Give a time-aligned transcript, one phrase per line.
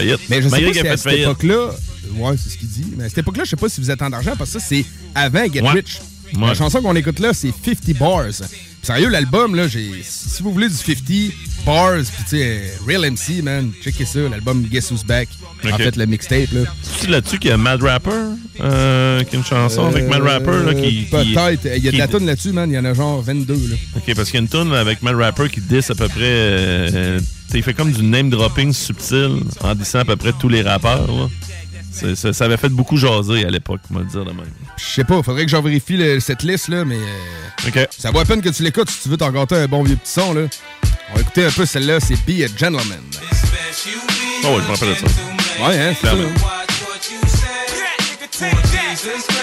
[0.00, 1.70] Mais je sais Malgré pas si à cette époque-là,
[2.16, 4.00] ouais, c'est ce qu'il dit, mais à cette époque-là, je sais pas si vous êtes
[4.00, 5.70] en argent parce que ça, c'est avant Get Ouais.
[5.72, 6.00] Rich.
[6.40, 8.24] La chanson qu'on écoute là, c'est 50 Bars.
[8.82, 10.02] Sérieux, l'album, là, j'ai.
[10.02, 10.96] Si vous voulez du 50
[11.64, 15.28] Bars, pis tu sais, Real MC, man, checkez ça, l'album Guess Who's Back.
[15.64, 15.76] En Ok.
[15.82, 16.62] fait, le mixtape, là.
[16.82, 18.10] C'est là-dessus qu'il y a Mad Rapper,
[18.60, 21.06] euh, qui a une chanson avec Mad Rapper, là, qui.
[21.12, 21.68] Euh, Peut-être.
[21.76, 22.68] Il y a de la tonne là-dessus, man.
[22.68, 23.76] Il y en a genre 22, là.
[23.96, 26.18] Ok, parce qu'il y a une tune avec Mad Rapper qui diss à peu près.
[26.22, 27.20] euh,
[27.54, 31.06] il fait comme du name dropping subtil en dissant à peu près tous les rappeurs.
[31.06, 31.28] là.
[31.92, 34.46] Ça, ça avait fait beaucoup jaser à l'époque, on va le dire de même.
[34.76, 36.96] Je sais pas, faudrait que j'en vérifie le- cette liste-là, mais.
[36.96, 37.88] euh, Ok.
[37.96, 39.96] Ça vaut la peine que tu l'écoutes si tu veux t'en gâter un bon vieux
[39.96, 40.42] petit son, là.
[41.10, 42.98] On va écouter un peu celle-là, c'est Be a Gentleman.
[44.44, 45.68] Oh, ouais, je me rappelle de ça.
[45.68, 46.14] Ouais, hein, c'est ça.
[49.02, 49.42] Clairement.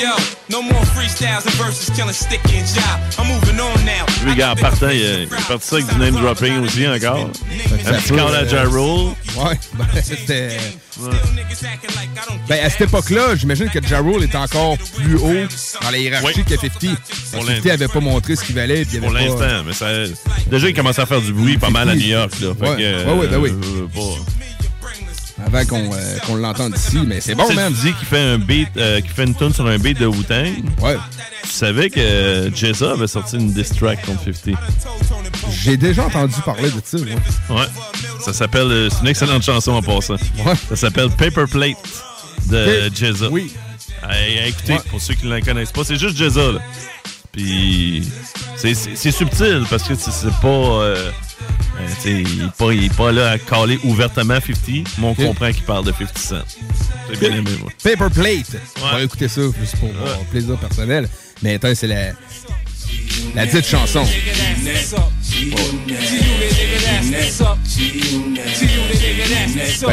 [0.00, 0.08] Yo,
[0.48, 3.00] no more freestyles and verses killing sticky and job.
[3.18, 4.06] I'm moving on now.
[4.24, 7.30] Lui, gars, en partant, il, est parti ça avec du name dropping aussi encore.
[7.86, 9.12] Un petit call à euh, Ja Rule.
[9.36, 10.56] Ouais, ben, c'était.
[12.48, 15.46] Ben, à cette époque-là, j'imagine que Ja Rule était encore plus haut
[15.82, 16.44] dans la hiérarchie Oui.
[16.44, 16.70] que 50.
[16.70, 16.80] Pour
[17.32, 18.84] Parce que 50 avait pas montré ce qu'il valait.
[18.86, 19.86] Puis il Pour avait pas- l'instant, mais ça.
[20.50, 22.54] Déjà, il commence à faire du bruit pas mal à New York, là.
[22.58, 22.76] Fait Ouais.
[22.76, 23.50] que, Ouais, ouais, ben oui.
[23.50, 24.00] euh, pas-
[25.46, 27.72] Avant qu'on euh, qu'on l'entende ici, mais c'est bon, man.
[27.74, 30.06] tu dis qu'il fait un beat, euh, qu'il fait une tune sur un beat de
[30.06, 30.52] Wu-Tang.
[30.80, 30.96] Ouais.
[31.42, 34.54] Tu savais que euh, Jezza avait sorti une diss track contre 50.
[35.62, 36.98] J'ai déjà entendu parler de ça,
[37.48, 37.60] moi.
[37.62, 37.68] Ouais.
[38.24, 38.70] Ça s'appelle.
[38.70, 40.14] euh, c'est une excellente chanson en passant.
[40.44, 40.54] Ouais.
[40.68, 41.76] Ça s'appelle Paper Plate
[42.48, 42.94] de Ok.
[42.96, 43.28] Jezza.
[43.30, 43.52] Oui.
[44.02, 44.80] À, à écouter Ouais.
[44.90, 45.84] pour ceux qui ne la connaissent pas.
[45.84, 46.60] C'est juste Jezza, là.
[47.32, 48.06] Puis.
[48.56, 48.74] C'est,
[49.10, 50.46] subtil parce que c'est, pas.
[50.48, 51.10] euh,
[52.04, 55.84] il pas, il est pas là à caler ouvertement 50, mais on comprend qu'il parle
[55.84, 56.36] de 50 Cent.
[57.10, 57.70] J'ai bien aimé, moi.
[57.82, 58.56] Paper Plate.
[58.82, 61.08] On va écouter ça juste pour mon plaisir personnel.
[61.42, 62.12] Mais attends, c'est la.
[63.34, 64.04] La dite chanson.
[64.04, 64.20] Fait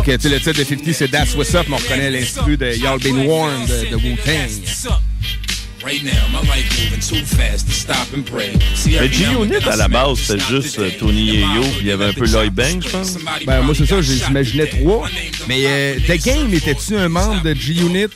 [0.01, 2.57] que, tu sais, le titre de 50, c'est That's What's Up, mais on reconnaît l'instru
[2.57, 4.49] de Y'all Been Warned de, de Wu-Tang.
[5.87, 8.51] Right now, my life moving too fast to stop and pray.
[8.75, 10.89] See, Mais G-Unit, à la base, c'était juste euh.
[10.99, 13.17] Tony Yayo, puis il y avait un peu Lloyd Banks, je pense.
[13.45, 15.07] Ben, moi, c'est ça, j'imaginais trois.
[15.47, 18.07] Mais euh, The Game, était-tu un membre de G-Unit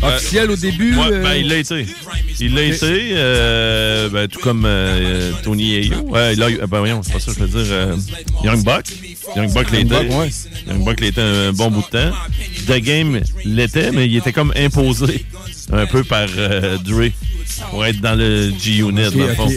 [0.00, 0.96] officiel au début?
[0.96, 1.22] Ouais, euh?
[1.22, 1.86] ben, il l'a été.
[2.40, 5.98] Il l'a été, euh, ben, tout comme euh, Tony Yayo.
[6.06, 7.72] Ouais, là, ben, voyons, c'est pas ça, je veux dire.
[7.74, 7.96] euh,
[8.42, 8.86] Young Buck.
[9.36, 9.94] Young Buck l'était.
[9.96, 10.30] Ouais.
[10.66, 12.16] Young Buck l'était un bon bout de temps.
[12.68, 15.26] The Game l'était, mais il était comme imposé
[15.72, 17.10] un peu par euh, Dre
[17.70, 19.48] pour être dans le G-Unit, Ok, dans le fond.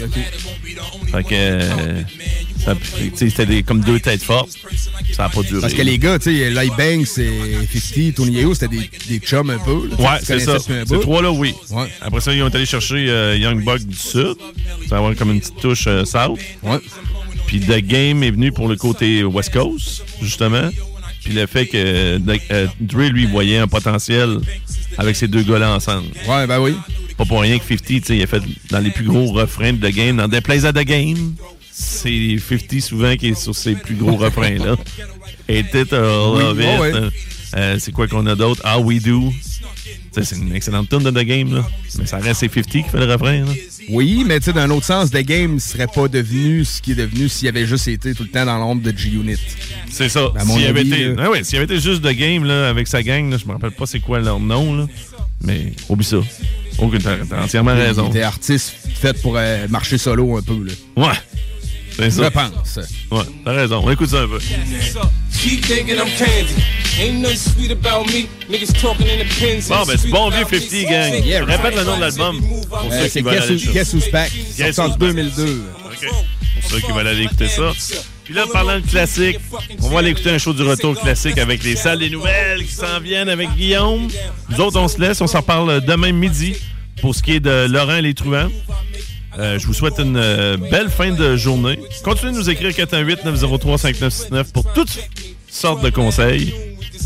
[1.12, 1.30] Fait que.
[1.34, 2.02] euh,
[2.64, 4.50] ça- tu sais, c'était des- comme deux têtes fortes.
[5.14, 5.62] Ça n'a pas duré.
[5.62, 9.20] Parce que les gars, tu sais, Lloyd Banks et 50, Tony Yeo, c'était des, des
[9.20, 9.88] chums un peu.
[9.90, 10.58] là, Ouais, c'est ça.
[10.60, 11.54] Ces trois-là, oui.
[11.72, 11.88] Ouais.
[12.02, 14.36] Après ça, ils ont allé chercher euh, Young Buck du Sud.
[14.84, 16.40] Ça va avoir comme une petite touche euh, South.
[16.64, 16.80] Ouais.
[17.48, 20.70] Puis The Game est venu pour le côté West Coast, justement.
[21.26, 22.20] Puis le fait que euh,
[22.52, 24.38] euh, Dre, lui, voyait un potentiel
[24.96, 26.08] avec ces deux gars-là ensemble.
[26.30, 26.76] Ouais, ben oui.
[27.18, 29.74] Pas pour rien que 50, tu sais, il a fait dans les plus gros refrains
[29.74, 30.18] de The Game.
[30.18, 31.34] Dans Des Plays à The Game,
[31.72, 34.76] c'est 50 souvent qui est sur ces plus gros refrains-là.
[35.50, 36.92] It or Oui, ouais,
[37.56, 38.62] euh, c'est quoi qu'on a d'autre?
[38.64, 39.34] How We Do.
[40.24, 41.68] C'est une excellente tune de The Game, là.
[41.98, 43.52] Mais ça reste c'est 50 qui fait le refrain, là.
[43.90, 46.96] Oui, mais tu sais, d'un autre sens, The Game serait pas devenu ce qui est
[46.96, 49.38] devenu s'il avait juste été tout le temps dans l'ombre de G-Unit.
[49.92, 50.32] C'est ça.
[50.46, 53.30] S'il avait, été, ah ouais, s'il avait été juste The Game, là, avec sa gang,
[53.30, 54.88] là, je me rappelle pas c'est quoi leur nom, là.
[55.44, 56.18] Mais oublie ça.
[56.78, 58.10] Aucune, t'as entièrement raison.
[58.10, 60.74] Était artiste fait pour euh, marcher solo un peu, là.
[61.08, 61.14] Ouais.
[61.98, 62.24] C'est ça.
[62.24, 62.80] Je pense.
[63.12, 63.82] Ouais, t'as raison.
[63.84, 64.40] On écoute ça un peu.
[69.70, 71.26] Bon, ben, c'est bon vieux 50 gang.
[71.26, 72.42] Yeah, Répète le nom de l'album.
[72.70, 73.74] Pour Euh, ceux c'est qui veulent Guess, aller.
[73.74, 75.10] Guess Who's Back, Guess en Who's Back.
[75.10, 75.62] 2002.
[75.86, 76.10] OK.
[76.62, 77.72] Pour ceux qui veulent aller écouter ça.
[78.24, 79.38] Puis là, parlant de classique,
[79.82, 82.74] on va aller écouter un show du retour classique avec les salles des nouvelles qui
[82.74, 84.08] s'en viennent avec Guillaume.
[84.50, 85.22] Nous autres, on se laisse.
[85.22, 86.56] On s'en parle demain midi
[87.02, 88.50] pour ce qui est de Laurent et les Truands.
[89.38, 91.80] Euh, je vous souhaite une euh, belle fin de journée.
[92.04, 94.98] Continuez de nous écrire 418-903-5969 pour toutes
[95.50, 96.54] sortes de conseils.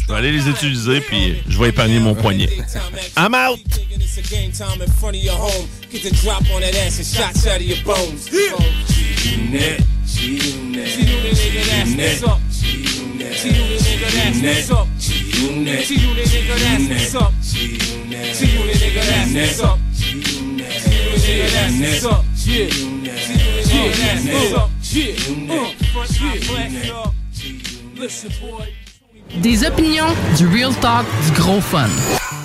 [0.01, 2.49] Je vais aller les utiliser, puis je vais épargner mon poignet.
[3.17, 3.59] I'm out!
[29.41, 30.05] Des opinions,
[30.37, 31.87] du real talk, du gros fun.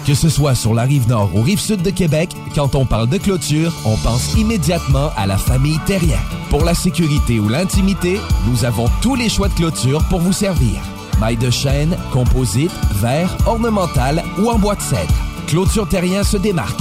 [0.07, 3.09] Que ce soit sur la rive nord ou rive sud de Québec, quand on parle
[3.09, 6.19] de clôture, on pense immédiatement à la famille Terrien.
[6.51, 10.81] Pour la sécurité ou l'intimité, nous avons tous les choix de clôture pour vous servir.
[11.21, 15.15] Maille de chêne, composite, verre, ornemental ou en bois de cèdre.
[15.47, 16.81] Clôture Terrien se démarque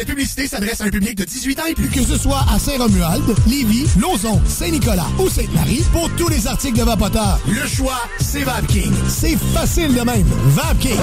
[0.00, 1.90] Cette publicité s'adresse à un public de 18 ans et plus.
[1.90, 6.84] Que ce soit à Saint-Romuald, Lévis, Lauson, Saint-Nicolas ou Sainte-Marie, pour tous les articles de
[6.84, 8.90] Vapoteur, le choix, c'est VapKing.
[9.08, 10.26] C'est facile de même.
[10.46, 10.96] VapKing.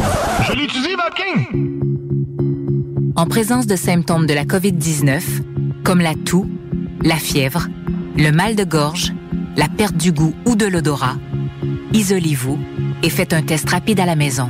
[0.47, 1.75] Je l'utilise, VapKing!
[3.15, 5.21] En présence de symptômes de la COVID-19,
[5.83, 6.49] comme la toux,
[7.03, 7.67] la fièvre,
[8.17, 9.13] le mal de gorge,
[9.57, 11.17] la perte du goût ou de l'odorat,
[11.93, 12.57] isolez-vous
[13.03, 14.49] et faites un test rapide à la maison.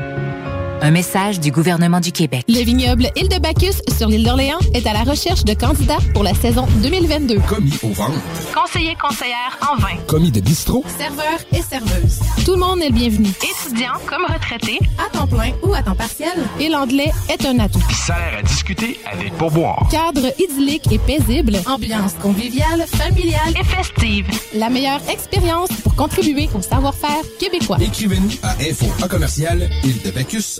[0.83, 2.43] Un message du gouvernement du Québec.
[2.47, 6.23] Le vignoble Île de Bacchus sur l'île d'Orléans est à la recherche de candidats pour
[6.23, 7.37] la saison 2022.
[7.47, 8.17] Commis au ventre.
[8.55, 9.95] Conseiller conseillère en vin.
[10.07, 10.83] Commis de bistrot.
[10.97, 12.19] Serveur et serveuse.
[12.45, 13.27] Tout le monde est le bienvenu.
[13.27, 16.33] Étudiant comme retraité, à temps plein ou à temps partiel.
[16.59, 17.83] Et l'anglais est un atout.
[17.91, 19.87] Salaire à discuter avec pourboire.
[19.91, 21.57] Cadre idyllique et paisible.
[21.67, 24.25] Ambiance conviviale, familiale et festive.
[24.55, 27.77] La meilleure expérience pour contribuer au savoir-faire québécois.
[27.79, 30.59] Écrivez-nous à info en commercial île de Bacchus.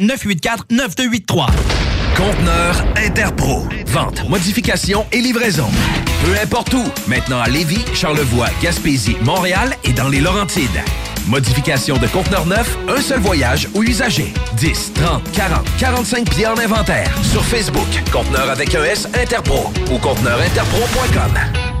[0.01, 1.47] 581-984-9283.
[2.15, 3.67] Conteneur Interpro.
[3.87, 5.67] Vente, modification et livraison.
[6.25, 6.83] Peu importe où.
[7.07, 10.81] Maintenant à Lévis, Charlevoix, Gaspésie, Montréal et dans les Laurentides.
[11.27, 14.33] Modification de conteneur neuf, un seul voyage ou usager.
[14.57, 17.09] 10, 30, 40, 45 pieds en inventaire.
[17.23, 21.80] Sur Facebook, Conteneur avec un S Interpro ou conteneurinterpro.com.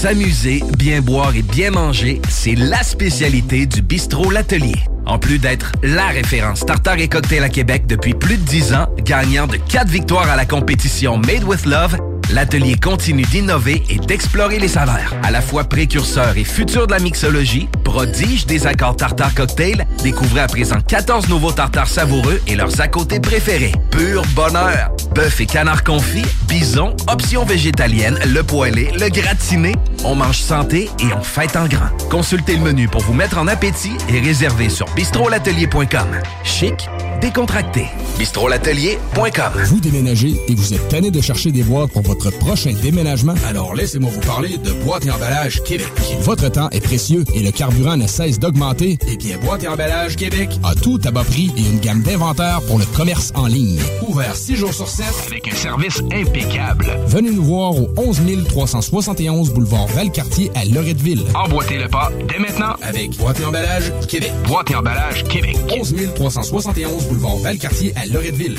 [0.00, 4.76] S'amuser, bien boire et bien manger, c'est la spécialité du bistrot L'Atelier.
[5.06, 8.86] En plus d'être la référence tartare et cocktail à Québec depuis plus de 10 ans,
[9.02, 11.96] gagnant de 4 victoires à la compétition Made with Love,
[12.32, 15.16] l'atelier continue d'innover et d'explorer les saveurs.
[15.24, 20.40] À la fois précurseur et futur de la mixologie, prodige des accords tartare cocktail, découvrez
[20.40, 23.72] à présent 14 nouveaux tartares savoureux et leurs à côté préférés.
[23.90, 24.90] Pur bonheur!
[25.14, 29.72] Bœuf et canard confit, bison, options végétaliennes, le poêlé, le gratiné.
[30.04, 31.88] On mange santé et on fête en grand.
[32.10, 36.08] Consultez le menu pour vous mettre en appétit et réservez sur bistrolatelier.com.
[36.44, 36.88] Chic,
[37.22, 37.86] décontracté.
[38.18, 39.62] bistrolatelier.com.
[39.64, 43.34] Vous déménagez et vous êtes tanné de chercher des boîtes pour votre prochain déménagement?
[43.48, 45.88] Alors laissez-moi vous parler de Boîte et Emballage Québec.
[46.20, 48.98] Votre temps est précieux et le carburant ne cesse d'augmenter.
[49.06, 52.60] Eh bien, Boîte et Emballage Québec a tout à bas prix et une gamme d'inventaires
[52.66, 53.80] pour le commerce en ligne.
[54.06, 56.86] Ouvert 6 jours sur 7 Avec un service impeccable.
[57.06, 61.22] Venez nous voir au 11 371 boulevard Valcartier à Loretteville.
[61.34, 64.32] Emboîtez le pas dès maintenant Avec Boîte et Emballage Québec.
[64.46, 65.56] Boîte et emballage Québec.
[65.78, 68.58] 11 371 boulevard Valcartier à Loretteville.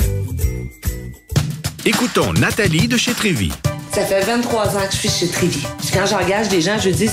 [1.86, 3.52] Écoutons Nathalie de chez Trévy.
[3.92, 5.64] Ça fait 23 ans que je suis chez Trévy.
[5.94, 7.10] Quand j'engage des gens, je dis,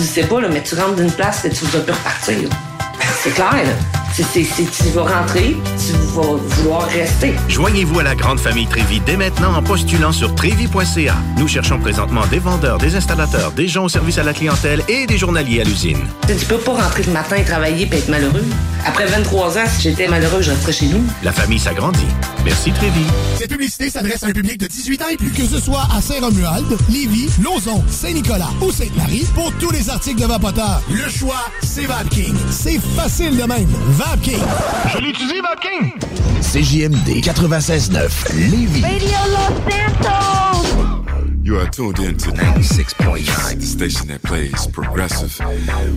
[0.00, 2.48] tu sais pas, là, mais tu rentres d'une place et tu vas plus repartir.
[3.22, 3.99] C'est clair, là.
[4.22, 7.32] C'est, tu vas rentrer, tu vas vouloir rester.
[7.48, 11.14] Joignez-vous à la grande famille Trévi dès maintenant en postulant sur trévi.ca.
[11.38, 15.06] Nous cherchons présentement des vendeurs, des installateurs, des gens au service à la clientèle et
[15.06, 15.98] des journaliers à l'usine.
[16.26, 18.44] Tu peux pas rentrer le matin et travailler et être malheureux.
[18.84, 21.02] Après 23 ans, si j'étais malheureux, je resterais chez nous.
[21.22, 22.06] La famille s'agrandit.
[22.44, 23.04] Merci Trévi.
[23.36, 25.30] Cette publicité s'adresse à un public de 18 ans et plus.
[25.30, 30.26] Que ce soit à Saint-Romuald, Lévis, Lauson, Saint-Nicolas ou Sainte-Marie, pour tous les articles de
[30.26, 32.34] Vapoteur, le choix, c'est VapKing.
[32.50, 33.68] C'est facile de même.
[34.10, 34.42] VapKing.
[34.88, 35.92] Je l'utilise, Vapking!
[36.40, 38.82] CJMD 96.9 Lévis.
[41.44, 45.38] You are tuned in to 96.9, the station that plays progressive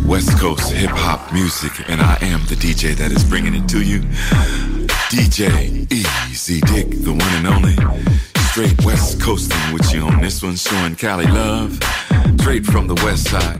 [0.06, 3.82] West Coast hip hop music, and I am the DJ that is bringing it to
[3.82, 4.02] you.
[5.10, 7.76] DJ Easy Dick, the one and only.
[8.52, 11.80] Straight West Coasting with you on this one, showing Cali love.
[12.40, 13.60] Straight from the West Side.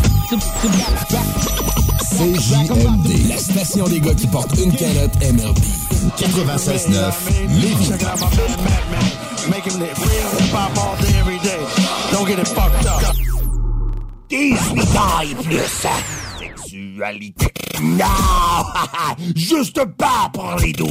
[2.17, 5.57] CJMD, la station des gars qui portent une calotte MRB.
[6.17, 7.13] 96.9
[7.61, 7.89] Lévis.
[9.49, 11.65] Make him live real hip hop all day, every day.
[12.11, 13.01] Don't get it fucked up.
[14.29, 15.87] 18 ans et plus.
[16.39, 17.47] Sexualité.
[17.81, 18.05] Non!
[19.35, 20.87] Juste pas pour les doux.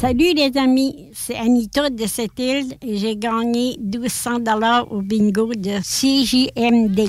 [0.00, 5.52] Salut les amis, c'est Anita de cette île et j'ai gagné 1200 dollars au bingo
[5.54, 7.08] de CJMD.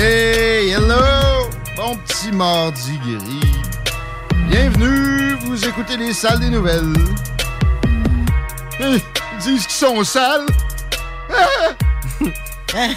[0.00, 1.50] Hey, hello!
[1.76, 3.64] Bon petit mardi gris.
[4.48, 6.92] Bienvenue, vous écoutez les salles des nouvelles.
[8.78, 9.00] Ils
[9.40, 10.46] disent qu'ils sont sales.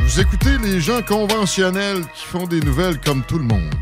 [0.00, 3.72] Vous écoutez les gens conventionnels qui font des nouvelles comme tout le monde.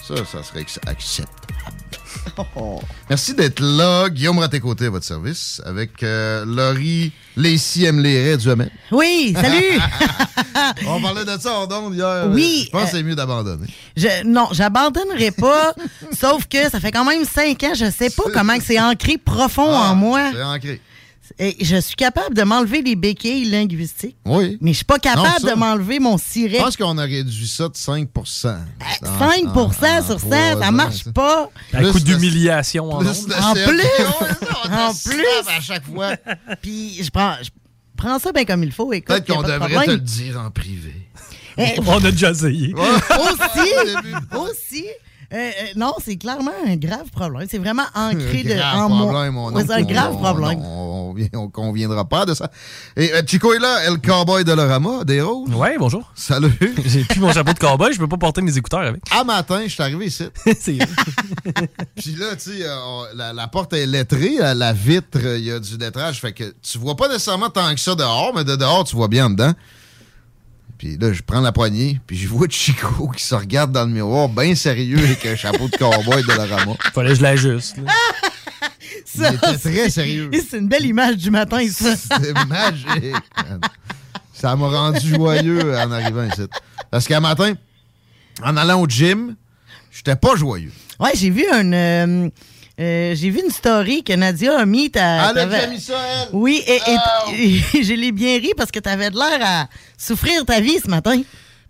[0.00, 0.80] Ça, ça serait ex-
[3.10, 4.08] Merci d'être là.
[4.08, 8.00] Guillaume Raté-Côté à votre service avec euh, Laurie Lacey M.
[8.00, 8.70] Léret du Hamel.
[8.90, 9.80] Oui, salut!
[10.86, 12.26] On parlait de ça en ondes hier.
[12.30, 13.66] Oui, Je pense que euh, c'est mieux d'abandonner.
[13.96, 15.74] Je, non, j'abandonnerai pas.
[16.18, 19.72] sauf que ça fait quand même cinq ans, je sais pas comment c'est ancré profond
[19.74, 20.20] en moi.
[20.22, 20.80] Ah, C'est ancré.
[21.38, 24.16] Et je suis capable de m'enlever les béquilles linguistiques.
[24.26, 24.58] Oui.
[24.60, 26.58] Mais je suis pas capable Non, de m'enlever mon siret.
[26.58, 28.06] Je pense qu'on a réduit ça de 5%
[29.02, 30.28] 5% sur 100,
[30.60, 31.50] ça marche pas.
[31.72, 36.16] À coup d'humiliation en plus de En plus, en plus, à chaque fois.
[36.62, 37.50] Puis je prends, je
[37.96, 38.92] prends ça bien comme il faut.
[38.92, 40.94] Écoute, Peut-être qu'on de devrait te le dire en privé.
[41.58, 42.72] Eh, On a déjà essayé.
[42.74, 43.70] aussi,
[44.36, 44.84] aussi.
[45.32, 47.46] euh, euh, non, c'est clairement un grave problème.
[47.50, 49.06] C'est vraiment ancré de, grave en moi.
[49.12, 50.60] problème, mon Ouais, c'est un grave On- problème.
[50.60, 50.89] On,
[51.34, 52.50] on, on conviendra pas de ça.
[52.96, 55.50] Et euh, Chico est là, le cowboy de Lorama, des roses.
[55.54, 56.10] Ouais, bonjour.
[56.14, 56.52] Salut.
[56.84, 59.02] J'ai plus mon chapeau de cowboy, je peux pas porter mes écouteurs avec.
[59.10, 60.24] À matin, je suis arrivé ici.
[60.60, 60.78] c'est
[61.96, 62.76] Puis là, tu sais, euh,
[63.14, 66.20] la, la porte est lettrée, la, la vitre, euh, il y a du lettrage.
[66.20, 69.08] Fait que tu vois pas nécessairement tant que ça dehors, mais de dehors, tu vois
[69.08, 69.52] bien en dedans.
[70.78, 73.90] Puis là, je prends la poignée, puis je vois Chico qui se regarde dans le
[73.90, 76.72] miroir, bien sérieux, avec un chapeau de cowboy de Lorama.
[76.94, 77.76] Fallait que je l'ajuste.
[79.18, 79.30] Là.
[79.30, 80.30] Il était très sérieux.
[80.50, 81.94] C'est une belle image du matin, ça.
[81.96, 83.14] C'était magique.
[84.32, 86.42] Ça m'a rendu joyeux en arrivant ici.
[86.90, 87.54] Parce qu'un matin,
[88.42, 89.36] en allant au gym,
[89.92, 90.72] j'étais pas joyeux.
[90.98, 91.74] Ouais, j'ai vu une.
[91.74, 92.28] euh,
[92.80, 94.90] euh, j'ai vu une story que Nadia a mis.
[94.90, 96.28] t'as- Elle a mis ça, elle?
[96.32, 97.30] Oui, et, et- Oh!
[97.76, 100.88] et je l'ai bien ri parce que t'avais de l'air à souffrir ta vie ce
[100.88, 101.20] matin.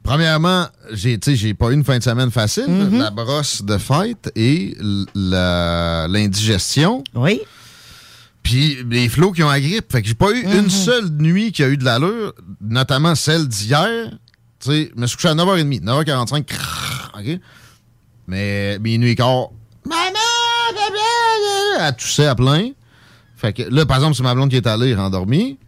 [0.03, 1.19] Premièrement, j'ai
[1.55, 2.67] pas eu une fin de semaine facile.
[2.69, 2.99] Mhm.
[2.99, 4.77] La brosse de fête et
[5.15, 7.05] l'indigestion.
[7.15, 7.41] Oui.
[8.43, 9.93] Puis les flots qui ont la grippe.
[9.93, 10.59] Fait que j'ai pas eu Mhm.
[10.65, 14.11] une seule nuit qui a eu de l'allure, notamment celle d'hier.
[14.59, 16.45] Tu sais, je me suis couché à 9h30, 9h45.
[16.47, 17.39] crrr, OK?
[18.27, 19.49] Mais minuit et quart.
[19.87, 19.99] Maman!
[20.75, 22.71] papa, Elle toussait à plein.
[23.37, 25.59] Fait que là, par exemple, c'est ma blonde qui est allée rendormie.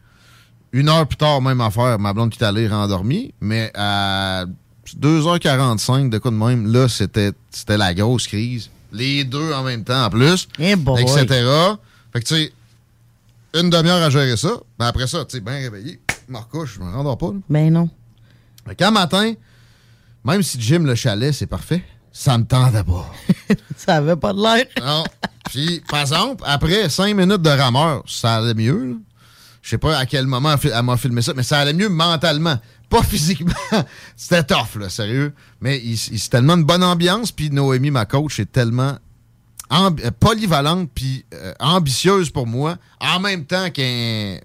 [0.72, 3.34] Une heure plus tard, même affaire, ma blonde qui est allée rendormie.
[3.40, 4.44] Mais à
[4.98, 7.32] 2h45, de quoi de même, là, c'était
[7.68, 8.70] la grosse crise.
[8.92, 10.48] Les deux en même temps, en plus.
[10.58, 11.26] Eh etc.
[12.12, 12.52] Fait que, tu sais,
[13.54, 14.50] une demi-heure à gérer ça.
[14.78, 16.00] Mais après ça, tu sais, bien réveillé.
[16.28, 17.28] Je me recouche, je me rendors pas.
[17.28, 17.38] là.
[17.48, 17.88] Ben non.
[18.66, 19.32] Fait qu'un matin,
[20.24, 21.82] même si Jim le chalet, c'est parfait,
[22.12, 23.10] ça me tendait pas.
[23.76, 24.64] Ça avait pas de l'air.
[24.80, 25.04] Non.
[25.50, 28.84] Puis, par exemple, après cinq minutes de rameur, ça allait mieux.
[28.84, 28.94] là.
[29.62, 31.88] Je sais pas à quel moment elle elle m'a filmé ça, mais ça allait mieux
[31.88, 32.58] mentalement.
[32.90, 33.52] Pas physiquement.
[34.16, 35.32] C'était tough, là, sérieux.
[35.60, 38.98] Mais il- il- c'est tellement une bonne ambiance, puis Noémie, ma coach, est tellement
[39.72, 44.36] euh, polyvalente, puis euh, ambitieuse pour moi, en même temps qu'un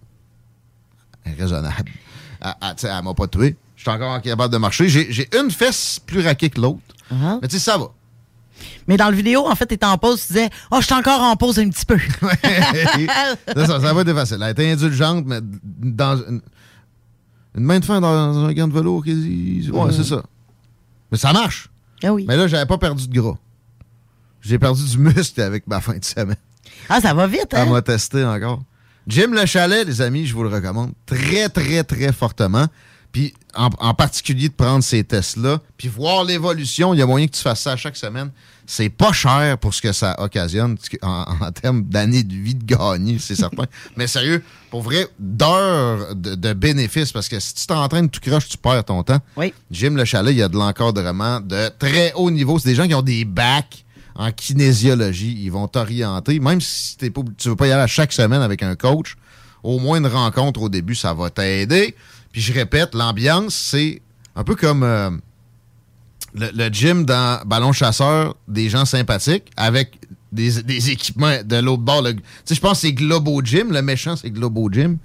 [1.38, 1.91] raisonnable.
[2.41, 3.56] Elle, elle, tu sais, elle m'a pas tué.
[3.75, 4.88] Je suis encore capable de marcher.
[4.89, 6.80] J'ai j'ai une fesse plus raquée que l'autre.
[7.12, 7.39] Uh-huh.
[7.41, 7.88] Mais tu sais, ça va.
[8.88, 11.22] Mais dans le vidéo, en fait, t'étais en pause, tu disais Oh, je suis encore
[11.22, 11.98] en pause un petit peu.
[13.56, 14.38] ça, ça, ça va être facile.
[14.38, 16.41] Elle a été indulgente, mais dans une,
[17.56, 19.04] une main de fer dans un gant de velours.
[19.04, 20.24] qui dit- Ouais, c'est ça.
[21.12, 21.70] Mais ça marche.
[22.04, 22.26] Ah oui.
[22.28, 23.38] Mais là, j'avais pas perdu de gras.
[24.41, 26.36] J'ai perdu du muscle avec ma fin de semaine.
[26.89, 27.63] Ah, ça va vite, hein?
[27.65, 28.62] Elle m'a testé encore.
[29.08, 32.67] Jim Le Chalet, les amis, je vous le recommande très, très, très fortement.
[33.17, 36.93] Puis, en, en particulier, de prendre ces tests-là, puis voir l'évolution.
[36.93, 38.30] Il y a moyen que tu fasses ça chaque semaine.
[38.67, 42.63] C'est pas cher pour ce que ça occasionne en, en termes d'années de vie de
[42.63, 43.63] gagner, c'est certain.
[43.97, 48.49] Mais sérieux, pour vrai, d'heures de, de bénéfices, parce que si tu t'entraînes tout croche,
[48.49, 49.19] tu perds ton temps.
[49.36, 49.51] Oui.
[49.71, 52.60] Jim Le Chalet, il y a de l'encadrement de très haut niveau.
[52.60, 55.36] C'est des gens qui ont des bacs en kinésiologie.
[55.41, 56.39] Ils vont t'orienter.
[56.39, 59.15] Même si t'es pas, tu veux pas y aller à chaque semaine avec un coach,
[59.63, 61.95] au moins une rencontre au début, ça va t'aider.
[62.38, 64.00] Puis je répète, l'ambiance, c'est
[64.36, 65.10] un peu comme euh,
[66.36, 69.97] le, le gym dans Ballon Chasseur, des gens sympathiques avec
[70.32, 72.04] des, des équipements de l'autre bord.
[72.04, 72.13] Tu
[72.45, 73.73] sais, je pense que c'est Globo Gym.
[73.73, 75.00] Le méchant, c'est Globo Gym.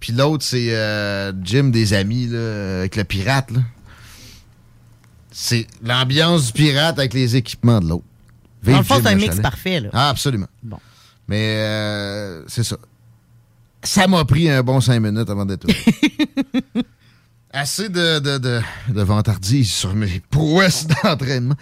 [0.00, 3.50] Puis l'autre, c'est euh, Gym des amis, là, avec le pirate.
[3.50, 3.60] là.
[5.30, 8.04] C'est l'ambiance du pirate avec les équipements de l'autre.
[8.62, 9.42] Dans le fond, c'est un mix chalet.
[9.42, 9.90] parfait, là.
[9.92, 10.48] Ah, absolument.
[10.62, 10.78] Bon.
[11.28, 12.78] Mais euh, c'est ça.
[13.82, 15.74] Ça m'a pris un bon cinq minutes avant d'être là.
[17.52, 21.56] Assez de, de, de, de vantardise sur mes prouesses d'entraînement.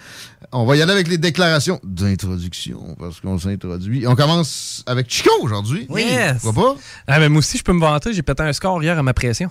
[0.51, 4.05] On va y aller avec les déclarations d'introduction parce qu'on s'introduit.
[4.05, 5.87] On commence avec Chico aujourd'hui.
[5.95, 6.43] Yes.
[6.43, 6.79] Pourquoi pas?
[7.07, 9.13] Ah, mais moi aussi, je peux me vanter, j'ai pété un score hier à ma
[9.15, 9.49] pression.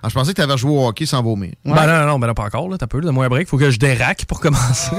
[0.00, 1.54] Ah, je pensais que tu avais joué au hockey sans vomir.
[1.64, 3.58] Ben non, non, non, ben non, pas encore, là, t'as peu, donne-moi un break, faut
[3.58, 4.92] que je déraque pour commencer.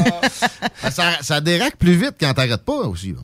[0.84, 3.14] Ah, ça, ça déraque plus vite quand t'arrêtes pas aussi.
[3.14, 3.20] là.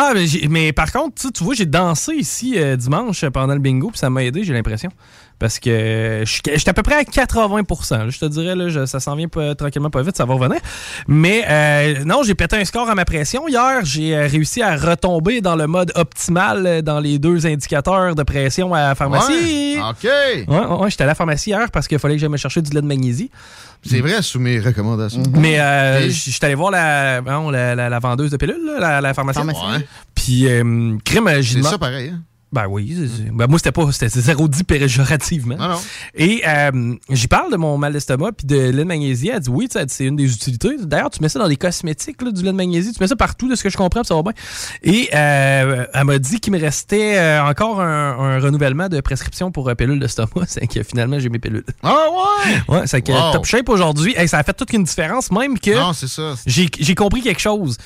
[0.00, 3.90] Ah, mais, mais par contre, tu vois, j'ai dansé ici euh, dimanche pendant le bingo,
[3.90, 4.90] puis ça m'a aidé, j'ai l'impression.
[5.38, 8.08] Parce que je suis j'étais à peu près à 80 là.
[8.10, 10.58] Je te dirais, là, je- ça s'en vient pas- tranquillement pas vite, ça va revenir.
[11.06, 13.46] Mais euh, non, j'ai pété un score à ma pression.
[13.48, 18.14] Hier, j'ai euh, réussi à retomber dans le mode optimal euh, dans les deux indicateurs
[18.14, 19.76] de pression à la pharmacie.
[19.76, 20.48] Ouais, OK.
[20.48, 22.70] Ouais, ouais, j'étais à la pharmacie hier parce qu'il fallait que j'aille me chercher du
[22.72, 23.30] lait de magnésie.
[23.84, 25.22] C'est vrai, sous mes recommandations.
[25.34, 29.00] Mais euh, Et- j- j'étais allé voir la, la, la- la vendeuse de pilules, là,
[29.00, 29.12] la, la.
[29.78, 29.86] Ouais.
[30.16, 32.10] Puis, euh, crime, j'ai C'est ça pareil.
[32.12, 32.22] Hein?
[32.50, 35.56] Ben oui, c'est- ben moi c'était pas, c'était zéro dit péjorativement.
[35.56, 35.80] Non, non.
[36.14, 39.28] Et euh, j'y parle de mon mal d'estomac puis de lait de magnésie.
[39.28, 40.70] Elle dit oui, c'est une des utilités.
[40.80, 42.92] D'ailleurs, tu mets ça dans des cosmétiques, là, du lait de magnésie.
[42.94, 44.32] Tu mets ça partout, de ce que je comprends, ça va bien.
[44.82, 49.50] Et euh, elle m'a dit qu'il me restait euh, encore un, un renouvellement de prescription
[49.50, 50.28] pour euh, pilules d'estomac.
[50.46, 51.64] C'est que finalement, j'ai mes pilules.
[51.82, 52.76] Ah ouais?
[52.76, 53.32] Ouais, c'est que Wow.
[53.32, 54.14] top shape aujourd'hui.
[54.16, 55.74] Hey, ça a fait toute une différence, même que.
[55.74, 56.34] Non, c'est ça.
[56.46, 57.76] J'ai compris quelque chose.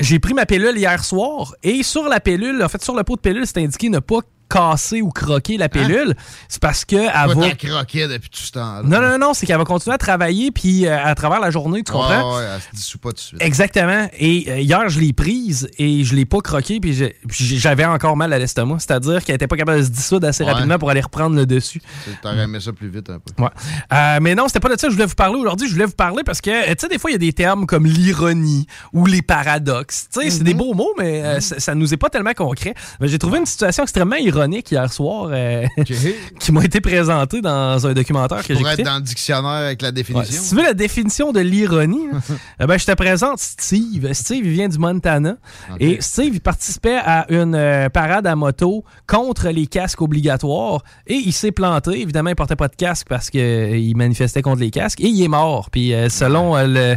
[0.00, 3.16] J'ai pris ma pilule hier soir et sur la pilule, en fait, sur le pot
[3.16, 6.14] de pilule, c'est indiqué ne pas casser ou croquer la pilule.
[6.48, 7.50] C'est parce que elle va.
[7.54, 8.82] croqué depuis tout ce temps-là.
[8.84, 11.82] Non, non, non, c'est qu'elle va continuer à travailler puis euh, à travers la journée,
[11.82, 12.34] tu comprends?
[12.36, 13.42] Ouais, ouais, elle se dissout pas tout de suite.
[13.42, 14.08] Exactement.
[14.18, 18.32] Et euh, hier, je l'ai prise et je l'ai pas croquée puis j'avais encore mal
[18.32, 18.78] à l'estomac.
[18.80, 20.52] C'est-à-dire qu'elle était pas capable de se dissoudre assez Ouais.
[20.52, 21.80] rapidement pour aller reprendre le dessus.
[22.22, 23.42] T'aurais aimé ça plus vite un peu.
[23.42, 23.50] Ouais.
[23.92, 25.68] Euh, mais non, c'était pas de ça que je voulais vous parler aujourd'hui.
[25.68, 27.66] Je voulais vous parler parce que, tu sais, des fois, il y a des termes
[27.66, 30.08] comme l'ironie ou les paradoxes.
[30.12, 32.74] Tu sais, c'est des beaux mots, mais euh, ça, ça nous est pas tellement concret.
[33.00, 35.66] Mais J'ai trouvé une situation extrêmement ironique hier soir euh,
[36.38, 38.82] qui m'a été présentée dans un documentaire que j'ai Pour être écouté.
[38.90, 40.42] dans le dictionnaire avec la Ouais, définition.
[40.42, 42.06] si tu veux la définition de l'ironie,
[42.60, 44.12] eh ben, je te présente Steve.
[44.12, 45.36] Steve, il vient du Montana.
[45.78, 50.82] Et Steve, il participait à une euh, parade à moto contre les casques obligatoires.
[51.06, 52.00] Et il s'est planté.
[52.00, 55.00] Évidemment, il portait pas de casque parce qu'il manifestait contre les casques.
[55.00, 55.70] Et il est mort.
[55.70, 56.96] Puis euh, selon euh, le-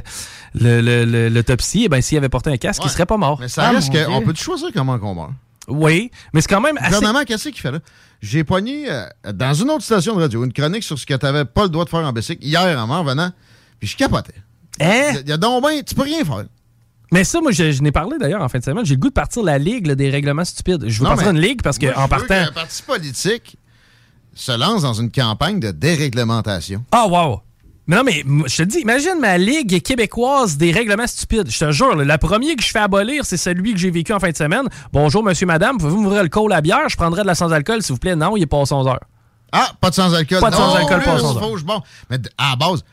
[0.56, 3.38] le- le- le- l'autopsie, eh ben, s'il avait porté un casque, il serait pas mort.
[3.40, 5.32] Mais ça reste qu'on peut choisir comment on meurt.
[5.68, 6.96] Oui, mais c'est quand même Le assez...
[6.96, 7.80] gouvernement, qu'est-ce qu'il fait là?
[8.22, 11.26] J'ai pogné euh, dans une autre station de radio une chronique sur ce que tu
[11.26, 13.32] n'avais pas le droit de faire en bicycle hier en m'en venant,
[13.80, 14.34] puis je capotais.
[14.82, 15.14] Hein?
[15.22, 16.46] Il y a donc ben, tu peux rien faire.
[17.12, 18.86] Mais ça, moi, je, je n'ai parlé d'ailleurs en fin de semaine.
[18.86, 20.86] J'ai le goût de partir la ligue là, des règlements stupides.
[20.88, 22.28] Je veux Non, partir une ligue parce qu'en je veux partant...
[22.28, 23.58] qu'un parti politique
[24.34, 26.84] se lance dans une campagne de déréglementation.
[26.92, 27.42] Ah, wow!
[27.86, 31.50] Mais non, mais je te dis, imagine ma ligue québécoise des règlements stupides.
[31.52, 34.14] Je te jure, là, la première que je fais abolir, c'est celui que j'ai vécu
[34.14, 34.68] en fin de semaine.
[34.94, 36.88] Bonjour, monsieur, madame, pouvez-vous m'ouvrir le col à bière?
[36.88, 38.16] Je prendrai de la sans-alcool, s'il vous plaît.
[38.16, 39.02] Non, il est pas 11 heures.
[39.52, 40.40] Ah, pas de sans-alcool.
[40.40, 41.82] Pas de sans-alcool, pas sans je- bon.
[42.10, 42.84] Mais à la base,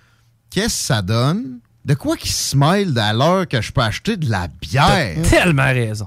[0.51, 1.61] qu'est-ce que ça donne?
[1.85, 5.15] De quoi qui se mêle à l'heure que je peux acheter de la bière?
[5.23, 6.05] T'as tellement raison.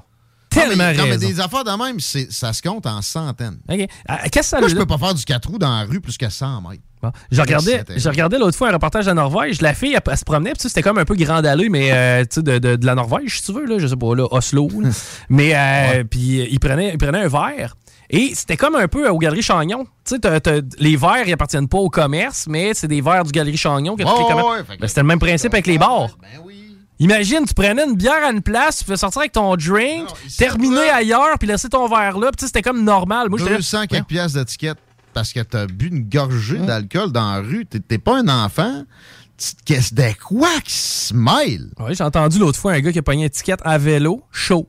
[0.55, 3.57] Non, Tellement mais, non, mais des affaires de même, ça se compte en centaines.
[3.67, 3.87] OK.
[4.07, 5.99] Ah, Qu'est-ce que ça Moi, je peux pas faire du 4 roues dans la rue
[5.99, 6.83] plus que 100 mètres?
[7.03, 7.11] Bon.
[7.31, 9.61] Je regardais, C'était- je regardais l'autre fois un reportage de la Norvège.
[9.61, 12.35] La fille, elle, elle se promenait, c'était comme un peu grand allée, mais euh, tu
[12.35, 14.69] sais, de, de- de la Norvège, si tu veux, là, je sais pas, là, Oslo.
[14.81, 14.89] là.
[15.29, 17.75] mais euh, puis euh, il prenait, il prenait un verre.
[18.09, 19.85] Et c'était comme un peu aux Galeries Chagnon.
[20.05, 23.57] Tu sais, les verres, ils appartiennent pas au commerce, mais c'est des verres du Galerie
[23.57, 23.95] Chagnon.
[23.97, 24.11] les Ouais,
[24.79, 26.09] Ben, c'était le même principe avec les bars.
[26.99, 30.89] Imagine, tu prenais une bière à une place, tu fais sortir avec ton drink, terminer
[30.89, 32.29] ailleurs, puis laisser ton verre là.
[32.37, 33.29] C'était comme normal.
[33.29, 34.77] Moi, j'étais là, 200 quelques piastres d'étiquette
[35.13, 37.65] parce que t'as bu une gorgée d'alcool dans la rue.
[37.65, 38.83] T'es- pas un enfant.
[39.37, 41.69] Tu- Qu'est-ce de quoi qui se mêle?
[41.79, 44.67] Oui, j'ai entendu l'autre fois un gars qui a pogné une étiquette à vélo, chaud.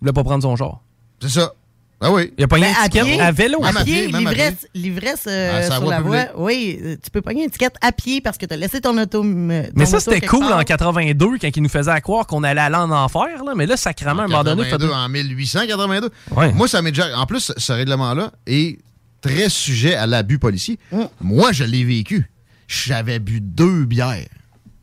[0.00, 0.82] Il voulait pas prendre son genre.
[1.20, 1.52] C'est ça.
[2.00, 2.32] Ah oui.
[2.38, 3.58] Il a pogné Ben, une à étiquette pied, à vélo.
[3.64, 6.26] À à pied, à l'ivresse, l'ivresse euh, Ah, sur la voie.
[6.36, 8.96] Oui, euh, tu peux pogner une étiquette à pied parce que tu as laissé ton
[8.98, 9.22] auto.
[9.22, 10.58] ton Mais ça, c'était cool part.
[10.58, 13.42] en 82 quand il nous faisait à croire qu'on allait aller en enfer.
[13.44, 13.54] Là.
[13.56, 16.10] Mais là, sacrément, à un moment donné, fait- 82, en 1882.
[16.36, 16.52] Ouais.
[16.52, 17.18] Moi, ça m'est déjà.
[17.18, 18.78] En plus, ce règlement-là est
[19.20, 20.78] très sujet à l'abus policier.
[21.20, 22.30] Moi, je l'ai vécu.
[22.66, 24.28] J'avais bu deux bières.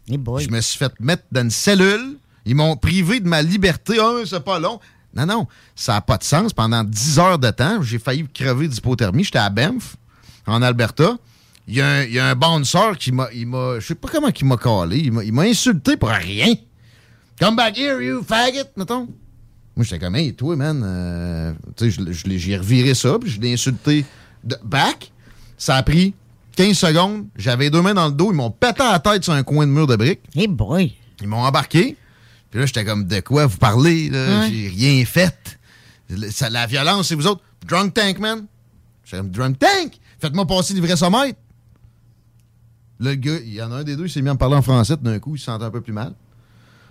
[0.10, 2.18] Je me suis fait mettre dans une cellule.
[2.46, 3.98] Ils m'ont privé de ma liberté.
[4.00, 4.80] Ah, c'est pas long.
[5.16, 6.54] Non, non, ça n'a pas de sens.
[6.54, 9.24] Pendant 10 heures de temps, j'ai failli crever d'hypothermie.
[9.24, 9.96] J'étais à Banff,
[10.46, 11.18] en Alberta.
[11.68, 13.30] Il y a un, il y a un bouncer qui m'a.
[13.34, 15.00] il m'a- Je sais pas comment il m'a collé.
[15.00, 16.54] Il m'a- insulté pour rien.
[17.40, 19.08] Come back here, you faggot, mettons.
[19.76, 23.42] Moi, j'étais comme, hey, toi, man, euh, tu sais, je- l'ai- reviré ça, puis je
[23.42, 24.06] l'ai insulté
[24.46, 25.12] de back.
[25.58, 26.14] Ça a pris
[26.56, 27.26] 15 secondes.
[27.36, 28.32] J'avais deux mains dans le dos.
[28.32, 30.22] Ils m'ont pété à la tête sur un coin de mur de briques.
[30.36, 30.94] Hey boy!
[31.22, 31.98] Ils m'ont embarqué.
[32.52, 34.10] Puis là, j'étais comme, de quoi vous parlez?
[34.10, 34.42] là?
[34.42, 34.50] Ouais.
[34.52, 35.60] J'ai rien fait.
[36.32, 37.42] Ça- la violence, c'est vous autres.
[37.68, 38.46] Drunk tank, man.
[39.04, 39.94] J'étais comme, drunk tank!
[40.20, 41.40] Faites-moi passer l'ivresse-mètre.
[43.00, 44.56] Le gars, il y en a un des deux, il s'est mis à me parler
[44.56, 44.96] en français.
[45.02, 46.14] D'un coup, il se sentait un peu plus mal.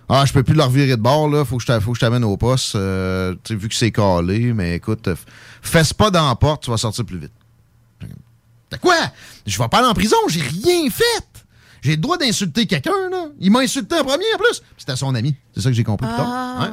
[0.07, 1.43] Ah, je peux plus leur virer de bord, là.
[1.45, 2.75] Faut que je t'amène au poste.
[2.75, 5.09] Euh, tu sais, vu que c'est calé, mais écoute,
[5.63, 7.31] fesse pas dans la porte, tu vas sortir plus vite.
[8.71, 8.95] De quoi?
[9.45, 11.25] Je vais pas aller en prison, j'ai rien fait.
[11.81, 13.27] J'ai le droit d'insulter quelqu'un, là.
[13.39, 14.61] Il m'a insulté en premier, en plus.
[14.77, 15.35] C'était son ami.
[15.53, 16.27] C'est ça que j'ai compris plus tard.
[16.27, 16.59] Ah.
[16.61, 16.71] Ouais.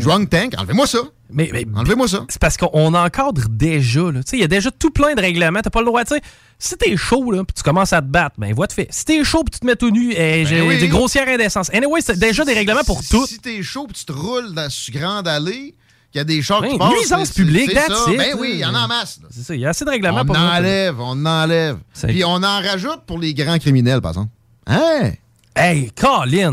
[0.00, 0.98] Drunk tank, enlevez-moi ça.
[1.30, 2.24] Mais, mais enlevez-moi ça.
[2.30, 4.10] C'est parce qu'on encadre déjà.
[4.10, 4.22] là.
[4.22, 5.60] Tu sais, Il y a déjà tout plein de règlements.
[5.60, 6.02] T'as pas le droit.
[6.04, 6.22] tu sais,
[6.58, 8.88] Si t'es chaud, là, puis tu commences à te battre, ben, voie de fait.
[8.90, 10.78] Si t'es chaud, puis tu te mets tout nu, eh, j'ai oui.
[10.78, 11.68] des grossières indécences.
[11.74, 13.26] Anyway, c'est déjà des règlements pour tout.
[13.26, 15.74] Si t'es chaud pis tu te roules dans une grande allée,
[16.24, 16.92] qu'il y a des chars Ben, qui passent.
[16.92, 18.10] nuisance publique, that's ça.
[18.12, 18.16] it.
[18.18, 19.18] Ben oui, il y en a en masse.
[19.22, 19.28] là.
[19.30, 20.42] C'est ça, il y a assez de règlements On pour nous.
[20.42, 21.78] enlève, on en enlève.
[22.06, 24.30] Puis on en rajoute pour les grands criminels, par exemple.
[24.66, 25.10] Hein?
[25.56, 26.52] Hey, Colin!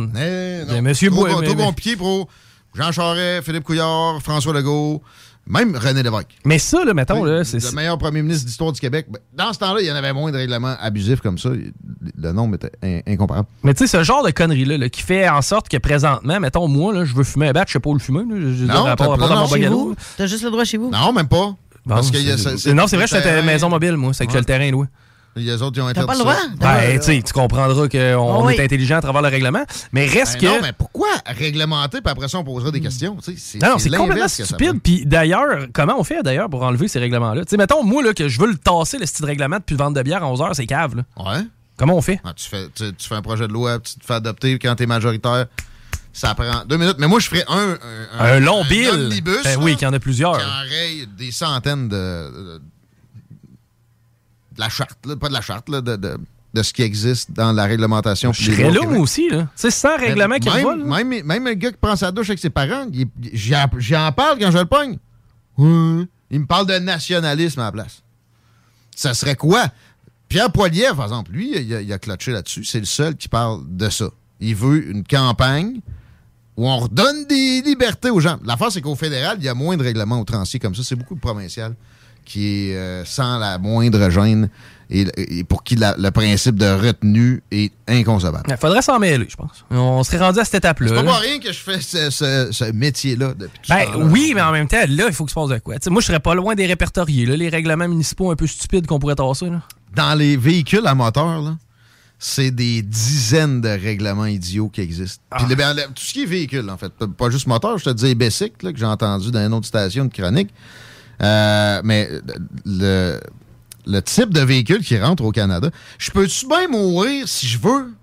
[0.68, 2.28] non, Monsieur trop, Bois- trop mais- compliqué pour
[2.74, 5.02] Jean Charest, Philippe Couillard, François Legault,
[5.48, 6.30] même René Lévesque.
[6.44, 7.64] Mais ça, là, mettons, là, c'est.
[7.64, 9.06] le meilleur premier ministre d'histoire du Québec.
[9.10, 11.50] Ben, Dans ce temps-là, il y en avait moins de règlements abusifs comme ça.
[12.18, 13.48] Le nombre était in- incomparable.
[13.64, 16.68] Mais tu sais, ce genre de connerie-là, là, qui fait en sorte que présentement, mettons,
[16.68, 18.20] moi, là, je veux fumer un bat, je sais pas où le fumer.
[18.22, 19.16] Là, je, Non, t'as pas
[20.18, 20.90] T'as juste le droit chez vous.
[20.90, 21.56] Non, même pas.
[21.88, 22.18] Parce que
[22.74, 23.42] non, c'est vrai, le je suis à terrain.
[23.44, 24.12] maison mobile, moi.
[24.14, 24.40] C'est que Ouais.
[24.40, 24.88] le terrain est loué.
[25.38, 26.24] Les autres, ils ont T'as interdit pas le ça.
[26.24, 26.58] droit?
[26.60, 28.54] Ben, tu tu comprendras qu'on Oh, oui.
[28.56, 29.64] est intelligent à travers le règlement.
[29.92, 30.46] Mais reste Ben que.
[30.46, 33.18] Non, mais pourquoi réglementer, puis après ça, on posera des questions?
[33.24, 34.80] Tu sais, C'est Non, non, c'est complètement stupide.
[34.82, 37.44] Puis d'ailleurs, comment on fait d'ailleurs pour enlever ces règlements-là?
[37.44, 39.80] Tu sais, mettons, moi, là, que je veux le tasser, le style règlement, depuis le
[39.80, 41.04] vendre de bière à 11h, c'est cave, là.
[41.18, 41.42] Ouais.
[41.78, 42.22] Comment on fait?
[42.24, 44.74] Ah, tu, fais, tu, tu fais un projet de loi, tu te fais adopter quand
[44.76, 45.48] t'es majoritaire.
[46.14, 46.96] Ça prend deux minutes.
[46.98, 47.78] Mais moi, je ferais un.
[48.18, 48.90] Un, Un long bill.
[48.90, 50.38] omnibus, Ben oui, qu'il y en a plusieurs.
[50.38, 51.96] Qui enraye des centaines de.
[51.96, 52.62] de,
[54.56, 56.18] de la charte, là, pas de la charte, là, de, de,
[56.54, 58.32] de ce qui existe dans la réglementation.
[58.34, 61.04] Je serais là, moi aussi, sais, sans règlement qui même, va, là.
[61.04, 62.88] même, même le gars qui prend sa douche avec ses parents,
[63.34, 64.98] j'en parle quand je le pogne.
[65.58, 68.02] Il me parle de nationalisme à la place.
[68.96, 69.68] Ça serait quoi?
[70.28, 72.64] Pierre Poilievre, par exemple, lui, il a, il a clutché là-dessus.
[72.64, 74.10] C'est le seul qui parle de ça.
[74.40, 75.82] Il veut une campagne
[76.58, 78.40] où on redonne des libertés aux gens.
[78.44, 80.84] L'affaire, c'est qu'au fédéral, il y a moins de règlements outranciers comme ça.
[80.84, 81.76] C'est beaucoup de provincial
[82.26, 84.50] qui est euh, sans la moindre gêne
[84.90, 88.44] et, et pour qui la- le principe de retenue est inconcevable.
[88.50, 89.66] Il faudrait s'en mêler, je pense.
[89.72, 90.90] On serait rendu à cette étape-là.
[90.90, 91.12] C'est pas là.
[91.12, 94.06] pour rien que je fais ce, ce- ce métier-là depuis Ben temps-là.
[94.06, 95.76] oui, mais en même temps, là, il faut que se passe de quoi?
[95.90, 99.00] Moi, je serais pas loin des répertoriés, là, les règlements municipaux un peu stupides qu'on
[99.00, 99.50] pourrait tasser.
[99.50, 99.62] Là.
[99.96, 101.56] Dans les véhicules à moteur, là,
[102.20, 105.22] c'est des dizaines de règlements idiots qui existent.
[105.32, 105.38] Ah.
[105.44, 106.92] Puis ben, tout ce qui est véhicule, en fait.
[107.18, 110.06] Pas- juste moteur, je te dis bicycle, là, que j'ai entendu dans une autre station
[110.06, 110.52] de chronique.
[111.22, 112.10] Euh, mais
[112.66, 113.20] le,
[113.86, 117.94] le type de véhicule qui rentre au Canada, je peux-tu bien mourir si je veux?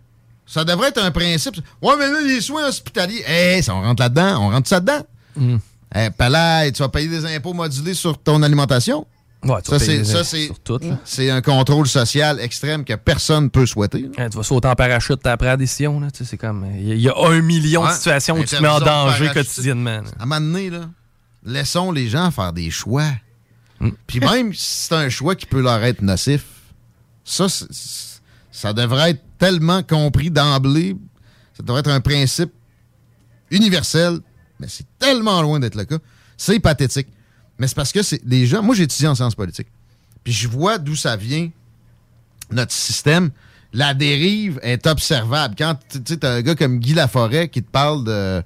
[0.46, 1.56] Ça devrait être un principe.
[1.80, 5.02] Ouais, mais là, les soins hospitaliers, hey, ça, on rentre là-dedans, on rentre ça dedans.
[5.36, 5.56] Hmm.
[5.94, 9.06] Eh, palais, tu vas payer des impôts modulés sur ton alimentation.
[9.44, 9.70] Ouais, tu
[10.04, 10.22] ça,
[11.04, 14.08] c'est, un contrôle social extrême que personne ne peut souhaiter.
[14.16, 16.00] Hein, tu vas sauter en parachute après la décision.
[16.12, 16.64] C'est comme.
[16.78, 18.78] Il y, a- il y a un million de situations où tu te mets en
[18.78, 20.02] danger quotidiennement.
[20.02, 20.10] là.
[20.18, 20.80] À un moment donné, là,
[21.44, 23.10] laissons les gens faire des choix.
[24.06, 26.44] Puis même si c'est un choix qui peut leur être nocif,
[27.24, 27.46] ça,
[28.50, 30.96] ça devrait être tellement compris d'emblée.
[31.56, 32.52] Ça devrait être un principe
[33.50, 34.18] universel,
[34.58, 35.98] mais c'est tellement loin d'être le cas.
[36.36, 37.08] C'est pathétique.
[37.58, 38.62] Mais c'est parce que c'est les gens.
[38.62, 39.68] Moi, j'ai étudié en sciences politiques.
[40.24, 41.50] Puis je vois d'où ça vient,
[42.50, 43.30] notre système.
[43.72, 45.54] La dérive est observable.
[45.56, 48.42] Quand tu as un gars comme Guy Laforêt qui te parle de,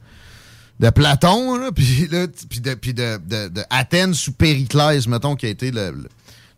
[0.81, 5.49] de Platon, puis là, puis de, de, de- de Athènes sous Périclès, mettons, qui a
[5.49, 5.93] été le,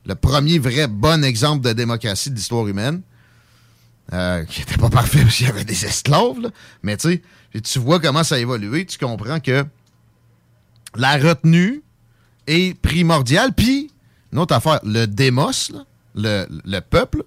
[0.04, 3.02] le- premier vrai bon exemple de démocratie de l'histoire humaine.
[4.14, 6.48] Euh, qui était pas parfait parce qu'il y avait des esclaves, là.
[6.82, 7.20] mais tu
[7.52, 9.66] sais, tu vois comment ça a évolué, tu comprends que
[10.96, 11.82] la retenue
[12.46, 13.90] est primordiale, puis,
[14.32, 15.72] une autre affaire, le démos,
[16.14, 17.22] le, le peuple,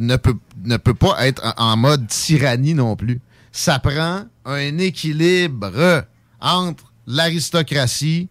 [0.00, 3.20] ne peut, ne peut pas être en mode tyrannie non plus.
[3.52, 6.04] Ça prend un équilibre
[6.40, 8.28] entre l'aristocratie,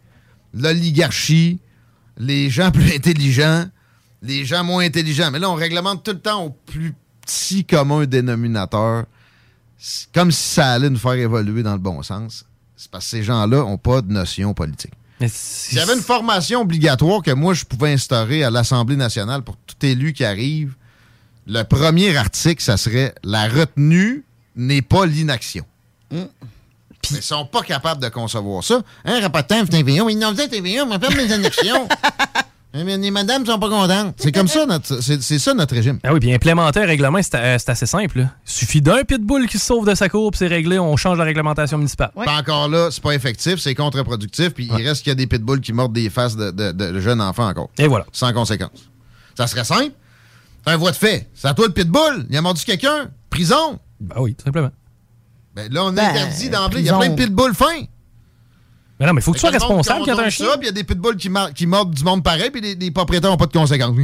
[0.53, 1.59] l'oligarchie,
[2.17, 3.65] les gens plus intelligents,
[4.21, 5.31] les gens moins intelligents.
[5.31, 9.05] Mais là, on réglemente tout le temps au plus petit commun dénominateur.
[10.13, 12.45] comme si ça allait nous faire évoluer dans le bon sens.
[12.75, 14.93] C'est parce que ces gens-là n'ont pas de notion politique.
[15.27, 19.57] S'il y avait une formation obligatoire que moi, je pouvais instaurer à l'Assemblée nationale pour
[19.57, 20.75] tout élu qui arrive,
[21.47, 24.23] le premier article, ça serait «La retenue
[24.55, 25.65] n'est pas l'inaction
[27.11, 28.81] Mais ils sont pas capables de concevoir ça.
[29.05, 31.87] Hein, rapportant, TVA, ils n'ont pas TVA, on fait mes élections.
[32.73, 34.13] Mais les madames sont pas contentes.
[34.17, 35.99] C'est comme ça, notre, c'est, ça notre régime.
[36.03, 38.19] Ah oui, puis implémenter un règlement, c'est euh, c'est assez simple.
[38.19, 38.25] là.
[38.45, 41.17] Il suffit d'un pitbull qui se sauve de sa cour, puis c'est réglé, on change
[41.17, 42.11] la réglementation municipale.
[42.13, 45.25] Pas encore là, c'est pas effectif, c'est contre-productif, puis il reste qu'il y a des
[45.25, 47.69] pitbulls qui mordent des faces de, de- de jeunes enfants encore.
[47.79, 48.05] Et voilà.
[48.11, 48.89] Sans conséquence.
[49.35, 49.91] Ça serait simple.
[50.65, 51.29] C'est un voie de fait.
[51.33, 52.27] C'est à toi le pitbull.
[52.29, 53.09] Il a mordu quelqu'un.
[53.31, 53.79] Prison.
[53.99, 54.69] Ben oui, tout simplement.
[55.57, 56.81] Ben là, on Ben, interdit d'emblée.
[56.81, 57.81] Il y a plein de pitbulls fins.
[58.99, 60.47] Mais non, mais il faut que tu sois responsable quand t'as un chien.
[60.61, 61.29] il y a des pitbulls qui,
[61.65, 63.95] mordent du monde pareil, puis les, les propriétaires n'ont pas de conséquences.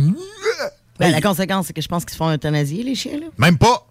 [0.99, 3.27] Ben, la conséquence, c'est que je pense qu'ils se font euthanasier, les chiens, là.
[3.37, 3.87] Même pas.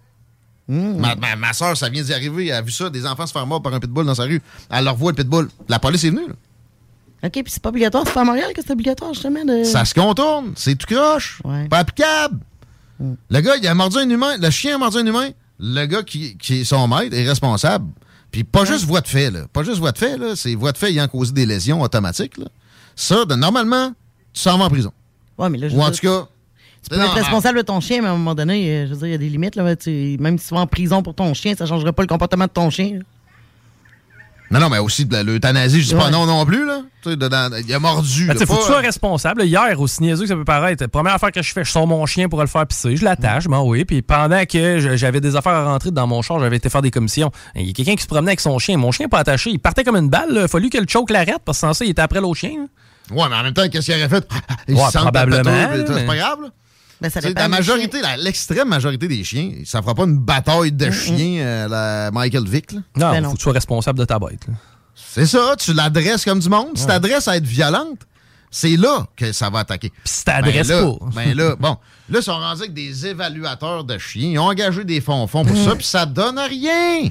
[0.67, 0.97] Hmm.
[0.97, 2.47] Ma, ma, ma soeur, ça vient d'y arriver.
[2.47, 4.41] Elle a vu ça, des enfants se faire mordre par un pitbull dans sa rue.
[4.69, 5.49] Elle leur voit le pitbull.
[5.67, 6.27] La police est venue.
[6.27, 6.33] là.
[7.25, 8.03] OK, puis c'est pas obligatoire.
[8.05, 9.43] C'est pas à Montréal que c'est obligatoire, justement.
[9.45, 9.63] De...
[9.63, 10.53] Ça se contourne.
[10.55, 11.41] C'est tout croche.
[11.69, 12.39] Pas applicable.
[12.99, 13.13] Hmm.
[13.29, 14.37] Le gars, il a mordu un humain.
[14.37, 15.29] Le chien a mordu un humain.
[15.59, 17.85] Le gars qui, qui est son maître est responsable.
[18.31, 19.41] Puis pas juste voie de fait, là.
[19.53, 20.35] Pas juste voie de fait, là.
[20.35, 22.45] C'est voie de fait ayant causé des lésions automatiques, là.
[22.95, 23.91] Ça, de- normalement,
[24.33, 24.91] tu s'en vas en prison.
[25.37, 26.27] Ouais, mais là, je Ou en tout cas.
[26.83, 28.97] Tu peux être responsable de ton chien, mais à un moment donné, euh, je veux
[28.97, 29.55] dire, il y a des limites.
[29.55, 32.01] Là, Tu- même si tu vas en prison pour ton chien, ça ne changera pas
[32.03, 32.99] le comportement de ton chien.
[34.53, 36.11] Non, non, mais aussi de la- l'euthanasie, je dis pas Ouais.
[36.11, 36.79] non non plus, là.
[37.01, 38.27] Tu sais, dedans, il a mordu.
[38.27, 39.43] Ben, là, tu sais, faut que pas- tu sois responsable.
[39.43, 42.05] Hier, aussi niaiseux que ça peut paraître, première affaire que je fais, je sors mon
[42.05, 45.53] chien pour le faire pisser, je l'attache, ben oui, puis pendant que j'avais des affaires
[45.53, 47.31] à rentrer dans mon char, j'avais été faire des commissions.
[47.55, 49.59] Il y a quelqu'un qui se promenait avec son chien, mon chien pas attaché, il
[49.59, 51.83] partait comme une balle, il a fallu que le choke l'arrête parce que sans ça,
[51.83, 52.51] il était après l'autre chien.
[52.51, 53.15] là.
[53.15, 54.25] Ouais, mais en même temps, qu'est-ce qu'il aurait fait?
[54.69, 56.47] Il Ouais, se sent probablement, mais- C'est pas grave, là.
[57.03, 61.41] Ben, ça la majorité, l'extrême majorité des chiens, ça fera pas une bataille de chiens
[61.41, 62.71] euh, la Michael Vick.
[62.71, 62.79] là.
[62.95, 64.47] Non, Ben faut que tu sois responsable de ta bête.
[64.95, 66.69] C'est ça, tu l'adresses comme du monde.
[66.77, 66.87] Si Ouais.
[66.87, 67.99] t'adresses à être violente,
[68.49, 69.89] c'est là que ça va attaquer.
[69.89, 71.05] Puis si t'adresses là, pas.
[71.13, 71.75] Ben là, bon,
[72.09, 74.29] là, ils sont rendus avec des évaluateurs de chiens.
[74.29, 77.09] Ils ont engagé des fonds fonds pour ça, puis ça donne rien.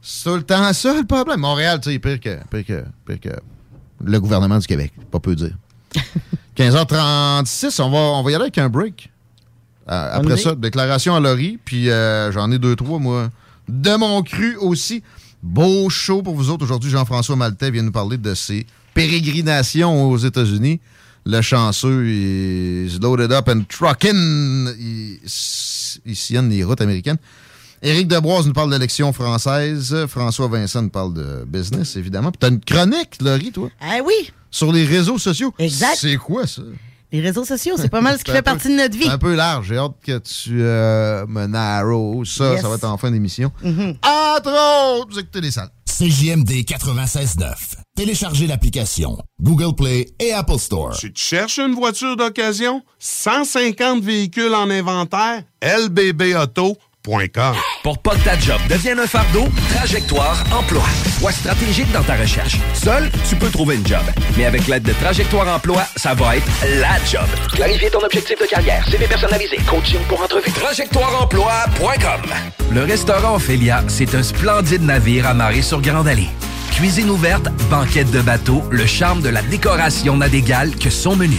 [0.00, 1.40] C'est tout le temps ça, le problème.
[1.40, 3.40] Montréal, tu sais, pire que, pire, que, pire que
[4.04, 4.92] le gouvernement du Québec.
[5.10, 5.56] Pas peu dire.
[6.60, 9.10] 15h36, on va, on va y aller avec un break.
[9.88, 13.30] Euh, après ça, déclaration à Laurie, puis euh, j'en ai deux, trois, moi.
[13.66, 15.02] De mon cru aussi.
[15.42, 16.64] Beau show pour vous autres.
[16.64, 20.80] Aujourd'hui, Jean-François Maltais vient nous parler de ses pérégrinations aux États-Unis.
[21.24, 24.68] Le chanceux, il is loaded up and trucking.
[24.78, 25.18] Il,
[26.04, 27.18] il sillonne les routes américaines.
[27.82, 29.96] Éric Debroise nous parle d'élections françaises.
[30.08, 32.30] François Vincent nous parle de business, évidemment.
[32.30, 35.54] Puis t'as une chronique, Laurie, toi, Ah oui, sur les réseaux sociaux.
[35.58, 35.96] Exact.
[35.98, 36.62] C'est quoi, ça?
[37.12, 39.08] les réseaux sociaux, c'est pas mal ce qui fait peu- partie de notre vie.
[39.08, 39.66] Un peu large.
[39.68, 42.52] J'ai hâte que tu euh, me narrow ça.
[42.52, 42.62] Yes.
[42.62, 43.50] Ça va être en fin d'émission.
[43.64, 43.96] Mhm.
[44.04, 45.70] Entre autres, vous écoutez les salles.
[45.86, 47.52] CJMD 96.9.
[47.96, 50.96] Téléchargez l'application Google Play et Apple Store.
[50.96, 52.82] Tu te cherches une voiture d'occasion?
[53.00, 55.42] 150 véhicules en inventaire?
[55.62, 56.76] lbbauto.com
[57.82, 60.84] Pour pas que ta job devienne un fardeau, Trajectoire Emploi.
[61.18, 62.58] Sois stratégique dans ta recherche.
[62.74, 64.02] Seul, tu peux trouver une job.
[64.36, 66.46] Mais avec l'aide de Trajectoire Emploi, ça va être
[66.78, 67.26] la job.
[67.52, 70.52] Clarifier ton objectif de carrière, CV personnalisé, coaching pour entrevue.
[70.52, 72.30] Trajectoireemploi.com
[72.70, 76.28] Le restaurant Ophélia, c'est un splendide navire amarré sur Grande Allée.
[76.72, 81.38] Cuisine ouverte, banquette de bateau, le charme de la décoration n'a d'égal que son menu.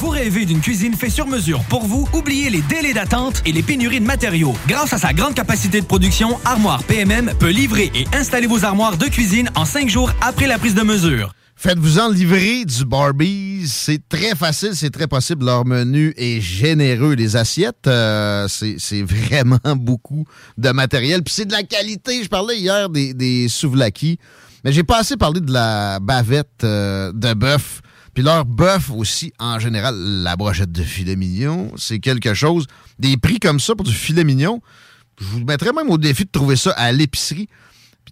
[0.00, 2.08] Vous rêvez d'une cuisine faite sur mesure pour vous?
[2.14, 4.54] Oubliez les délais d'attente et les pénuries de matériaux.
[4.66, 8.96] Grâce à sa grande capacité de production, Armoire PMM peut livrer et installer vos armoires
[8.96, 11.34] de cuisine en cinq jours après la prise de mesure.
[11.56, 13.66] Faites-vous-en livrer du Barbies.
[13.66, 15.44] C'est très facile, c'est très possible.
[15.44, 17.14] Leur menu est généreux.
[17.14, 20.24] Les assiettes, euh, c'est vraiment beaucoup
[20.56, 21.22] de matériel.
[21.22, 22.22] Puis c'est de la qualité.
[22.22, 24.18] Je parlais hier des, des souvlaki,
[24.64, 27.82] mais j'ai pas assez parlé de la bavette euh, de bœuf.
[28.18, 32.66] Puis leur bœuf aussi, en général, la brochette de filet mignon, c'est quelque chose.
[32.98, 34.60] Des prix comme ça pour du filet mignon,
[35.20, 37.48] je vous mettrais même au défi de trouver ça à l'épicerie.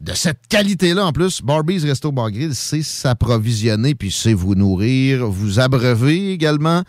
[0.00, 5.26] De cette qualité-là, en plus, Barbies Resto Bar Grill, c'est s'approvisionner, puis c'est vous nourrir,
[5.26, 6.84] vous abreuver également.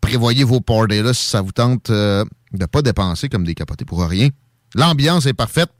[0.00, 3.84] Prévoyez vos parties là si ça vous tente euh, de pas dépenser comme des capotés
[3.84, 4.28] pour rien.
[4.76, 5.70] L'ambiance est parfaite.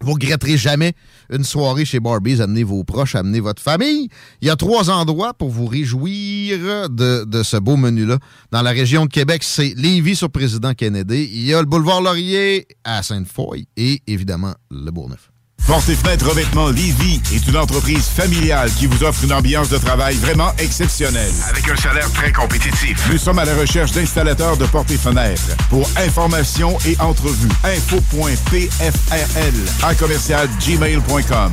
[0.00, 0.92] Vous regretterez jamais
[1.30, 2.42] une soirée chez Barbies.
[2.42, 4.08] Amenez vos proches, amenez votre famille.
[4.40, 8.18] Il y a trois endroits pour vous réjouir de, ce beau menu-là.
[8.50, 11.30] Dans la région de Québec, c'est Lévis sur Président Kennedy.
[11.32, 15.30] Il y a le boulevard Laurier à Sainte-Foy et évidemment le Bourgneuf.
[15.66, 19.78] Porte et fenêtres revêtement Lévis est une entreprise familiale qui vous offre une ambiance de
[19.78, 21.32] travail vraiment exceptionnelle.
[21.50, 22.96] Avec un salaire très compétitif.
[23.10, 25.56] Nous sommes à la recherche d'installateurs de portes et fenêtres.
[25.68, 31.52] Pour information et entrevue, info.pfrl à commercial gmail.com.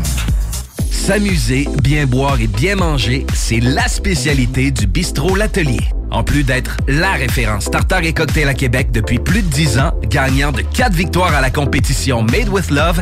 [0.91, 5.89] S'amuser, bien boire et bien manger, c'est la spécialité du bistrot L'Atelier.
[6.11, 9.91] En plus d'être la référence tartare et cocktail à Québec depuis plus de 10 ans,
[10.07, 13.01] gagnant de 4 victoires à la compétition Made with Love,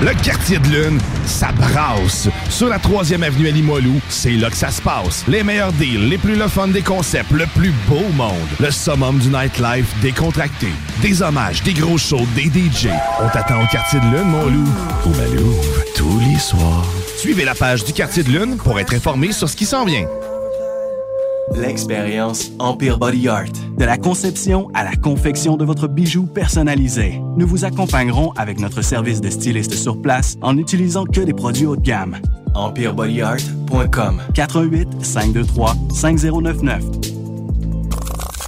[0.00, 2.28] Le quartier de lune, ça brasse.
[2.50, 5.24] Sur la 3e avenue à Limoilou, c'est là que ça se passe.
[5.26, 8.32] Les meilleurs deals, les plus le des concepts, le plus beau monde.
[8.60, 10.68] Le summum du nightlife décontracté.
[11.02, 12.90] Des hommages, des gros shows, des DJ.
[13.20, 14.68] On t'attend au quartier de lune, mon loup.
[15.04, 15.56] Au Malou,
[15.96, 16.86] tous les soirs.
[17.16, 20.06] Suivez la page du quartier de lune pour être informé sur ce qui s'en vient.
[21.54, 23.52] L'expérience Empire Body Art.
[23.76, 27.20] De la conception à la confection de votre bijou personnalisé.
[27.36, 31.66] Nous vous accompagnerons avec notre service de styliste sur place en n'utilisant que des produits
[31.66, 32.16] haut de gamme.
[32.54, 36.84] EmpireBodyArt.com 418 523 5099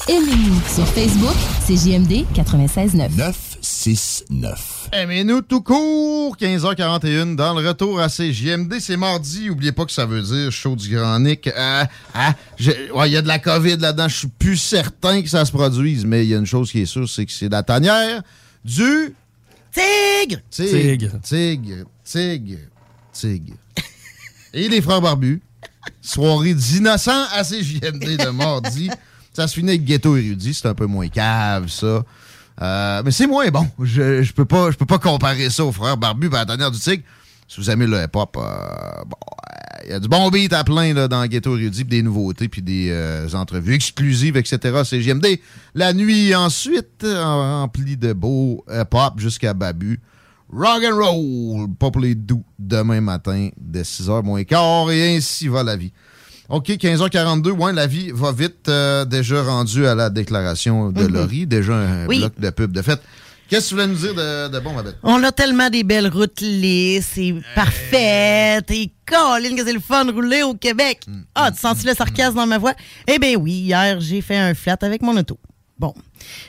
[0.09, 3.17] Aimez-nous sur Facebook, c'est JMD 96.9.
[3.17, 4.70] 969.
[4.93, 8.81] Aimez-nous tout court, 15h41 dans le retour à CJMD.
[8.81, 11.47] C'est mardi, oubliez pas que ça veut dire chaud du Grand Nick.
[11.47, 15.29] Euh, ah, ouais, il y a de la COVID là-dedans, je suis plus certain que
[15.29, 17.49] ça se produise, mais il y a une chose qui est sûre, c'est que c'est
[17.49, 18.23] la tanière
[18.65, 19.15] du...
[19.73, 20.41] Tigre!
[20.51, 21.21] Tigre.
[21.23, 21.85] Tigre.
[22.03, 22.59] Tigre.
[23.13, 23.55] Tigre.
[24.53, 25.41] Et les frères barbus.
[26.03, 28.91] Soirée d'innocents à CJMD de mardi.
[29.33, 30.55] Ça se finit avec Ghetto Érudit.
[30.55, 32.03] C'est un peu moins cave, ça.
[32.63, 33.67] Euh, mais c'est moins bon.
[33.83, 36.47] Je, je peux pas, je peux pas comparer ça aux frères barbus et à la
[36.47, 37.03] tanière du Tigre.
[37.49, 39.17] Si vous aimez le hip-hop, euh, bon,
[39.87, 42.63] il y a du bon beat à plein là, dans Ghetto puis des nouveautés, puis
[42.63, 44.83] des euh, entrevues exclusives, etc.
[44.85, 45.41] CJMD.
[45.75, 50.01] La nuit, ensuite, en- remplie de beau hip-hop jusqu'à Babu.
[50.53, 51.69] Rock and roll,
[52.01, 55.93] les doux, demain matin, dès 6h moins quart, et ainsi va la vie.
[56.51, 61.13] OK, 15h42, ouais, la vie va vite, euh, déjà rendu à la déclaration de Mhm.
[61.13, 62.19] Laurie, déjà un Oui.
[62.19, 63.01] bloc de pub de fait.
[63.49, 64.95] Qu'est-ce que tu voulais nous dire de, de bon, ma belle?
[65.03, 70.05] On a tellement des belles routes lisses, c'est parfait, et Colin, que c'est le fun
[70.05, 71.01] de rouler au Québec.
[71.35, 72.75] Ah, tu sens le sarcasme dans ma voix?
[73.09, 75.39] Eh bien oui, hier, j'ai fait un flat avec mon auto.
[75.79, 75.95] Bon.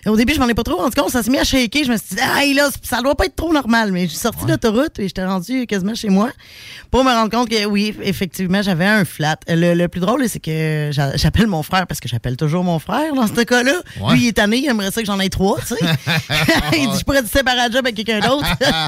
[0.06, 1.84] Au début, je m'en ai pas trop rendu compte, ça s'est mis à shaker.
[1.86, 3.92] Je me suis dit, hey, là, ça doit pas être trop normal.
[3.92, 6.30] Mais je suis sorti de l'autoroute et j'étais rendu quasiment chez moi
[6.90, 9.38] pour me rendre compte que oui, effectivement, j'avais un flat.
[9.48, 12.80] Le, le plus drôle, c'est que j'a- j'appelle mon frère parce que j'appelle toujours mon
[12.80, 13.74] frère dans ce cas-là.
[14.02, 14.14] Ouais.
[14.14, 15.76] Lui, il est tanné, il aimerait ça que j'en ai trois, tu sais.
[16.78, 18.46] il dit, je pourrais te séparer le job avec quelqu'un d'autre.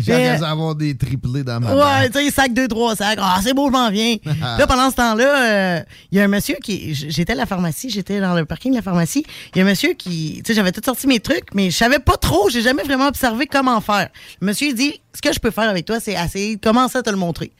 [0.00, 3.18] J'ai Mais- hâte d'avoir des triplés dans ma Ouais, tu sais, sac deux, trois sacs.
[3.20, 4.16] Ah, c'est beau, je m'en viens.
[4.58, 5.80] là, pendant ce temps-là, euh,
[6.10, 6.94] il y a un monsieur qui.
[6.94, 9.24] J'étais à la pharmacie, j'étais dans le parking de la pharmacie.
[9.54, 11.98] Il y a un monsieur Tu sais, j'avais tout sorti mes trucs, mais je savais
[11.98, 12.48] pas trop.
[12.48, 14.08] J'ai jamais vraiment observé comment faire.
[14.40, 17.02] Le monsieur, dit Ce que je peux faire avec toi, c'est essayer de commencer à
[17.02, 17.52] te le montrer.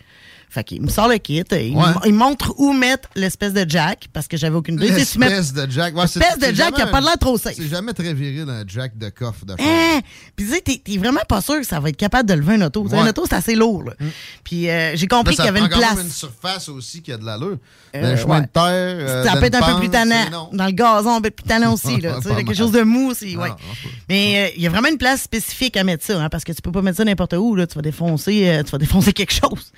[0.53, 1.85] Fait qu'il me sort le kit, il, Ouais.
[2.07, 4.91] il montre où mettre l'espèce de jack, parce que j'avais aucune idée.
[4.91, 5.95] Mets- L'espèce de Jack.
[5.95, 7.55] Ouais, L'espèce de Jack qui a pas un- l'air trop safe.
[7.57, 9.53] C'est jamais très viril, un Jack de coffre de.
[9.53, 10.01] Hein?
[10.35, 12.63] Puis tu sais, t'es- vraiment pas sûr que ça va être capable de lever un
[12.63, 12.83] auto.
[12.87, 12.99] Ouais.
[12.99, 13.85] Un auto, c'est assez lourd.
[13.85, 13.93] là.
[14.43, 15.95] Puis euh, j'ai compris qu'il y avait une place.
[15.97, 17.57] même une surface aussi qui a de l'allure.
[17.95, 18.63] Euh, le chemin de terre.
[18.65, 20.49] euh, ça peut être un peu plus tannant.
[20.53, 22.01] Dans le gazon, un peu plus tannant aussi.
[22.01, 23.37] Là, Tu sais, Pas quelque chose de mou aussi.
[24.09, 26.53] Mais euh, il y a vraiment une place spécifique à mettre ça, hein, parce que
[26.53, 27.55] tu peux pas mettre ça n'importe où.
[27.55, 29.73] Là, tu vas défoncer, tu vas défoncer quelque chose.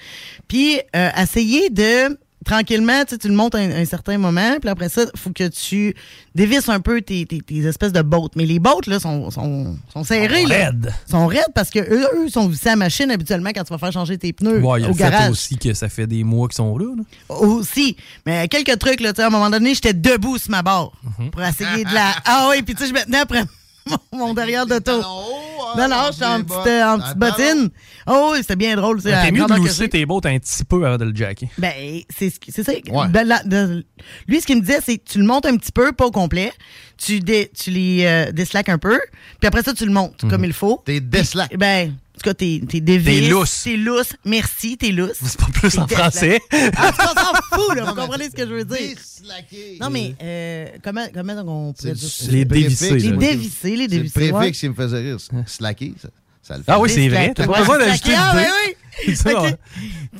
[0.48, 0.61] Puis
[0.96, 4.68] euh, essayer de tranquillement, tu sais, tu le montes à un, un certain moment, puis
[4.68, 5.94] après ça, il faut que tu
[6.34, 8.32] dévisses un peu tes, tes- tes espèces de bottes.
[8.34, 10.42] Mais les bottes, là, sont, sont, sont serrées.
[10.42, 10.56] Sont là.
[10.56, 10.92] raides.
[11.08, 13.78] sont raides parce que eux, eux sont vissés à la machine habituellement quand tu vas
[13.78, 15.30] faire changer tes pneus Ouais, il y a au le fait garage.
[15.30, 16.92] aussi que ça fait des mois qu'ils sont là.
[16.96, 17.02] là.
[17.36, 17.96] Aussi.
[18.26, 20.90] Mais quelques trucs, là, tu sais, à un moment donné, j'étais debout sur ma barre
[21.20, 21.30] Mhm.
[21.30, 22.12] pour essayer de la.
[22.24, 23.44] Ah oui, puis tu sais, je me tenais après
[23.86, 25.00] mon, mon derrière de taux.
[25.76, 27.70] Non, non, j'étais en petite, euh, en petite bottine.
[28.06, 29.00] Oh c'était bien drôle.
[29.02, 31.48] T'es mieux de lousser tes bottes un petit peu avant de le jacker.
[31.56, 31.72] Ben,
[32.14, 32.72] c'est ce qui- c'est ça.
[33.08, 33.84] Ben, la- de-
[34.28, 36.10] lui, ce qu'il me disait, c'est que tu le montes un petit peu, pas au
[36.10, 36.52] complet.
[36.98, 39.00] Tu, dé- tu les euh, déslaques un peu.
[39.40, 40.82] Puis après ça, tu le montes comme il faut.
[40.84, 41.56] T'es déslaques.
[41.56, 42.80] Ben, en tout cas, t'es t'es.
[42.82, 42.98] T'es
[43.28, 43.62] lousse.
[43.64, 44.12] T'es lousse.
[44.24, 45.16] Merci, t'es lousse.
[45.24, 46.40] C'est pas plus en français.
[46.50, 46.72] déslaqué.
[46.76, 47.84] Ah, s'en fout, là.
[47.84, 48.96] Vous comprenez ce que je veux dire?
[49.80, 51.32] Non, mais euh, comment, comment
[51.68, 52.30] on pourrait dire ça?
[52.30, 53.16] Les dévisser, Les là.
[53.16, 55.16] dévisser, les C'est le préfixe qui me faisait rire.
[55.46, 56.08] Slacker, ça,
[56.42, 56.70] ça le fait.
[56.72, 57.32] Ah oui, c'est vrai.
[57.34, 58.44] T'as pas besoin d'ajouter Ah, dé.
[58.66, 58.74] oui!
[59.16, 59.44] Ça, Ok.
[59.44, 59.56] ouais.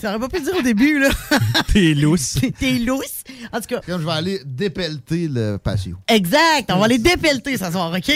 [0.01, 1.11] Tu aurais pas pu le dire au début, là.
[1.75, 2.39] T'es lousse.
[2.59, 3.23] T'es lousse.
[3.53, 3.81] En tout cas.
[3.85, 5.99] Comme je vais aller dépelleter le patio.
[6.09, 6.71] Exact.
[6.71, 8.11] On va les dépelleter ce soir, OK?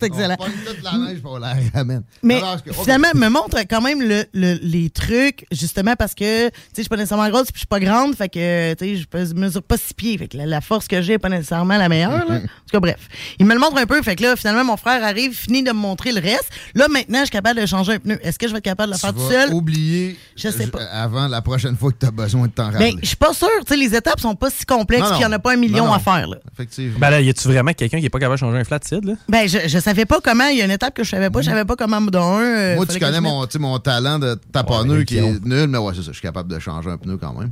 [0.00, 0.36] C'est excellent.
[0.38, 2.02] On pogne toute la neige pour on la ramène.
[2.22, 6.52] Mais que- finalement, me montre quand même le, le- les trucs, justement parce que, tu
[6.54, 9.04] sais, je suis pas nécessairement grosse puis je suis pas grande, fait que, tu sais,
[9.26, 11.76] je mesure pas six pieds, fait que la, la force que j'ai est pas nécessairement
[11.76, 12.36] la meilleure, là.
[12.36, 12.96] En tout cas, bref.
[13.38, 15.70] Il me le montre un peu, fait que là, finalement, mon frère arrive, finit de
[15.70, 16.50] me montrer le reste.
[16.74, 18.18] Là, maintenant, je suis capable de changer un pneu.
[18.22, 19.54] Est-ce que je vais être capable de le Tu faire tout vas seul?
[19.54, 20.84] oublier Je sais pas.
[20.84, 22.92] avant la prochaine fois que tu as besoin de t'en rappeler.
[22.92, 25.22] Ben, je suis pas sûre, tu sais, les étapes sont pas si complexes Non, qu'il
[25.22, 25.92] y en a pas un million non, non.
[25.94, 26.36] à faire, là.
[26.52, 26.98] Effectivement.
[26.98, 29.14] Ben là, y a-tu vraiment quelqu'un qui est pas capable de changer un flat là?
[29.28, 30.46] Ben, je, je savais pas comment.
[30.48, 31.40] Il y a une étape que je savais pas.
[31.42, 32.40] Je savais pas comment me donner un.
[32.58, 35.66] euh, Moi, tu que connais je mon, mon talent de taponneux Ouais, qui est nul,
[35.68, 36.08] mais ouais, c'est ça.
[36.08, 37.50] Je suis capable de changer un pneu quand même.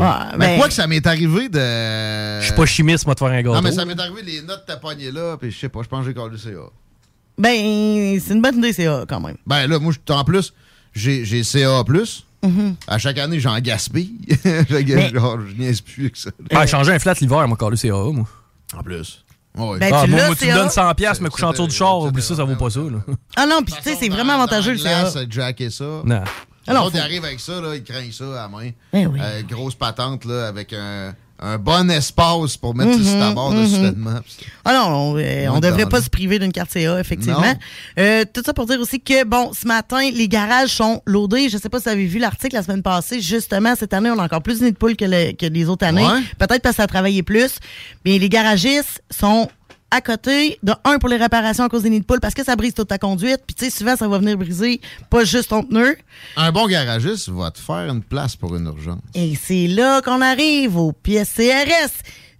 [0.00, 2.40] Ah, Mais ben- quoi que ça m'est arrivé de.
[2.40, 3.54] Je suis pas chimiste, moi, de faire un gâteau.
[3.54, 6.00] Non, mais ça m'est arrivé les notes taponnées là, puis je sais pas, je pense
[6.00, 6.50] que j'ai collé CA.
[7.38, 9.36] Ben, c'est une bonne idée, c'est A, quand même.
[9.46, 10.52] Ben là, moi, je- en plus,
[10.92, 11.84] j'ai j'ai CA.
[12.42, 12.74] Mhm.
[12.88, 14.14] À chaque année, j'en gaspille.
[14.42, 16.30] Que Mais- genre, je niaise plus avec ça.
[16.52, 18.26] Ah, changer un flat l'hiver, moi, calé CA, moi.
[18.76, 19.24] En plus.
[19.58, 19.78] Ouais.
[19.78, 21.98] Ben, ah, tu moi, tu me donnes 100$ piastres, me couche en tour du char,
[21.98, 22.98] oublie ça, ça vaut pas ça, là.
[23.36, 25.10] Ah non, puis tu sais, c'est vraiment avantageux, le CA.
[25.28, 25.84] jacker ça.
[26.04, 26.22] Non.
[26.66, 28.70] Ah non, L'autre, il faut- arrive avec ça, là, il craint ça à la main.
[28.92, 29.18] Eh oui.
[29.22, 33.66] Euh, grosse patente, là, avec un, un bon espace pour mettre Mhm, barre de mhm.
[33.68, 34.18] soudainement.
[34.64, 37.54] Ah non, on, euh, Non, on devrait pas le- se priver d'une carte CA, effectivement.
[37.98, 41.48] Euh, tout ça pour dire aussi que, bon, ce matin, les garages sont loadés.
[41.48, 43.20] Je sais pas si vous avez vu l'article la semaine passée.
[43.20, 45.68] Justement, cette année, on a encore plus de nids de poules que, le- que les
[45.68, 46.04] autres années.
[46.04, 46.20] Ouais.
[46.38, 47.58] Peut-être parce que ça a travaillé plus.
[48.04, 49.48] Mais les garagistes sont
[49.90, 52.44] à côté de un pour les réparations à cause des nids de poules parce que
[52.44, 53.40] ça brise toute ta conduite.
[53.46, 54.80] Puis, tu sais, souvent, ça va venir briser
[55.10, 55.96] pas juste ton pneu.
[56.36, 59.00] Un bon garagiste va te faire une place pour une urgence.
[59.14, 61.90] Et c'est là qu'on arrive aux pièces CRS.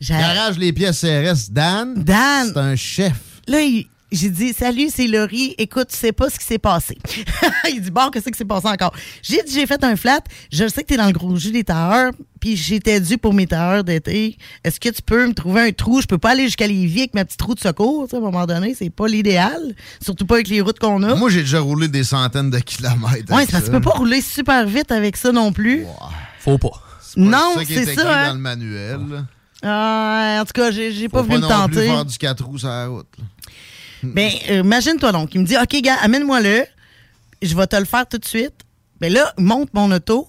[0.09, 1.95] Garage les pièces CRS, Dan.
[2.05, 2.49] Dan.
[2.53, 3.17] C'est un chef.
[3.47, 5.55] Là, il- j'ai dit Salut, c'est Laurie.
[5.59, 6.97] Écoute, tu sais pas ce qui s'est passé.
[7.71, 8.95] il dit Bon, qu'est-ce qui s'est passé encore?
[9.23, 10.21] J'ai dit J'ai fait un flat.
[10.53, 12.13] Je sais que tu es dans le gros jus des tailleurs.
[12.41, 14.39] Puis j'étais dû pour mes tailleurs d'été.
[14.65, 16.01] Est-ce que tu peux me trouver un trou?
[16.01, 18.05] Je peux pas aller jusqu'à Lévis avec ma petite roue de secours.
[18.05, 19.75] tu sais, À un moment donné, c'est pas l'idéal.
[20.01, 21.15] Surtout pas avec les routes qu'on a.
[21.17, 23.09] Moi, j'ai déjà roulé des centaines de kilomètres.
[23.13, 23.61] ouais, parce que ça.
[23.63, 25.85] tu peux pas rouler super vite avec ça non plus.
[26.41, 26.71] Faut pas.
[27.17, 28.05] Non, C'est ça qui est c'est écrit ça.
[28.05, 28.35] dans hein.
[28.35, 29.01] le manuel.
[29.63, 31.87] Ah, en tout cas, j'ai pas voulu pas me non plus tenter.
[31.89, 33.07] faire du 4 roues sur la route.
[33.19, 33.25] là.
[34.03, 35.35] Ben, euh, imagine-toi donc.
[35.35, 36.65] Il me dit, OK, gars, amène-moi-le.
[37.43, 38.55] Je vais te le faire tout de suite.
[39.01, 40.29] Ben là, monte mon auto.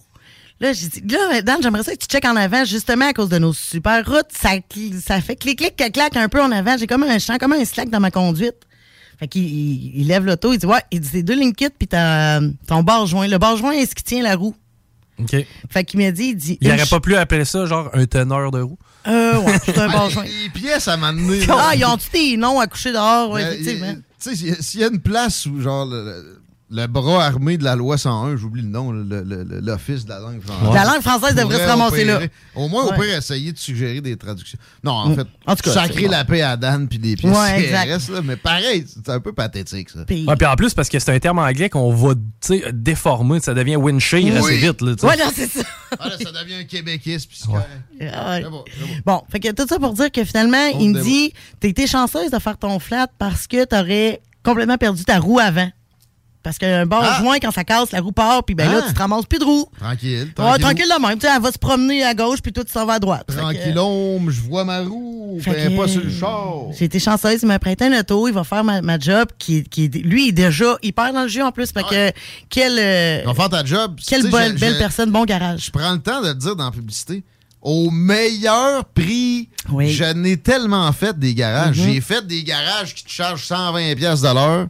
[0.59, 3.29] Là, j'ai dit, là, Dan, j'aimerais ça que tu checkes en avant, justement, à cause
[3.29, 4.27] de nos super routes.
[4.31, 4.49] Ça,
[5.01, 6.77] ça fait clic-clic, clac un peu en avant.
[6.77, 8.55] J'ai comme un champ, comme un slack dans ma conduite.
[9.19, 11.69] Fait qu'il il, il lève l'auto, il dit, ouais, il dit, c'est deux lignes kit,
[11.77, 13.27] puis t'as ton barre joint.
[13.27, 14.55] Le barre joint est ce qui tient la roue.
[15.19, 15.35] OK.
[15.69, 16.57] Fait qu'il m'a dit, il dit.
[16.61, 18.77] Il une aurait ch- pas pu appeler ça, genre, un teneur de roue?
[19.07, 20.23] Euh, ouais, c'est un barre joint.
[20.23, 21.41] Les pièces à m'amener.
[21.49, 23.31] Ah, ils ont-tu des noms à coucher dehors?
[23.31, 23.93] Ouais, Ben, effectivement.
[24.21, 26.38] Tu sais, s'il y a- s'il y a une place où, genre, le- le-
[26.71, 30.73] le bras armé de la loi 101, j'oublie le nom, l'Office de la langue française.
[30.73, 32.19] La langue française devrait Pourrait se ramasser là.
[32.55, 32.95] Au moins, Ouais.
[32.95, 34.59] pire, essayer de suggérer des traductions.
[34.83, 35.15] Non, en Mm.
[35.15, 38.21] fait, En tout cas, sacrer la paix à Dan puis des pièces Ouais, CRS, là,
[38.23, 40.05] mais pareil, c'est un peu pathétique, ça.
[40.05, 43.53] Puis en plus, parce que c'est un terme anglais qu'on va tu sais, déformer, ça
[43.53, 44.81] devient windshield assez vite.
[44.81, 45.07] Là, tu sais.
[45.07, 45.63] Ouais, non, c'est ça.
[45.99, 47.67] Ah, ça devient un québéquisme, puis c'est correct.
[48.13, 48.39] Ah
[49.05, 51.87] bon, fait que tout ça pour dire que finalement, On il me dit T'as été
[51.87, 55.69] chanceuse de faire ton flat parce que t'aurais complètement perdu ta roue avant.
[56.41, 57.19] Parce qu'un bon Ah!
[57.21, 58.87] joint, quand ça casse, la roue part, puis ben là, Ah!
[58.87, 59.65] tu te ramasses plus de roue.
[59.77, 60.61] Tranquille, Ouais, tranquille.
[60.61, 61.19] tranquille de même.
[61.19, 63.25] Tu sais, elle va se promener à gauche, puis toi, tu s'en vas à droite.
[63.29, 66.53] Fait que- je vois ma roue, Fait fais que- pas sur le char.
[66.77, 69.63] J'ai été chanceuse, il m'a prêté un auto, il va faire ma, ma job, qui,
[69.63, 71.71] qui lui, il est déjà hyper dans le jeu en plus.
[71.73, 72.11] Fait que,
[72.49, 73.99] quel, euh, vas faire ta job.
[74.07, 75.65] quelle belle personne, bon garage.
[75.65, 77.23] Je prends le temps de le dire dans la publicité.
[77.61, 81.77] Au meilleur prix, je n'ai tellement fait des garages.
[81.77, 81.85] Mhm.
[81.93, 84.67] J'ai fait des garages qui te chargent 120$ piastres de l'heure.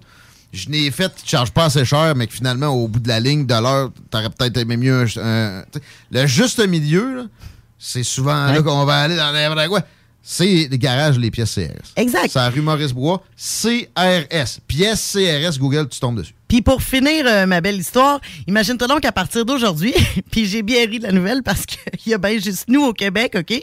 [0.51, 3.07] Je n'ai fait qui te chargent pas assez cher, mais que finalement, au bout de
[3.07, 5.63] la ligne de l'heure, t'aurais peut-être aimé mieux un-
[6.11, 7.29] Le juste milieu,
[7.77, 9.81] c'est souvent là qu'on va aller dans n'importe quoi.
[10.23, 11.93] C'est les garages, les pièces CRS.
[11.95, 12.29] Exact.
[12.31, 13.23] C'est à rue Maurice-Bois.
[13.37, 14.59] CRS.
[14.67, 16.33] Pièces CRS, Google, tu tombes dessus.
[16.49, 19.93] Puis pour finir euh, ma belle histoire, imagine-toi donc qu'à partir d'aujourd'hui,
[20.31, 22.91] puis j'ai bien ri de la nouvelle parce qu'il y a bien juste nous au
[22.91, 23.61] Québec, OK,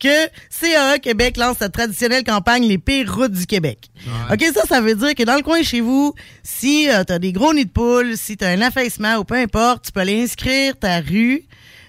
[0.00, 0.26] que
[0.60, 3.90] CAA Québec lance sa traditionnelle campagne Les pires routes du Québec.
[4.30, 7.32] OK, ça, ça veut dire que dans le coin chez vous, si tu t'as des
[7.32, 10.76] gros nids de poules, si t'as un affaissement ou peu importe, tu peux aller inscrire
[10.76, 11.44] ta rue,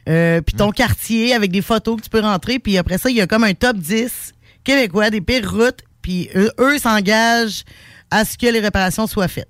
[0.08, 3.16] euh, puis ton quartier avec des photos que tu peux rentrer, puis après ça, il
[3.16, 4.34] y a comme un top 10
[4.64, 7.64] québécois des pires routes, puis eux, eux s'engagent
[8.12, 9.50] à ce que les réparations soient faites.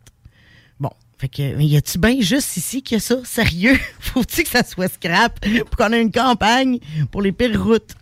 [1.20, 3.16] Fait que, mais y a-tu bien juste ici qu'il y a ça?
[3.24, 3.80] Sérieux?
[4.00, 6.78] Faut-tu que ça soit scrap pour qu'on ait une campagne
[7.12, 7.96] pour les pires routes?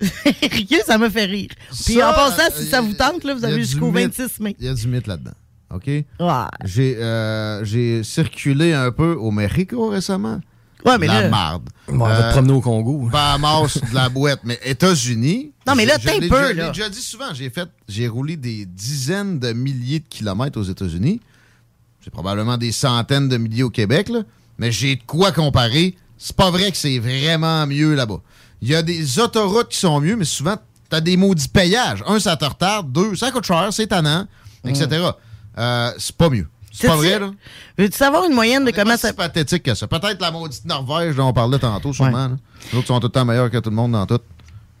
[0.00, 1.50] Sérieux, ça me fait rire.
[1.84, 4.40] Puis Ça, en passant, si euh, ça vous tente, là, vous avez jusqu'au mythe- 26
[4.40, 4.56] mai.
[4.58, 5.32] Il y a du mythe là-dedans.
[5.74, 5.86] OK?
[5.86, 6.04] Ouais.
[6.64, 10.40] J'ai euh, j'ai circulé un peu au Mexico récemment.
[10.84, 11.68] Ouais, mais la là- marde.
[11.88, 13.08] on va te promener au Congo.
[13.12, 14.40] Bahamas, de la boîte.
[14.44, 15.52] Mais États-Unis.
[15.66, 16.64] Non, mais là, t'es peu, Je là.
[16.64, 17.32] l'ai déjà dit souvent.
[17.32, 21.20] J'ai fait, j'ai roulé des dizaines de milliers de kilomètres aux États-Unis.
[22.02, 24.20] C'est probablement des centaines de milliers au Québec, là.
[24.58, 25.94] Mais j'ai de quoi comparer.
[26.18, 28.20] C'est pas vrai que c'est vraiment mieux là-bas.
[28.60, 30.56] Il y a des autoroutes qui sont mieux, mais souvent,
[30.88, 32.02] t'as des maudits payages.
[32.06, 32.92] Un, ça te retarde.
[32.92, 34.26] Deux, ça coûte cher, c'est tannant,
[34.64, 34.88] etc.
[35.58, 36.46] Euh, c'est pas mieux.
[36.70, 37.30] C'est pas vrai, là?
[37.76, 39.08] Veux-tu savoir une moyenne de C'est comment ça.
[39.08, 39.86] si pathétique que ça.
[39.86, 42.30] Peut-être la maudite Norvège dont on parlait tantôt, sûrement.
[42.72, 44.20] Les autres sont tout le temps meilleurs que tout le monde dans tout.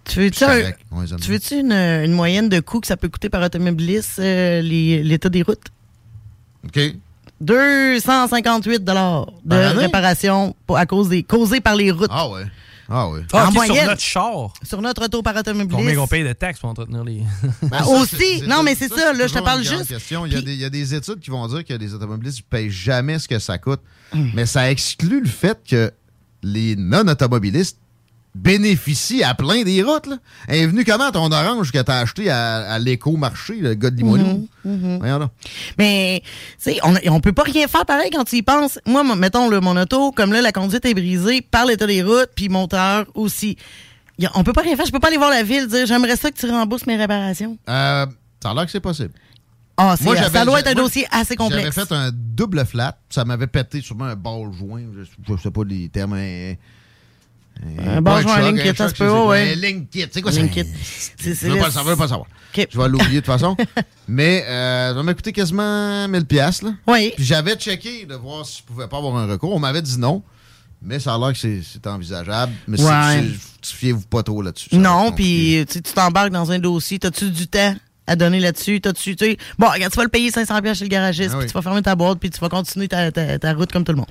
[0.04, 4.18] Tu veux-tu C'est un- une, une moyenne de coût que ça peut coûter par automobiliste,
[4.20, 5.66] euh, l'état des routes?
[6.64, 6.80] OK.
[7.42, 9.80] 258 de Par année?
[9.80, 12.08] réparation pour- à cause des causés par les routes.
[12.10, 12.44] Ah ouais.
[12.88, 13.20] Ah ouais.
[13.32, 13.76] Ah, en moyenne.
[13.76, 14.52] sur notre char.
[14.62, 15.76] Sur notre auto par automobiliste.
[15.76, 17.22] Combien qu'on paye de taxes pour entretenir les.
[17.62, 19.88] Ben, aussi, non, mais c'est ça, là, je te parle juste.
[19.88, 20.26] question.
[20.26, 22.38] Il, y a des, il y a des études qui vont dire que les automobilistes
[22.40, 23.80] ne payent jamais ce que ça coûte.
[24.12, 24.28] Hmm.
[24.34, 25.90] Mais ça exclut le fait que
[26.42, 27.78] les non-automobilistes
[28.34, 30.06] bénéficient à plein des routes.
[30.06, 30.16] Là.
[30.48, 33.96] Elle est venue comment ton orange que t'as acheté à, à l'éco-marché, le gars de
[33.96, 34.48] Limoilou?
[34.64, 34.98] Mhm, mhm.
[34.98, 35.30] Voyons donc.
[35.78, 38.78] Mais, tu sais, on, on peut pas rien faire pareil quand tu y penses.
[38.86, 42.30] Moi, mettons, là, mon auto, comme là, la conduite est brisée par l'état des routes,
[42.34, 43.56] puis mon moteur aussi.
[44.18, 44.86] Y a- on peut pas rien faire.
[44.86, 47.58] Je peux pas aller voir la ville dire j'aimerais ça que tu rembourses mes réparations.
[47.68, 48.06] Euh,
[48.42, 49.10] ça a l'air que c'est possible.
[49.76, 51.74] Ah, Moi, ça doit être un moi, dossier assez complexe.
[51.74, 52.96] J'avais fait un double flat.
[53.08, 54.82] Ça m'avait pété sûrement un ball joint.
[54.96, 55.04] Je,
[55.34, 56.14] je sais pas les termes.
[57.60, 59.52] Un joint, un link kit, ça se peut, ouais, ouais.
[59.52, 60.06] Un link kit.
[60.10, 60.40] C'est quoi ça?
[60.40, 60.64] link kit.
[60.82, 62.26] C'est- c'est Je veux le- pas, ça veut pas savoir.
[62.56, 63.56] Je vais l'oublier de toute façon.
[64.08, 66.70] Mais euh, ça m'a coûté quasiment 1000 pièces là.
[66.86, 67.12] Oui.
[67.16, 69.54] Puis j'avais checké de voir si je pouvais pas avoir un recours.
[69.54, 70.22] On m'avait dit non.
[70.84, 72.52] Mais ça a l'air que c'est envisageable.
[72.66, 73.24] Mais Ouais.
[73.62, 74.74] fiez-vous pas trop là-dessus.
[74.76, 76.98] Non, puis tu t'embarques dans un dossier.
[76.98, 77.76] T'as-tu du temps
[78.08, 78.80] à donner là-dessus?
[78.80, 79.14] T'as-tu,
[79.58, 81.62] bon, regarde, tu vas le payer 500$ piastres chez le garagiste, Ah puis tu vas
[81.62, 84.10] fermer ta boîte, puis tu vas continuer ta, ta- ta route comme tout le monde.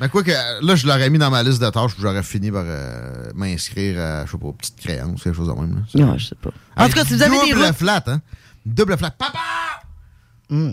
[0.00, 2.50] Mais quoi que là, je l'aurais mis dans ma liste de tâches, puis j'aurais fini
[2.50, 5.84] par euh, m'inscrire à, je sais pas, petite créance, quelque chose de même.
[5.94, 6.06] Là.
[6.06, 6.50] Non, je sais pas.
[6.76, 8.20] En tout cas, si vous avez des Double routes- flat, hein?
[8.64, 9.10] Double flat.
[9.10, 9.38] Papa!
[10.48, 10.72] Hmm.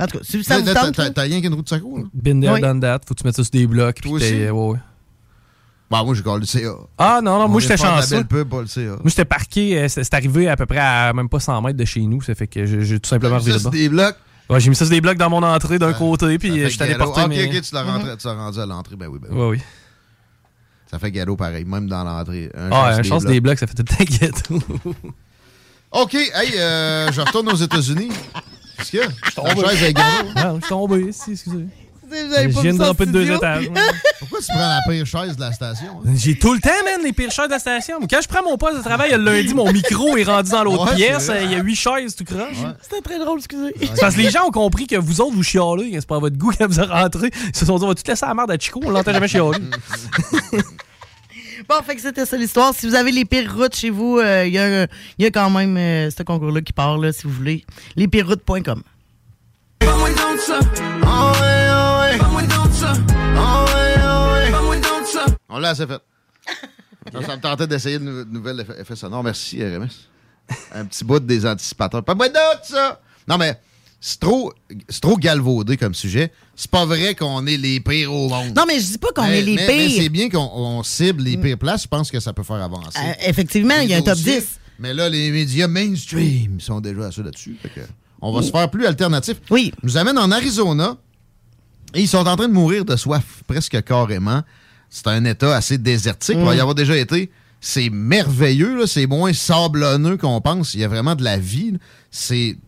[0.00, 1.10] En tout cas, si ça vous T'as- tente, T'as là.
[1.10, 2.04] t'as rien qu'une roue de saco, là?
[2.14, 2.60] Been there, Oui.
[2.60, 3.00] done that.
[3.06, 3.96] Faut que tu mettes ça sur des blocs.
[4.00, 4.50] Puis Toi t'es- aussi?
[4.50, 4.78] ouais, ouais.
[5.90, 6.72] Bah, moi, j'ai collé le CA.
[6.96, 8.16] Ah non, non, On moi vient j'étais de faire de la chanceux.
[8.16, 8.80] belle pub, pas le CA.
[8.92, 11.78] Moi j'étais parqué, euh, c'est c'est arrivé à peu près à même pas 100 mètres
[11.78, 13.72] de chez nous, ça fait que j'ai j'ai tout simplement mis reviré ça de bord.
[13.74, 14.16] sur des blocs?
[14.50, 16.70] Ouais, j'ai mis ça sur des blocs dans mon entrée d'un côté, puis euh, fait
[16.70, 17.46] j'étais allé porter Ah, ok, mes...
[17.46, 18.96] ok, tu l'as rendu à l'entrée.
[18.96, 19.38] Ben oui, ben oui.
[19.40, 19.60] Ouais, oui.
[20.90, 22.50] Ça fait galop pareil, même dans l'entrée.
[22.54, 24.60] Un Ah, chance un chance des blocs, ça fait tout le temps ghetto.
[25.92, 28.08] OK, hey, euh, je retourne aux États-Unis.
[28.76, 29.08] Qu'est-ce qu'il y a?
[29.08, 30.28] Je suis La chaise est galop.
[30.36, 31.66] Non, je suis tombé ici, excusez.
[32.12, 33.66] Je viens de dropper de deux étages.
[33.68, 33.80] ouais.
[34.18, 36.00] Pourquoi tu prends la pire chaise de la station?
[36.06, 36.10] hein?
[36.16, 37.98] J'ai tout le temps, man, les pires chaises de la station.
[38.08, 40.90] Quand je prends mon poste de travail le lundi, mon micro est rendu dans l'autre
[40.90, 41.30] Ouais, pièce.
[41.42, 42.56] Il y a huit chaises, tout croche.
[42.82, 43.74] C'était très drôle, excusez.
[43.80, 45.90] C'est Parce que les gens ont compris que vous autres, vous chialez.
[45.94, 47.30] C'est pas à votre goût quand vous êtes rentrés.
[47.48, 48.80] Ils se sont dit, on va tout laisser à la merde à Chico.
[48.84, 49.58] On l'entend jamais chialer.
[51.68, 52.74] Bon, fait que c'était ça l'histoire.
[52.74, 54.82] Si vous avez les pires routes chez vous, euh, il y, a,
[55.16, 57.64] il y a quand même euh, ce concours-là qui part, là, si vous voulez.
[57.94, 58.82] Lespiroroutes.com.
[65.52, 66.00] On l'a assez fait.
[67.12, 69.24] Ça, ça me tentait d'essayer de, nou- de nouvelles effets, sonores.
[69.24, 69.88] Merci, RMS.
[70.72, 72.04] Un petit bout des anticipateurs.
[72.04, 73.00] Pas moi d'autre, ça!
[73.26, 73.58] Non, mais
[74.00, 74.52] c'est trop,
[74.88, 76.32] c'est trop galvaudé comme sujet.
[76.54, 78.54] C'est pas vrai qu'on est les pires au monde.
[78.56, 80.02] Non, mais je dis pas qu'on est les mais- Mais pires.
[80.02, 81.82] c'est bien qu'on on cible les pires places.
[81.82, 82.98] Je pense que ça peut faire avancer.
[82.98, 84.40] Euh, effectivement, il y a un top dossiers.
[84.40, 84.60] 10.
[84.78, 87.56] Mais là, les médias mainstream sont déjà assez là-dessus.
[88.20, 89.38] On va se faire plus alternatif.
[89.50, 89.72] Oui.
[89.82, 90.96] nous amène en Arizona
[91.94, 94.42] et ils sont en train de mourir de soif, presque carrément.
[94.94, 96.36] C'est un état assez désertique.
[96.38, 96.60] Il va y Mm.
[96.60, 97.30] avoir déjà été.
[97.62, 100.74] C'est merveilleux, c'est moins sablonneux qu'on pense.
[100.74, 101.78] Il y a vraiment de la vie.
[102.10, 102.58] C'est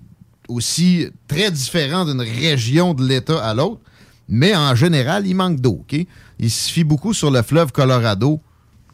[0.49, 3.81] aussi très différent d'une région de l'État à l'autre.
[4.29, 5.85] Mais en général, il manque d'eau.
[6.39, 8.41] Il se fie beaucoup sur le fleuve Colorado,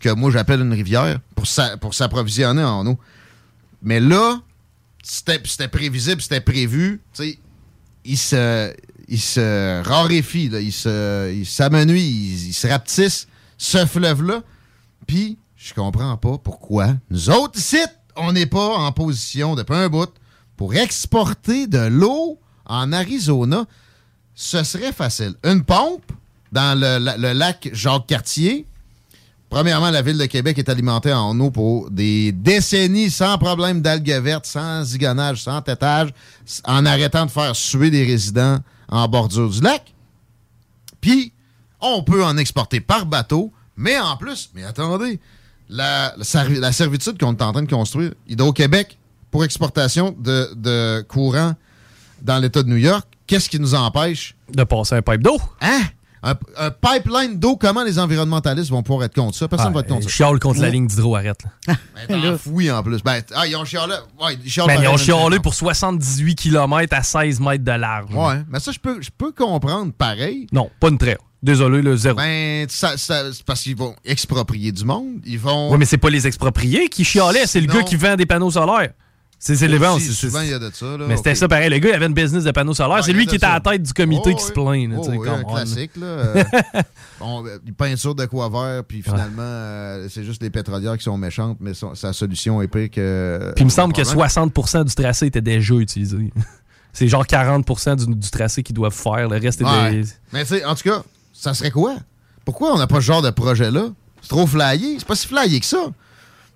[0.00, 2.98] que moi j'appelle une rivière, pour s'a- pour s'approvisionner en eau.
[3.82, 4.40] Mais là,
[5.02, 7.00] c'était prévisible, c'était prévu.
[8.04, 8.74] il se,
[9.10, 13.26] il se raréfie, là, il se- il s'amenuise, il, il se rapetisse,
[13.58, 14.42] ce fleuve-là.
[15.06, 17.78] Puis, je comprends pas pourquoi nous autres ici,
[18.16, 20.10] on n'est pas en position depuis un bout
[20.56, 23.64] pour exporter de l'eau en Arizona.
[24.34, 25.34] Ce serait facile.
[25.44, 26.10] Une pompe
[26.52, 28.66] dans le, la- le lac Jacques-Cartier.
[29.50, 34.20] Premièrement, la ville de Québec est alimentée en eau pour des décennies sans problème d'algues
[34.22, 36.10] vertes, sans zigonnage, sans tétage,
[36.64, 38.58] en arrêtant de faire suer des résidents
[38.90, 39.94] en bordure du lac.
[41.00, 41.32] Puis,
[41.80, 45.18] on peut en exporter par bateau, mais en plus, mais attendez,
[45.68, 48.98] la, la servi- la servitude qu'on est en train de construire, Hydro-Québec,
[49.30, 51.54] pour exportation de, de courant
[52.20, 54.34] dans l'État de New York, qu'est-ce qui nous empêche?
[54.52, 55.38] De passer un pipe d'eau.
[55.60, 55.80] Hein?
[56.22, 59.48] Un, un pipeline d'eau, comment les environnementalistes vont pouvoir être contre ça?
[59.48, 60.16] Personne Ah, va être contre ils ça.
[60.16, 61.38] chialent contre la ligne d'hydro, arrête.
[61.66, 61.74] Là.
[62.08, 63.02] Ben, oui, en plus.
[63.02, 63.94] Ben, ah, ils ont chialé.
[64.20, 68.14] Ouais, ils ont chialé pour 78 km à 16 mètres de large.
[68.14, 70.46] Ouais, mais ça, je peux, je peux comprendre pareil.
[70.52, 71.18] Non, pas une traite.
[71.42, 72.16] Désolé, le zéro.
[72.16, 75.20] Ben, ça, ça- c'est parce qu'ils vont exproprier du monde.
[75.24, 75.70] Ils vont.
[75.72, 78.50] Oui, mais c'est pas les expropriés qui chialaient, c'est le gars qui vend des panneaux
[78.50, 78.92] solaires.
[79.42, 81.06] C'est c'est- souvent, il y a de ça, là.
[81.08, 81.70] Mais c'était ça pareil.
[81.70, 82.98] Le gars, il avait une business de panneaux solaires.
[83.00, 84.90] Ah, c'est lui qui était à la tête du comité Oh, qui se plaint.
[84.90, 85.54] là, Oh, oui, come un on.
[85.54, 86.06] classique, là.
[87.22, 91.18] Euh, euh, peinture de quoi vert, puis finalement, euh, c'est juste les pétrolières qui sont
[91.18, 93.52] méchantes, mais son- sa solution est pire que.
[93.56, 94.28] Puis il me semble que problème.
[94.28, 96.32] 60% du tracé était déjà utilisé.
[96.92, 99.28] C'est genre 40 du, du tracé qu'ils doivent faire.
[99.28, 100.04] Le reste est des.
[100.32, 101.96] Mais tu sais, en tout cas, ça serait quoi?
[102.44, 103.90] Pourquoi on n'a pas ce genre de projet-là?
[104.22, 104.96] C'est trop flyé.
[104.98, 105.86] C'est pas si flyé que ça.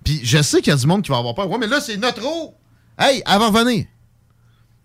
[0.03, 1.49] Puis je sais qu'il y a du monde qui va avoir peur.
[1.49, 2.53] Ouais, mais là, c'est notre eau.
[2.97, 3.85] Hey, avant de revenir,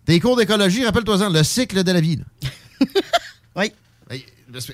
[0.04, 2.18] tes cours d'écologie, rappelle-toi-en, le cycle de la vie.
[3.56, 3.72] oui.
[4.10, 4.24] Hey,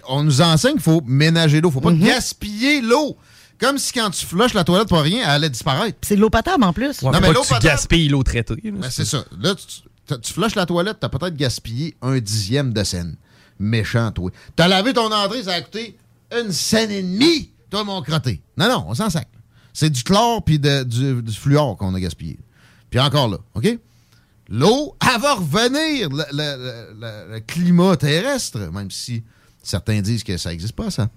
[0.08, 1.70] on nous enseigne qu'il faut ménager l'eau.
[1.70, 2.04] faut pas Mhm.
[2.04, 3.16] gaspiller l'eau.
[3.58, 5.98] Comme si quand tu flushes la toilette pour rien, elle allait disparaître.
[6.02, 7.00] C'est de l'eau potable en plus.
[7.02, 8.56] Ouais, Non, mais pas l'eau que tu potable- gaspilles l'eau traitée.
[8.64, 9.24] Ben, c'est ça.
[9.40, 9.64] Là, tu,
[10.06, 13.16] tu- tu flushes la toilette, t'as peut-être gaspillé un dixième de scène.
[13.58, 14.30] Méchant, toi.
[14.54, 15.96] T'as lavé ton entrée, ça a coûté
[16.38, 18.42] une scène et demie, toi, mon crotté.
[18.58, 19.28] Non, non, on s'en sac.
[19.72, 22.38] C'est du chlore puis du fluor qu'on a gaspillé.
[22.90, 23.78] Puis encore là, OK?
[24.48, 29.22] L'eau, elle va revenir, le, climat terrestre, même si
[29.62, 31.08] certains disent que ça n'existe pas, ça.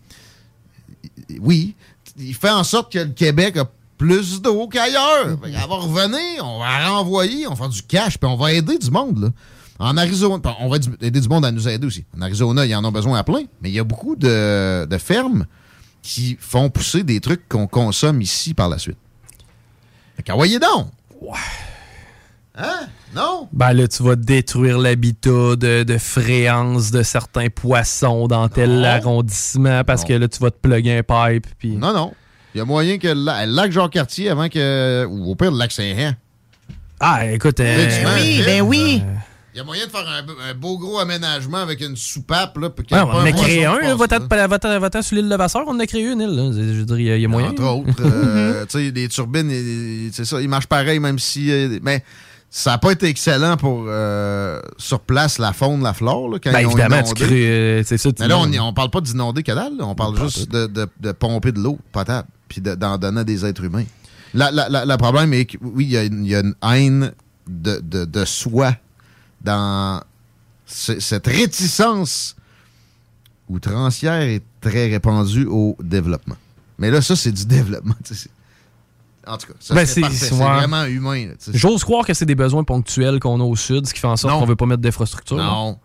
[1.40, 1.76] Oui,
[2.18, 5.40] il fait en sorte que le Québec a plus d'eau qu'ailleurs.
[5.42, 8.80] Qu'elle va revenir, on va renvoyer, on va faire du cash, puis on va aider
[8.80, 9.20] du monde.
[9.20, 9.30] Là.
[9.78, 12.04] En Arizona, on va aider du monde à nous aider aussi.
[12.18, 15.46] En Arizona, ils en ont besoin à plein, mais il y a beaucoup de, fermes
[16.02, 18.98] qui font pousser des trucs qu'on consomme ici par la suite.
[20.18, 20.88] Fait donc!
[22.58, 22.88] Hein?
[23.16, 23.48] Non?
[23.54, 29.84] Ben là, tu vas détruire l'habitat de, de fréance de certains poissons dans tel arrondissement
[29.84, 30.08] parce Non.
[30.10, 31.48] que là, tu vas te plugger un pipe.
[31.58, 31.76] Puis...
[31.78, 32.14] Non, non.
[32.54, 35.06] Il y a moyen que le, la- le lac Jean-Cartier, avant que.
[35.06, 36.14] Ou au pire, le lac Saint-Jean.
[37.00, 37.60] Ah, écoute.
[37.60, 39.04] euh, oui, ben oui.
[39.54, 42.56] Il y a moyen de faire un, un beau gros aménagement avec une soupape.
[42.58, 44.28] Là, pour Ouais, on a créé un, va-t'en-
[44.80, 46.30] va-t'en sur l'île de Vasseur, on a créé une île.
[46.30, 46.52] là.
[46.54, 47.50] Je veux dire, il y a- moyen.
[47.50, 47.90] Entre autres.
[48.02, 49.50] euh, tu les turbines,
[50.14, 51.52] c'est ça, ils marchent pareil, même si.
[51.52, 52.04] euh, mais
[52.52, 56.30] ça n'a pas été excellent pour euh, sur place la faune, la flore.
[56.30, 57.26] Là, quand Ben ils ont évidemment, tu inondé.
[57.26, 57.50] crées.
[57.50, 60.16] euh, c'est ça, tu Mais là, on, on parle pas d'inonder que dalle, on parle
[60.20, 63.64] juste de, de- de pomper de l'eau potable, puis de- d'en donner à des êtres
[63.64, 63.86] humains.
[64.36, 66.40] La- la- la- Le problème est que, oui, il y, a une- il y a
[66.42, 67.12] une haine
[67.48, 68.74] de, de, de soi
[69.42, 70.02] dans
[70.66, 72.36] ce- cette réticence
[73.50, 76.36] outrancière est très répandue au développement.
[76.78, 77.96] Mais là, ça, c'est du développement.
[78.04, 78.30] tu sais, c'est-
[79.32, 80.16] En tout cas, ça Ben, c'est- parfait.
[80.16, 80.40] c'est- C'est ouais.
[80.44, 81.30] vraiment humain.
[81.54, 84.18] J'ose croire que c'est des besoins ponctuels qu'on a au sud, ce qui fait en
[84.18, 84.40] sorte Non.
[84.40, 85.38] qu'on veut pas mettre d'infrastructure.
[85.38, 85.44] là.
[85.44, 85.78] Non.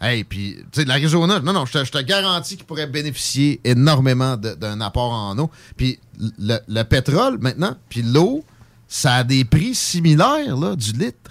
[0.00, 3.60] Hey, puis, tu sais, l'Arizona, non, non, je te, je te garantis qu'il pourrait bénéficier
[3.64, 5.50] énormément de- d'un apport en eau.
[5.76, 5.98] Puis
[6.38, 8.42] le, le pétrole, maintenant, puis l'eau,
[8.88, 11.30] ça a des prix similaires, là, du litre.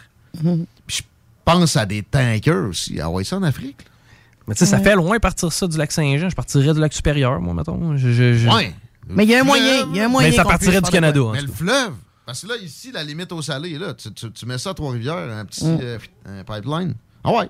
[1.51, 2.99] Pense à des tankers aussi.
[3.01, 3.77] Ah ouais, ça en Afrique.
[3.79, 3.91] là.
[4.47, 6.29] Mais tu sais, ça fait loin partir ça du lac Saint-Jean.
[6.29, 7.95] Je partirais du lac supérieur, moi, mettons.
[7.97, 8.73] Je- je- je- Ouais.
[9.07, 10.29] Mais il y a un moyen, il y a un moyen.
[10.29, 11.19] Mais ça partirait du Canada.
[11.33, 11.93] Mais le fleuve,
[12.25, 14.73] parce que là, ici, la limite au salé, là, tu, tu- tu mets ça à
[14.73, 15.79] Trois-Rivières, un petit Mm.
[15.81, 16.93] euh, un pipeline.
[17.23, 17.49] Ah ouais.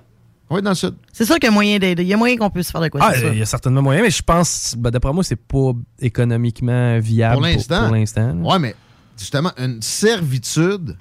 [0.50, 0.94] Ouais, dans le sud.
[1.12, 2.02] C'est sûr qu'il y a moyen d'aider.
[2.02, 3.00] Il y a moyen qu'on puisse faire de quoi.
[3.02, 6.98] Ah, il y a certainement moyen, mais je pense, ben, d'après moi, c'est pas économiquement
[6.98, 7.84] viable Pour l'instant.
[7.86, 8.26] Pour, l'instant.
[8.34, 8.34] là.
[8.34, 8.74] Ouais, mais
[9.18, 10.96] justement, une servitude,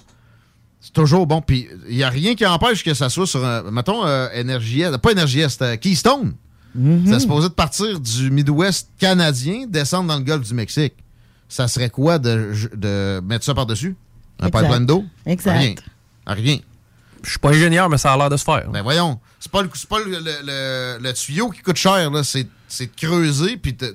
[0.81, 1.41] c'est toujours bon.
[1.41, 3.63] Puis il n'y a rien qui empêche que ça soit sur un.
[3.71, 6.33] Mettons, euh, Énergie Est- Pas Énergie Est, euh, Keystone.
[6.75, 7.03] Mhm.
[7.07, 10.93] C'est supposé de partir du Midwest canadien, descendre dans le golfe du Mexique.
[11.47, 13.95] Ça serait quoi de, de mettre ça par-dessus?
[14.39, 15.03] Un pipeline d'eau?
[15.25, 15.57] Exact.
[15.57, 15.73] Rien.
[16.27, 16.57] Rien.
[17.23, 18.69] Je suis pas ingénieur, mais ça a l'air de se faire.
[18.71, 22.09] Ben voyons, c'est pas, le, c'est pas le, le- le- le tuyau qui coûte cher,
[22.11, 22.23] là.
[22.23, 23.93] C'est, c'est de creuser puis de, de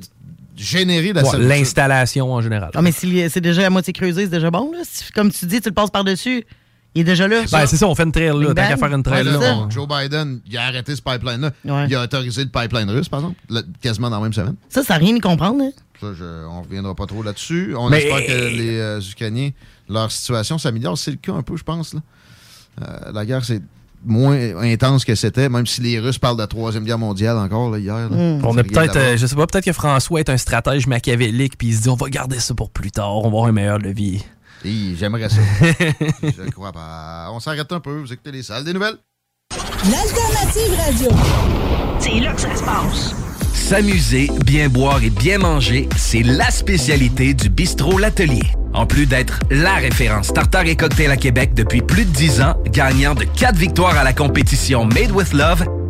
[0.56, 1.38] générer la Ouais.
[1.38, 2.70] L'installation en général.
[2.74, 4.70] Ah, mais si c'est déjà à moitié creusé, c'est déjà bon.
[4.72, 4.82] Là.
[5.14, 6.44] Comme tu dis, tu le passes par-dessus.
[6.94, 7.42] Il est déjà là.
[7.50, 8.48] Ben, c'est ça, on fait une trail là.
[8.54, 9.38] Tant qu'à faire une trail là, là.
[9.38, 11.50] bon, on- Joe Biden, il a arrêté ce pipeline-là.
[11.64, 11.86] Ouais.
[11.88, 14.54] Il a autorisé le pipeline russe, par exemple, le- quasiment dans la même semaine.
[14.68, 15.60] Ça, ça n'a rien à comprendre.
[15.62, 15.70] hein?
[16.00, 17.74] Ça, je- on ne reviendra pas trop là-dessus.
[17.76, 19.50] On Mais- espère que les euh, Ukrainiens,
[19.88, 20.96] leur situation s'améliore.
[20.96, 21.94] C'est le cas un peu, je pense.
[21.94, 22.00] là.
[22.82, 23.62] Euh, la guerre, c'est
[24.06, 27.70] moins intense que c'était, même si les Russes parlent de la Troisième Guerre mondiale encore
[27.70, 28.10] là, hier.
[28.10, 28.16] là.
[28.42, 31.68] On a peut-être, euh, je sais pas, peut-être que François est un stratège machiavélique, puis
[31.68, 33.78] il se dit on va garder ça pour plus tard, on va avoir un meilleur
[33.78, 34.20] levier.
[34.64, 35.40] Hi, J'aimerais ça.
[36.22, 37.28] je ne crois pas.
[37.32, 37.98] On s'arrête un peu.
[37.98, 38.96] Vous écoutez les salles des nouvelles.
[39.52, 41.10] L'alternative radio.
[41.98, 43.14] C'est là que ça se passe.
[43.52, 48.42] S'amuser, bien boire et bien manger, c'est la spécialité du bistrot L'Atelier.
[48.72, 52.54] En plus d'être la référence tartare et cocktail à Québec depuis plus de 10 ans,
[52.66, 55.64] gagnant de 4 victoires à la compétition Made with Love,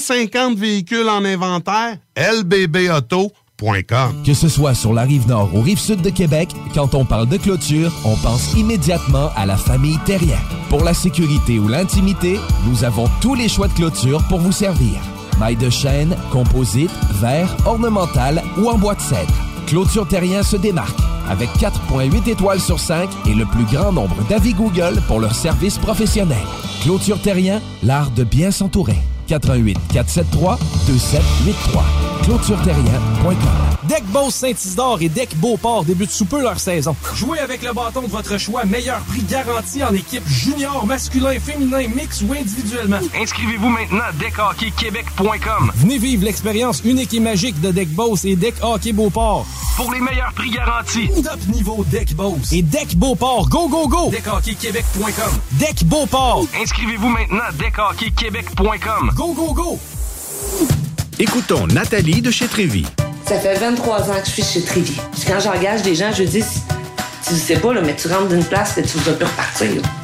[0.00, 1.98] 150 véhicules en inventaire?
[2.16, 3.32] lbbauto.com.
[4.24, 7.28] Que ce soit sur la rive nord ou rive sud de Québec, quand on parle
[7.28, 10.38] de clôture, on pense immédiatement à la famille Terrien.
[10.70, 15.00] Pour la sécurité ou l'intimité, nous avons tous les choix de clôture pour vous servir.
[15.38, 16.90] Maille de chêne, composite,
[17.20, 19.34] verre, ornemental ou en bois de cèdre.
[19.66, 20.98] Clôture Terrien se démarque
[21.30, 25.78] avec 4.8 étoiles sur 5 et le plus grand nombre d'avis Google pour leur service
[25.78, 26.44] professionnel.
[26.82, 28.98] Clôture Terrien, l'art de bien s'entourer.
[29.28, 31.84] 88 473 2783.
[32.24, 33.36] ClôtureTerrien.com.
[33.88, 36.94] Deck Boss Saint-Isidore et Deck Beauport débutent sous peu leur saison.
[37.14, 41.88] Jouez avec le bâton de votre choix, meilleur prix garanti en équipe junior, masculin, féminin,
[41.88, 42.98] mix ou individuellement.
[43.20, 45.72] Inscrivez-vous maintenant à deckhockeyquebec.com.
[45.76, 49.46] Venez vivre l'expérience unique et magique de Deck Boss et Deck Hockey Beauport.
[49.76, 51.08] Pour les meilleurs prix garantis.
[51.22, 53.48] Top niveau Deck Boss et Deck Beauport.
[53.50, 54.10] Go, go, go!
[54.10, 55.32] Deckhockeyquebec.com.
[55.52, 56.46] Deck Beauport.
[56.62, 57.52] Inscrivez-vous maintenant à.
[59.14, 59.78] Go, go, go!
[61.18, 62.86] Écoutons Nathalie de chez Trévy.
[63.26, 64.98] Ça fait 23 ans que je suis chez Trévy.
[65.12, 66.44] Puis quand j'engage des gens, je dis,
[67.26, 69.74] tu sais pas, là, mais tu rentres d'une place et tu vas plus repartir.
[69.74, 69.99] Là.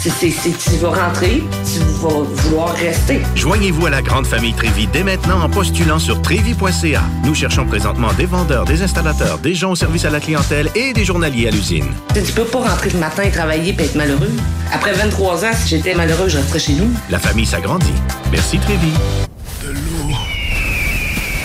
[0.00, 3.20] C'est- c'est- c'est- tu vas rentrer, tu vas vouloir rester.
[3.34, 7.02] Joignez-vous à la grande famille Trévy dès maintenant en postulant sur trévy.ca.
[7.24, 10.92] Nous cherchons présentement des vendeurs, des installateurs, des gens au service à la clientèle et
[10.92, 11.86] des journaliers à l'usine.
[12.14, 14.30] Tu peux pas rentrer le matin et travailler et être malheureux.
[14.72, 16.90] Après 23 ans, si j'étais malheureux, je resterais chez nous.
[17.10, 17.94] La famille s'agrandit.
[18.30, 18.92] Merci Trévy.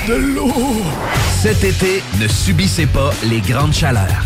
[0.08, 0.54] De l'eau!
[1.42, 4.26] Cet été, ne subissez pas les grandes chaleurs.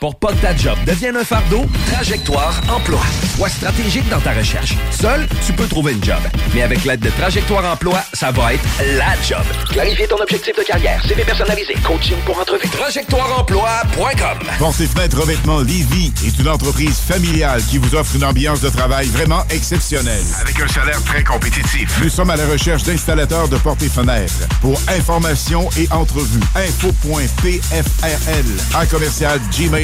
[0.00, 3.00] Pour pas que ta job devienne un fardeau, Trajectoire Emploi.
[3.36, 4.76] Sois stratégique dans ta recherche.
[4.92, 6.20] Seul, tu peux trouver une job.
[6.54, 8.62] Mais avec l'aide de Trajectoire Emploi, ça va être
[8.96, 9.44] la job.
[9.70, 12.68] Clarifier ton objectif de carrière, CV personnalisé, coaching pour entrevue.
[12.68, 14.38] TrajectoireEmploi.com
[14.80, 19.08] et fenêtres revêtement Lévis est une entreprise familiale qui vous offre une ambiance de travail
[19.08, 20.22] vraiment exceptionnelle.
[20.40, 22.00] Avec un salaire très compétitif.
[22.02, 24.46] Nous sommes à la recherche d'installateurs de portes et fenêtres.
[24.60, 28.44] Pour information et entrevue, info.pfrl
[28.74, 29.40] à commercial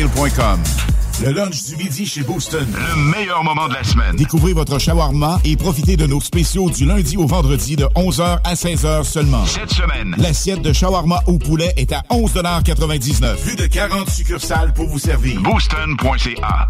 [0.09, 1.03] gmail.com.
[1.23, 2.67] Le lunch du midi chez Booston.
[2.73, 4.17] Le meilleur moment de la semaine.
[4.17, 8.55] Découvrez votre shawarma et profitez de nos spéciaux du lundi au vendredi de 11h à
[8.55, 9.47] 16h seulement.
[9.47, 10.15] Cette semaine.
[10.19, 15.41] L'assiette de shawarma au poulet est à 11,99 Plus de 40 succursales pour vous servir.
[15.41, 16.69] Booston.ca.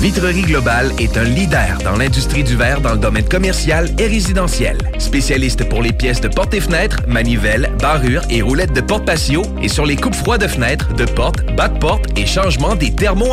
[0.00, 4.76] Vitrerie Globale est un leader dans l'industrie du verre dans le domaine commercial et résidentiel.
[4.98, 9.42] Spécialiste pour les pièces de portes et fenêtres, manivelles, barrures et roulettes de porte patio
[9.62, 12.94] et sur les coupes froides de fenêtres, de portes, bas de porte et changement des
[12.94, 13.32] thermos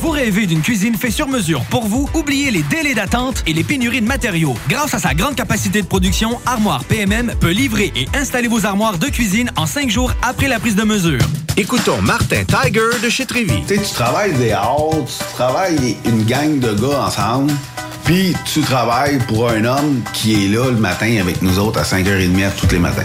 [0.00, 2.08] Vous rêvez d'une cuisine faite sur mesure pour vous?
[2.14, 4.54] Oubliez les délais d'attente et les pénuries de matériaux.
[4.66, 8.96] Grâce à sa grande capacité de production, Armoire PMM peut livrer et installer vos armoires
[8.96, 11.20] de cuisine en cinq jours après la prise de mesure.
[11.58, 13.60] Écoutons Martin Tiger de chez Trévy.
[13.68, 17.52] Tu sais, tu travailles des heures, tu travailles une gang de gars ensemble,
[18.04, 21.82] puis tu travailles pour un homme qui est là le matin avec nous autres à
[21.82, 23.04] 5h30 tous les matins.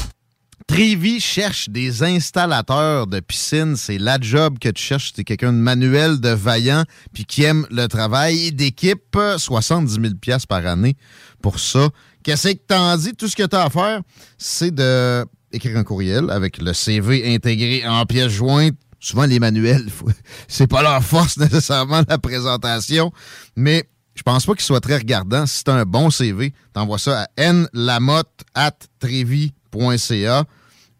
[0.71, 3.75] Trévi cherche des installateurs de piscine.
[3.75, 5.11] C'est la job que tu cherches.
[5.13, 9.17] C'est quelqu'un de manuel, de vaillant, puis qui aime le travail d'équipe.
[9.37, 10.95] 70 000 pièces par année
[11.41, 11.89] pour ça.
[12.23, 13.13] Qu'est-ce que t'en dis?
[13.15, 13.99] Tout ce que tu as à faire,
[14.37, 18.77] c'est de écrire un courriel avec le CV intégré en pièces jointes.
[19.01, 19.89] Souvent, les manuels,
[20.47, 23.11] c'est pas leur force nécessairement, la présentation,
[23.57, 25.45] mais je pense pas qu'il soit très regardant.
[25.45, 30.45] Si c'est un bon CV, t'envoies ça à nlamotte.trevi.ca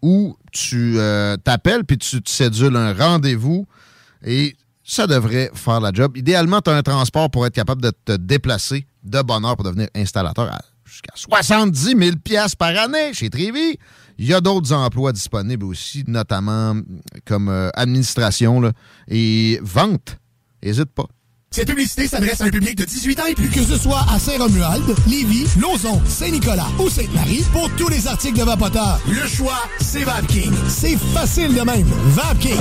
[0.02, 3.68] ou tu euh, t'appelles puis tu te cédules un rendez-vous
[4.26, 6.18] et ça devrait faire la job.
[6.18, 9.66] Idéalement, tu as un transport pour être capable de te déplacer de bonne heure pour
[9.66, 10.52] devenir installateur
[10.92, 13.78] jusqu'à 70 000 pièces par année chez Trévi.
[14.18, 16.76] Il y a d'autres emplois disponibles aussi, notamment
[17.26, 18.72] comme euh, administration
[19.08, 20.18] et vente.
[20.62, 21.08] N'hésite pas.
[21.54, 23.50] Cette publicité s'adresse à un public de 18 ans et plus.
[23.50, 28.46] Que ce soit à Saint-Romuald, Lévis, Lauson, Saint-Nicolas ou Sainte-Marie, pour tous les articles de
[28.46, 30.54] Vapoteur, le choix, c'est VapKing.
[30.70, 31.86] C'est facile de même.
[32.12, 32.56] VapKing.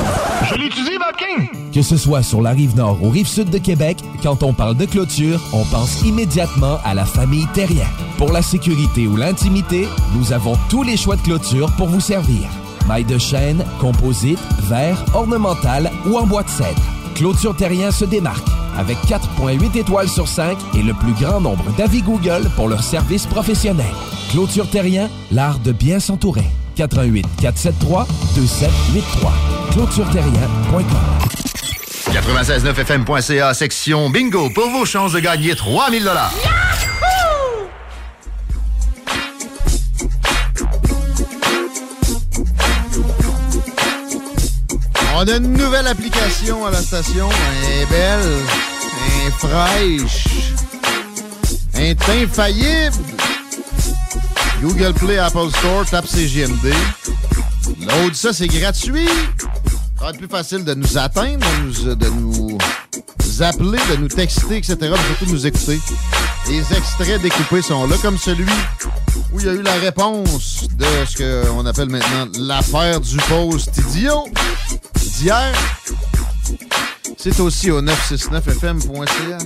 [0.50, 1.70] Je l'utilise, Vapking!
[1.72, 4.76] Que ce soit sur la rive nord ou rive sud de Québec, quand on parle
[4.76, 7.86] de clôture, on pense immédiatement à la famille Terrien.
[8.18, 9.86] Pour la sécurité ou l'intimité,
[10.16, 12.50] nous avons tous les choix de clôture pour vous servir.
[12.88, 16.99] Maille de chêne, composite, verre, ornemental ou en bois de cèdre.
[17.14, 18.46] Clôture Terrien se démarque
[18.76, 23.26] avec 4.8 étoiles sur 5 et le plus grand nombre d'avis Google pour leur service
[23.26, 23.92] professionnel.
[24.30, 26.46] Clôture Terrien, l'art de bien s'entourer.
[26.76, 29.32] 88 473 2783.
[29.72, 31.30] ClôtureTerrien.com
[32.12, 36.32] 969fm.ca, section bingo, pour vos chances de gagner 3000 dollars.
[45.14, 47.28] On a une nouvelle application à la station.
[47.30, 48.38] Elle est belle,
[48.96, 50.26] elle est fraîche,
[51.74, 52.96] elle est infaillible.
[54.62, 56.72] Google Play, Apple Store, tape CGMD.
[57.80, 59.08] Load ça, c'est gratuit.
[59.98, 64.08] Ça va être plus facile de nous atteindre, de nous, de nous appeler, de nous
[64.08, 64.76] texter, etc.
[64.80, 65.78] Mais surtout de nous écouter.
[66.50, 68.44] Les extraits découpés sont là, comme celui
[69.32, 71.16] où il y a eu la réponse de ce
[71.52, 74.24] qu'on appelle maintenant l'affaire du post idiot
[74.96, 75.52] d'hier.
[77.16, 79.38] C'est aussi au 969fm.ca.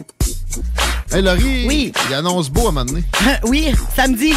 [1.13, 1.93] Hey, Laurie, Oui.
[2.09, 3.05] il annonce beau à un moment donné.
[3.45, 4.33] oui, samedi.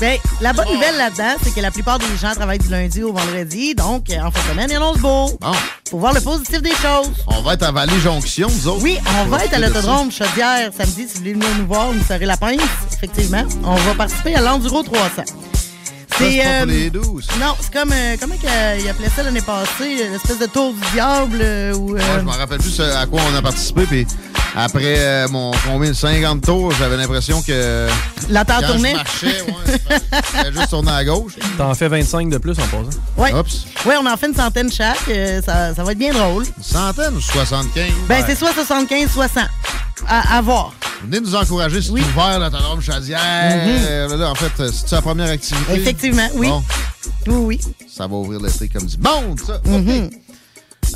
[0.00, 3.12] Ben, la bonne nouvelle là-dedans, c'est que la plupart des gens travaillent du lundi au
[3.12, 3.74] vendredi.
[3.74, 5.28] Donc, euh, en fin de semaine, il annonce beau.
[5.40, 5.52] Bon.
[5.90, 7.10] Faut voir le positif des choses.
[7.26, 8.82] On va être à Vallée-Jonction, nous autres.
[8.82, 11.06] Oui, on va être à l'autodrome Chaudière samedi.
[11.06, 12.60] Si vous voulez venir nous voir, vous serez la pince.
[12.94, 13.44] Effectivement.
[13.64, 15.22] On va participer à l'Enduro 300.
[16.20, 17.26] C'est euh, pour les douces.
[17.40, 17.92] Non, c'est comme.
[17.92, 19.98] euh, comment qu'il appelait ça l'année passée?
[20.02, 21.90] euh, L'espèce de tour du diable euh, ou.
[21.90, 23.86] Moi, je me rappelle plus à quoi on a participé.
[23.86, 24.06] Puis
[24.56, 27.88] après euh, mon combien de 50 tours, j'avais l'impression que.
[28.28, 28.92] La terre quand tournait.
[28.92, 31.32] Je marchais, ouais, juste tourner à gauche.
[31.58, 32.98] T'en fais 25 de plus en passant.
[33.16, 33.32] Ouais.
[33.32, 33.64] Oups.
[33.86, 35.08] Ouais, on en fait une centaine chaque.
[35.08, 36.44] euh, ça, ça va être bien drôle.
[36.44, 37.84] Une centaine ou 75?
[38.08, 38.24] Ben, Ouais.
[38.26, 39.40] c'est soit 75, soit 100.
[40.06, 40.72] À, à voir.
[41.02, 43.18] Venez nous encourager, c'est ouvert l'autodrome Chaudière.
[44.10, 44.18] Mhm.
[44.18, 45.72] Là, en fait, c'est la première activité.
[45.74, 46.48] Effectivement, oui.
[46.48, 46.62] Bon,
[47.26, 47.60] Oui, oui.
[47.94, 49.60] ça va ouvrir l'été comme du monde, ça.
[49.64, 50.06] Mhm.
[50.06, 50.12] OK.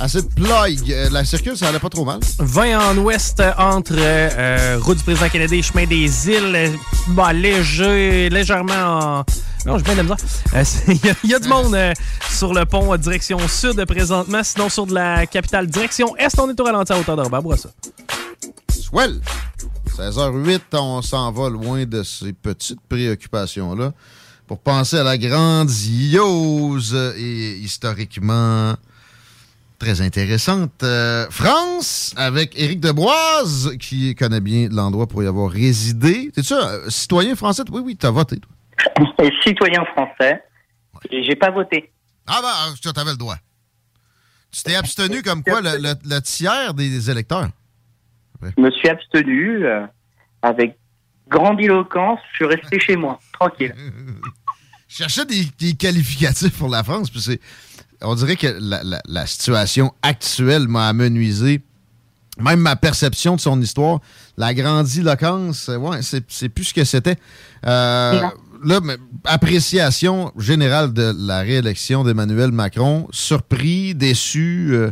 [0.01, 0.91] Assez de plug.
[0.93, 2.19] Euh, la circule, ça allait pas trop mal.
[2.41, 6.73] 20 en ouest entre euh, route du président Kennedy et chemin des îles.
[7.09, 9.25] bah, léger, légèrement en.
[9.67, 10.17] Non, j'ai bien de la misère.
[10.55, 11.93] Euh, Il y, a- il y a du monde euh,
[12.29, 14.41] sur le pont direction sud présentement.
[14.43, 17.43] Sinon, sur de la capitale direction est, on est au ralenti à hauteur de Robert
[18.95, 19.21] Swell.
[19.97, 23.93] 16h08, on s'en va loin de ces petites préoccupations-là
[24.47, 28.75] pour penser à la grandiose et historiquement
[29.81, 36.31] très intéressante euh, France avec Éric Deboise qui connaît bien l'endroit pour y avoir résidé.
[36.33, 37.65] T'es-tu un citoyen français?
[37.73, 38.39] Oui, oui, t'as voté.
[38.39, 38.53] toi.
[39.25, 40.41] Et citoyen français.
[41.11, 41.91] J'ai pas voté.
[42.29, 43.37] Ah ben, tu avais le droit.
[44.53, 47.49] Tu t'es abstenu comme quoi le, le- le tiers des électeurs?
[48.43, 49.87] Je me suis abstenu euh,
[50.43, 50.77] avec
[51.29, 52.21] grandiloquence.
[52.33, 53.75] Je suis resté chez moi, tranquille.
[54.89, 57.41] Je cherchais des, des qualificatifs pour la France, puis c'est.
[58.03, 61.63] On dirait que la, la- la situation actuelle m'a amenuisé.
[62.39, 64.01] Même ma perception de son histoire,
[64.37, 67.17] la grandiloquence, euh, ouais, c'est plus ce que c'était.
[67.67, 68.21] Euh,
[68.65, 68.81] là,
[69.25, 73.09] appréciation générale de la réélection d'Emmanuel Macron.
[73.11, 74.69] Surpris, déçu.
[74.73, 74.91] euh,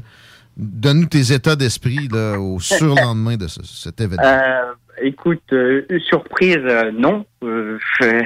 [0.57, 4.23] Donne-nous tes états d'esprit au surlendemain de ce- cet événement.
[4.25, 4.73] Euh,
[5.03, 7.25] écoute, euh, surprise, euh, non.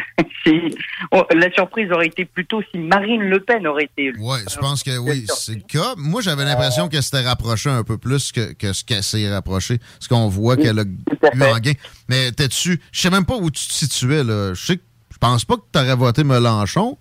[1.12, 4.12] Oh, la surprise aurait été plutôt si Marine Le Pen aurait été.
[4.18, 5.94] Oui, je pense que oui, c'est le cas.
[5.96, 9.78] Moi, j'avais l'impression qu'elle s'était rapprochée un peu plus que, que ce qu'elle s'est rapprochée,
[10.00, 11.72] ce qu'on voit qu'elle a eu en gain.
[12.08, 12.80] Mais t'es-tu.
[12.92, 14.54] Je sais même pas où tu te situais, là.
[14.54, 16.96] Je sais que je pense pas que tu aurais voté Mélenchon.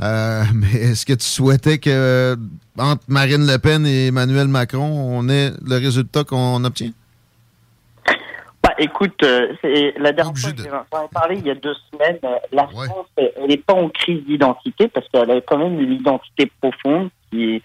[0.00, 2.36] Euh, mais est-ce que tu souhaitais que
[2.78, 6.90] entre Marine Le Pen et Emmanuel Macron, on ait le résultat qu'on obtient?
[8.62, 9.52] Bah, écoute, euh,
[9.98, 10.50] la dernière fois
[10.90, 13.74] j'en ai parlé il y a deux semaines, euh, la France, euh, elle n'est pas
[13.74, 17.62] en crise d'identité parce qu'elle a quand même une identité profonde qui est,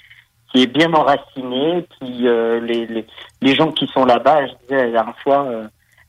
[0.51, 1.85] qui est bien enracinée.
[2.01, 3.05] Puis euh, les, les,
[3.41, 5.47] les gens qui sont là-bas, je disais la dernière fois,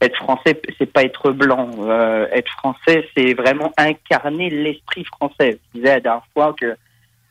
[0.01, 1.71] être français, c'est pas être blanc.
[2.33, 5.61] Être français, c'est vraiment incarner l'esprit français.
[5.73, 6.75] Je disais la dernière fois que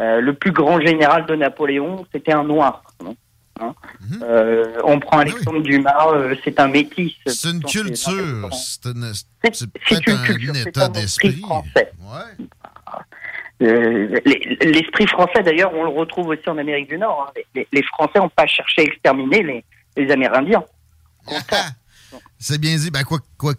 [0.02, 2.84] euh, le plus grand général de Napoléon, c'était un noir.
[3.04, 3.16] non
[3.62, 3.76] Hein
[4.24, 7.12] Euh, on prend Alexandre Dumas, euh, c'est un métis.
[7.28, 11.42] C'est une culture, c'est une- un état d'esprit.
[11.42, 11.92] français.
[13.60, 17.28] Les- L'esprit français, d'ailleurs, on le retrouve aussi en Amérique du Nord.
[17.36, 17.42] hein.
[17.54, 19.66] Les, les Français n'ont pas cherché à exterminer les,
[19.98, 20.64] les Amérindiens.
[22.40, 22.90] C'est bien dit.
[22.90, 23.54] Ben, quoi, quoi,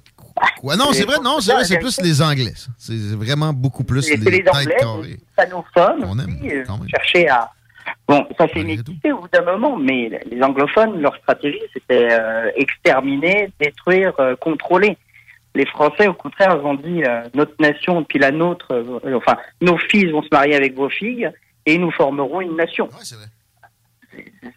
[0.60, 0.76] quoi.
[0.76, 2.52] Non, c'est vrai, non, c'est vrai, c'est plus les Anglais.
[2.78, 5.02] C'est vraiment beaucoup plus Et les, les Anglais, carrées.
[5.02, 7.50] les hispanophones aussi, euh, cherchaient à...
[8.06, 12.50] Bon, ça s'est métissé au bout d'un moment, mais les anglophones, leur stratégie, c'était euh,
[12.56, 14.96] exterminer, détruire, euh, contrôler.
[15.54, 18.68] Les Français, au contraire, ils ont dit euh, notre nation, puis la nôtre,
[19.14, 21.30] enfin, nos fils vont se marier avec vos filles,
[21.66, 22.88] et nous formerons une nation.
[23.02, 23.16] c'est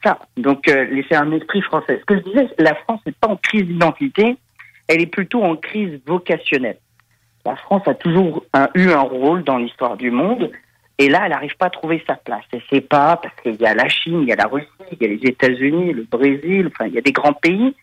[0.03, 0.19] ça.
[0.38, 1.99] Donc, euh, c'est un esprit français.
[1.99, 4.38] Ce que je disais, la France n'est pas en crise d'identité,
[4.88, 6.77] elle est plutôt en crise vocationnelle.
[7.45, 10.51] La France a toujours eu un rôle dans l'histoire du monde,
[10.99, 12.43] et là, elle n'arrive pas à trouver sa place.
[12.53, 15.01] Elle sait pas, parce qu'il y a la Chine, il y a la Russie, il
[15.01, 17.75] y a les États-Unis, le Brésil, enfin, il y a des grands pays.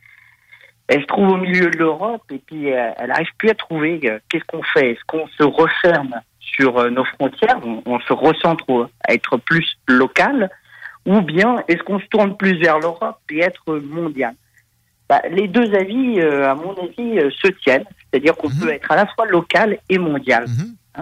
[0.87, 4.01] Elle se trouve au milieu de l'Europe, et puis euh, elle n'arrive plus à trouver
[4.05, 4.93] euh, qu'est-ce qu'on fait?
[4.93, 9.77] Est-ce qu'on se referme sur euh, nos frontières, on, on se recentre à être plus
[9.87, 10.51] local,
[11.07, 14.35] ou bien est-ce qu'on se tourne plus vers l'Europe et être mondial?
[15.11, 17.85] Bah, Les deux avis, euh, à mon avis, euh, se tiennent.
[18.11, 20.47] C'est-à-dire qu'on peut être à la fois local et mondial.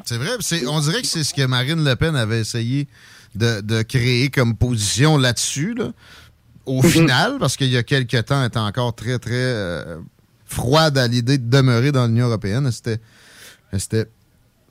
[0.05, 2.89] C'est vrai, c'est- on dirait que c'est ce que Marine Le Pen avait essayé
[3.35, 5.93] de, de créer comme position là-dessus, là.
[6.67, 9.99] au final, parce qu'il y a quelques temps, elle était encore très, très euh,
[10.47, 12.71] froide à l'idée de demeurer dans l'Union européenne.
[12.71, 14.07] S'était,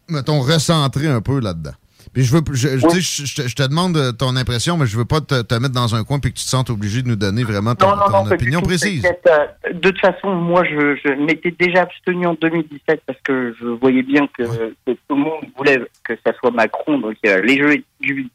[0.07, 1.73] mettons, recentrée un peu là-dedans.
[2.14, 5.05] Puis je veux, je, je- te- je te demande euh, ton impression, mais je veux
[5.05, 7.16] pas te, te mettre dans un coin puis que tu te sentes obligé de nous
[7.16, 8.68] donner vraiment ton, Non, non, ton non, pas du opinion tout.
[8.68, 9.05] précise.
[9.05, 14.03] Euh, de toute façon, moi, je, m'étais déjà abstenu en 2017 parce que je voyais
[14.03, 16.97] bien que, que tout le monde voulait que ça soit Macron.
[16.99, 18.30] Donc, euh, les, jeux, du-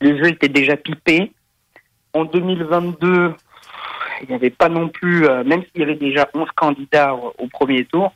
[0.00, 1.32] les jeux étaient déjà pipés.
[2.12, 3.32] En 2022,
[4.22, 7.34] il n'y avait pas non plus, euh, même s'il y avait déjà 11 candidats au,
[7.38, 8.12] au premier tour,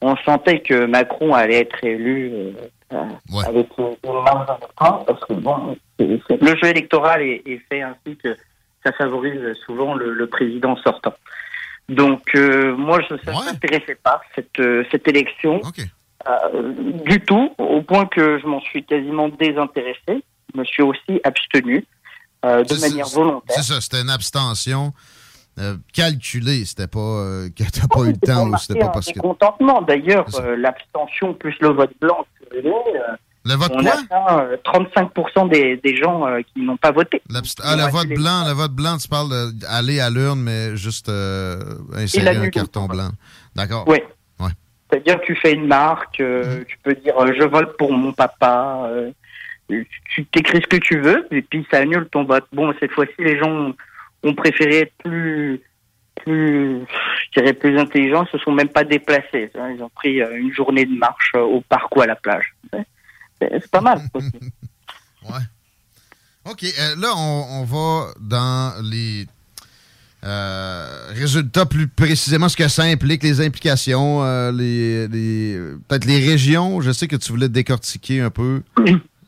[0.00, 2.30] on sentait que Macron allait être élu
[2.92, 7.60] euh, euh, avec une une marge importante parce que bon, le jeu électoral est, est
[7.68, 8.36] fait ainsi que
[8.84, 11.14] ça favorise souvent le, le président sortant.
[11.88, 15.60] Donc euh, moi, je, ça ne m'intéressait pas cette euh, cette élection
[16.28, 16.72] euh,
[17.04, 20.22] du tout, au point que je m'en suis quasiment désintéressé.
[20.54, 21.84] Je me suis aussi abstenu
[22.44, 23.56] euh, de manière volontaire.
[23.56, 24.92] C'est ça, c'était une abstention
[25.58, 26.64] euh, calculée.
[26.64, 29.16] C'était pas euh, que t'as pas eu le temps ou c'était pas un parce que.
[29.16, 29.82] mécontentement.
[29.82, 32.62] D'ailleurs, euh, l'abstention plus le vote blanc, euh,
[33.44, 33.92] Le vote on quoi?
[33.92, 37.22] atteint euh, 35% des, des gens qui n'ont pas voté.
[37.62, 41.10] Ah, le vote blanc, le vote blanc, tu parles d'aller à l'urne, mais juste
[41.94, 43.10] insérer un carton blanc.
[43.54, 43.84] D'accord.
[43.88, 43.98] Oui.
[44.40, 44.50] Ouais.
[44.90, 48.90] C'est-à-dire que tu fais une marque, euh, tu peux dire je vote pour mon papa,
[49.68, 52.46] tu t'écris ce que tu veux, et puis ça annule ton vote.
[52.52, 53.72] Bon, cette fois-ci, les gens
[54.22, 55.60] ont, ont préféré être plus,
[56.24, 59.50] plus, je dirais plus intelligents, ils se sont même pas déplacés.
[59.58, 59.72] hein.
[59.76, 62.54] Ils ont pris euh, une journée de marche euh, au parc ou à la plage.
[63.40, 64.00] C'est pas mal.
[64.14, 64.30] aussi.
[66.44, 69.26] OK, euh, là, on, on va dans les
[70.24, 76.26] euh, résultats plus précisément, ce que ça implique, les implications, euh, les, les- peut-être les
[76.26, 76.80] régions.
[76.80, 78.62] Je sais que tu voulais décortiquer un peu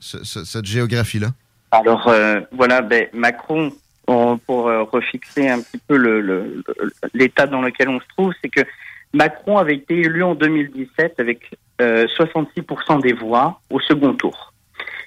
[0.00, 1.28] ce- ce- cette géographie-là.
[1.72, 2.08] Alors
[2.52, 3.70] voilà, ben, Macron,
[4.10, 8.06] pour, pour, euh, refixer un petit peu le- le- le- l'état dans lequel on se
[8.16, 8.62] trouve, c'est que
[9.12, 11.50] Macron avait été élu en 2017 avec
[11.80, 14.52] euh, 66% des voix au second tour.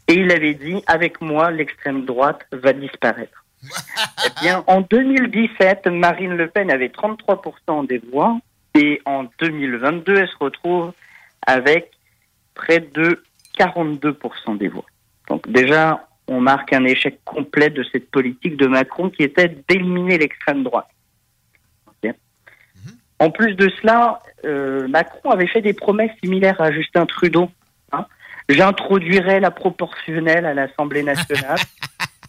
[0.08, 3.44] Et il avait dit, avec moi, l'extrême droite va disparaître.
[4.26, 8.38] eh bien, en 2017, Marine Le Pen avait 33% des voix
[8.76, 10.94] et en 2022, elle se retrouve
[11.46, 11.92] avec
[12.56, 13.24] près de
[13.60, 14.86] 42% des voix.
[15.30, 20.18] Donc déjà, on marque un échec complet de cette politique de Macron qui était d'éliminer
[20.18, 20.88] l'extrême droite.
[23.20, 27.50] En plus de cela, euh, Macron avait fait des promesses similaires à Justin Trudeau.
[27.94, 28.06] hein.
[28.50, 31.60] J'introduirai la proportionnelle à l'Assemblée nationale.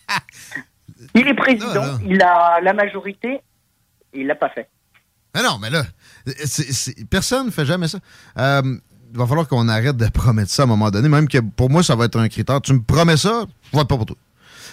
[1.14, 3.40] il est président, il a la majorité,
[4.12, 4.68] il l'a pas fait.
[5.34, 5.82] Mais non, mais là,
[7.10, 7.98] personne ne fait jamais ça.
[8.38, 8.62] Euh,
[9.14, 11.70] il va falloir qu'on arrête de promettre ça à un moment donné, même que pour
[11.70, 12.60] moi, ça va être un critère.
[12.60, 14.16] Tu me promets ça, je vote pas pour toi.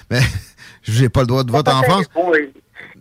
[0.10, 0.20] Mais
[0.84, 2.06] j'ai pas le droit de vote en France.
[2.16, 2.52] Bon, euh,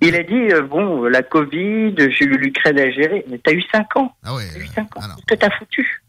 [0.02, 3.24] il a dit, euh, bon, la Covid, j'ai eu l'Ukraine à gérer.
[3.28, 4.14] Mais t'as eu 5 ans.
[4.22, 4.42] Ah oui.
[4.52, 5.00] T'as eu 5 ans.
[5.00, 6.02] Qu'est-ce que t'as foutu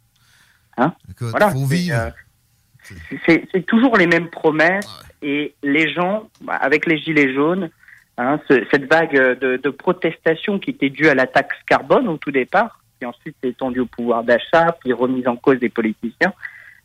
[0.77, 1.97] Hein voilà, faut c'est, vivre.
[1.97, 3.17] euh,
[3.53, 4.87] c'est toujours les mêmes promesses
[5.21, 7.69] et les gens, bah, avec les gilets jaunes,
[8.17, 12.17] hein, ce- cette vague de, de protestation qui était due à la taxe carbone au
[12.17, 16.33] tout départ, qui ensuite s'est étendue au pouvoir d'achat, puis remise en cause des politiciens,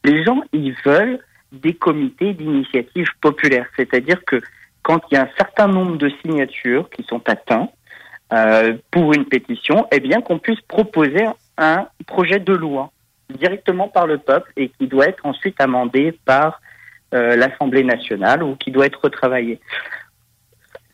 [0.03, 1.21] les gens, ils veulent
[1.53, 3.67] des comités d'initiative populaire.
[3.77, 4.41] C'est-à-dire que
[4.83, 7.71] quand il y a un certain nombre de signatures qui sont atteintes
[8.33, 11.27] euh, pour une pétition, eh bien qu'on puisse proposer
[11.59, 12.91] un projet de loi
[13.29, 16.63] directement par le peuple et qui doit être ensuite amendé par
[17.13, 19.61] euh, l'Assemblée nationale ou qui doit être retravaillé.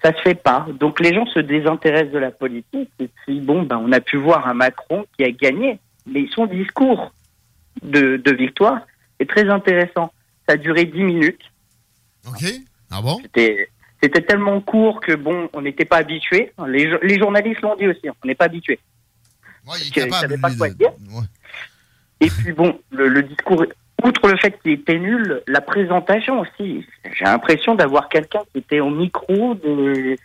[0.03, 0.67] Ça se fait pas.
[0.81, 4.17] Donc les gens se désintéressent de la politique et puis bon, ben on a pu
[4.17, 7.13] voir un Macron qui a gagné, mais son discours
[7.83, 8.81] de, de victoire
[9.21, 10.13] est très intéressant.
[10.49, 11.43] Ça a duré 10 minutes.
[12.27, 12.45] OK.
[12.91, 13.21] Ah bon?
[14.03, 16.53] C'était tellement court que bon, on n'était pas habitué.
[16.67, 18.81] Les, les journalistes l'ont dit aussi, on n'est pas habitué.
[19.79, 20.93] il est savait pas quoi dire.
[22.21, 23.65] Et puis bon, le, le discours,
[24.05, 26.87] outre le fait qu'il était nul, la présentation aussi.
[27.17, 30.17] J'ai l'impression d'avoir quelqu'un qui était au micro de,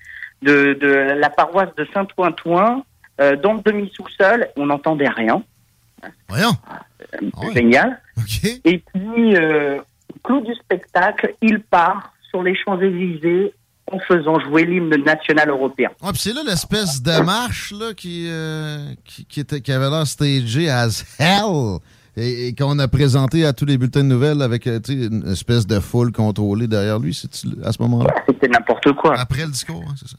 [0.41, 2.83] de, de la paroisse de Saint-Ouen-Touin,
[3.19, 4.47] euh, dans le demi-sous-sol.
[4.55, 5.41] On n'entendait rien.
[6.27, 6.51] Voyons.
[7.21, 8.01] Euh, Génial.
[8.63, 9.79] Et puis, euh,
[10.23, 13.53] clou du spectacle, il part sur les Champs-Élysées
[13.91, 15.89] en faisant jouer l'hymne national européen.
[15.99, 20.05] Puis c'est là l'espèce de marche là, qui, euh, qui, qui était, qui avait l'air
[20.05, 21.79] stagée as hell
[22.17, 25.65] et, et qu'on a présenté à tous les bulletins de nouvelles avec euh, une espèce
[25.65, 27.29] de foule contrôlée derrière lui c'est
[27.63, 28.13] à ce moment-là?
[28.27, 29.17] C'était n'importe quoi.
[29.17, 30.17] Après le discours, hein, c'est ça.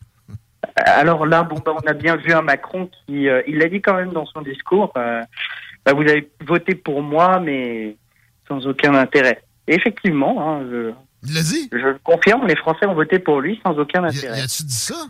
[0.86, 3.80] Alors là, bon, bah, on a bien vu un Macron qui, euh, il l'a dit
[3.80, 5.22] quand même dans son discours, euh,
[5.84, 7.96] bah, vous avez voté pour moi, mais
[8.46, 9.42] sans aucun intérêt.
[9.66, 10.92] Et effectivement, hein, je,
[11.24, 11.68] il l'a dit?
[11.72, 14.38] Je le confirme, les Français ont voté pour lui sans aucun intérêt.
[14.38, 15.08] Y a-tu dit ça?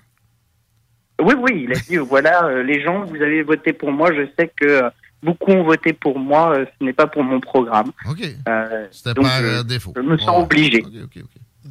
[1.20, 4.26] Oui, oui, il a dit, voilà, euh, les gens, vous avez voté pour moi, je
[4.38, 4.90] sais que euh,
[5.22, 7.90] beaucoup ont voté pour moi, euh, ce n'est pas pour mon programme.
[8.08, 8.20] OK.
[8.48, 9.92] Euh, C'était par euh, défaut.
[9.96, 10.82] Je me sens obligé.
[10.84, 11.70] OK, OK, OK.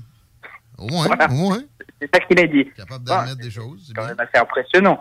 [0.79, 1.27] Au moins, Voilà.
[1.31, 1.59] au moins.
[1.99, 2.65] C'est ça qu'il a dit.
[2.77, 3.83] Capable d'admettre des choses.
[3.87, 4.99] C'est quand même assez impressionnant.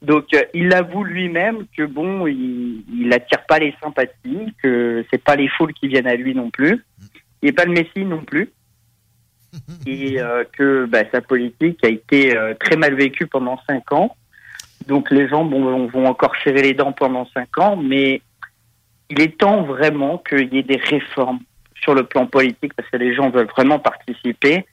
[0.00, 5.22] Donc, euh, il avoue lui-même que bon, il, il attire pas les sympathies, que c'est
[5.22, 6.82] pas les foules qui viennent à lui non plus.
[7.42, 8.50] Il n'est pas le Messie non plus.
[9.86, 14.16] Et euh, que bah, sa politique a été euh, très mal vécue pendant cinq ans.
[14.86, 18.22] Donc, les gens vont encore serrer les dents pendant cinq ans, mais
[19.10, 21.40] il est temps vraiment qu'il y ait des réformes
[21.82, 24.66] sur le plan politique parce que les gens veulent vraiment participer.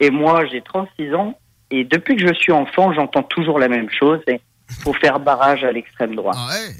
[0.00, 1.38] Et moi, j'ai 36 ans
[1.70, 4.20] et depuis que je suis enfant, j'entends toujours la même chose.
[4.28, 4.38] Il
[4.82, 6.36] faut faire barrage à l'extrême droite.
[6.38, 6.74] Ah ouais?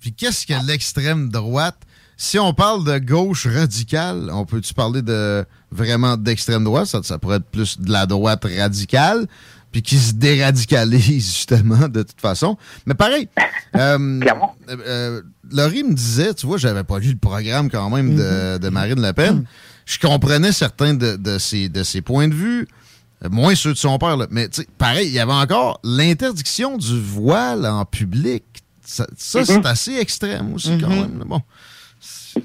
[0.00, 1.78] Puis qu'est-ce que l'extrême droite?
[2.16, 6.86] Si on parle de gauche radicale, on peut-tu parler de vraiment d'extrême droite?
[6.86, 9.26] Ça pourrait être plus de la droite radicale,
[9.74, 12.56] puis qui se déradicalise justement de toute façon.
[12.86, 13.28] Mais pareil,
[13.76, 18.14] euh, euh, euh, Laurie me disait, tu vois, j'avais pas lu le programme quand même
[18.14, 19.44] de, de Marine Le Pen.
[19.84, 22.68] Je comprenais certains de, de, ses, de ses points de vue,
[23.28, 24.16] moins ceux de son père.
[24.16, 24.28] là.
[24.30, 28.44] Mais tu sais, pareil, il y avait encore l'interdiction du voile en public.
[28.86, 29.44] Ça, ça, Mhm.
[29.46, 31.18] c'est assez extrême aussi quand même.
[31.18, 31.24] là.
[31.26, 31.40] Bon.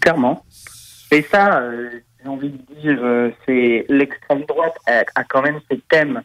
[0.02, 0.44] Clairement.
[1.12, 1.90] Et ça, euh,
[2.24, 6.22] j'ai envie de dire, c'est l'extrême droite a, a quand même ces thèmes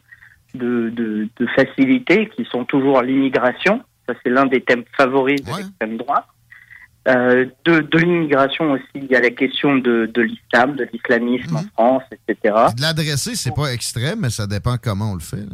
[0.55, 3.81] de, de, qui sont toujours l'immigration.
[4.07, 6.25] Ça, c'est l'un des thèmes favoris de l'extrême droite.
[7.07, 11.55] Euh, de de l'immigration aussi, il y a la question de, de l'islam, de l'islamisme
[11.55, 12.55] en France, etc.
[12.67, 15.45] Puis De l'adresser, c'est pas extrême, mais ça dépend comment on le fait.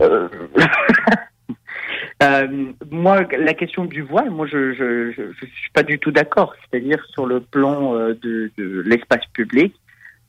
[0.00, 0.28] Euh,
[2.22, 6.12] euh, moi, la question du voile, moi, je je, je, je suis pas du tout
[6.12, 6.54] d'accord.
[6.60, 9.74] C'est-à-dire sur le plan de, de l'espace public,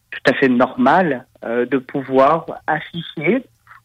[0.09, 3.43] tout à fait normal de pouvoir afficher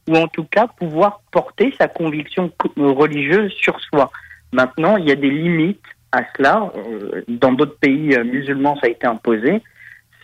[0.08, 4.10] ou en tout cas pouvoir porter sa conviction co- euh, religieuse sur soi.
[4.52, 6.70] Maintenant, il y a des limites à cela.
[6.76, 9.62] Euh, Dans d'autres pays euh, musulmans, ça a été imposé.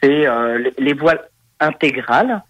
[0.03, 1.23] C'est euh, les- les voiles
[1.61, 2.43] intégrales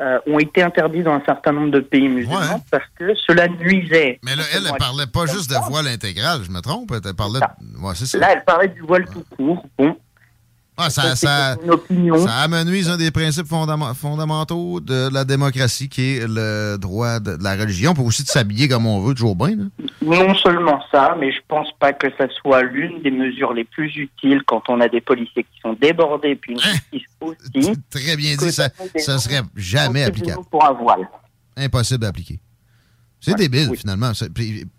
[0.00, 4.18] euh, ont été interdits dans un certain nombre de pays musulmans parce que cela nuisait.
[4.24, 6.90] Mais là, elle, elle parlait pas juste de voile intégral, je me trompe?
[7.04, 7.78] Elle parlait de...
[7.84, 8.18] Ouais, ça.
[8.18, 9.64] Là, elle parlait du voile tout court.
[9.78, 9.96] Bon.
[10.82, 11.56] Ah, ça,
[12.42, 17.56] amenuise un des principes fondamentaux de la démocratie, qui est le droit de, de la
[17.56, 17.90] religion.
[17.90, 19.56] On peut aussi de s'habiller comme on veut, toujours bien.
[19.56, 19.64] là.
[20.02, 23.94] Non seulement ça, mais je pense pas que ça soit l'une des mesures les plus
[23.96, 27.72] utiles quand on a des policiers qui sont débordés, puis une justice aussi.
[27.90, 30.42] Très bien dit, ça, ça serait jamais applicable.
[30.50, 31.08] Pour un voile.
[31.56, 32.40] Impossible à appliquer.
[33.20, 34.12] C'est débile, finalement.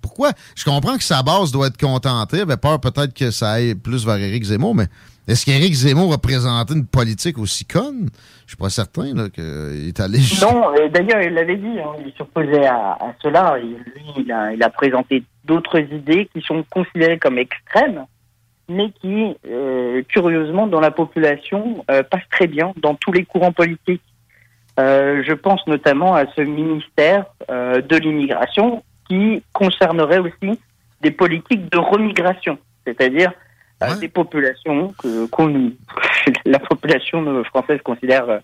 [0.02, 0.32] Pourquoi?
[0.56, 2.38] Je comprends que sa base doit être contentée.
[2.38, 4.88] Elle avait peur peut-être que ça aille plus vers Éric Zemmour, mais
[5.28, 8.10] est-ce qu'Éric Zemmour va présenter une politique aussi conne?
[8.46, 10.20] Je suis pas certain qu'il est allé...
[10.42, 13.58] Non, euh, d'ailleurs, il l'avait dit, hein, il s'opposait à, cela.
[13.60, 18.06] Et lui, il a, il a présenté d'autres idées qui sont considérées comme extrêmes,
[18.68, 23.52] mais qui, euh, curieusement, dans la population, euh, passent très bien dans tous les courants
[23.52, 24.02] politiques.
[24.80, 30.60] Euh, je pense notamment à ce ministère euh, de l'immigration qui concernerait aussi
[31.02, 33.34] des politiques de remigration, c'est-à-dire
[33.82, 35.28] euh, des populations que
[36.46, 38.40] la population française considère euh,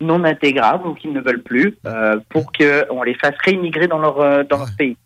[0.00, 4.20] non intégrables ou qui ne veulent plus, euh, pour qu'on les fasse réimmigrer dans leur
[4.20, 4.96] euh, dans leur pays.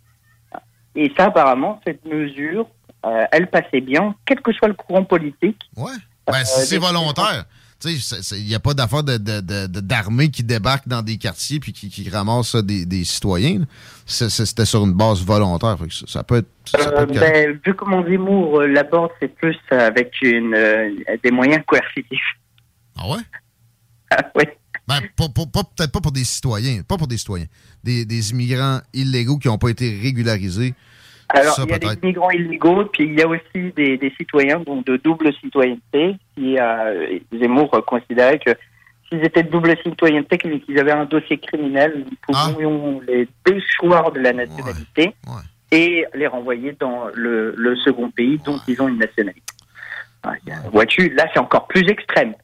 [0.94, 2.66] Et ça, apparemment, cette mesure,
[3.06, 5.59] euh, elle passait bien, quel que soit le courant politique.
[5.76, 5.92] Ouais.
[6.26, 7.44] Ben, si c'est volontaire.
[7.84, 11.59] Il n'y a pas d'affaire de, de- de- de- d'armée qui débarque dans des quartiers
[11.60, 13.64] puis qui, qui ramasse euh, des, des citoyens.
[14.06, 15.78] C'était sur une base volontaire.
[15.78, 16.48] Fait que ça, ça peut être.
[16.66, 20.90] ça peut Euh, être ben, vu comment Zemmour euh, l'aborde, c'est plus avec une, euh,
[21.22, 22.20] des moyens coercitifs.
[22.96, 23.20] Ah ouais?
[24.36, 24.44] oui.
[24.86, 26.82] Ben, peut-être pas pour des citoyens.
[26.82, 27.46] Pas pour des citoyens.
[27.84, 30.74] Des, des immigrants illégaux qui n'ont pas été régularisés.
[31.34, 34.12] Alors, ça, il y a des migrants illégaux, puis il y a aussi des, des
[34.18, 38.50] citoyens donc de double citoyenneté, qui euh, Zemmour considérait que
[39.09, 42.50] s'ils étaient de double citoyenneté, qu'ils qu'ils avaient un dossier criminel, nous Ah.
[42.52, 45.14] pouvions les déchoir de la nationalité
[45.70, 49.42] et les renvoyer dans le, le second pays dont ils ont une nationalité.
[50.22, 50.34] Ah,
[50.70, 52.34] Vois-tu, là c'est encore plus extrême.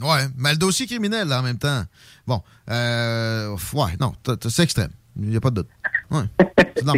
[0.00, 1.82] Ouais, mais le dossier criminel, là, en même temps.
[2.26, 2.40] Bon,
[2.70, 4.12] euh, ouais, non,
[4.48, 4.90] c'est extrême.
[5.18, 5.68] Il n'y a pas de doute.
[6.10, 6.22] Ouais,
[6.76, 6.90] c'est de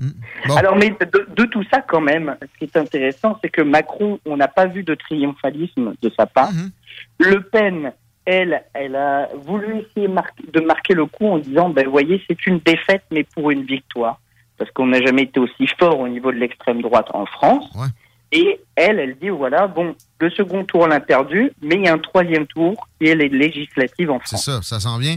[0.00, 0.58] C'est clair.
[0.58, 4.18] Alors, mais de, de tout ça, quand même, ce qui est intéressant, c'est que Macron,
[4.24, 6.50] on n'a pas vu de triomphalisme de sa part.
[7.18, 7.92] Le Pen,
[8.24, 12.22] elle, elle a voulu essayer mar- de marquer le coup en disant, ben, vous voyez,
[12.28, 14.20] c'est une défaite, mais pour une victoire.
[14.58, 17.70] Parce qu'on n'a jamais été aussi fort au niveau de l'extrême droite en France.
[18.32, 21.88] Et elle, elle dit, voilà, bon, le second tour, on l'a perdu, mais il y
[21.88, 24.44] a un troisième tour qui est les législatives en C'est France.
[24.44, 25.16] ça, ça s'en vient.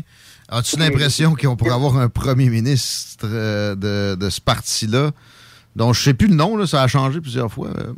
[0.54, 5.12] As-tu l'impression qu'on pourrait avoir un premier ministre euh, de, de ce parti-là?
[5.76, 7.70] Dont je sais plus le nom, là, ça a changé plusieurs fois.
[7.70, 7.94] euh.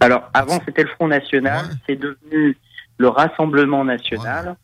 [0.00, 2.56] Alors, avant, c'était le Front National, c'est devenu
[2.96, 4.56] le Rassemblement National.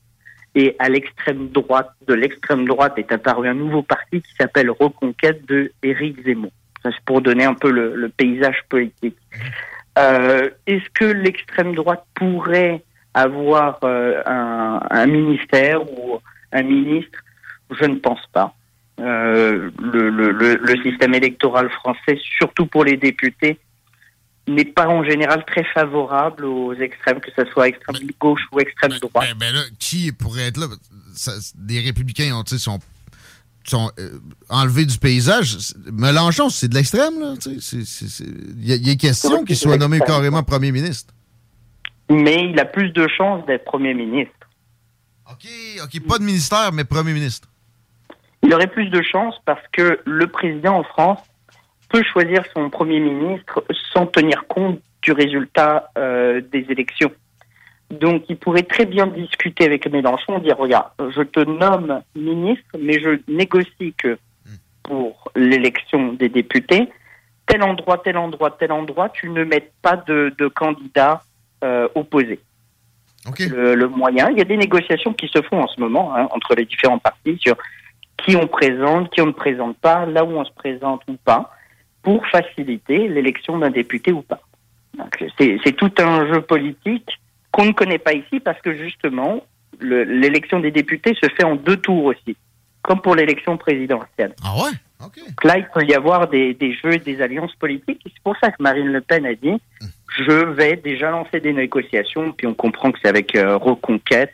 [0.55, 5.47] Et à l'extrême droite, de l'extrême droite est apparu un nouveau parti qui s'appelle Reconquête
[5.47, 6.53] de Éric Zemmour.
[6.83, 9.19] Ça, c'est pour donner un peu le, le paysage politique.
[9.99, 12.83] Euh, Est-ce que l'extrême droite pourrait
[13.13, 16.21] avoir un, un ministère ou
[16.57, 17.19] un ministre
[17.81, 18.55] Je ne pense pas.
[18.99, 23.59] Euh, le, le, le, le système électoral français, surtout pour les députés,
[24.49, 28.93] n'est pas en général très favorable aux extrêmes, que ce soit extrême gauche ou extrême
[29.01, 29.29] droite.
[29.39, 30.67] Ben là, qui pourrait être là?
[31.15, 32.79] Ça- des républicains ont, sont,
[33.65, 34.19] sont euh,
[34.49, 35.59] enlevés du paysage.
[35.93, 37.15] Mélenchon, c'est de l'extrême,
[37.45, 41.13] Il y, a- il est question qu'il soit nommé carrément premier ministre.
[42.09, 44.33] Mais il a plus de chances d'être Premier ministre.
[45.31, 45.49] OK,
[45.83, 47.49] OK, pas de ministère, mais premier ministre.
[48.43, 51.19] Il aurait plus de chances parce que le président en France
[51.89, 57.13] peut choisir son Premier ministre sans tenir compte du résultat euh, des élections.
[57.91, 63.01] Donc il pourrait très bien discuter avec Mélenchon, dire regarde, je te nomme ministre, mais
[63.01, 64.19] je négocie que
[64.83, 66.89] pour l'élection des députés,
[67.47, 71.23] tel endroit, tel endroit, tel endroit, tu ne mettes pas de, de candidat
[71.65, 71.89] euh,
[73.49, 76.29] Le, le moyen, il y a des négociations qui se font en ce moment hein,
[76.31, 77.57] entre les différents partis sur
[78.25, 81.53] qui on présente, qui on ne présente pas, là où on se présente ou pas,
[82.03, 84.41] pour faciliter l'élection d'un député ou pas.
[85.39, 87.09] C'est tout un jeu politique
[87.53, 89.43] qu'on ne connaît pas ici parce que justement,
[89.79, 92.37] le- l'élection des députés se fait en deux tours aussi,
[92.83, 94.35] comme pour l'élection présidentielle.
[94.45, 94.71] Ah ouais?
[95.01, 98.01] Donc là, il peut y avoir des, des jeux et des alliances politiques.
[98.05, 99.61] C'est pour ça que Marine Le Pen a dit
[100.17, 104.33] je vais déjà lancer des négociations, puis on comprend que c'est avec euh, Reconquête,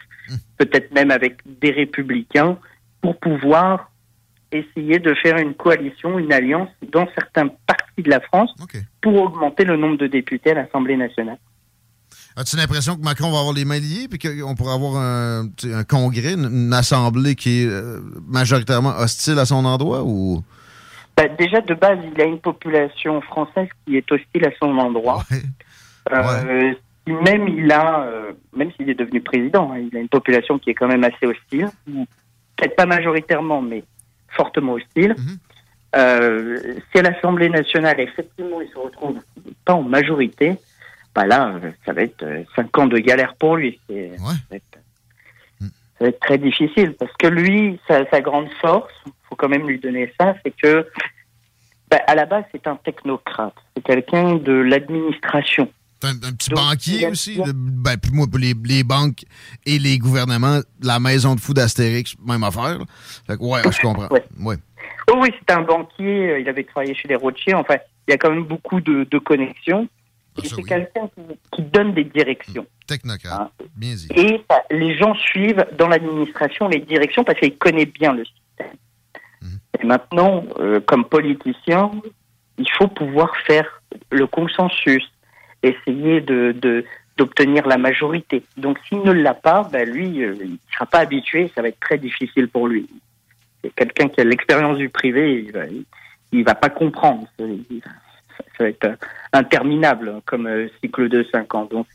[0.58, 2.56] peut-être même avec des républicains,
[3.00, 3.90] pour pouvoir
[4.52, 8.54] essayer de faire une coalition, une alliance dans certains partis de la France
[9.00, 11.38] pour augmenter le nombre de députés à l'Assemblée nationale.
[12.36, 15.48] As-tu l'impression que Macron va avoir les mains liées puis qu'on pourrait avoir un,
[15.88, 20.42] congrès, une, une assemblée qui est euh, majoritairement hostile à son endroit ou?
[21.16, 25.24] Bah, déjà, de base, il a une population française qui est hostile à son endroit.
[26.10, 26.74] Euh,
[27.06, 30.70] même il a, euh, même s'il est devenu président, hein, il a une population qui
[30.70, 31.68] est quand même assez hostile,
[32.56, 33.84] peut-être pas majoritairement, mais
[34.28, 35.14] fortement hostile.
[35.94, 36.58] Euh,
[36.90, 39.16] si à l'Assemblée nationale, effectivement, il se retrouve
[39.64, 40.56] pas en majorité,
[41.14, 43.78] bah là, euh, ça va être euh, cinq ans de galère pour lui.
[43.88, 44.78] C'est- Ça, va être,
[45.60, 45.66] ça
[46.00, 48.92] va être très difficile parce que lui, sa, sa grande force,
[49.28, 50.86] faut quand même lui donner ça, c'est que
[51.90, 53.54] bah, à la base, c'est un technocrate.
[53.76, 55.70] C'est quelqu'un de l'administration.
[56.04, 57.38] Un, un petit banquier aussi.
[57.54, 59.24] ben, puis moi, les, les banques
[59.66, 62.78] et les gouvernements, la maison de fou d'Astérix, même affaire.
[62.80, 62.84] là.
[63.26, 64.08] Fait que, ouais, je comprends.
[64.40, 64.56] Ouais.
[65.10, 66.30] Oh oui, c'est un banquier.
[66.32, 67.56] euh, Il avait travaillé chez les Rothschild.
[67.56, 67.76] Enfin,
[68.08, 69.86] il y a quand même beaucoup de, de connexions.
[70.42, 71.22] C'est quelqu'un qui,
[71.52, 72.66] qui donne des directions.
[72.86, 73.52] Technocrate.
[73.76, 74.08] Bien dit.
[74.16, 78.76] Et bah, les gens suivent dans l'administration les directions parce qu'ils connaissent bien le système.
[79.80, 81.90] Et maintenant, euh, comme politicien,
[82.58, 85.04] il faut pouvoir faire le consensus,
[85.62, 86.84] essayer de de-
[87.18, 88.42] d'obtenir la majorité.
[88.56, 91.68] Donc s'il ne l'a pas, ben lui, euh, il ne sera pas habitué, ça va
[91.68, 92.88] être très difficile pour lui.
[93.62, 95.60] C'est quelqu'un qui a l'expérience du privé, il va,
[96.32, 97.26] il va pas comprendre.
[98.80, 98.98] Ça, va être
[99.32, 101.68] interminable hein, comme euh, cycle de 5 ans.
[101.70, 101.86] Donc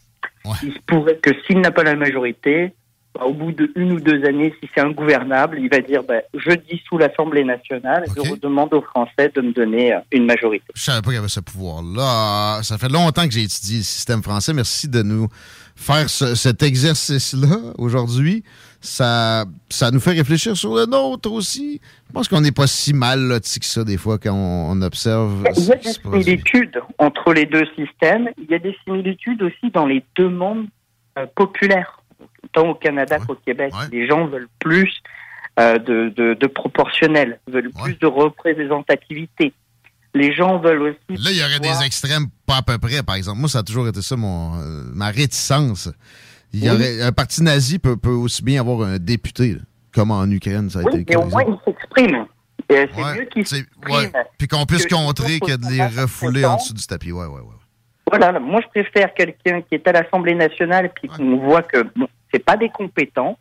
[0.64, 2.74] il se pourrait que s'il n'a pas la majorité,
[3.14, 6.22] bah, au bout de une ou deux années, si c'est ingouvernable, il va dire bah,
[6.34, 10.66] je dissous l'Assemblée nationale, je demande aux Français de me donner euh, une majorité.
[10.76, 12.62] Je savais pas qu'il y avait ce pouvoir-là.
[12.64, 14.54] Ça fait longtemps que j'ai étudié le système français.
[14.54, 15.28] Merci de nous
[15.76, 18.44] faire ce- cet exercice-là aujourd'hui.
[18.80, 21.82] Ça, ça nous fait réfléchir sur le nôtre aussi.
[22.08, 24.82] Je pense qu'on n'est pas si mal lotis que ça, des fois, quand on, on
[24.82, 25.44] observe.
[25.58, 28.30] Il y a des similitudes entre les deux systèmes.
[28.38, 30.68] Il y a des similitudes aussi dans les demandes
[31.18, 32.02] euh, populaires.
[32.54, 34.94] Tant au Canada qu'au Québec, les gens veulent plus
[35.60, 39.54] euh, de, de, de proportionnel, veulent plus de représentativité.
[40.14, 41.22] Les gens veulent aussi.
[41.24, 43.40] Là, il y aurait des extrêmes pas à peu près, par exemple.
[43.40, 45.90] Moi, ça a toujours été ça, mon, euh, ma réticence.
[46.54, 46.76] Il y Oui.
[46.76, 49.60] aurait, un parti nazi peut, peut aussi bien avoir un député, là,
[49.94, 52.26] comme en Ukraine, ça a Oui, été mais au moins ils s'expriment.
[52.70, 53.96] Et C'est mieux qu'ils s'expriment.
[53.96, 54.12] ouais.
[54.38, 57.12] Puis qu'on puisse contrer que de les refouler en dessous du tapis.
[57.12, 57.56] Ouais, ouais, ouais.
[58.10, 61.84] Voilà, là, moi je préfère quelqu'un qui est à l'Assemblée nationale puis qu'on voit que
[61.96, 63.38] bon, c'est pas des compétents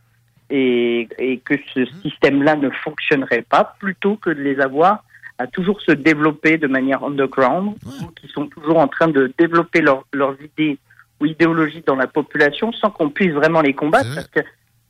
[0.51, 2.03] et, et que ce Mmh.
[2.03, 5.05] système-là ne fonctionnerait pas, plutôt que de les avoir
[5.39, 9.81] à toujours se développer de manière underground, ou qui sont toujours en train de développer
[9.83, 10.79] leur- leurs idées
[11.21, 14.41] ou idéologies dans la population sans qu'on puisse vraiment les combattre, parce que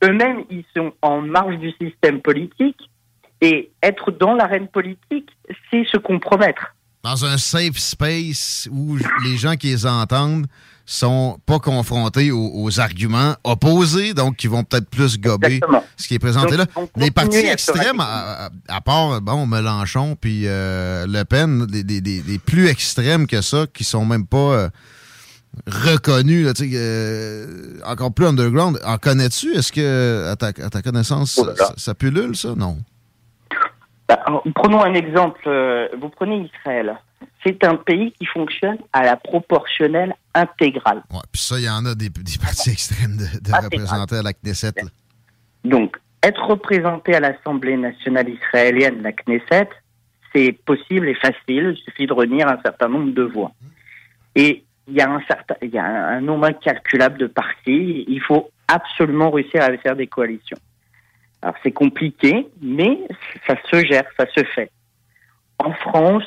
[0.04, 2.90] eux-mêmes ils sont en marge du système politique
[3.40, 5.30] et être dans l'arène politique,
[5.70, 6.74] c'est se compromettre.
[7.02, 10.46] dans un safe space où les gens qui les entendent
[10.86, 15.60] sont pas confrontés aux, arguments opposés, donc qui vont peut-être plus gober
[15.96, 16.66] ce qui est présenté là.
[16.96, 23.40] Les partis extrêmes, à, part bon Mélenchon puis euh, Le Pen, des, plus extrêmes que
[23.40, 24.68] ça, qui sont même pas euh,
[25.66, 28.80] reconnus, euh, encore plus underground.
[28.84, 29.54] En connais-tu?
[29.54, 32.54] Est-ce que, à ta, connaissance, oh ça, pullule, ça?
[32.56, 32.78] Non.
[34.08, 34.24] Bah,
[34.54, 35.48] prenons un exemple.
[35.98, 36.96] Vous prenez Israël
[37.46, 41.02] c'est un pays qui fonctionne à la proportionnelle intégrale.
[41.10, 44.32] Ouais, puis ça, il y en a des, des partis extrêmes de, représenter à la
[44.32, 44.74] Knesset.
[45.64, 49.68] Donc, être représenté à l'Assemblée nationale israélienne, la Knesset,
[50.34, 51.76] c'est possible et facile.
[51.76, 53.52] Il suffit de réunir un certain nombre de voix.
[54.34, 58.04] Et il y a un certain, il y a un nombre incalculable de partis.
[58.08, 60.58] Il faut absolument réussir à faire des coalitions.
[61.42, 62.98] Alors c'est compliqué, mais
[63.46, 64.70] ça se gère, ça se fait.
[65.58, 66.24] En France,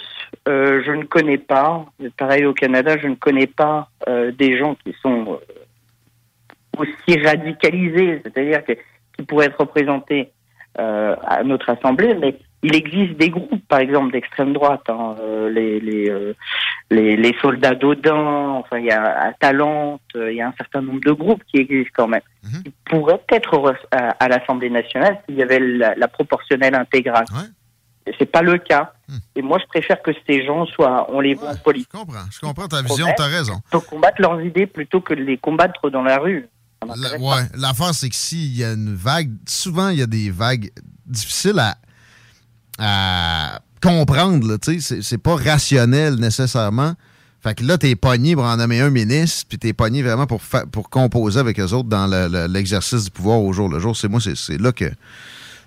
[0.48, 1.86] euh, je ne connais pas,
[2.18, 8.22] pareil au Canada, je ne connais pas euh, des gens qui sont euh, aussi radicalisés,
[8.23, 10.31] c'est-à-dire qui pourraient être représentés
[10.76, 15.15] à notre assemblée, mais il existe des groupes, par exemple d'extrême droite, hein,
[15.49, 16.36] les, les,
[16.90, 21.11] les, soldats d'Odin, enfin il y a Talente, il y a un certain nombre de
[21.11, 22.64] groupes qui existent quand même, mhm.
[22.64, 27.26] qui pourraient être à, l'Assemblée nationale s'il y avait la, proportionnelle intégrale.
[28.18, 28.94] C'est pas le cas.
[29.07, 29.18] Hmm.
[29.36, 31.90] Et moi, je préfère que ces gens soient, on les voit en politique.
[31.94, 33.61] Je comprends, je comprends ta vision, tu as raison.
[33.69, 36.48] Faut combattre leurs idées plutôt que de les combattre dans la rue.
[36.88, 40.31] La, ouais, l'affaire, c'est que s'il y a une vague, souvent, il y a des
[40.31, 40.72] vagues
[41.06, 41.76] difficiles à,
[42.80, 46.95] à comprendre, tu sais, c'est pas rationnel nécessairement.
[47.41, 50.41] Fait que là, t'es pogné pour en nommer un ministre, puis t'es pogné vraiment pour,
[50.89, 52.07] composer avec eux autres dans
[52.47, 53.95] l'exercice du pouvoir au jour le jour.
[53.95, 54.91] C'est moi, c'est là que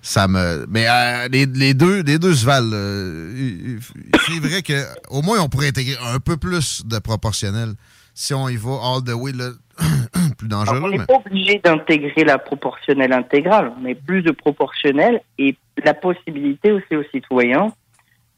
[0.03, 0.67] ça me.
[0.69, 2.71] Mais euh, les, deux, les deux se valent.
[2.75, 3.79] Euh,
[4.27, 7.75] c'est vrai qu'au moins, on pourrait intégrer un peu plus de proportionnel
[8.15, 9.33] si on y va all the way,
[10.39, 10.81] plus dangereux.
[10.83, 16.73] on n'est pas obligé d'intégrer la proportionnelle intégrale, mais plus de proportionnel et la possibilité
[16.73, 17.73] aussi aux citoyens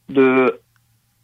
[0.08, 0.60] de,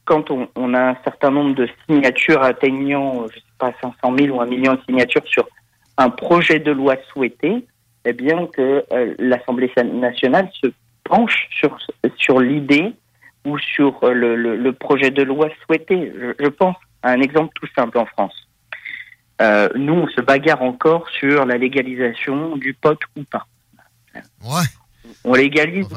[0.04, 4.36] quand on, on a un certain nombre de signatures atteignant, je sais pas, 500 000
[4.36, 5.48] ou un million de signatures sur
[5.96, 7.64] un projet de loi souhaité,
[8.04, 10.68] eh bien que euh, l'Assemblée nationale se
[11.04, 11.76] penche sur,
[12.16, 12.94] sur l'idée
[13.44, 16.12] ou sur euh, le, le, projet de loi souhaité.
[16.38, 18.34] Je, pense à un exemple tout simple en France.
[19.40, 23.46] Euh, nous, on se bagarre encore sur la légalisation du pot ou pas.
[24.42, 24.66] Ouais.
[25.24, 25.88] On légalise.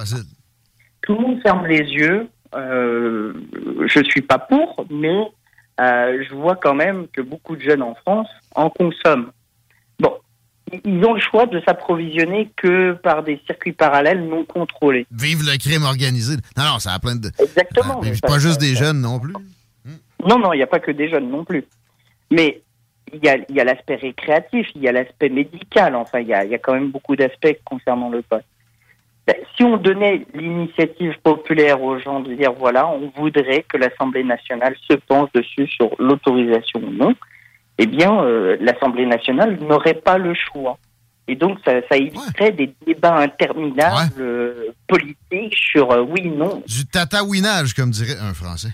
[1.01, 2.29] Tout le monde ferme les yeux.
[2.55, 3.33] Euh,
[3.87, 5.27] je suis pas pour, mais
[5.81, 9.31] euh, je vois quand même que beaucoup de jeunes en France en consomment
[10.83, 15.05] ils ont le choix de s'approvisionner que par des circuits parallèles non contrôlés.
[15.11, 16.35] Vive le crime organisé.
[16.57, 17.31] Non, non, ça a plein de.
[17.39, 18.01] Exactement.
[18.21, 19.33] pas juste des jeunes non plus.
[20.27, 21.65] Non, non, il n'y a pas que des jeunes non plus.
[22.31, 22.61] Mais
[23.13, 26.33] il y a, y a l'aspect récréatif, il y a l'aspect médical, enfin, il y
[26.33, 28.45] a, y a, quand même beaucoup d'aspects concernant le poste.
[29.25, 34.23] Ben, si on donnait l'initiative populaire aux gens de dire voilà, on voudrait que l'Assemblée
[34.23, 37.15] nationale se penche dessus sur l'autorisation ou non,
[37.77, 40.77] eh bien, euh, l'Assemblée nationale n'aurait pas le choix.
[41.27, 46.61] Et donc, ça, ça éviterait des débats interminables euh, politiques sur euh, oui, non.
[46.67, 48.73] Du tatouinage, comme dirait un Français.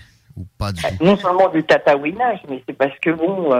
[1.00, 3.50] Non seulement du tatouinage, mais c'est parce que, bon,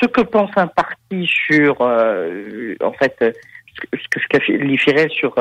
[0.00, 5.34] ce que pense un parti sur, en fait, ce que je sur,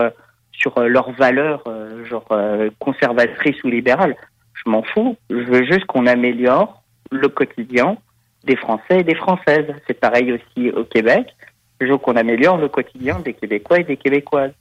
[0.51, 1.63] sur leurs valeurs,
[2.09, 2.27] genre
[2.79, 4.15] conservatrices ou libérales,
[4.53, 5.17] je m'en fous.
[5.29, 7.97] Je veux juste qu'on améliore le quotidien
[8.43, 9.67] des Français et des Françaises.
[9.87, 11.27] C'est pareil aussi au Québec.
[11.79, 14.53] Je veux qu'on améliore le quotidien des Québécois et des Québécoises.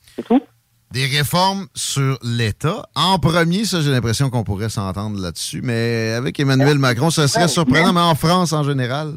[0.00, 0.42] C'est tout.
[0.90, 2.88] Des réformes sur l'État.
[2.94, 7.48] En premier, ça, j'ai l'impression qu'on pourrait s'entendre là-dessus, mais avec Emmanuel Macron, ça serait
[7.48, 9.14] surprenant, mais en France en général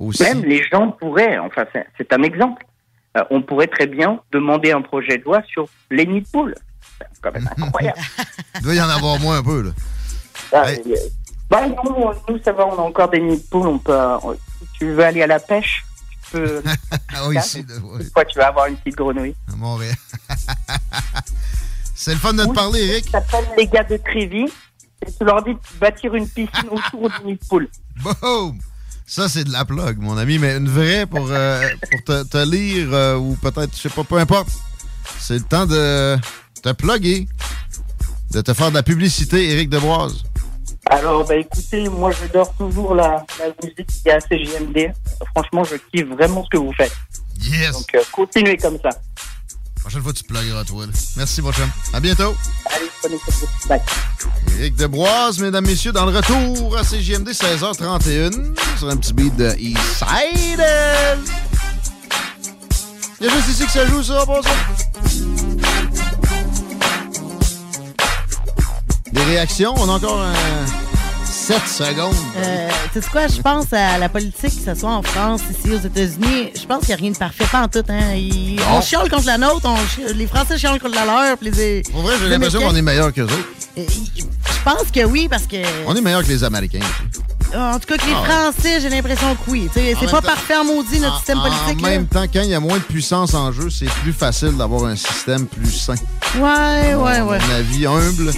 [0.00, 0.22] aussi.
[0.22, 1.64] Même les gens pourraient, enfin,
[1.98, 2.64] c'est un exemple.
[3.16, 7.32] Euh, on pourrait très bien demander un projet de loi sur les nids C'est quand
[7.32, 7.98] même incroyable.
[8.56, 9.70] Il doit y en avoir moins un peu, là.
[10.52, 10.64] Ah,
[11.50, 13.96] bah non, nous ça va, on a encore des nids de poules, on peut,
[14.60, 15.84] si tu veux aller à la pêche,
[16.24, 16.62] tu peux...
[17.14, 18.10] ah oui, ici, oui.
[18.12, 19.34] Quoi, tu vas avoir une petite grenouille.
[19.52, 19.96] À Montréal.
[21.94, 23.08] C'est le fun de te parler, Eric.
[23.10, 24.52] Ça s'appelle les gars de Trévis,
[25.06, 27.68] et tu leur dis de bâtir une piscine autour du nid de poule.
[28.02, 28.58] Boom!
[29.06, 32.50] Ça, c'est de la plug, mon ami, mais une vraie pour, euh, pour te, te
[32.50, 34.48] lire, euh, ou peut-être, je sais pas, peu importe.
[35.18, 36.16] C'est le temps de
[36.62, 37.28] te plugger,
[38.32, 40.22] de te faire de la publicité, Eric Deboise.
[40.90, 44.92] Alors, bah écoutez, moi j'adore toujours la, la musique qui est à CGMD.
[45.34, 46.92] Franchement, je kiffe vraiment ce que vous faites.
[47.40, 47.72] Yes.
[47.72, 48.90] Donc, euh, continuez comme ça.
[49.80, 50.86] Prochaine fois, tu plugueras, toi.
[50.86, 50.92] là.
[51.16, 51.68] Merci, mon chum.
[51.92, 52.34] À bientôt.
[52.74, 53.18] Allez, prenez.
[53.68, 53.80] Bye.
[54.58, 59.54] Éric Deboise, mesdames, messieurs, dans le retour à CGMD 16h31 sur un petit beat de
[59.58, 60.64] Eastside.
[63.20, 64.40] Il y a juste ici que ça joue, ça, pas
[69.24, 69.74] réactions?
[69.76, 70.32] On a encore un
[71.24, 72.14] 7 secondes.
[72.36, 75.74] Euh, tu sais quoi, je pense à la politique, que ce soit en France, ici,
[75.74, 77.82] aux États-Unis, je pense qu'il n'y a rien de parfait, pas en tout.
[77.88, 78.14] Hein.
[78.72, 79.76] On chiale contre la nôtre, on
[80.14, 81.36] les Français chialent contre la leur.
[81.42, 83.34] les, Pour vrai, j'ai l'impression qu'on est meilleur autres.
[83.78, 85.56] Euh, Je pense que oui, parce que.
[85.86, 86.78] On est meilleur que les Américains.
[87.56, 88.24] En tout cas, que les Ah.
[88.52, 89.68] Français, j'ai l'impression que oui.
[89.72, 91.78] C'est pas temps- parfait en maudit, notre système politique.
[91.80, 91.90] En là.
[91.90, 94.84] même temps, quand il y a moins de puissance en jeu, c'est plus facile d'avoir
[94.86, 95.94] un système plus sain.
[96.36, 97.38] Ouais, ouais, ouais.
[97.38, 98.32] Mon avis humble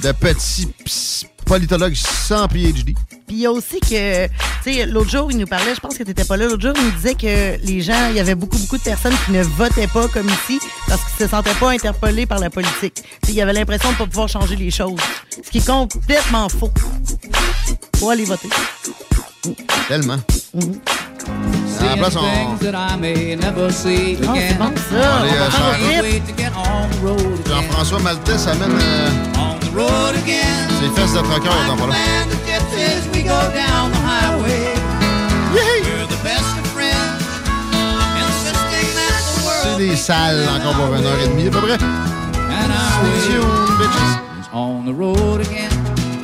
[0.00, 2.94] de petits ps- politologues sans PhD.
[3.26, 4.32] Puis il y a aussi que, tu
[4.64, 6.72] sais, l'autre jour, il nous parlait, je pense que tu n'étais pas là, l'autre jour,
[6.76, 9.42] il nous disait que les gens, il y avait beaucoup, beaucoup de personnes qui ne
[9.42, 12.94] votaient pas comme ici parce qu'ils se sentaient pas interpellés par la politique.
[12.94, 14.98] Tu sais, il y avait l'impression de ne pas pouvoir changer les choses.
[15.44, 16.70] Ce qui est complètement faux.
[17.96, 18.48] Faut aller voter.
[19.88, 20.18] Tellement.
[21.80, 22.56] À la place, on...
[24.26, 25.22] Ah, c'est bon, ça.
[25.24, 26.02] Euh.
[27.48, 29.10] Jean-François Maltais amène euh,
[29.76, 31.92] ses fesses de trucker dans pas long.
[39.62, 41.76] C'est des salles encore pour une heure et demie à peu près.
[41.76, 44.26] Stay tuned, bitches.
[44.56, 45.70] on the road again.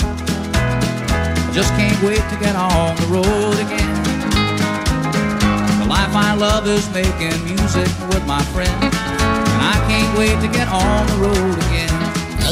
[0.00, 3.92] I just can't wait to get on the road again.
[5.80, 8.72] The life I love is making music with my friends.
[8.80, 11.91] And I can't wait to get on the road again.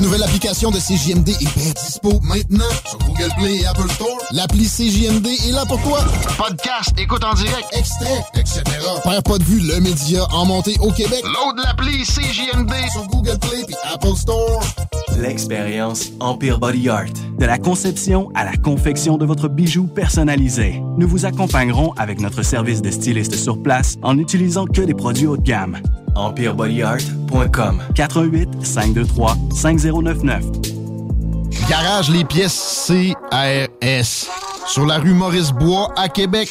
[0.00, 4.16] La nouvelle application de CJMD est bien dispo maintenant sur Google Play et Apple Store.
[4.30, 5.98] L'appli CJMD est là pour toi.
[6.38, 8.62] Podcast, écoute en direct, extrait, etc.
[9.04, 11.22] Père pas de vue, le média en montée au Québec.
[11.24, 14.62] Load l'appli CJMD sur Google Play et Apple Store.
[15.18, 17.12] L'expérience Empire Body Art.
[17.38, 20.82] De la conception à la confection de votre bijou personnalisé.
[20.96, 25.26] Nous vous accompagnerons avec notre service de styliste sur place en n'utilisant que des produits
[25.26, 25.78] haut de gamme.
[26.16, 30.44] EmpireBodyArt.com 418 523 5099
[31.68, 34.28] Garage les pièces CRS.
[34.66, 36.50] Sur la rue Maurice-Bois à Québec.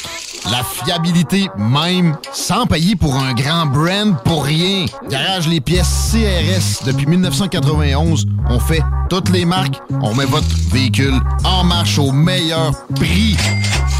[0.50, 4.86] La fiabilité même, sans payer pour un grand brand pour rien.
[5.10, 6.86] Garage les pièces CRS.
[6.86, 9.78] Depuis 1991, on fait toutes les marques.
[10.00, 13.36] On met votre véhicule en marche au meilleur prix.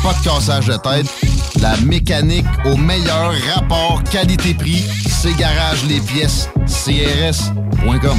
[0.02, 1.06] Pas de cassage de tête.
[1.60, 4.85] La mécanique au meilleur rapport qualité-prix.
[5.09, 8.18] C'est Garage les pièces CRS.com.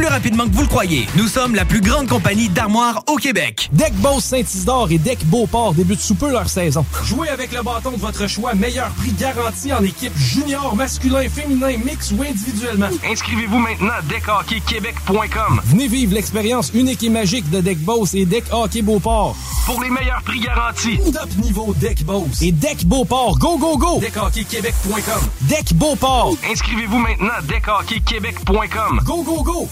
[0.07, 1.07] rapidement que vous le croyez.
[1.15, 3.69] Nous sommes la plus grande compagnie d'armoires au Québec.
[3.73, 6.85] Deck Boss Saint-Isidore et Deck Beauport débutent sous peu leur saison.
[7.03, 11.77] Jouez avec le bâton de votre choix, meilleur prix garanti en équipe junior, masculin, féminin,
[11.83, 12.89] mix ou individuellement.
[13.09, 15.61] Inscrivez-vous maintenant à deckhockeyquebec.com.
[15.65, 19.35] Venez vivre l'expérience unique et magique de Deck Boss et Deck Hockey Beauport.
[19.65, 20.99] Pour les meilleurs prix garantis.
[21.11, 23.37] Top niveau Deck Boss et Deck Beauport.
[23.39, 23.99] Go, go, go!
[23.99, 25.27] DeckHockeyQuébec.com.
[25.41, 26.35] Deck Beauport.
[26.49, 29.01] Inscrivez-vous maintenant à deckhockeyquebec.com.
[29.05, 29.69] Go, go, go!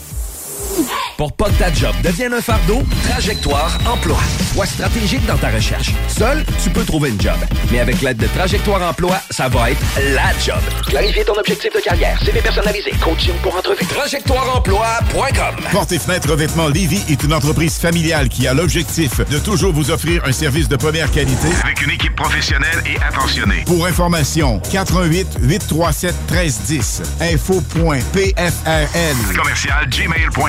[1.18, 4.18] Pour pas que ta job devienne un fardeau, Trajectoire Emploi.
[4.54, 5.92] Sois stratégique dans ta recherche.
[6.08, 7.36] Seul, tu peux trouver une job.
[7.72, 9.82] Mais avec l'aide de Trajectoire Emploi, ça va être
[10.14, 10.60] la job.
[10.88, 13.86] Clarifier ton objectif de carrière, CV personnalisé, coaching pour entrevue.
[13.86, 19.74] TrajectoireEmploi.com Porte et fenêtres revêtement Lévy est une entreprise familiale qui a l'objectif de toujours
[19.74, 23.64] vous offrir un service de première qualité Avec une équipe professionnelle et attentionnée.
[23.66, 27.02] Pour information, 88 837 1310.
[27.22, 29.36] Info.pfrl.
[29.36, 30.49] Commercial gmail.com.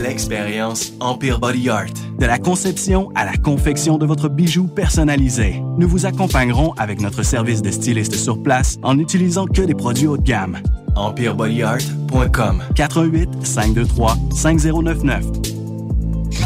[0.00, 1.92] L'expérience Empire Body Art.
[2.18, 5.62] De la conception à la confection de votre bijou personnalisé.
[5.78, 10.06] Nous vous accompagnerons avec notre service de styliste sur place en n'utilisant que des produits
[10.06, 10.58] haut de gamme.
[10.96, 15.24] EmpireBodyArt.com 418 523 5099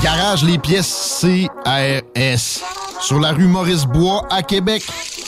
[0.02, 2.62] Garage les pièces CRS.
[3.00, 4.82] Sur la rue Maurice-Bois à Québec.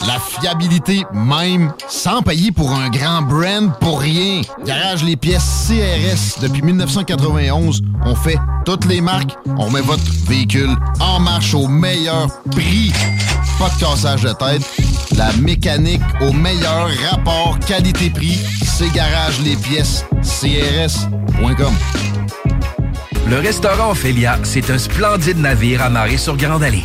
[0.07, 4.43] La fiabilité même, sans payer pour un grand brand pour rien.
[4.65, 6.41] Garage les pièces CRS.
[6.41, 9.33] Depuis 1991, on fait toutes les marques.
[9.59, 10.70] On met votre véhicule
[11.01, 12.93] en marche au meilleur prix.
[13.59, 14.62] Pas de cassage de tête.
[15.16, 18.39] La mécanique au meilleur rapport qualité-prix.
[18.62, 21.75] C'est Garage les pièces CRS.com.
[23.29, 26.85] Le restaurant Ophélia, c'est un splendide navire amarré sur Grande Allée.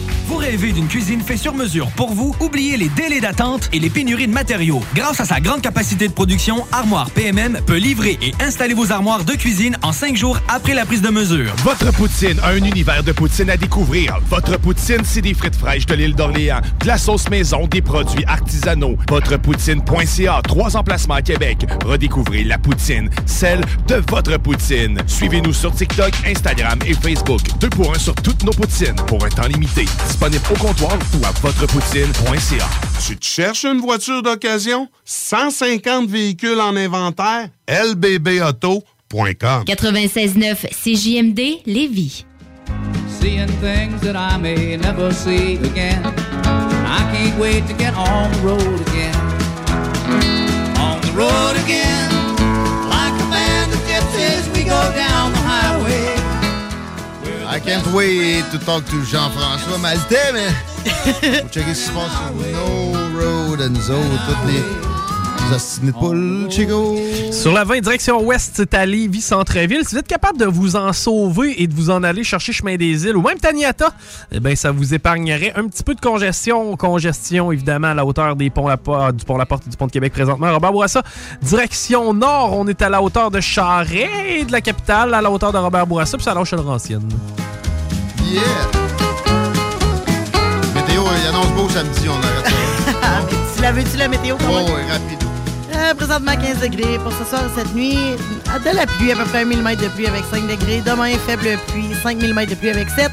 [0.31, 2.33] Vous rêvez d'une cuisine faite sur mesure pour vous?
[2.39, 4.79] Oubliez les délais d'attente et les pénuries de matériaux.
[4.95, 9.25] Grâce à sa grande capacité de production, Armoire PMM peut livrer et installer vos armoires
[9.25, 11.53] de cuisine en cinq jours après la prise de mesure.
[11.65, 14.19] Votre poutine, un univers de poutine à découvrir.
[14.29, 18.23] Votre poutine, c'est des frites fraîches de l'île d'Orléans, de la sauce maison, des produits
[18.25, 18.95] artisanaux.
[19.09, 21.65] Votrepoutine.ca, trois emplacements à Québec.
[21.83, 23.59] Redécouvrez la poutine, celle
[23.89, 24.97] de votre poutine.
[25.07, 27.41] Suivez-nous sur TikTok, Instagram et Facebook.
[27.59, 29.83] Deux pour un sur toutes nos poutines, pour un temps limité.
[30.21, 32.69] Disponible au comptoir ou à votrepoutine.ca.
[33.07, 34.87] Tu te cherches une voiture d'occasion?
[35.03, 37.49] 150 véhicules en inventaire?
[37.67, 42.25] lbbauto.com 96.9 CJMD Lévis.
[43.19, 46.03] Seeing things that I may never see again.
[46.85, 49.15] I can't wait to get on the road again.
[50.77, 52.00] On the road again.
[57.53, 62.11] I can't wait to talk to Jean-François Maltais, mais faut checker ce qui se passe
[62.13, 64.90] sur No Road and Zo, toutes les,
[65.51, 66.95] les ostinés de poules, Chico.
[67.31, 69.81] Sur la 20, direction ouest, c'est à Lévis, centre-ville.
[69.85, 72.75] Si vous êtes capable de vous en sauver et de vous en aller chercher chemin
[72.77, 73.91] des îles ou même Taniata,
[74.31, 76.75] eh bien, ça vous épargnerait un petit peu de congestion.
[76.77, 79.77] Congestion, évidemment, à la hauteur des ponts la, Po- du pont La Porte et du
[79.77, 80.51] pont de Québec présentement.
[80.51, 81.03] Robert Bourassa,
[81.41, 85.29] direction nord, on est à la hauteur de Charest et de la capitale, à la
[85.31, 87.07] hauteur de Robert Bourassa, puis ça lâche Laurentienne.
[88.25, 88.41] Yeah!
[90.75, 92.51] Météo, il annonce beau samedi, on arrête ça.
[93.03, 93.19] Ah,
[93.55, 94.35] tu la veux-tu la météo?
[94.41, 95.19] Oh, ouais, rapide.
[95.81, 97.95] Euh, présentement 15 degrés pour ce soir et cette nuit.
[97.95, 100.81] De la pluie, à peu près 1 mm de pluie avec 5 degrés.
[100.85, 103.09] Demain, faible pluie, 5 mm de pluie avec 7.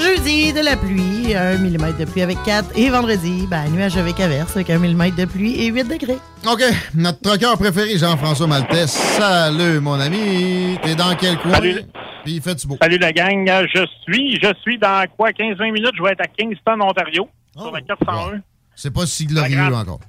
[0.00, 2.70] Jeudi, de la pluie, 1 mm de pluie avec 4.
[2.78, 6.18] Et vendredi, ben, nuage avec averse avec 1 mm de pluie et 8 degrés.
[6.50, 6.62] OK,
[6.94, 8.86] notre troqueur préféré, Jean-François Maltais.
[8.86, 10.78] Salut, mon ami.
[10.82, 11.52] T'es dans quel coin?
[11.52, 11.82] Salut.
[12.24, 12.78] Puis il fait du beau.
[12.80, 16.28] Salut la gang, je suis, je suis dans quoi, 15-20 minutes, je vais être à
[16.28, 18.40] Kingston, Ontario, sur la 401.
[18.74, 20.00] C'est pas si glorieux encore.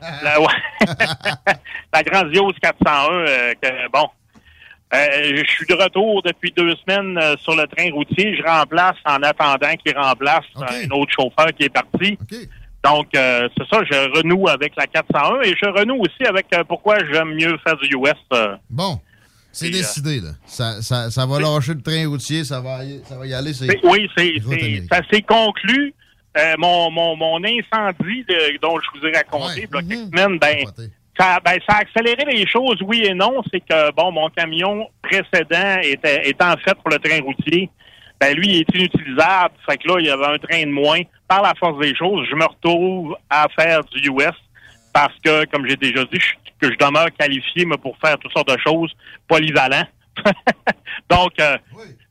[0.00, 0.46] La, ouais.
[1.92, 4.08] la grandiose 401, euh, que, bon,
[4.94, 8.36] Euh, je suis de retour depuis deux semaines euh, sur le train routier.
[8.36, 12.16] Je remplace en attendant qu'il remplace un autre chauffeur qui est parti.
[12.84, 16.98] Donc, euh, c'est ça, je renoue avec la 401 et je renoue aussi avec pourquoi
[17.10, 18.14] j'aime mieux faire du US.
[18.70, 19.00] Bon,
[19.50, 20.30] c'est décidé, là.
[20.46, 23.50] Ça, ça, ça va lâcher le train routier, ça va y, ça va y aller.
[23.82, 24.34] Oui, c'est,
[24.88, 25.94] ça s'est conclu.
[26.36, 29.88] Euh, mon, mon, mon incendie de- dont je vous ai raconté y a Mhm.
[29.88, 30.56] quelques semaines, ben,
[31.18, 33.42] ça, ben, ça a accéléré les choses, oui et non.
[33.52, 37.70] C'est que, bon, mon camion précédent était, en fait pour le train routier.
[38.20, 39.54] Ben, lui, il est inutilisable.
[39.68, 41.00] Fait que là, il y avait un train de moins.
[41.28, 44.30] Par la force des choses, je me retrouve à faire du US
[44.92, 48.32] parce que, comme j'ai déjà dit, je- que je demeure qualifié mais pour faire toutes
[48.32, 48.90] sortes de choses
[49.28, 49.86] polyvalents.
[51.10, 51.58] Donc, euh,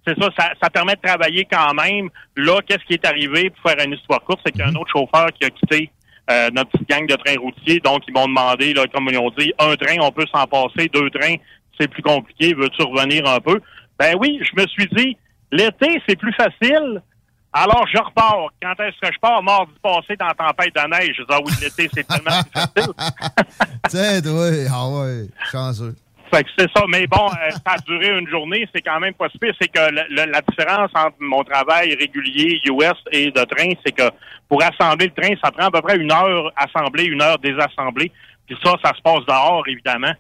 [0.06, 2.10] c'est ça, ça, ça permet de travailler quand même.
[2.36, 4.76] Là, qu'est-ce qui est arrivé pour faire une histoire courte, c'est qu'il y a un
[4.76, 5.91] autre chauffeur qui a quitté
[6.30, 7.80] euh, notre petite gang de trains routiers.
[7.80, 10.90] Donc, ils m'ont demandé, là, comme ils ont dit, un train, on peut s'en passer.
[10.94, 11.36] Deux trains,
[11.80, 12.53] c'est plus compliqué.
[12.53, 13.60] Veux-tu revenir un peu?
[13.99, 15.18] Ben oui, je me suis dit,
[15.52, 17.02] l'été, c'est plus facile.
[17.53, 18.49] Alors, je repars.
[18.61, 19.41] Quand est-ce que je pars?
[19.41, 21.15] Mardi passé dans la tempête de neige.
[21.18, 22.94] Je dis, ah oui, l'été, c'est tellement plus facile.
[23.90, 25.95] Tiens, toi, ah ouais, chanceux.
[26.34, 26.84] Fait que c'est ça.
[26.88, 28.68] Mais bon, euh, ça a duré une journée.
[28.73, 29.53] C'est quand même pas si pire.
[29.61, 33.91] C'est que le- le- la différence entre mon travail régulier US et de train, c'est
[33.91, 34.10] que
[34.49, 38.11] pour assembler le train, ça prend à peu près une heure assembler, une heure désassembler.
[38.47, 40.14] Puis ça, ça se passe dehors, évidemment.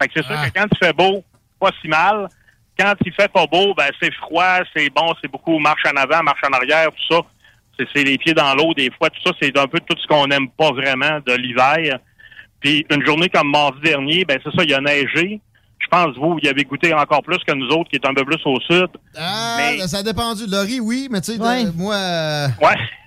[0.00, 1.22] Fait que c'est sûr que quand il fait beau,
[1.60, 2.28] pas si mal.
[2.78, 6.22] Quand il fait pas beau, ben c'est froid, c'est bon, c'est beaucoup marche en avant,
[6.22, 7.20] marche en arrière, tout ça.
[7.78, 10.06] C'est- C'est les pieds dans l'eau des fois, tout ça, c'est un peu tout ce
[10.06, 11.98] qu'on n'aime pas vraiment de l'hiver.
[12.60, 15.40] Puis une journée comme mardi dernier, ben c'est ça, il a neigé.
[15.80, 18.24] Je pense, vous, y avez goûté encore plus que nous autres, qui est un peu
[18.24, 18.88] plus au sud.
[19.16, 20.44] Ah, ça a dépendu.
[20.46, 22.48] Laurie, oui, mais tu sais, moi, euh,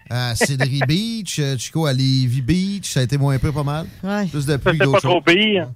[0.09, 3.85] à Cédric Beach, euh, Chico à Lévis Beach, ça a été moins peu pas mal.
[4.31, 5.67] Plus de Ça, pluie c'est pas trop pire.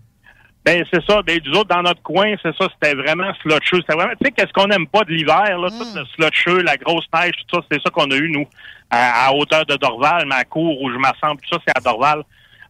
[0.66, 1.22] Ben, c'est ça.
[1.22, 3.78] Ben, nous autres, dans notre coin, c'est ça, c'était vraiment slotcheux.
[3.78, 6.76] C'était vraiment, tu sais, qu'est-ce qu'on n'aime pas de l'hiver, là, tout le slotcheux, la
[6.76, 8.46] grosse neige, tout ça, c'est ça qu'on a eu, nous,
[8.90, 12.22] à, à hauteur de Dorval, ma cour où je m'assemble, tout ça, c'est à Dorval.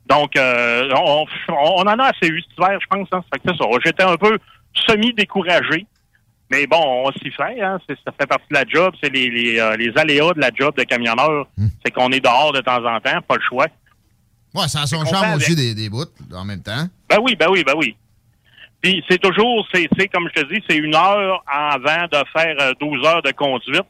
[0.09, 3.21] Donc, euh, on, on en a assez eu cet hiver, je pense, hein.
[3.23, 3.69] Ça fait que c'est ça.
[3.85, 4.38] J'étais un peu
[4.88, 5.85] semi-découragé.
[6.49, 7.77] Mais bon, on s'y fait, hein.
[7.88, 8.93] Ça fait partie de la job.
[9.03, 11.47] C'est les, les, euh, les aléas de la job de camionneur.
[11.84, 13.67] C'est qu'on est dehors de temps en temps, pas le choix.
[14.53, 16.85] Ouais, ça a son charme aussi des, des bouts en même temps.
[17.09, 17.95] Ben oui, ben oui, ben oui.
[18.81, 22.71] Puis c'est toujours, c'est comme je te dis, c'est une heure avant de faire euh,
[22.79, 23.84] 12 heures de conduite.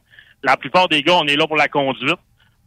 [0.44, 2.18] La plupart des gars, on est là pour la conduite.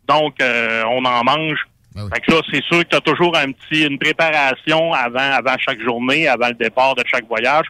[0.07, 1.59] Donc, euh, on en mange.
[1.95, 5.57] Fait que là, c'est sûr que tu as toujours un petit, une préparation avant, avant
[5.59, 7.67] chaque journée, avant le départ de chaque voyage.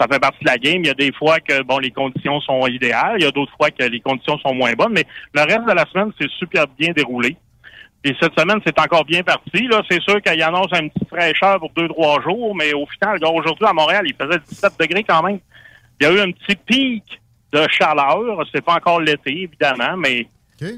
[0.00, 0.82] Ça fait partie de la game.
[0.82, 3.16] Il y a des fois que bon, les conditions sont idéales.
[3.18, 4.92] Il y a d'autres fois que les conditions sont moins bonnes.
[4.92, 5.04] Mais
[5.34, 7.36] le reste de la semaine, c'est super bien déroulé.
[8.02, 9.66] Puis cette semaine, c'est encore bien parti.
[9.66, 13.18] Là, c'est sûr qu'il annonce une petite fraîcheur pour deux, trois jours, mais au final,
[13.24, 15.40] aujourd'hui à Montréal, il faisait 17 degrés quand même.
[16.00, 17.20] Il y a eu un petit pic
[17.52, 18.44] de chaleur.
[18.54, 20.28] C'est pas encore l'été, évidemment, mais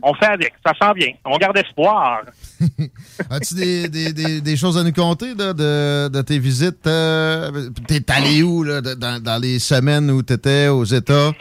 [0.02, 0.52] on fait avec.
[0.64, 1.08] Ça sent bien.
[1.24, 2.22] On garde espoir.
[3.30, 6.86] As-tu des, des, des, des choses à nous conter là, de, de tes visites?
[6.86, 11.32] Euh, T'es allé où là, dans, dans les semaines où t'étais aux États?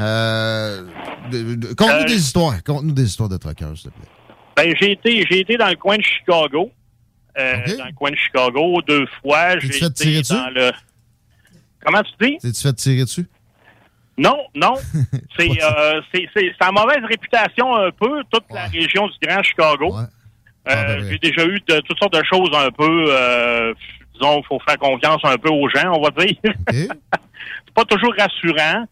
[0.00, 0.84] Euh,
[1.76, 2.62] Conte-nous Euh, des histoires.
[2.64, 4.08] Conte-nous des histoires de truckers, s'il te plaît.
[4.56, 6.70] Ben, j'ai été, j'ai été dans le coin de Chicago.
[7.38, 9.58] Euh, Dans le coin de Chicago deux fois.
[9.60, 10.32] J'ai été tirer dessus?
[10.32, 10.70] dans le.
[11.84, 12.36] Comment tu dis?
[12.38, 13.26] T'es-tu fait tirer dessus?
[14.20, 14.74] Non, non.
[15.38, 19.42] C'est euh, c'est- c'est- c'est a mauvaise réputation un peu, toute la région du Grand
[19.42, 19.92] Chicago.
[20.68, 23.72] Euh, J'ai déjà eu de, toutes sortes de choses un peu, euh,
[24.14, 26.36] disons, il faut faire confiance un peu aux gens, on va dire.
[26.70, 28.84] c'est pas toujours rassurant,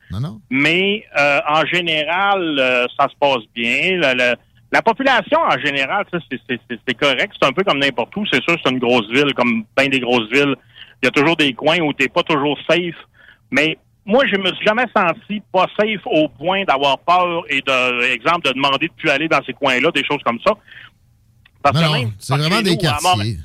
[0.49, 3.97] mais euh, en général, ça se passe bien.
[3.97, 4.37] Le- le-
[4.73, 7.33] la population, en général, c'est correct.
[7.41, 8.25] C'est un peu comme n'importe où.
[8.33, 10.55] C'est sûr, c'est une grosse ville, comme bien des grosses villes.
[11.03, 12.95] Il y a toujours des coins où t'es pas toujours safe.
[13.51, 13.79] Mais
[14.09, 18.49] moi, je me suis jamais senti pas safe au point d'avoir peur et de, exemple,
[18.49, 20.53] de demander de plus aller dans ces coins-là, des choses comme ça.
[21.63, 23.37] Parce Non, que même c'est vraiment des nous, quartiers.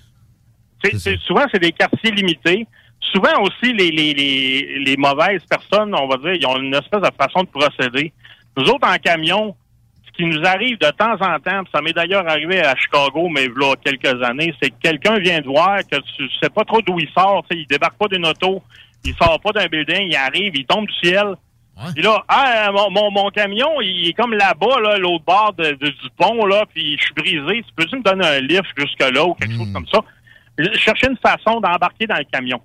[0.83, 2.65] c'est- c'est- souvent, c'est des quartiers limités.
[3.11, 7.01] Souvent aussi, les, les, les, les mauvaises personnes, on va dire, ils ont une espèce
[7.01, 8.13] de façon de procéder.
[8.55, 9.55] Nous autres, en camion,
[10.07, 13.45] ce qui nous arrive de temps en temps, ça m'est d'ailleurs arrivé à Chicago, mais
[13.45, 16.63] il y a quelques années, c'est que quelqu'un vient te voir, que tu sais pas
[16.63, 18.63] trop d'où il sort, il débarque pas d'une auto,
[19.05, 21.35] il sort pas d'un building, il arrive, il tombe du ciel.
[21.93, 25.71] Puis là, ah, mon, mon, mon camion, il est comme là-bas, là, l'autre bord de-
[25.71, 27.63] de- du pont, là, puis je suis brisé.
[27.63, 29.99] Tu peux-tu me donner un lift jusque-là ou quelque chose comme ça?
[30.59, 32.61] Je cherchais une façon d'embarquer dans le camion.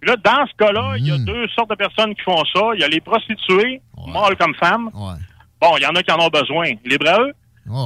[0.00, 2.60] Puis là, dans ce cas-là, il y a deux sortes de personnes qui font ça.
[2.74, 3.80] Il y a les prostituées,
[4.12, 4.90] mâles comme femmes.
[5.60, 6.72] Bon, il y en a qui en ont besoin.
[6.84, 7.32] Libre à eux.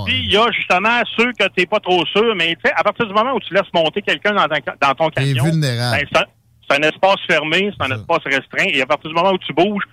[0.04, 2.82] Puis il y a justement ceux que t'es pas trop sûr, mais tu sais, à
[2.82, 5.96] partir du moment où tu laisses monter quelqu'un dans ton camion, vulnérable.
[6.12, 6.24] ben,
[6.74, 8.66] c'est un- espace fermé, c'est un espace restreint.
[8.72, 9.84] Et à partir du moment où tu bouges,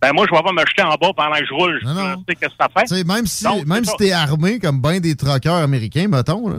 [0.00, 1.80] ben moi, je vais pas me jeter en bas pendant que je roule.
[1.82, 2.86] Je sais qu'est-ce que ça fait?
[2.86, 6.56] Sais, même si, Donc, même si t'es armé comme ben des truckers américains, mettons, là,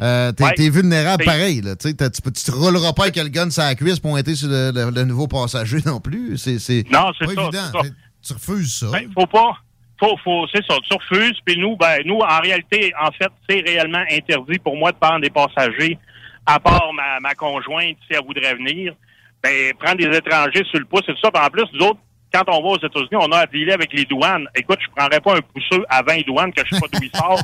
[0.00, 0.68] euh, t'es Ouais.
[0.70, 1.60] vulnérable pareil.
[1.62, 4.48] Là, tu sais, tu, te rouleras pas avec le gun sur la cuisse pointé sur
[4.48, 6.36] le, le- le nouveau passager non plus.
[6.36, 7.82] C'est c'est Non, c'est pas ça, évident.
[7.82, 7.88] ça.
[8.26, 8.86] Tu refuses ça.
[8.92, 9.56] Ben, faut pas.
[9.98, 11.38] Faut, faut, c'est ça, tu refuses.
[11.46, 15.20] Puis nous, ben, nous, en réalité, en fait, c'est réellement interdit pour moi de prendre
[15.20, 15.96] des passagers,
[16.44, 18.94] à part ma, ma conjointe, si elle voudrait venir.
[19.42, 21.30] Ben, prendre des étrangers sur le pouce et tout ça.
[21.30, 22.00] Puis en plus, nous autres,
[22.32, 24.46] quand on va aux États-Unis, on a à dealer avec les douanes.
[24.54, 27.16] Écoute, je prendrais pas un pousseux à 20 douanes que je sais pas d'où il
[27.16, 27.40] sort,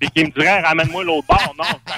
[0.00, 1.54] et qui me dirait, ramène-moi l'autre bord.
[1.58, 1.96] Non, ça,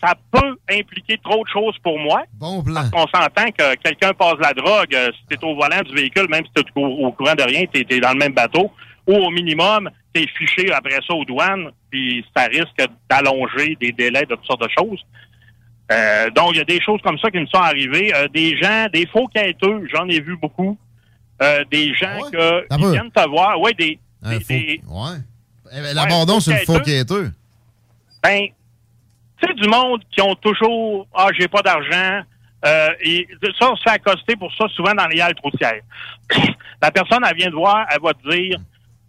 [0.00, 2.22] ça peut impliquer trop de choses pour moi.
[2.34, 2.74] Bon plan.
[2.74, 6.28] Parce qu'on s'entend que quelqu'un passe la drogue, euh, si t'es au volant du véhicule,
[6.28, 8.70] même si t'es au, au courant de rien, t'es es dans le même bateau,
[9.06, 14.22] ou au minimum, t'es fiché après ça aux douanes, puis ça risque d'allonger des délais
[14.22, 15.04] de toutes sortes de choses.
[15.92, 18.14] Euh, donc, il y a des choses comme ça qui me sont arrivées.
[18.14, 20.78] Euh, des gens, des faux quêteux, j'en ai vu beaucoup.
[21.42, 23.60] Euh, des gens que, T'as qui viennent te voir.
[23.60, 25.18] Ouais, des, Un des- faux- des- Ouais.
[25.76, 27.30] Eh ben, L'abandon, c'est le faux quêteux.
[28.22, 28.46] ben,
[29.42, 32.22] tu sais, du monde qui ont toujours Ah, j'ai pas d'argent.
[33.02, 33.28] Et
[33.58, 35.82] ça, on se fait accoster pour ça souvent dans les haltes routières.
[36.82, 38.58] La personne, elle vient de voir, elle va te dire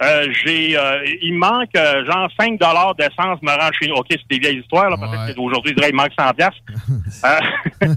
[0.03, 3.95] euh, j'ai euh, il manque euh, genre 5 dollars d'essence me rend chez nous.
[3.95, 6.59] OK, c'est des vieilles histoires, là, peut-être qu'aujourd'hui, ils diraient il manque 100 piastres.
[7.23, 7.39] Euh,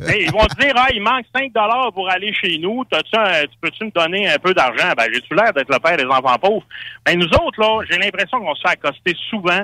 [0.00, 2.84] mais ils vont te dire Ah, il manque 5 dollars pour aller chez nous.
[2.90, 4.92] T'as-tu un- tu peux-tu me donner un peu d'argent?
[4.96, 6.64] Ben, j'ai-tu l'air d'être le père des enfants pauvres?
[7.04, 9.62] Ben, nous autres, là, j'ai l'impression qu'on se fait accoster souvent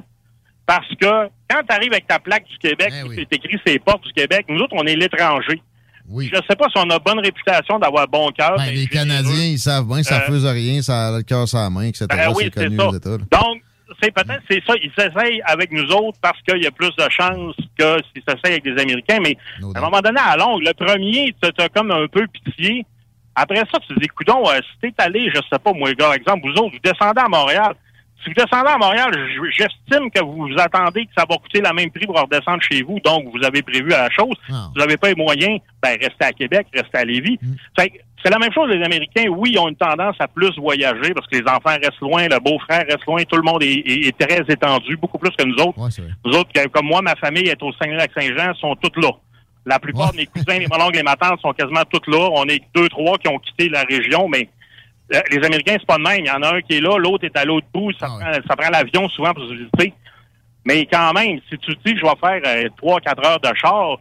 [0.67, 4.05] parce que quand tu arrives avec ta plaque du Québec, où c'est écrit c'est portes
[4.05, 5.61] du Québec, nous autres, on est l'étranger.
[6.33, 8.57] Je sais pas si on a bonne réputation d'avoir bon cœur.
[8.57, 11.59] Ben, les Canadiens, ils savent bien, ça Euh, faisait rien, ça a le cœur sur
[11.59, 12.07] la main, etc.
[12.09, 12.91] ben oui, c'est ça.
[13.31, 13.63] Donc,
[14.03, 14.75] c'est peut-être c'est ça.
[14.83, 18.59] Ils s'essayent avec nous autres parce qu'il y a plus de chances que s'ils s'essayent
[18.61, 19.19] avec des Américains.
[19.23, 19.37] Mais
[19.75, 22.85] à un moment donné, à longue, le premier, tu as comme un peu pitié.
[23.35, 26.13] Après ça, tu te dis, coudon, euh, si t'es allé, je sais pas, moi, par
[26.15, 27.75] exemple, vous autres, vous descendez à Montréal.
[28.23, 29.11] Si vous descendez à Montréal,
[29.57, 32.83] j'estime que vous vous attendez que ça va coûter la même prix pour redescendre chez
[32.83, 33.01] vous.
[33.01, 34.35] Donc, vous avez prévu la chose.
[34.47, 37.39] Si vous n'avez pas les moyens, ben, restez à Québec, restez à Lévis.
[37.79, 40.57] Fait que c'est la même chose, les Américains, oui, ils ont une tendance à plus
[40.57, 43.73] voyager parce que les enfants restent loin, le beau-frère reste loin, tout le monde est,
[43.73, 45.75] est- est très étendu, beaucoup plus que nous autres.
[46.25, 49.11] nous autres, comme moi, ma famille est au Saguenay-Lac-Saint-Jean, sont toutes là.
[49.67, 52.29] La plupart de mes cousins, mes mononcles et ma tante sont quasiment toutes là.
[52.33, 54.49] On est deux, trois qui ont quitté la région, mais
[55.31, 56.21] les Américains, c'est pas de même.
[56.21, 57.93] Il y en a un qui est là, l'autre est à l'autre bout.
[57.99, 59.93] Ça prend, ça prend l'avion souvent pour se visiter.
[60.65, 63.41] Mais quand même, si tu te dis que je vais faire euh, trois, quatre heures
[63.41, 63.99] de char,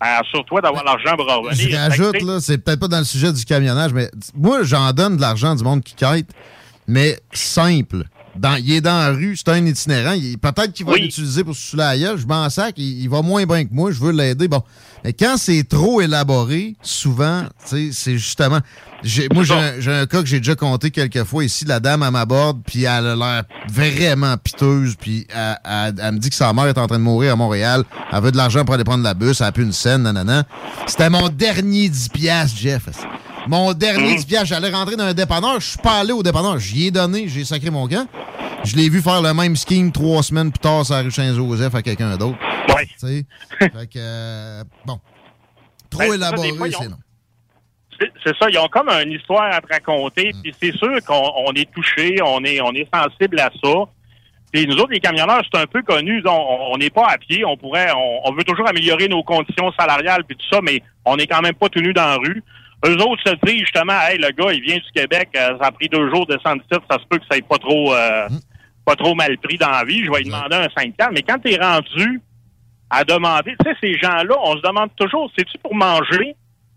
[0.00, 1.70] ben, assure-toi d'avoir l'argent pour revenir.
[1.70, 5.16] Je rajoute, là, c'est peut-être pas dans le sujet du camionnage, mais moi, j'en donne
[5.16, 6.28] de l'argent du monde qui quête,
[6.88, 8.04] mais simple.
[8.36, 10.12] Dans, il est dans la rue, c'est un itinérant.
[10.12, 13.22] il- Peut-être qu'il va l'utiliser pour se la gueule, Je m'en sac, il, il va
[13.22, 14.46] moins bien que moi, je veux l'aider.
[14.46, 14.62] Bon.
[15.04, 18.60] Mais quand c'est trop élaboré, souvent, c'est justement.
[19.32, 21.64] Moi, j'ai un, un cas que j'ai déjà compté quelques fois ici.
[21.64, 26.18] La dame, elle m'aborde, puis elle a l'air vraiment piteuse, puis elle, elle- elle me
[26.18, 27.82] dit que sa mère est en train de mourir à Montréal.
[28.12, 30.44] Elle veut de l'argent pour aller prendre la bus, elle a plus une scène, nanana.
[30.86, 32.88] C'était mon dernier 10 piastres, Jeff.
[33.46, 36.58] Mon dernier 10 piastres, j'allais rentrer dans un dépanneur, je suis pas allé au dépanneur,
[36.58, 38.06] j'y ai donné, j'ai sacré mon camp.
[38.64, 41.74] Je l'ai vu faire le même scheme trois semaines plus tard sur la rue Saint-Joseph
[41.74, 42.38] à quelqu'un d'autre.
[42.74, 42.86] Ouais.
[42.86, 43.24] Tu sais?
[43.58, 45.00] fait que, euh, bon.
[45.88, 46.96] Trop Ben, élaboré, c'est non.
[48.24, 50.32] C'est ça, ils ont comme une histoire à te raconter.
[50.42, 53.74] Puis c'est sûr qu'on on est touché, on est, on est sensible à ça.
[54.52, 56.22] Puis nous autres, les camionneurs, c'est un peu connu.
[56.26, 57.44] On on n'est pas à pied.
[57.44, 61.16] On pourrait, on, on veut toujours améliorer nos conditions salariales puis tout ça, mais on
[61.16, 62.42] n'est quand même pas tenu dans la rue.
[62.86, 65.72] Eux autres se disent justement, hey, le gars, il vient du Québec, euh, ça a
[65.72, 68.28] pris deux jours de descendre ici, ça se peut que ça ait pas trop, euh,
[68.86, 70.04] pas trop mal pris dans la vie.
[70.04, 72.20] Je vais lui demander un 5 4 Mais quand tu es rendu
[72.88, 76.34] à demander, tu sais, ces gens-là, on se demande toujours, c'est-tu pour manger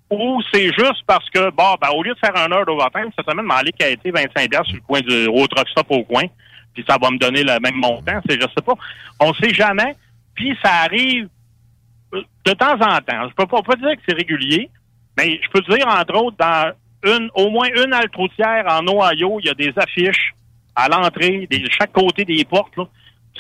[0.09, 3.27] ou c'est juste parce que, bon, ben, au lieu de faire un heure d'overtime, cette
[3.27, 6.23] semaine, m'en aller quêter 25 piastres sur le coin du au truck stop au coin,
[6.73, 8.73] puis ça va me donner le même montant, c'est, je sais pas.
[9.19, 9.95] On sait jamais,
[10.35, 11.29] puis ça arrive
[12.11, 13.29] de temps en temps.
[13.29, 14.69] Je peux pas, pas dire que c'est régulier,
[15.17, 16.71] mais je peux te dire, entre autres, dans
[17.05, 20.33] une, au moins une halte routière en Ohio, il y a des affiches
[20.75, 22.85] à l'entrée, de chaque côté des portes, là.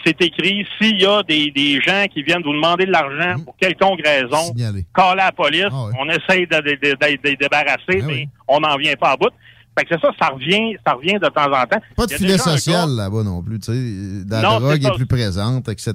[0.05, 3.55] C'est écrit, s'il y a des, des gens qui viennent vous demander de l'argent pour
[3.55, 4.51] quelconque raison,
[4.93, 5.67] call la police,
[5.99, 9.17] on essaye de, de, de- de- de les débarrasser, mais on n'en vient pas à
[9.17, 9.29] bout.
[9.77, 11.79] Fait que c'est ça, ça revient, ça revient de temps en temps.
[11.95, 14.25] Pas de filet social gars- là-bas non plus, tu sais.
[14.29, 15.93] La Non, drogue est, plus présente, etc.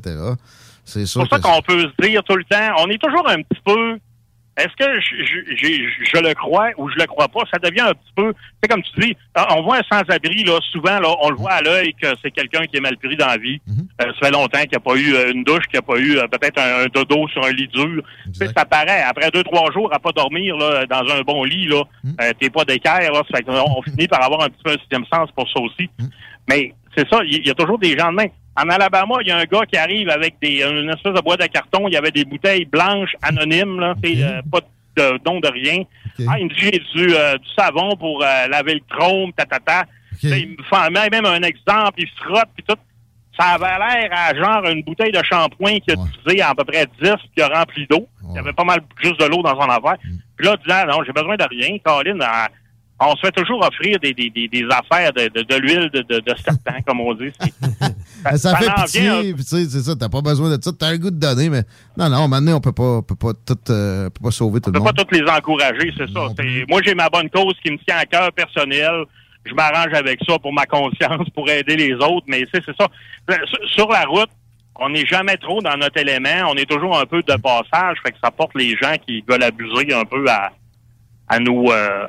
[0.84, 3.60] C'est pour ça qu'on peut se dire tout le temps, on est toujours un petit
[3.64, 3.98] peu
[4.58, 7.40] est-ce que je, je- le crois ou je le crois pas?
[7.52, 8.32] Ça devient un petit peu,
[8.62, 11.52] c'est comme tu dis, euh, on voit un sans-abri, là, souvent, là, on le voit
[11.52, 13.60] à l'œil que c'est quelqu'un qui est mal pris dans la vie.
[14.02, 15.82] Euh, ça fait longtemps qu'il n'y a pas eu euh, une douche, qu'il n'y a
[15.82, 18.02] pas eu euh, peut-être un, un dodo sur un lit dur.
[18.54, 19.02] Ça paraît.
[19.02, 21.82] Après deux, trois jours à pas dormir là, dans un bon lit, là,
[22.20, 24.70] euh, t'es pas d'équerre, là, ça fait qu'on on finit par avoir un petit peu
[24.72, 25.88] un sixième sens pour ça aussi.
[26.48, 28.26] Mais c'est ça, il y, il y a toujours des gens de main.
[28.60, 31.40] En Alabama, il y a un gars qui arrive avec des, une espèce de boîte
[31.40, 31.86] de carton.
[31.86, 34.60] Il y avait des bouteilles blanches anonymes, là, c'est, euh, pas
[34.96, 35.84] de don de rien.
[36.28, 39.84] Ah, il me dit j'ai du, euh, du savon pour euh, laver le chrome, tatata.
[40.24, 42.74] Là, il me fait même un exemple, il frotte puis tout.
[43.38, 46.86] Ça avait l'air à genre une bouteille de shampoing qui a utilisé à peu près
[47.00, 48.08] 10 qui a rempli d'eau.
[48.30, 49.96] Il y avait pas mal juste de l'eau dans son affaire.
[50.36, 52.48] Puis là, disant non, j'ai besoin de rien, Colin, euh,
[53.00, 56.00] on se fait toujours offrir des, des, des, des affaires de, de, de l'huile de,
[56.02, 57.30] de, de serpent, comme on dit.
[58.36, 60.96] Ça, fait pitié, puis tu sais, c'est ça, t'as pas besoin de ça, t'as un
[60.96, 61.62] goût de donner, mais
[61.96, 64.60] non, non, maintenant, on peut pas, on peut pas tout, euh, on peut pas sauver
[64.60, 64.96] tout On le peut pas monde.
[64.96, 66.20] toutes les encourager, c'est ça.
[66.68, 69.04] Moi, j'ai ma bonne cause qui me tient à cœur personnel.
[69.46, 72.86] Je m'arrange avec ça pour ma conscience, pour aider les autres, mais c'est ça.
[73.28, 74.28] Sur- Sur la route,
[74.80, 76.50] on n'est jamais trop dans notre élément.
[76.50, 79.42] On est toujours un peu de passage, fait que ça porte les gens qui veulent
[79.42, 80.50] abuser un peu à,
[81.28, 82.06] à nous euh,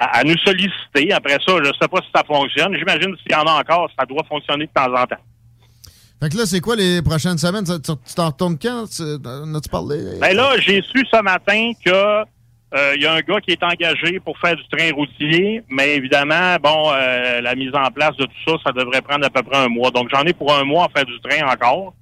[0.00, 1.12] à, à nous solliciter.
[1.12, 2.74] Après ça, je sais pas si ça fonctionne.
[2.76, 5.22] J'imagine s'il y en a encore, ça doit fonctionner de temps en temps.
[6.22, 7.64] Fait que là, c'est quoi les prochaines semaines?
[7.64, 8.84] Tu t'en retournes quand?
[8.94, 10.18] Tu- as-tu parlé?
[10.20, 11.90] Ben là, j'ai su ce matin que
[12.72, 15.96] euh, il y a un gars qui est engagé pour faire du train routier, mais
[15.96, 19.42] évidemment, bon, euh, la mise en place de tout ça, ça devrait prendre à peu
[19.42, 19.90] près un mois.
[19.90, 21.94] Donc j'en ai pour un mois à faire du train encore.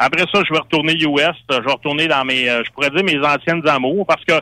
[0.00, 3.04] Après ça, je vais retourner US, je vais retourner dans mes, euh, je pourrais dire
[3.04, 4.34] mes anciennes amours, parce que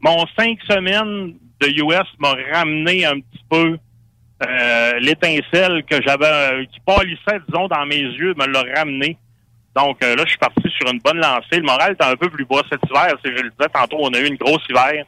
[0.00, 3.78] mon cinq semaines de US m'a ramené un petit peu
[4.44, 9.16] euh, l'étincelle que j'avais, euh, qui pâlissait, disons, dans mes yeux, me l'a ramené.
[9.76, 11.58] Donc euh, là, je suis parti sur une bonne lancée.
[11.58, 13.14] Le moral est un peu plus bas cet hiver.
[13.24, 15.04] C'est, je le disais tantôt, on a eu une grosse hiver.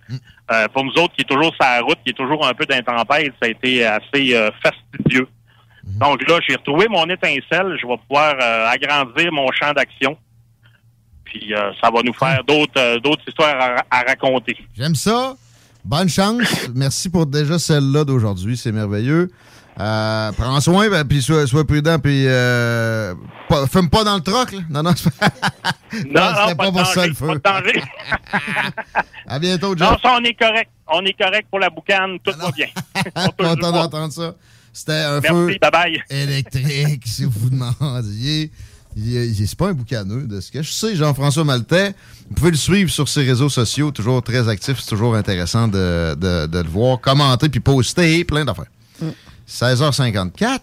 [0.53, 2.65] Euh, pour nous autres, qui est toujours sur la route, qui est toujours un peu
[2.65, 5.29] d'intempête, ça a été assez fastidieux.
[6.01, 7.77] Donc là, j'ai retrouvé mon étincelle.
[7.81, 8.37] Je vais pouvoir
[8.71, 10.17] agrandir mon champ d'action.
[11.25, 11.53] Puis
[11.83, 14.57] ça va nous faire d'autres d'autres histoires à, à raconter.
[14.75, 15.35] J'aime ça.
[15.85, 16.43] Bonne chance.
[16.74, 18.56] Merci pour déjà celle-là d'aujourd'hui.
[18.56, 19.31] C'est merveilleux.
[19.81, 23.12] Euh, prends soin, ben, puis sois, sois prudent, puis euh,
[23.48, 24.52] pas- fume pas dans le troc.
[24.52, 24.61] Là.
[24.70, 24.93] Non, non, Non,
[26.06, 27.27] non, pas pas pour ça le feu.
[27.27, 27.82] pas de danger.
[29.27, 30.02] À bientôt, Non, Jeff.
[30.02, 30.70] ça, on est correct.
[30.86, 32.19] On est correct pour la boucane.
[32.23, 32.66] Tout va bien.
[33.39, 34.35] Content d'entendre ça.
[34.73, 35.59] C'était un Merci, feu
[36.11, 38.51] électrique, si vous demandiez.
[38.97, 41.95] C'est pas un boucaneux de ce que je sais, Jean-François Maltais.
[42.29, 44.79] Vous pouvez le suivre sur ses réseaux sociaux, toujours très actif.
[44.81, 48.66] C'est toujours intéressant de, de- de le voir, commenter puis poster, plein d'affaires.
[49.49, 50.61] 16h54.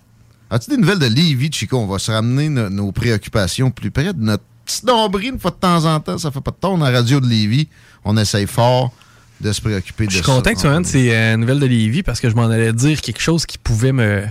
[0.50, 1.78] As-tu des nouvelles de Lévis, Chico?
[1.78, 5.52] On va se ramener no- nos préoccupations plus près de notre petit nombril une fois
[5.52, 6.18] de temps en temps.
[6.18, 6.74] Ça fait pas de temps.
[6.74, 7.68] On a la radio de Lévis.
[8.06, 8.92] On essaye fort
[9.40, 10.32] de se préoccuper de Je suis ça.
[10.34, 13.02] content que tu amènes ces euh, nouvelles de Lévis parce que je m'en allais dire
[13.02, 14.24] quelque chose qui pouvait me.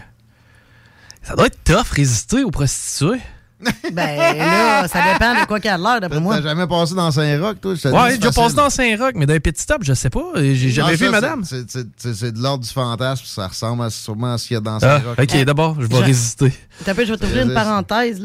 [1.23, 3.21] Ça doit être tough résister aux prostituées.
[3.93, 6.37] Ben là, ça dépend de quoi qu'il y a de l'air, d'après moi.
[6.37, 7.73] T'as jamais passé dans Saint-Roch, toi?
[7.73, 10.25] Ouais, j'ai déjà passé dans Saint-Roch, mais d'un petit stop, je sais pas.
[10.37, 11.43] J'ai jamais Ah, vu madame.
[11.45, 13.25] c'est- de l'ordre du fantasme.
[13.27, 15.19] Ça ressemble à, sûrement à ce qu'il y a dans Ah, Saint-Roch.
[15.21, 16.53] ok, d'abord, je vais Je- résister.
[16.85, 18.23] T'as je vais t'ouvrir une parenthèse.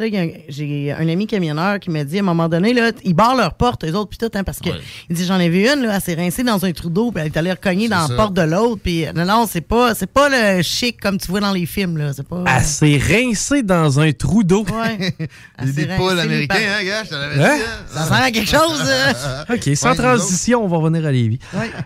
[0.49, 3.55] J'ai un ami camionneur qui m'a dit à un moment donné, là, ils barrent leurs
[3.55, 4.69] portes, eux autres, puis tout, hein, parce que
[5.09, 7.21] il dit j'en ai vu une, là, elle s'est rincée dans un trou d'eau, puis
[7.21, 8.11] elle est allée recogner dans ça.
[8.13, 11.27] la porte de l'autre, puis non, non, c'est pas, c'est pas le chic comme tu
[11.29, 12.13] vois dans les films, là.
[12.13, 12.43] C'est pas.
[12.45, 14.63] Elle s'est rincée dans un trou d'eau.
[14.65, 15.13] Ouais.
[15.63, 17.03] Des poules rincée américains, hein, gars?
[17.09, 17.29] Je Hein?
[17.35, 17.41] dit.
[17.43, 17.57] hein?
[17.93, 18.83] Ça sert à quelque chose.
[18.85, 19.43] euh.
[19.55, 21.39] OK, sans Ouais, transition, on va revenir à Lévis.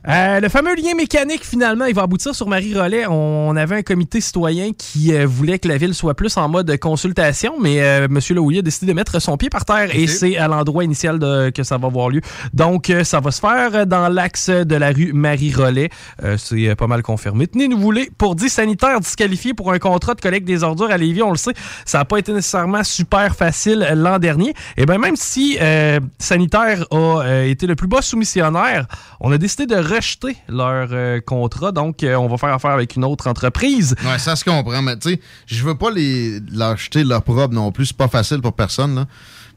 [0.07, 3.05] Euh, le fameux lien mécanique, finalement, il va aboutir sur Marie-Rollet.
[3.07, 6.75] On avait un comité citoyen qui euh, voulait que la ville soit plus en mode
[6.77, 8.19] consultation, mais euh, M.
[8.31, 11.49] Laouillet a décidé de mettre son pied par terre et c'est à l'endroit initial de-
[11.49, 12.21] que ça va avoir lieu.
[12.53, 15.89] Donc, euh, ça va se faire dans l'axe de la rue Marie-Rollet.
[16.23, 17.47] Euh, c'est euh, pas mal confirmé.
[17.47, 21.21] Tenez-nous voulez, pour 10 sanitaires disqualifiés pour un contrat de collecte des ordures à Lévis,
[21.23, 21.53] on le sait,
[21.85, 24.53] ça n'a pas été nécessairement super facile l'an dernier.
[24.77, 28.87] Et bien, même si euh, Sanitaire a euh, été le plus bas soumissionnaire,
[29.19, 31.71] on a décidé de rejeter leur euh, contrat.
[31.71, 33.95] Donc, on va faire affaire avec une autre entreprise.
[34.05, 37.53] Ouais, ça se comprend, mais tu sais, je veux pas les, leur jeter leur propre
[37.53, 37.87] non plus.
[37.87, 39.05] C'est pas facile pour personne, là.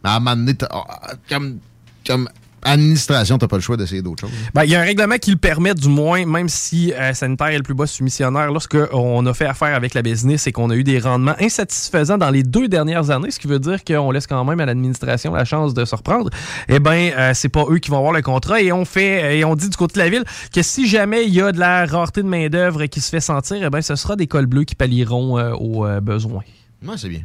[0.03, 1.59] Mais à un moment donné, ah, comme,
[2.07, 2.29] comme
[2.63, 4.37] administration, t'as pas le choix d'essayer d'autres choses.
[4.55, 7.49] Ben, il y a un règlement qui le permet, du moins, même si euh, Sanitaire
[7.49, 10.77] est le plus bas soumissionnaire, lorsqu'on a fait affaire avec la business et qu'on a
[10.77, 14.27] eu des rendements insatisfaisants dans les deux dernières années, ce qui veut dire qu'on laisse
[14.27, 16.31] quand même à l'administration la chance de se reprendre,
[16.69, 19.45] eh bien, euh, c'est pas eux qui vont avoir le contrat et on fait et
[19.45, 21.87] on dit du côté de la ville que si jamais il y a de la
[21.87, 24.75] rareté de main-d'œuvre qui se fait sentir, eh ben, ce sera des cols bleus qui
[24.75, 26.43] pallieront euh, aux euh, besoins.
[26.83, 27.23] Moi, c'est bien.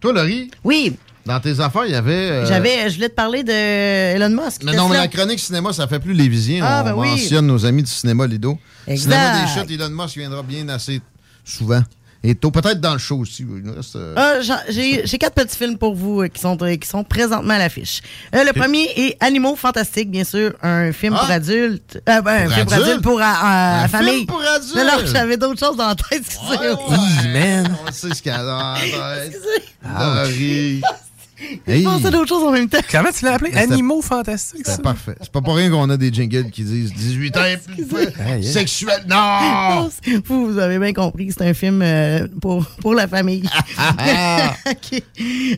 [0.00, 0.50] Toi, Laurie?
[0.64, 0.96] Oui.
[1.26, 2.12] Dans tes affaires, il y avait.
[2.12, 4.62] euh, J'avais, je voulais te parler de Elon Musk.
[4.62, 6.60] Mais non, mais la chronique cinéma, ça fait plus les visiers.
[6.62, 7.08] Ah, On ben oui.
[7.10, 8.58] mentionne nos amis du cinéma Lido.
[8.86, 9.12] Exact.
[9.14, 11.00] Cinéma des chutes, Elon Musk viendra bien assez
[11.44, 11.82] souvent.
[12.26, 13.42] Et tôt, peut-être dans le show aussi.
[13.42, 16.56] Il nous reste, euh, Ah, j'en- J'ai quatre petits films pour vous euh, qui, sont,
[16.62, 18.00] euh, qui sont présentement à l'affiche.
[18.34, 21.20] Euh, le premier est Animaux Fantastiques, bien sûr, un film Ah.
[21.20, 22.00] pour adultes.
[22.08, 22.88] Euh, ben, un film pour adultes?
[22.88, 24.14] adultes pour euh, euh, Un famille.
[24.14, 24.74] film pour adultes?
[24.74, 26.98] Non, non, j'avais d'autres choses dans la tête, excusez-moi.
[27.30, 27.76] man.
[27.86, 29.36] On sait ce qu'il y a dans la tête.
[31.66, 31.82] Je Hey.
[31.82, 32.78] pensais à d'autres choses en même temps.
[32.90, 33.52] Comment tu l'as appelé?
[33.54, 34.62] Animaux fantastiques.
[34.64, 35.16] C'est parfait.
[35.20, 37.86] C'est pas pour rien qu'on a des jingles qui disent 18 ans et plus.
[38.42, 39.04] Sexuel.
[39.08, 39.90] Non!
[40.26, 43.42] Vous, vous avez bien compris, c'est un film euh, pour, pour la famille.
[44.70, 45.02] Ok.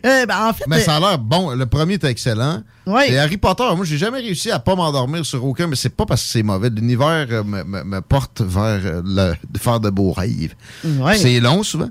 [0.05, 1.51] Euh, ben, en fait, Mais ça euh, a l'air bon.
[1.55, 2.63] Le premier est excellent.
[2.87, 3.13] Ouais.
[3.13, 6.07] Et Harry Potter, moi, j'ai jamais réussi à pas m'endormir sur aucun, mais c'est pas
[6.07, 6.71] parce que c'est mauvais.
[6.71, 10.55] L'univers euh, me, me- me porte vers le, de faire de beaux rêves.
[10.85, 11.17] Ouais.
[11.17, 11.91] C'est long souvent,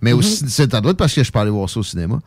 [0.00, 0.18] mais Mhm.
[0.18, 2.18] aussi, c'est à droite parce que je peux aller voir ça au cinéma.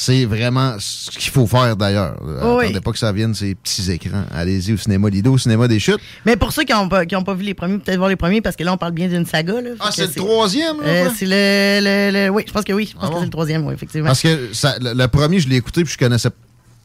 [0.00, 2.16] C'est vraiment ce qu'il faut faire d'ailleurs.
[2.22, 2.66] Oui.
[2.66, 4.22] Attendez pas que ça vienne ces petits écrans.
[4.32, 5.98] Allez-y au cinéma Lido, au cinéma des chutes.
[6.24, 8.14] mais pour ceux qui n'ont pas, qui ont pas vu les premiers, peut-être voir les
[8.14, 9.60] premiers, parce que là, on parle bien d'une saga.
[9.60, 11.80] Là, Ah, c'est le troisième, là, Euh, c'est le,
[12.12, 12.86] le- le- Oui, je pense que oui.
[12.92, 14.06] Je pense Ah que c'est le troisième, oui, effectivement.
[14.06, 16.30] Parce que ça- le, le premier, je l'ai écouté puis je connaissais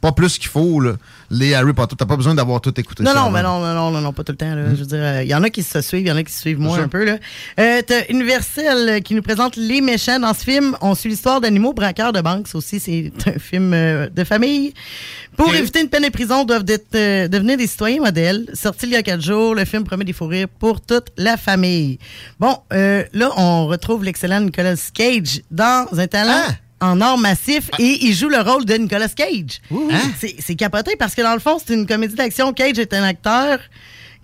[0.04, 0.96] pas plus qu'il faut là,
[1.32, 1.96] les Harry Potter.
[1.98, 3.04] T'as pas besoin d'avoir tout écouté.
[3.04, 4.54] Non, ça non, mais non, non, non, non, non, pas tout le temps.
[4.54, 4.76] là.
[4.76, 6.24] Je veux dire, euh, il y en a qui se suivent, il y en a
[6.24, 7.06] qui se suivent moins un peu.
[7.06, 7.20] là.
[7.58, 10.76] Euh, T'as Universal euh, qui nous présente les méchants dans ce film.
[10.82, 12.50] On suit l'histoire d'animaux braqueurs de banques.
[12.50, 14.74] Ça aussi, c'est un film euh, de famille.
[15.38, 16.66] Pour éviter une peine de prison, doivent
[16.96, 18.46] euh, devenir des citoyens modèles.
[18.54, 21.38] Sorti il y a quatre jours, le film promet des fous rires pour toute la
[21.38, 21.98] famille.
[22.42, 26.44] Bon, euh, là, on retrouve l'excellent Nicolas Cage dans un talent.
[26.50, 26.52] Ah!
[26.84, 29.62] En or massif et il joue le rôle de Nicolas Cage.
[30.20, 32.52] C'est- C'est capoté parce que dans le fond, c'est une comédie d'action.
[32.52, 33.60] Cage est un acteur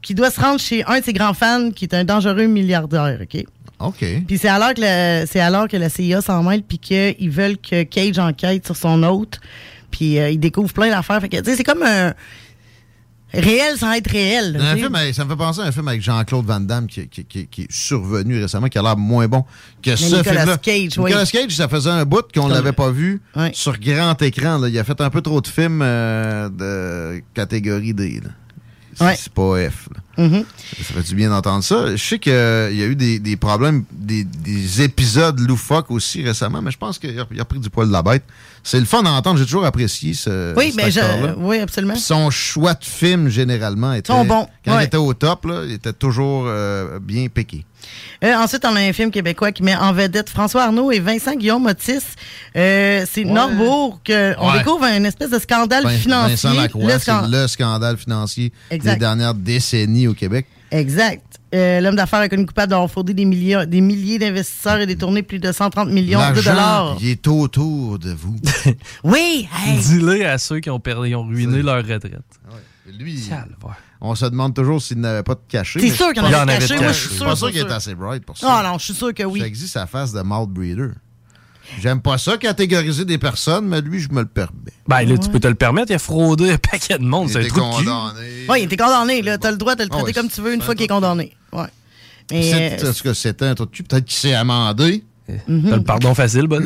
[0.02, 3.20] qui doit se rendre chez un de ses grands fans qui est un dangereux milliardaire,
[3.22, 3.44] OK?
[3.80, 4.06] OK.
[4.28, 4.82] Puis c'est alors que
[5.32, 9.04] c'est alors que la CIA s'en mêle puis qu'ils veulent que Cage enquête sur son
[9.04, 9.40] hôte.
[9.90, 11.20] Puis euh, il découvre plein d'affaires.
[11.22, 12.14] Fait que, tu sais, c'est comme un
[13.34, 14.58] réel sans être réel.
[14.60, 17.26] Un film ça me fait penser à un film avec Jean-Claude Van Damme qui, qui-
[17.26, 19.46] qui- qui est survenu récemment, qui a l'air moins bon
[19.84, 20.58] que ce Nicolas film-là.
[20.58, 21.06] Cage, oui.
[21.12, 23.22] Nicolas Cage, ça faisait un bout qu'on Comme- l'avait pas vu
[23.54, 24.58] sur grand écran.
[24.58, 24.68] là.
[24.70, 28.22] Il a fait un peu trop de films euh, de catégorie D.
[28.24, 28.30] là.
[28.96, 29.16] C'est Ouais.
[29.18, 29.88] c'est pas F.
[29.94, 30.02] là.
[30.20, 30.44] Mhm.
[30.78, 31.96] Ça fait du bien d'entendre ça.
[31.96, 36.62] Je sais qu'il y a eu des, des problèmes, des, des épisodes loufoques aussi récemment,
[36.62, 38.24] mais je pense qu'il a, pris du poil de la bête.
[38.62, 39.40] C'est le fun d'entendre.
[39.40, 40.54] J'ai toujours apprécié ce.
[40.58, 41.36] Oui, mais je, acteur-là.
[41.38, 41.94] oui, absolument.
[41.94, 44.12] Puis son choix de film, généralement, était.
[44.12, 44.84] Sont bons, Quand ouais.
[44.84, 47.66] il était au top, là, il était toujours euh, bien piqué.
[48.24, 51.36] Euh, ensuite, on a un film québécois qui met en vedette François Arnaud et Vincent
[51.36, 52.00] Guillaume Otis.
[52.56, 54.58] Euh, c'est Norbourg que on Ouais.
[54.60, 56.36] découvre un espèce de scandale Vin- financier.
[56.36, 58.94] Vincent Lacroix, Le scan- le scandale financier Exact.
[58.96, 60.48] des dernières décennies au Québec.
[60.72, 61.24] Exact.
[61.56, 65.24] Euh, L'homme d'affaires est connu coupable d'avoir fraudé des milliers, des milliers d'investisseurs et détourné
[65.24, 66.98] plus de 130 millions de dollars.
[67.02, 68.36] il est autour de vous.
[69.04, 69.78] Oui, hey.
[69.80, 72.12] Dis-le à ceux qui ont, perdu, ont ruiné leur retraite.
[73.00, 73.78] Lui, Calvaire.
[74.02, 75.80] On se demande toujours s'il n'avait pas de caché.
[75.80, 76.76] C'est sûr qu'il en pas- avait caché.
[76.78, 78.48] Moi, je suis Je suis sûr, pas sûr qu'il est assez bright pour ça.
[78.50, 79.40] Ah non, je suis sûr que oui.
[79.42, 80.92] Ça existe sa face de mouth breeder.
[81.80, 84.74] J'aime pas ça catégoriser des personnes, mais lui, je me le permets.
[84.88, 87.28] Ben là, tu peux te le permettre, il a fraudé un paquet de monde.
[87.30, 87.54] Il C'est un de cul.
[87.60, 88.46] condamné.
[88.50, 89.22] Oui, il était condamné.
[89.22, 89.38] Là.
[89.38, 90.88] T'as le droit de le Ah traiter ouais, comme tu veux une fois qu'il est
[90.88, 91.36] condamné.
[91.54, 91.66] Ouais.
[92.32, 93.84] Mais, C'est- euh, Est-ce que c'était un de cul?
[93.84, 95.04] Peut-être qu'il s'est amendé.
[95.28, 95.36] T'as
[95.76, 96.60] le pardon facile, bon.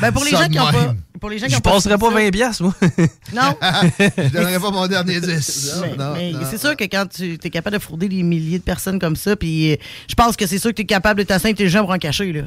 [0.00, 0.94] ben, pour les Ça gens de qui ont pas.
[1.20, 2.74] Pour les gens qui Je ont pas passerais pas ça- 20 piastres, moi.
[3.34, 3.54] Non.
[3.98, 5.72] je donnerais pas mon dernier 10.
[5.82, 6.40] Mais, Non, mais non.
[6.50, 9.36] c'est sûr que quand tu es capable de frauder des milliers de personnes comme ça,
[9.36, 9.76] puis euh,
[10.08, 12.32] je pense que c'est sûr que tu es capable d'être assez intelligent pour en cacher,
[12.32, 12.42] là.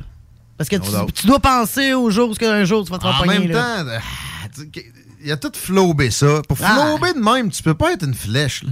[0.57, 3.15] Parce que tu, tu dois penser au jour où un jour tu vas te faire
[3.15, 3.83] En pogner, même là.
[3.83, 4.93] temps, tu-
[5.23, 6.41] il a tout flobé ça.
[6.47, 6.73] Pour Ah.
[6.97, 8.63] flober de même, tu peux pas être une flèche.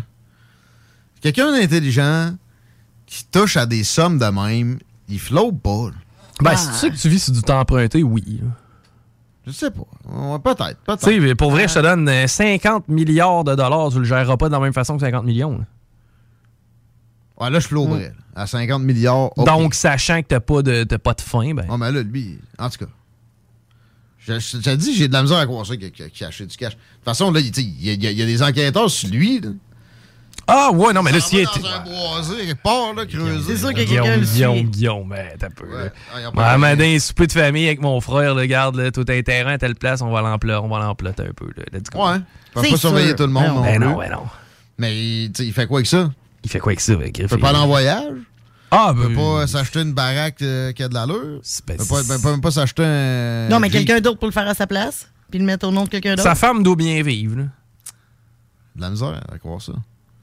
[1.21, 2.33] Quelqu'un d'intelligent
[3.05, 4.79] qui touche à des sommes de même,
[5.09, 5.89] il flobe pas.
[5.89, 5.95] là.
[6.41, 8.41] Ben, si tu sais que tu vis sur du temps emprunté, oui.
[9.45, 9.81] Je sais pas.
[10.43, 10.69] Peut-être.
[10.69, 11.03] Tu Peut-être.
[11.27, 14.47] sais, pour vrai, je te donne euh, 50 milliards de dollars, tu le géreras pas
[14.49, 15.57] de la même façon que 50 millions.
[15.57, 15.65] là.
[17.39, 18.09] Ouais, là, je floberais.
[18.35, 18.41] là.
[18.43, 19.31] À 50 milliards.
[19.37, 21.65] Donc, sachant que t'as pas de, pas de fin, ben.
[21.69, 22.91] Ah, mais là, lui, en tout cas.
[24.19, 26.11] Je, je, je te dis, j'ai de la misère à croire ça qu'il a, du
[26.11, 26.37] cash.
[26.39, 26.59] De toute
[27.03, 28.43] façon, là, il, tu sais, il y, a- il y a- il y a des
[28.43, 29.39] enquêteurs sur lui.
[29.39, 29.49] là.
[30.47, 31.59] Ah, ouais, non, mais là, s'il était.
[31.59, 33.53] dans un boisé, quelque part, là, creusé.
[33.55, 34.61] C'est sûr que quelqu'un Guillaume, le Guillaume.
[34.63, 35.65] Guillaume, mais t'as peu.
[35.65, 35.89] là.
[36.13, 39.21] Ah, y a Ouais, souper de famille avec mon frère, là, regarde, là, tout un
[39.21, 41.45] terrain à telle place, on va l'emploter, on va l'emploter un peu.
[41.55, 42.05] Là, Let's go.
[42.05, 42.17] Ouais.
[42.17, 43.15] Ils peuvent C'est pas surveiller sûr.
[43.17, 44.23] tout le monde Ben non, Ben non, ben non.
[44.77, 44.91] Mais
[45.27, 46.11] tu sais, il fait quoi avec ça?
[46.43, 48.13] Il fait quoi avec ça, avec Il peut pas aller en voyage?
[48.71, 49.07] Ah, Il ben.
[49.09, 51.41] peut pas s'acheter une baraque euh, qui a de l'allure?
[51.67, 53.47] ben, Il peut pas, peut même pas s'acheter un...
[53.49, 55.83] Non, mais quelqu'un d'autre pour le faire à sa place, puis le mettre au nom
[55.83, 56.23] de quelqu'un d'autre?
[56.23, 57.43] Sa femme doit bien vivre, là.
[58.75, 59.73] De la misère à croire ça.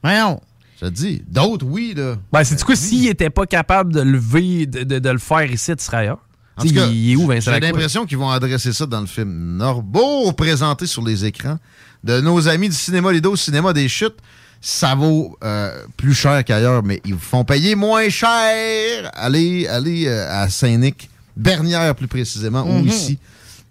[0.03, 0.39] Voyons.
[0.81, 2.15] Je te dis, d'autres, oui, là.
[2.31, 5.51] Ben, c'est du coup, s'il était pas capable de lever, de, de, de le faire
[5.51, 6.19] ici, tu serais ailleurs?
[6.55, 9.07] En tout cas, il est où, Vincent J'ai l'impression qu'ils vont adresser ça dans le
[9.07, 11.57] film Norbeau, présenté sur les écrans
[12.03, 14.17] de nos amis du cinéma Lido, cinéma des chutes.
[14.61, 19.09] Ça vaut euh, plus cher qu'ailleurs, mais ils vous font payer moins cher.
[19.13, 22.87] Allez, allez euh, à Saint-Nic, Bernière plus précisément, ou Mhm.
[22.87, 23.19] ici,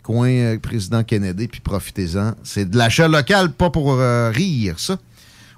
[0.02, 2.32] coin euh, président Kennedy, puis profitez-en.
[2.42, 4.96] C'est de l'achat local, pas pour euh, rire, ça.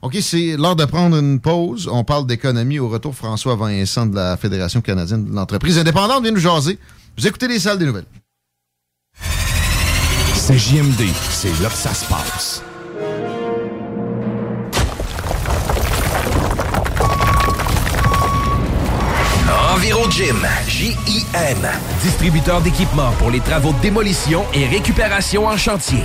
[0.02, 1.88] OK, c'est l'heure de prendre une pause.
[1.92, 2.78] On parle d'économie.
[2.78, 6.78] Au retour, François Vincent de la Fédération canadienne de l'entreprise indépendante vient nous jaser.
[7.18, 8.06] Vous écoutez les salles des nouvelles.
[10.34, 12.62] C'est JMD, c'est là que ça se passe.
[19.76, 21.58] EnviroGym, J-I-M,
[22.02, 26.04] distributeur d'équipements pour les travaux de démolition et récupération en chantier.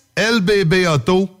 [0.15, 1.40] LBB Auto.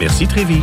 [0.00, 0.62] Merci Trévi.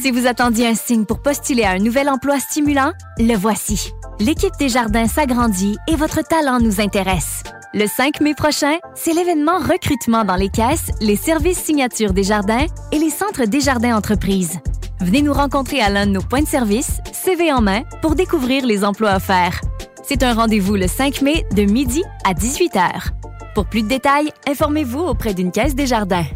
[0.00, 3.92] Si vous attendiez un signe pour postuler à un nouvel emploi stimulant, le voici.
[4.20, 7.42] L'équipe des jardins s'agrandit et votre talent nous intéresse.
[7.72, 12.66] Le 5 mai prochain, c'est l'événement recrutement dans les caisses, les services signatures des jardins
[12.92, 14.60] et les centres des jardins entreprises.
[15.00, 18.64] Venez nous rencontrer à l'un de nos points de service, CV en main, pour découvrir
[18.64, 19.60] les emplois offerts.
[20.04, 23.10] C'est un rendez-vous le 5 mai de midi à 18h.
[23.56, 26.26] Pour plus de détails, informez-vous auprès d'une caisse des jardins.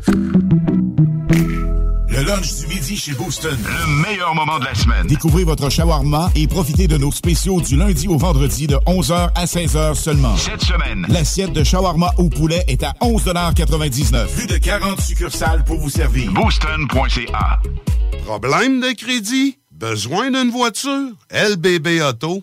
[2.28, 3.56] Le lunch du midi chez Booston.
[3.64, 5.06] Le meilleur moment de la semaine.
[5.06, 9.46] Découvrez votre shawarma et profitez de nos spéciaux du lundi au vendredi de 11h à
[9.46, 10.36] 16h seulement.
[10.36, 11.06] Cette semaine.
[11.08, 16.30] L'assiette de shawarma au poulet est à 11,99 Plus de 40 succursales pour vous servir.
[16.32, 17.60] Booston.ca.
[18.26, 19.56] Problème de crédit?
[19.72, 21.12] Besoin d'une voiture?
[21.30, 22.42] lbbauto.com.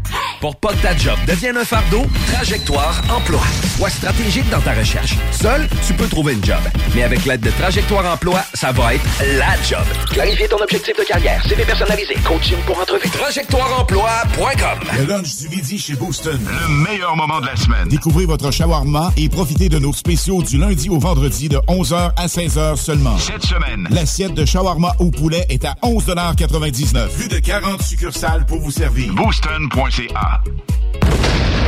[0.39, 3.41] Pour pas que ta job devienne un fardeau, Trajectoire Emploi.
[3.77, 5.15] Sois stratégique dans ta recherche.
[5.31, 6.57] Seul, tu peux trouver une job.
[6.95, 9.03] Mais avec l'aide de Trajectoire Emploi, ça va être
[9.37, 9.85] la job.
[10.11, 13.09] Clarifier ton objectif de carrière, CV personnalisé, coaching pour entrevue.
[13.09, 16.39] TrajectoireEmploi.com Le lunch du midi chez Booston.
[16.43, 17.87] Le meilleur moment de la semaine.
[17.87, 22.25] Découvrez votre shawarma et profitez de nos spéciaux du lundi au vendredi de 11h à
[22.27, 23.17] 16h seulement.
[23.17, 23.87] Cette semaine.
[23.91, 29.13] L'assiette de shawarma au poulet est à 11,99 Plus de 40 succursales pour vous servir.
[29.13, 30.00] Booston.ca.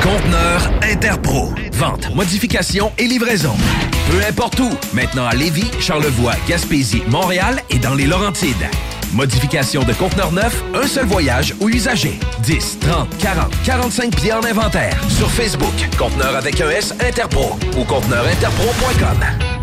[0.01, 1.53] Conteneur Interpro.
[1.73, 3.53] Vente, modification et livraison.
[4.09, 4.69] Peu importe où.
[4.93, 8.69] Maintenant à Lévis, Charlevoix, Gaspésie, Montréal et dans les Laurentides.
[9.13, 12.19] Modification de conteneur neuf, un seul voyage ou usager.
[12.39, 14.97] 10, 30, 40, 45 pieds en inventaire.
[15.09, 19.62] Sur Facebook, conteneur avec un S Interpro ou conteneurinterpro.com.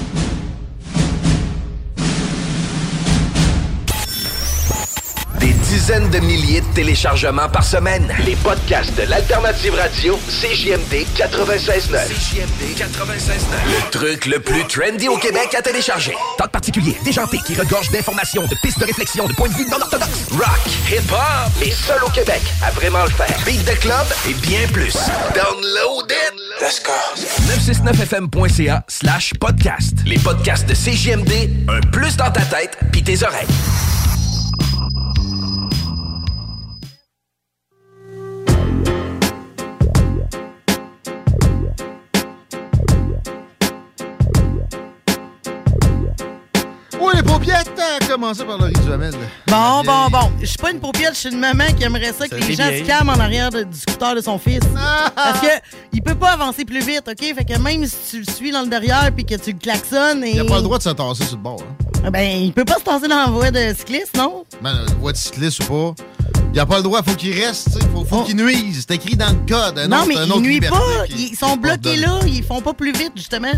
[5.71, 8.13] dizaines de milliers de téléchargements par semaine.
[8.25, 12.09] Les podcasts de l'Alternative Radio, CJMD 96.9.
[12.09, 13.39] CJMD 96.9.
[13.85, 16.13] Le truc le plus trendy au Québec à télécharger.
[16.37, 19.79] Talk particulier, déjanté, qui regorge d'informations, de pistes de réflexion, de points de vue non
[19.79, 20.27] orthodoxes.
[20.31, 20.59] Rock,
[20.91, 23.33] hip-hop, les seuls au Québec à vraiment le faire.
[23.45, 24.97] Beat de club et bien plus.
[25.33, 26.33] Download it!
[26.59, 26.91] Let's go!
[27.47, 29.93] 969fm.ca slash podcast.
[30.05, 33.47] Les podcasts de CJMD, un plus dans ta tête pis tes oreilles.
[48.07, 49.13] Commencer par Laurie Duhamel.
[49.47, 50.31] Bon, bon, bon.
[50.41, 52.63] Je suis pas une paupiette, je suis une maman qui aimerait ça que les gens
[52.69, 54.61] se calment en arrière de- du scooter de son fils.
[54.77, 55.11] Ah!
[55.15, 55.47] Parce que
[55.93, 57.19] il peut pas avancer plus vite, OK?
[57.35, 60.23] Fait que même si tu le suis dans le derrière puis que tu le klaxonnes
[60.23, 60.31] et...
[60.35, 61.61] Il a pas le droit de se tasser sur le bord.
[62.03, 62.09] Hein.
[62.11, 64.43] Ben, il peut pas se tasser dans la voie de cycliste, non?
[64.61, 66.03] Ben, euh, voie de cycliste ou pas.
[66.53, 68.85] Il a pas le droit, faut qu'il reste, tu sais, faut, faut qu'il nuise.
[68.85, 69.79] C'est écrit dans le code.
[69.79, 71.05] Un non, autre- mais un ils autre nuisent liberté pas.
[71.07, 72.19] qui- Ils sont bloqués là.
[72.27, 73.51] Ils font pas plus vite, justement.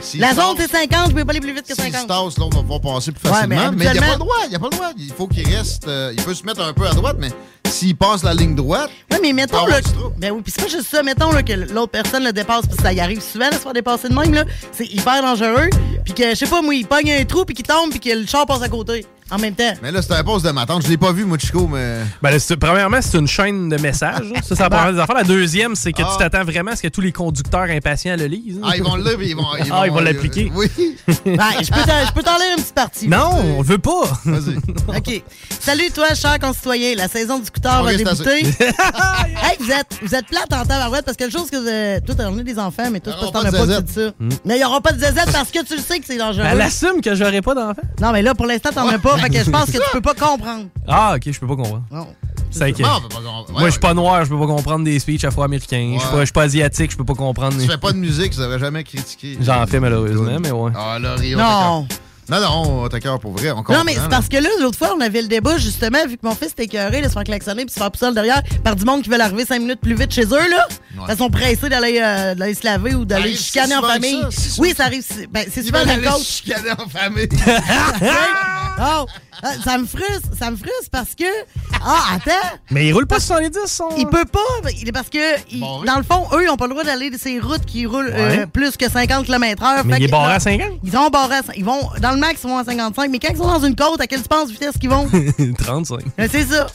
[0.00, 1.10] S'il La zone, c'est 50.
[1.10, 2.08] Je peux pas aller plus vite que se 50.
[2.08, 3.71] tasse, là, on va pouvoir passer plus Ouais, facilement.
[3.76, 4.90] Mais il a pas le droit, il a pas le droit.
[4.96, 5.86] Il faut qu'il reste.
[5.88, 7.30] euh, il peut se mettre un peu à droite, mais
[7.68, 8.90] s'il passe la ligne droite.
[9.10, 9.80] Oui, mais mettons là,
[10.18, 12.76] ben oui, puis c'est pas juste ça, mettons là, que l'autre personne le dépasse, puis
[12.82, 15.70] ça y arrive souvent de se faire dépasser de même là, c'est hyper dangereux,
[16.04, 18.10] puis que je sais pas moi, il pogne un trou puis qu'il tombe puis que
[18.10, 19.72] le char passe à côté en même temps.
[19.82, 20.82] Mais là, c'était un poste de ma tante.
[20.84, 21.98] Je l'ai pas vu, moi, Chico, mais.
[22.22, 24.26] Ben, là, c'est- premièrement, c'est une chaîne de messages.
[24.42, 25.16] Ça, c'est la première des affaires.
[25.16, 26.08] La deuxième, c'est que Ah.
[26.12, 28.60] tu t'attends vraiment à ce que tous les conducteurs impatients le lisent.
[28.62, 29.44] Ah, ils vont le lire, puis ils vont.
[29.58, 30.50] Ils Ah, ils vont euh, l'appliquer.
[30.54, 30.68] Oui.
[31.24, 33.08] Ben, je peux t'en- je peux t'en lire une petite partie.
[33.08, 34.02] Non, on veut pas.
[34.24, 34.56] Vas-y.
[34.88, 35.22] OK.
[35.60, 36.94] Salut toi, cher concitoyen.
[36.96, 38.64] La saison du scooter Ok, va c'est débuter.
[38.64, 42.00] hey, vous êtes, vous êtes plate en tabarouette parce que le jour que vous.
[42.06, 43.92] Toi, t'as emmené des enfants, mais toi, c'est parce que pas t'en as pas dit
[43.92, 44.10] ça.
[44.44, 46.44] Mais il y aura pas de zézette parce que tu le sais que c'est dangereux.
[46.50, 47.82] Elle assume que j'aurais pas d'enfant.
[48.00, 49.16] Non, mais là, pour l'instant, t'en as pas.
[49.22, 50.66] Fait que je pense que tu peux pas comprendre.
[50.86, 51.82] Ah, ok, je peux pas comprendre.
[51.90, 52.06] Non.
[52.50, 53.52] C'est que- Non, on peut pas comprendre.
[53.52, 55.92] Moi, je suis pas noir, je peux pas comprendre des speeches afro-américains.
[55.94, 56.12] Je suis Ouais.
[56.12, 57.56] pas- je suis pas asiatique, je peux pas comprendre.
[57.58, 59.38] Tu fais pas de musique, ça devrait jamais critiquer.
[59.40, 60.72] J'en fais malheureusement, mais ouais.
[60.74, 61.88] Ah, on Non.
[62.28, 63.50] Non, non, on t'accorde pour vrai.
[63.50, 66.16] On Non, mais c'est parce que là, l'autre fois, on avait le débat, justement, vu
[66.16, 68.76] que mon fils était écœuré de se faire klaxonner puis se faire pousser derrière par
[68.76, 70.68] du monde qui veut arriver cinq minutes plus vite chez eux, là.
[70.96, 71.04] Ouais.
[71.10, 74.20] Ils sont pressés d'aller euh, d'aller se laver ou d'aller chicaner en famille.
[74.30, 75.04] ça, oui, ça arrive.
[75.30, 76.22] Ben, c'est souvent la côte.
[76.22, 77.28] chicaner en famille.
[78.80, 79.06] Oh,
[79.64, 81.24] ça me frustre, ça me frustre parce que.
[81.84, 82.58] Ah, attends!
[82.70, 83.88] Mais il roule pas sur les 10, son.
[83.98, 85.18] Il peut pas, il est parce que,
[85.50, 85.86] il- Bon, oui.
[85.86, 88.10] dans le fond, eux, ils ont pas le droit d'aller de ces routes qui roulent
[88.12, 89.82] euh, plus que 50 km/h.
[89.84, 90.68] Mais Fait il est barré non, à 50?
[90.84, 93.10] Ils sont barrés à Ils vont, dans le max, ils vont à 55.
[93.10, 95.08] Mais quand ils sont dans une côte, à quelle tu penses vitesse qu'ils vont?
[95.58, 96.00] 35.
[96.20, 96.66] Euh, c'est ça.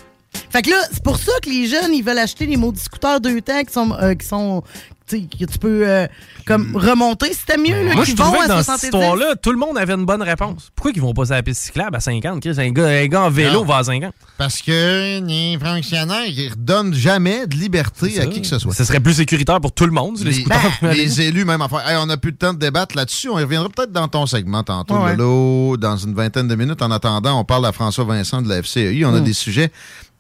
[0.50, 3.22] Fait que là, c'est pour ça que les jeunes, ils veulent acheter des maudits scooters
[3.22, 3.94] deux temps qui sont.
[4.02, 4.64] euh, qui sont
[5.08, 6.08] tu sais, que tu peux euh,
[6.46, 7.32] comme remonter.
[7.34, 8.84] C'était mieux, là, Moi, qu'ils je trouvais vont que à dans cette 70.
[8.86, 10.70] histoire-là, tout le monde avait une bonne réponse.
[10.76, 12.42] Pourquoi ils vont pas sur la piste cyclable à 50?
[12.42, 12.56] Chris?
[12.58, 13.66] Un gars, un gars en vélo Non.
[13.66, 14.14] va à 50.
[14.38, 18.74] Parce que les fonctionnaires, ils redonnent jamais de liberté à qui que ce soit.
[18.74, 20.18] Ce serait plus sécuritaire pour tout le monde.
[20.20, 20.46] les
[20.94, 21.88] les élus, même affaire.
[21.88, 23.30] Hey, on n'a plus le temps de débattre là-dessus.
[23.30, 25.16] On y reviendra peut-être dans ton segment tantôt, Ouais.
[25.16, 26.82] Lolo, dans une vingtaine de minutes.
[26.82, 29.06] En attendant, on parle à François Vincent de la FCEI.
[29.06, 29.24] On a Mm.
[29.24, 29.72] des sujets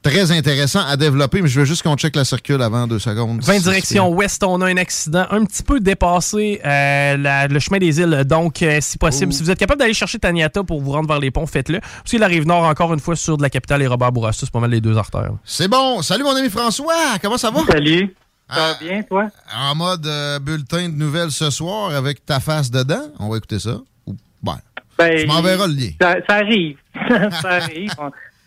[0.09, 3.41] très intéressant à développer, mais je veux juste qu'on check la circule avant deux secondes.
[3.43, 7.77] 20 direction ouest, on a un accident un petit peu dépassé euh, la- le chemin
[7.77, 8.23] des îles.
[8.25, 11.19] Donc, euh, si possible, si vous êtes capable d'aller chercher Taniata pour vous rendre vers
[11.19, 11.79] les ponts, faites-le.
[12.05, 14.51] Aussi, la rive nord, encore une fois, sur de la capitale et Robert Bourassa, c'est
[14.51, 15.31] pas mal les deux artères.
[15.43, 16.01] C'est bon.
[16.01, 16.93] Salut, mon ami François.
[17.21, 17.61] Comment ça va?
[17.69, 18.15] Salut.
[18.49, 19.27] Ça va bien, toi?
[19.53, 23.03] En mode euh, bulletin de nouvelles ce soir avec ta face dedans.
[23.19, 23.79] On va écouter ça.
[24.05, 24.57] Ou, ben,
[24.97, 25.89] Ben, tu m'enverras le lien.
[25.99, 26.77] Ça, ça arrive.
[27.41, 27.89] ça arrive.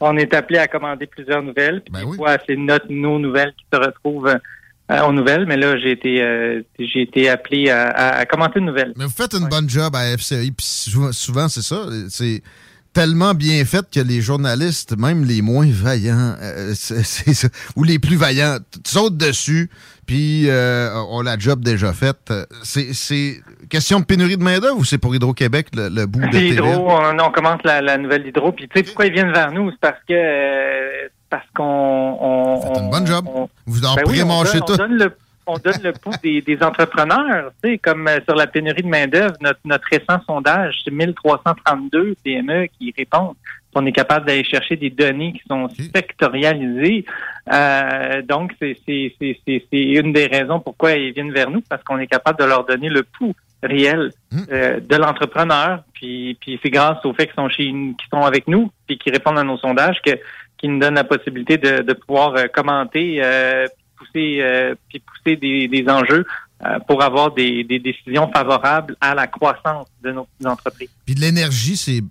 [0.00, 1.82] On, est appelé à commander plusieurs nouvelles.
[1.90, 4.28] Ben Puis des fois, c'est notre, nos nouvelles qui se retrouvent
[4.90, 5.46] euh, aux nouvelles.
[5.46, 8.92] Mais là, j'ai été, euh, j'ai été appelé à, à- à commenter une nouvelle.
[8.96, 10.50] Mais vous faites une bonne job à FCI.
[10.52, 11.86] Puis souvent, souvent, c'est ça.
[12.08, 12.42] C'est
[12.92, 18.16] tellement bien fait que les journalistes, même les moins vaillants, euh, ça, ou les plus
[18.16, 19.70] vaillants, sautent dessus,
[20.10, 22.32] puis euh, ont la job déjà faite.
[22.64, 26.90] C'est question de pénurie de main-d'œuvre ou c'est pour Hydro-Québec le, le bout de Hydro,
[26.90, 28.50] on, on commence la, la nouvelle d'Hydro.
[28.50, 29.70] Puis tu sais pourquoi ils viennent vers nous?
[29.70, 31.62] C'est parce que euh, parce qu'on
[32.20, 33.24] on, Faites une bonne job.
[33.66, 34.72] Vous en Ben oui, on tout.
[34.72, 35.16] on donne le
[35.46, 38.88] on donne le pouls des, des entrepreneurs, tu sais, comme euh, sur la pénurie de
[38.88, 43.34] main-d'œuvre, notre, notre récent sondage, c'est 1332 PME qui répondent.
[43.74, 47.04] On est capable d'aller chercher des données qui sont sectorialisées.
[47.52, 49.12] Euh, donc, c'est
[49.72, 52.88] une des raisons pourquoi ils viennent vers nous, parce qu'on est capable de leur donner
[52.88, 54.12] le pouls réel
[54.50, 55.84] euh, de l'entrepreneur.
[55.92, 59.12] Puis, puis c'est grâce au fait qu'ils sont chez qu'ils sont avec nous, puis qu'ils
[59.12, 60.12] répondent à nos sondages, que
[60.60, 63.66] qui nous donnent la possibilité de, de pouvoir euh, commenter, euh,
[63.96, 66.26] pousser, euh, puis pousser des, des enjeux
[66.86, 70.90] pour avoir des, des décisions favorables à la croissance de nos entreprises.
[71.06, 72.02] Puis de l'énergie, c'est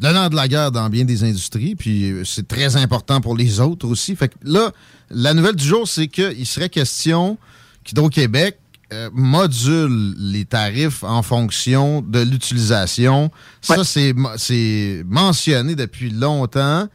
[0.00, 3.36] le nerf de la guerre dans bien des industries, puis euh, c'est très important pour
[3.36, 4.14] les autres aussi.
[4.14, 4.72] Fait que là,
[5.10, 7.38] la nouvelle du jour, c'est qu'il serait question
[7.84, 8.58] qu'Hydro-Québec
[8.92, 13.30] euh, module les tarifs en fonction de l'utilisation.
[13.60, 16.86] Ça, c'est mentionné depuis longtemps.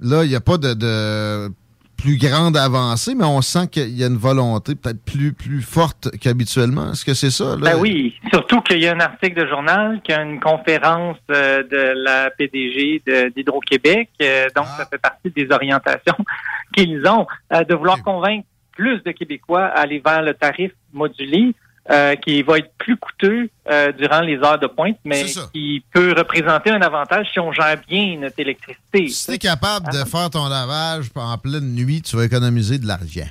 [0.00, 1.52] Là, il n'y a pas de, de
[2.00, 6.08] plus grande avancée, mais on sent qu'il y a une volonté peut-être plus, plus forte
[6.18, 6.92] qu'habituellement.
[6.92, 7.56] Est-ce que c'est ça?
[7.56, 7.72] Là?
[7.72, 11.18] Ben oui, surtout qu'il y a un article de journal, qu'il y a une conférence
[11.30, 13.02] euh, de la PDG
[13.36, 16.16] d'Hydro-Québec, euh, donc ça fait partie des orientations
[16.74, 21.54] qu'ils ont, euh, de vouloir convaincre plus de Québécois à aller vers le tarif modulé,
[21.90, 25.24] euh, qui va être plus coûteux euh, durant les heures de pointe, mais
[25.54, 29.08] qui peut représenter un avantage si on gère bien notre électricité.
[29.08, 33.26] Si t'es capable de faire ton lavage en pleine nuit, tu vas économiser de l'argent.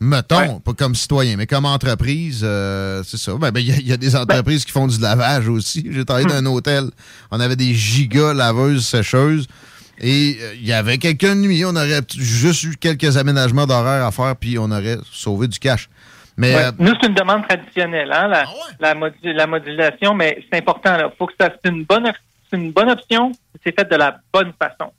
[0.00, 3.32] Mettons, pas comme citoyen, mais comme entreprise, euh, c'est ça.
[3.36, 5.88] Ben, ben, Il y, a- il y a des entreprises qui font du lavage aussi.
[5.90, 6.84] J'ai travaillé dans un hôtel.
[7.32, 9.48] On avait des gigas laveuses, sécheuses.
[10.00, 14.36] Et il y avait quelques nuits, on aurait juste eu quelques aménagements d'horaire à faire,
[14.36, 15.88] puis on aurait sauvé du cash.
[16.38, 16.64] Mais Ouais.
[16.66, 18.44] euh, Nous, c'est une demande traditionnelle, hein, Ah
[18.80, 20.96] la, la, modu- la modulation, mais c'est important.
[20.98, 22.10] Il faut que ça c'est une bonne
[22.52, 23.32] une bonne option,
[23.62, 24.90] c'est fait de la bonne façon.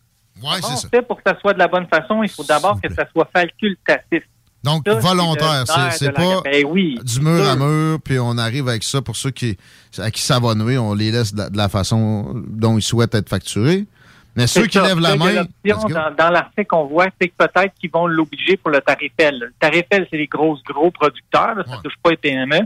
[0.43, 2.21] Ouais, Comment on fait pour que ça soit de la bonne façon?
[2.21, 4.23] Il faut d'abord que ça soit facultatif.
[4.63, 8.67] Donc, Ça, volontaire, c'est la- pas Ben oui, du mur à mur, puis on arrive
[8.67, 9.57] avec ça pour ceux qui,
[9.97, 12.81] à qui ça va nuer, on les laisse de la, de la façon dont ils
[12.81, 13.85] souhaitent être facturés.
[14.39, 14.87] Mais ceux qui ça.
[14.87, 15.45] lèvent la main.
[15.65, 19.39] Dans, dans l'article qu'on voit, c'est que peut-être qu'ils vont l'obliger pour le tarif L.
[19.39, 21.55] Le tarif L, c'est les grosses, gros producteurs.
[21.55, 22.59] là, ça ne touche pas les PME.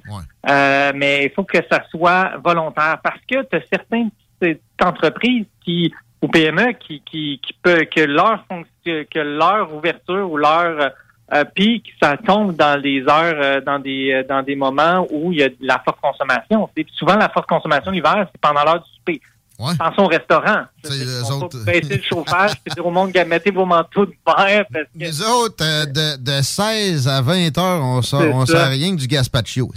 [0.50, 4.10] Euh, mais il faut que ça soit volontaire parce que tu as certaines
[4.40, 10.32] petites entreprises qui ou PME qui, qui, qui peut que leur fonction, que leur ouverture
[10.32, 10.92] ou leur
[11.34, 15.32] euh, pic, ça tombe dans des heures, euh, dans des euh, dans des moments où
[15.32, 16.70] il y a de la forte consommation.
[16.94, 19.22] Souvent la forte consommation l'hiver, c'est pendant l'heure du souper.
[19.58, 20.64] Pensons au restaurant.
[20.86, 24.66] On va pas baisser le chauffage et dire au monde, mettez vos manteaux de verre
[24.72, 28.46] parce que Les autres, euh, de, de 16 à 20 heures, on sort, C'est on
[28.46, 29.72] sort rien que du gazpacho.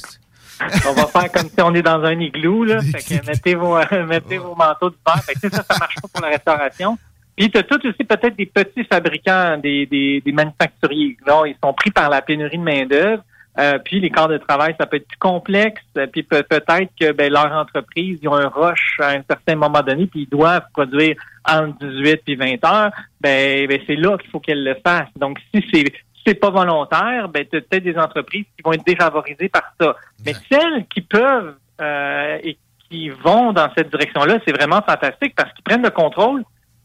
[0.89, 2.81] on va faire comme si on est dans un igloo, là.
[2.93, 5.23] Fait que mettez vos, euh, mettez vos manteaux de verre.
[5.23, 6.99] Fait que, ça, ça marche pas pour la restauration.
[7.37, 11.19] Puis tu as tout aussi peut-être des petits fabricants, des, des, des manufacturiers.
[11.47, 13.23] Ils sont pris par la pénurie de main-d'œuvre.
[13.59, 15.83] Euh, puis les corps de travail, ça peut être plus complexe.
[15.97, 19.55] Euh, Puis peut- peut-être que ben, leur entreprise, ils ont un rush à un certain
[19.55, 21.17] moment donné, puis ils doivent produire
[21.49, 22.91] entre 18 et 20 heures.
[23.21, 25.09] Ben, ben c'est là qu'il faut qu'elles le fassent.
[25.17, 28.73] Donc si c'est si c'est pas volontaire, ben tu as peut-être des entreprises qui vont
[28.73, 29.97] être défavorisées par ça.
[30.25, 32.59] Mais celles qui peuvent euh, et
[32.91, 36.43] qui vont dans cette direction-là, c'est vraiment fantastique parce qu'ils prennent le contrôle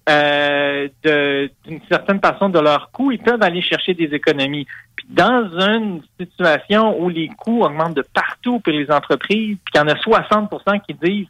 [0.09, 4.65] euh, d'une certaine façon de leurs coûts, ils peuvent aller chercher des économies.
[4.95, 9.81] Puis dans une situation où les coûts augmentent de partout pour les entreprises, puis qu'il
[9.81, 11.27] y en a 60% qui disent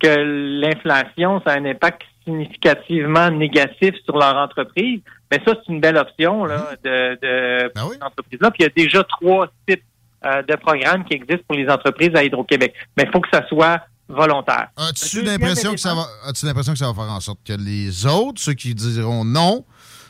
[0.00, 5.80] que l'inflation, ça a un impact significativement négatif sur leur entreprise, ben ça, c'est une
[5.80, 8.50] belle option là, de, de pour ces entreprises-là.
[8.50, 9.82] Puis il y a déjà trois types
[10.24, 12.74] euh, de programmes qui existent pour les entreprises à Hydro-Québec.
[12.96, 14.68] Mais il faut que ça soit volontaire.
[14.76, 18.06] As-tu l'impression que ça va, as-tu l'impression que ça va faire en sorte que les
[18.06, 19.64] autres, ceux qui diront non,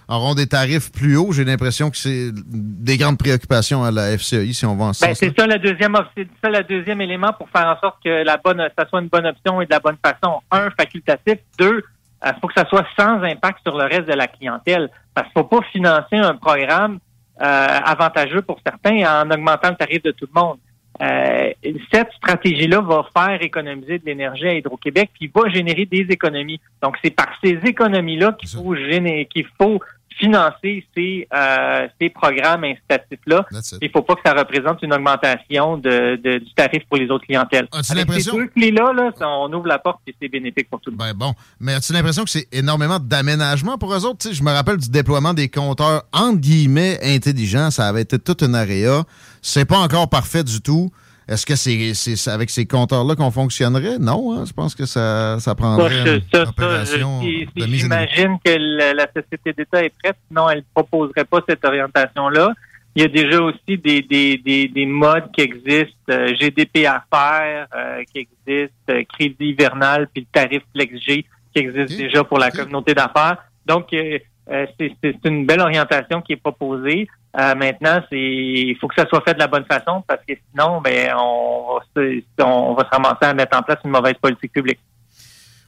[0.08, 1.32] auront des tarifs plus hauts?
[1.32, 5.04] J'ai l'impression que c'est des grandes préoccupations à la FCI si on va en ce
[5.04, 8.24] Ben, c'est ça le deuxième c'est ça le deuxième élément pour faire en sorte que
[8.24, 10.40] la bonne ça soit une bonne option et de la bonne façon.
[10.50, 11.38] Un, facultatif.
[11.58, 11.82] Deux,
[12.24, 14.90] il faut que ça soit sans impact sur le reste de la clientèle.
[15.14, 16.98] Parce qu'il faut pas financer un programme
[17.40, 20.58] euh, avantageux pour certains en augmentant le tarif de tout le monde.
[21.02, 21.52] Euh,
[21.92, 26.60] cette stratégie-là va faire économiser de l'énergie à Hydro-Québec, puis va générer des économies.
[26.82, 29.80] Donc, c'est par ces économies-là qu'il faut générer, qu'il faut
[30.18, 33.46] financer ces, euh, ces programmes incitatifs-là.
[33.82, 37.24] Il faut pas que ça représente une augmentation de, de- du tarif pour les autres
[37.26, 37.66] clientèles.
[37.72, 40.68] As-tu Avec ces l'impression- deux clés-là, là, ça, on ouvre la porte et c'est bénéfique
[40.70, 41.06] pour tout le monde.
[41.08, 41.34] Ben bon.
[41.60, 44.32] Mais as-tu l'impression que c'est énormément d'aménagement pour eux autres?
[44.32, 47.70] Je me rappelle du déploiement des compteurs entre guillemets intelligents.
[47.70, 49.02] Ça avait été toute une area.
[49.42, 50.90] C'est pas encore parfait du tout.
[51.28, 53.98] Est-ce que c'est avec ces compteurs-là qu'on fonctionnerait?
[53.98, 54.44] Non, hein?
[54.46, 57.22] je pense que ça, ça Ça, prendrait je- une ça, ça, opération.
[57.56, 62.52] J'imagine que la Société d'État est prête, sinon elle ne proposerait pas cette orientation-là.
[62.96, 67.02] Il y a déjà aussi des, des, des, des modes qui existent, euh, GDP à
[67.12, 71.24] faire euh, qui existe, euh, crédit hivernal, puis le tarif FlexG
[71.54, 73.38] qui existe déjà pour la communauté d'affaires.
[73.66, 74.18] Donc, euh, euh,
[74.48, 77.08] c'est c'est une belle orientation qui est proposée.
[77.38, 80.34] Euh, maintenant, c'est il faut que ça soit fait de la bonne façon parce que
[80.50, 84.14] sinon, ben, on va se, on va se ramasser à mettre en place une mauvaise
[84.20, 84.78] politique publique.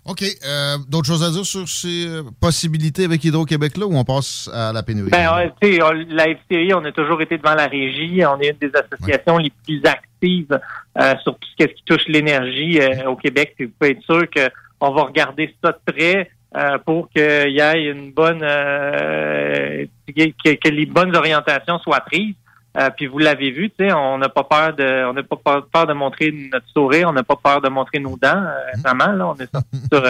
[0.05, 0.23] OK.
[0.23, 4.73] euh, D'autres choses à dire sur ces euh, possibilités avec Hydro-Québec-là ou on passe à
[4.73, 5.11] la pénurie?
[5.11, 8.23] Ben, ouais, on- la FCI, on a toujours été devant la régie.
[8.25, 10.61] On est une des associations les plus actives
[11.01, 13.55] euh, sur tout ce qui touche l'énergie euh, au Québec.
[13.57, 17.23] Puis vous pouvez être sûr qu'on va regarder ça de près euh, pour qu'il
[17.53, 22.35] y ait une bonne euh, que, que les bonnes orientations soient prises.
[22.79, 25.37] Euh, puis vous l'avez vu, tu sais, on n'a pas peur de, on n'a pas
[25.73, 28.37] peur- de montrer notre sourire, on n'a pas peur de montrer nos dents.
[28.45, 30.03] Euh, récemment, là, on est sorti sur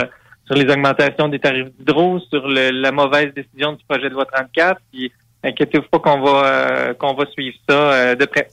[0.47, 4.24] sur les augmentations des tarifs d'hydro, sur le- la mauvaise décision du projet de loi
[4.27, 4.81] 34.
[4.93, 5.12] Puis
[5.44, 8.48] inquiétez-vous pas qu'on va qu'on va suivre ça de près.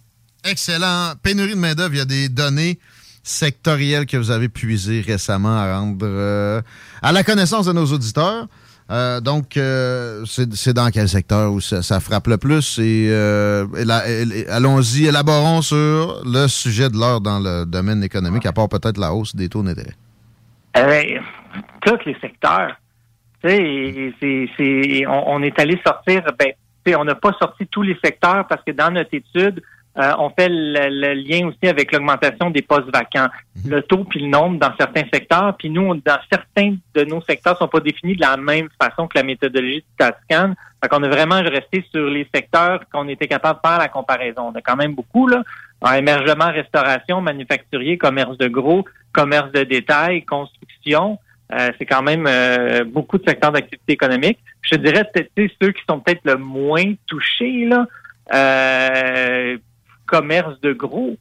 [0.48, 1.14] Excellent.
[1.24, 2.78] Pénurie de main-d'œuvre, il y a des données
[3.24, 6.62] sectorielles que vous avez puisées récemment à rendre euh,
[7.02, 8.48] à la connaissance de nos auditeurs.
[8.92, 12.78] Euh, donc, euh, c'est dans quel secteur où ça, frappe le plus?
[12.80, 13.10] Et
[14.50, 19.14] allons-y, élaborons sur le sujet de l'heure dans le domaine économique, à part peut-être la
[19.14, 19.96] hausse des taux d'intérêt.
[20.76, 21.20] Euh,
[21.86, 22.76] tous les secteurs.
[23.46, 26.54] On, est allé sortir, ben,
[26.98, 29.62] on n'a pas sorti tous les secteurs parce que dans notre étude,
[29.98, 33.28] euh, on fait le, le lien aussi avec l'augmentation des postes vacants,
[33.68, 35.56] le taux puis le nombre dans certains secteurs.
[35.58, 39.08] Puis nous, on- dans certains de nos secteurs, sont pas définis de la même façon
[39.08, 40.56] que la méthodologie du StatScan.
[40.82, 44.52] Fait qu'on a vraiment resté sur les secteurs qu'on était capable de faire la comparaison.
[44.54, 45.44] On a quand même beaucoup là.
[45.82, 51.20] En émergement, restauration, manufacturier, commerce de gros, commerce de détail, construction.
[51.52, 54.40] Euh, c'est quand même euh, beaucoup de secteurs d'activité économique.
[54.62, 55.30] Je dirais sais,
[55.62, 57.86] ceux qui sont peut-être le moins touchés, là,
[58.34, 59.58] euh,
[60.18, 61.16] commerce de gros,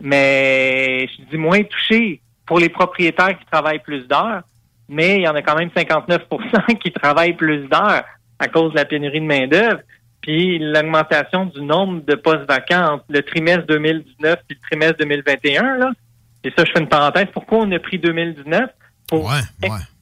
[0.00, 4.42] mais je dis moins touchés pour les propriétaires qui travaillent plus d'heures,
[4.88, 8.04] mais il y en a quand même 59% qui travaillent plus d'heures
[8.38, 9.80] à cause de la pénurie de main-d'œuvre.
[10.20, 15.78] Puis l'augmentation du nombre de postes vacants entre le trimestre 2019 et le trimestre 2021,
[15.78, 15.90] là,
[16.44, 17.26] et ça, je fais une parenthèse.
[17.32, 18.70] Pourquoi on a pris 2019?
[19.08, 19.30] Pour,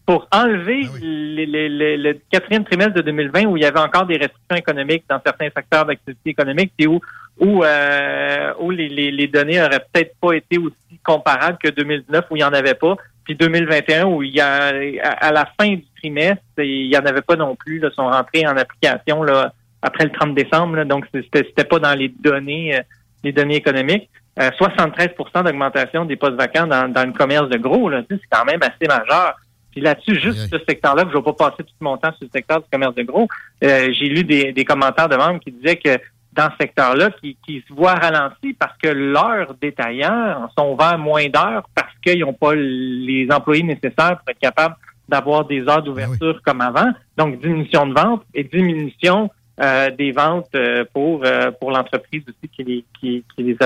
[0.06, 4.05] pour enlever les- les- les- le quatrième trimestre de 2020 où il y avait encore
[4.06, 7.01] des restrictions économiques dans certains secteurs d'activité économique et où,
[7.40, 10.74] où, euh, où les, les- les données auraient peut-être pas été aussi
[11.05, 12.97] comparables que 2019 où il n'y en avait pas.
[13.24, 17.06] Puis 2021 où il y a, à, à la fin du trimestre, il n'y en
[17.06, 19.52] avait pas non plus, là, sont rentrés en application là,
[19.82, 20.77] après le 30 décembre.
[20.77, 20.85] là.
[20.85, 22.81] donc, c'était c'était pas dans les données, euh,
[23.23, 24.09] les données économiques.
[24.40, 28.44] Euh, 73% d'augmentation des postes vacants dans, dans le commerce de gros, là, c'est quand
[28.44, 29.35] même assez majeur.
[29.70, 32.28] Puis là-dessus, juste ce secteur-là, je ne vais pas passer tout mon temps sur le
[32.32, 33.27] secteur du commerce de gros.
[33.65, 35.98] euh, J'ai lu des, des commentaires de membres qui disaient que
[36.35, 41.28] dans ce secteur-là, qui, qui se voient ralentis parce que leurs détaillants sont vers moins
[41.28, 44.77] d'heures parce qu'ils n'ont pas les employés nécessaires pour être capables
[45.09, 46.90] d'avoir des heures d'ouverture comme avant.
[47.16, 49.31] Donc, diminution de vente et diminution
[49.61, 53.56] euh, des ventes euh, pour euh, pour l'entreprise aussi qui les qui, qui les,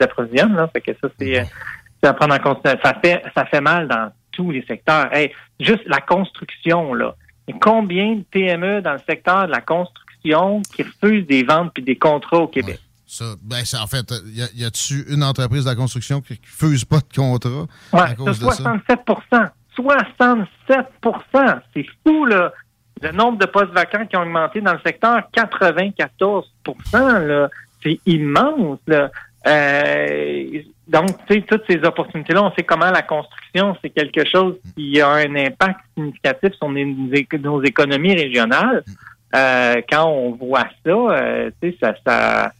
[0.00, 0.56] approvisionne.
[0.56, 0.68] Là.
[0.72, 1.46] Fait que ça, c'est
[2.02, 2.66] à prendre en compte.
[2.66, 5.14] Ça fait ça fait mal dans tous les secteurs.
[5.14, 5.30] Hey,
[5.60, 7.14] juste la construction, là.
[7.60, 11.96] Combien de PME dans le secteur de la construction qui refusent des ventes puis des
[11.96, 12.80] contrats au Québec?
[13.06, 14.10] Ça, ben, ça, en fait,
[14.54, 18.14] y, a-tu une entreprise de la construction qui ne refuse pas de contrat Ouais, à
[18.14, 18.52] cause de ça?
[18.52, 19.00] 67
[19.74, 20.78] 67
[21.74, 22.52] C'est fou, là.
[23.02, 26.46] Le nombre de postes vacants qui ont augmenté dans le secteur, 94
[26.94, 27.48] là.
[27.82, 29.10] C'est immense, là.
[29.46, 34.56] Euh, donc, tu sais, toutes ces opportunités-là, on sait comment la construction, c'est quelque chose
[34.76, 38.84] qui a un impact significatif sur nos économies régionales.
[39.34, 42.52] Euh, quand on voit ça, euh, tu sais, ça, ça,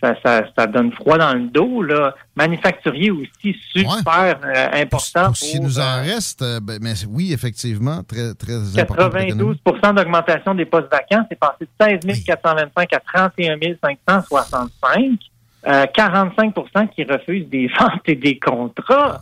[0.00, 1.82] ça, ça, ça donne froid dans le dos.
[1.82, 2.14] Là.
[2.36, 5.26] Manufacturier aussi super euh, important.
[5.26, 9.08] Pour ce qui nous en reste, ben, mais oui, effectivement, très, très important.
[9.10, 9.60] pour l'économie.
[9.64, 11.24] 92% d'augmentation des postes vacants.
[11.30, 15.18] C'est passé de 16 425 à 31 565.
[15.68, 19.20] Euh, 45% qui refusent des ventes et des contrats.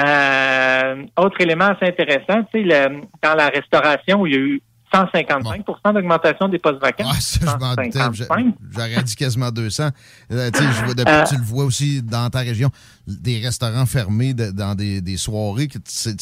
[0.00, 4.40] Euh, autre élément assez intéressant, tu sais, le- dans la restauration, où il y a
[4.40, 4.62] eu
[4.94, 7.04] 155% d'augmentation des postes vacants.
[7.10, 7.90] Ah, ça, je m'en doutais.
[7.98, 8.54] J'a- 155.
[8.70, 9.88] J'aurais dit quasiment 200.
[10.30, 12.70] Euh, je vois- depuis- Euh, tu le vois aussi dans ta région,
[13.06, 15.68] des restaurants fermés de- dans des, des soirées.
[15.68, 16.16] que C'est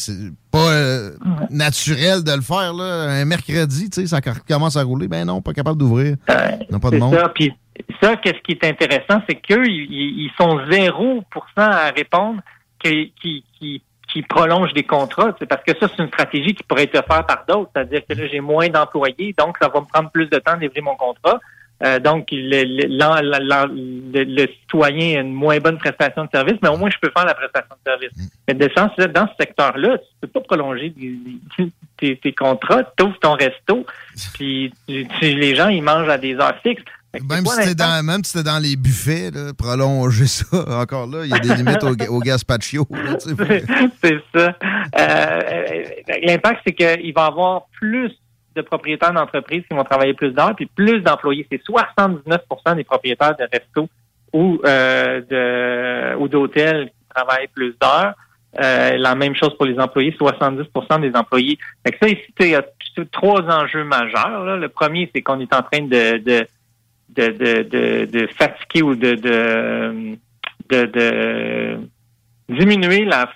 [0.51, 1.11] pas euh,
[1.49, 2.73] naturel de le faire.
[2.73, 3.11] Là.
[3.21, 5.07] Un mercredi, ça commence à rouler.
[5.07, 6.15] Ben non, pas capable d'ouvrir.
[6.71, 7.15] Non, pas de monde.
[7.15, 7.29] ça.
[7.29, 7.51] Puis
[8.01, 11.23] ça, qu'est-ce qui est intéressant, c'est qu'eux, ils, ils sont 0%
[11.57, 12.41] à répondre
[12.83, 13.81] qu'ils qui, qui,
[14.13, 15.35] qui prolongent des contrats.
[15.39, 17.71] C'est parce que ça, c'est une stratégie qui pourrait être offerte par d'autres.
[17.75, 20.61] C'est-à-dire que là, j'ai moins d'employés, donc ça va me prendre plus de temps de
[20.61, 21.39] livrer mon contrat.
[21.83, 26.69] Euh, donc, le, le, le- le citoyen a une moins bonne prestation de service, mais
[26.69, 28.11] au moins, je peux faire la prestation de service.
[28.15, 28.27] Mm.
[28.47, 30.93] Mais de sens, là, dans ce secteur-là, tu peux pas prolonger
[31.97, 33.85] tes, tes contrats, tu ouvres ton resto,
[34.35, 36.83] puis tu- tu- les gens, ils mangent à des heures fixes.
[37.13, 40.45] Même si c'était l'instant- dans, même si c'était dans les buffets, là, prolonger ça,
[40.81, 42.87] encore là, il y a des limites au, au gaspaccio.
[42.91, 43.63] là, tu sais.
[44.01, 44.55] c'est ça.
[44.97, 45.83] Euh, euh,
[46.23, 48.11] L'impact, c'est qu'il va y avoir plus
[48.55, 51.47] de propriétaires d'entreprises qui vont travailler plus d'heures, puis plus d'employés.
[51.51, 53.89] C'est 79% des propriétaires de restos
[54.31, 58.13] ou euh, de ou d'hôtels qui travaillent plus d'heures.
[58.61, 61.57] Euh, la même chose pour les employés, 70% des employés.
[61.85, 62.63] Fait que ça, ici, il y a
[63.11, 64.45] trois enjeux majeurs.
[64.45, 64.55] là.
[64.57, 66.47] Le premier, c'est qu'on est en train de, de,
[67.15, 70.17] de, de, de, fatiguer ou de, de,
[70.69, 71.77] de,
[72.49, 73.29] diminuer la,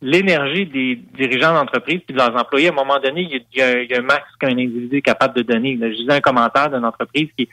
[0.00, 2.68] l'énergie des dirigeants d'entreprise et de leurs employés.
[2.68, 5.76] À un moment donné, il y a, un max qu'un individu est capable de donner.
[5.76, 7.48] Là, je disais un commentaire d'une entreprise qui,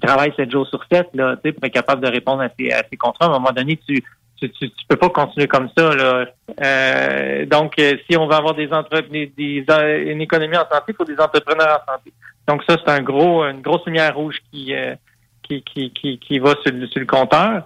[0.00, 2.96] travaille 7 jours sur 7 là, pour être capable de répondre à ses, à ses
[2.96, 3.26] contrats.
[3.26, 4.00] À un moment donné, tu
[4.40, 5.94] tu, tu, tu peux pas continuer comme ça.
[5.94, 6.26] Là.
[6.64, 9.64] Euh, donc, euh, si on veut avoir des entreprises, des-
[10.06, 12.12] une économie en santé, il faut des entrepreneurs en santé.
[12.48, 14.94] Donc ça, c'est un gros, une grosse lumière rouge qui, euh,
[15.42, 17.62] qui, qui, qui, qui va sur le, sur le compteur.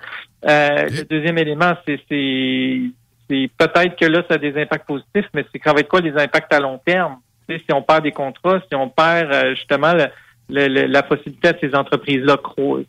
[0.48, 2.80] Euh, Le deuxième élément, c'est c'est
[3.30, 6.12] c'est peut-être que là, ça a des impacts positifs, mais c'est va être quoi les
[6.12, 7.16] impacts à long terme?
[7.48, 10.08] Tu sais, si on perd des contrats, si on perd euh, justement le-
[10.50, 12.84] le- le- la possibilité à ces entreprises-là cro-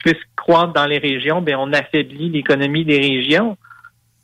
[0.00, 3.56] puissent croître dans les régions, ben on affaiblit l'économie des régions.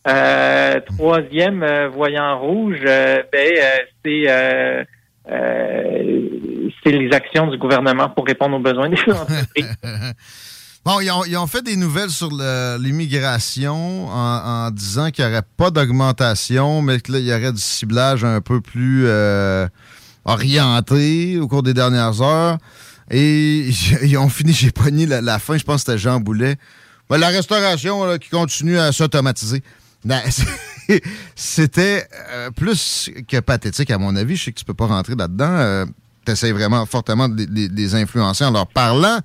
[0.09, 4.28] Euh, troisième euh, voyant rouge, euh, ben euh, c'est
[5.26, 9.76] c'est les actions du gouvernement pour répondre aux besoins des entreprises.
[10.84, 12.31] Bon, ils ont, fait des nouvelles sur
[12.81, 17.60] l'immigration en, disant qu'il n'y aurait pas d'augmentation, mais que là, il y aurait du
[17.60, 19.68] ciblage un peu plus euh,
[20.25, 22.59] orienté au cours des dernières heures.
[23.12, 23.70] Et
[24.02, 26.57] ils ont fini, j'ai pogné la, fin, je pense que c'était Jean Boulet.
[27.09, 29.62] Ben, la restauration qui continue à s'automatiser.
[30.05, 30.20] Ben,
[31.34, 34.36] C'était euh, plus que pathétique, à mon avis.
[34.36, 35.84] Je sais que tu peux pas rentrer là-dedans.
[36.26, 39.18] tu essaies vraiment fortement de les, les- influencer en leur parlant.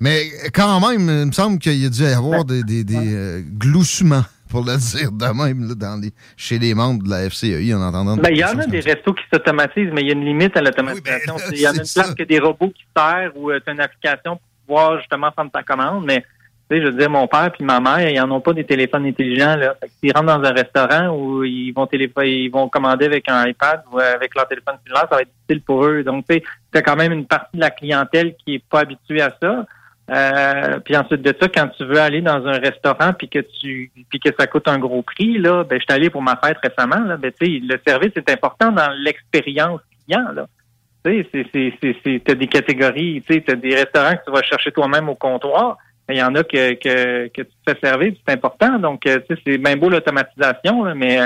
[0.00, 3.14] Mais quand même, il me semble qu'il y a dû y avoir des, des, des,
[3.14, 7.28] euh, gloussements, pour le dire de même, là, dans les, chez les membres de la
[7.28, 8.16] FCEI en entendant.
[8.16, 10.56] Ben, il y en a des restos qui s'automatisent, mais il y a une limite
[10.56, 11.36] à l'automatisation.
[11.52, 13.80] il y en a une place que des robots qui servent ou tu as une
[13.80, 16.24] application pour pouvoir justement prendre ta commande, mais
[16.70, 18.64] tu sais, je veux dire, mon père puis ma mère, ils n'en ont pas des
[18.64, 19.56] téléphones intelligents.
[19.56, 19.74] Là.
[19.80, 23.46] Fait s'ils rentrent dans un restaurant où ils vont télépho- ils vont commander avec un
[23.46, 26.02] iPad ou avec leur téléphone cellulaire, ça va être difficile pour eux.
[26.02, 29.22] Donc, tu sais, t'as quand même une partie de la clientèle qui est pas habituée
[29.22, 29.66] à ça.
[30.10, 33.90] Euh, puis ensuite de ça, quand tu veux aller dans un restaurant puis que tu
[34.08, 36.56] puis que ça coûte un gros prix, là, ben je suis allé pour ma fête
[36.62, 40.46] récemment, là, ben tu sais, le service est important dans l'expérience client, là.
[41.04, 44.24] Tu sais, c'est c'est c'est c'est t'as des catégories, tu sais, t'as des restaurants que
[44.24, 45.76] tu vas chercher toi-même au comptoir,
[46.08, 48.78] il y en a que que que tu te fais servir, c'est important.
[48.78, 51.20] Donc euh, tu sais, c'est bien beau l'automatisation, là, mais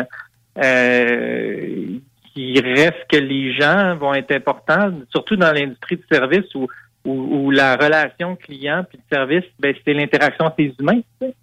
[0.62, 1.98] euh,
[2.34, 6.66] il reste que les gens vont être importants, surtout dans l'industrie du service où
[7.04, 11.00] où, où la relation client puis le service, ben c'est l'interaction entre les humains.
[11.20, 11.34] Tu sais.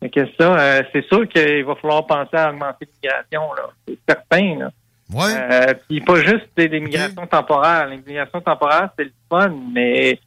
[0.00, 3.70] Fait que ça, euh, c'est sûr qu'il va falloir penser à augmenter l'immigration, là.
[3.86, 4.70] C'est certain, là.
[5.14, 7.86] Euh, puis pas juste des, des migrations temporaires.
[7.86, 10.18] L'immigration temporaire, c'est le fun, mais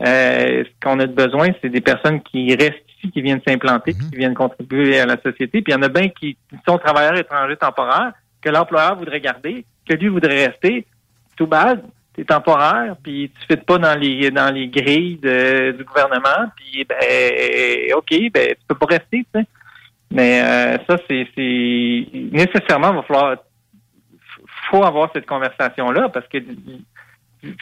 [0.00, 3.92] euh, ce qu'on a de besoin, c'est des personnes qui restent ici, qui viennent s'implanter,
[3.92, 5.62] puis qui viennent contribuer à la société.
[5.62, 9.64] Puis il y en a bien qui, sont travailleurs étrangers temporaires, que l'employeur voudrait garder,
[9.88, 10.86] que lui voudrait rester.
[11.36, 11.82] Tout bad,
[12.14, 16.84] t'es temporaire, puis tu fais pas dans les dans les grilles de- du gouvernement, puis
[16.84, 19.46] ben ok, ben tu peux pas rester, tu sais.
[20.10, 23.36] Mais euh, ça, c'est c'est nécessairement il va falloir
[24.70, 26.38] faut avoir cette conversation là parce que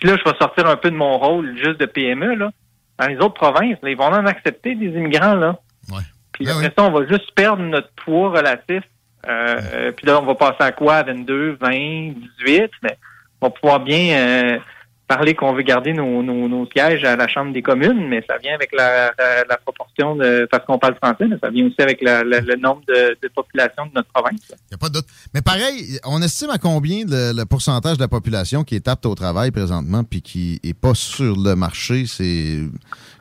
[0.02, 2.50] là, je vais sortir un peu de mon rôle juste de PME, là.
[2.98, 5.56] Dans les autres provinces, là, ils vont en accepter des immigrants, là.
[6.32, 8.82] Puis Ben après ça, on va juste perdre notre poids relatif.
[9.28, 10.96] Euh, Puis là, on va passer à quoi?
[10.96, 11.70] À 22, 20,
[12.44, 12.96] 18, mais
[13.40, 14.58] on va pouvoir bien euh,
[15.08, 18.38] parler qu'on veut garder nos, nos, nos sièges à la Chambre des communes, mais ça
[18.38, 21.80] vient avec la, la, la proportion de parce qu'on parle français, mais ça vient aussi
[21.80, 24.40] avec la- le nombre de, de population de notre province.
[24.50, 25.06] Il n'y a pas de doute.
[25.34, 29.04] Mais pareil, on estime à combien le, le pourcentage de la population qui est apte
[29.04, 32.04] au travail présentement puis qui est pas sur le marché?
[32.06, 32.60] C'est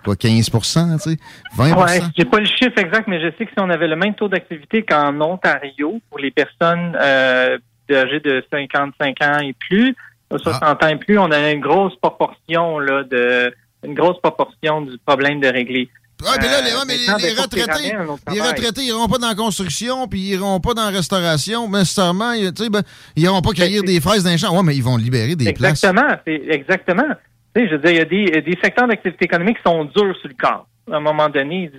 [0.05, 0.59] quoi, 15 tu
[0.99, 1.17] sais?
[1.57, 3.95] 20 Ouais, j'ai pas le chiffre exact, mais je sais que si on avait le
[3.97, 7.57] même taux d'activité qu'en Ontario pour les personnes euh,
[7.91, 9.95] âgées de 55 ans et plus,
[10.37, 13.53] 60 ans et plus, on a une grosse proportion là de
[13.83, 15.89] une grosse proportion du problème de régler.
[16.21, 17.95] Ouais, mais là, les, Euh, ouais, mais les- les retraités,
[18.31, 21.67] les retraités, ils iront pas dans la construction, puis ils iront pas dans la restauration,
[21.67, 22.83] mais nécessairement, ils, tu sais, ben,
[23.15, 24.55] ils iront pas cueillir des fraises dans les champs.
[24.55, 25.83] Ouais, mais ils vont libérer des places.
[25.83, 27.07] Exactement, c'est exactement.
[27.55, 29.83] Tu sais, je veux dire, il y a des, des secteurs d'activité économique qui sont
[29.85, 30.67] durs sur le corps.
[30.91, 31.71] À un moment donné,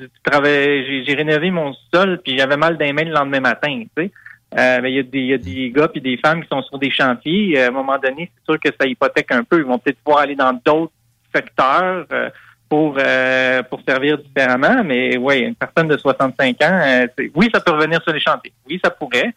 [1.06, 3.82] j'ai rénové mon sol, puis j'avais mal les mains le lendemain matin.
[3.96, 4.12] Tu sais.
[4.56, 6.48] Euh, mais il y a des, il y a des gars puis des femmes qui
[6.48, 7.58] sont sur des chantiers.
[7.58, 9.58] Euh, À un moment donné, c'est sûr que ça hypothèque un peu.
[9.58, 10.92] Ils vont peut-être pouvoir aller dans d'autres
[11.34, 12.28] secteurs euh,
[12.68, 14.82] pour euh, pour servir différemment.
[14.84, 18.52] Mais oui, une personne de 65 ans, euh, oui, ça peut revenir sur les chantiers.
[18.68, 19.32] Oui, ça pourrait.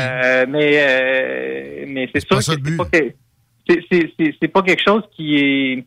[0.00, 3.12] Euh, mais euh, mais c'est sûr que c'est pas que
[3.68, 5.84] c'est- c'est c'est- c'est pas quelque chose qui est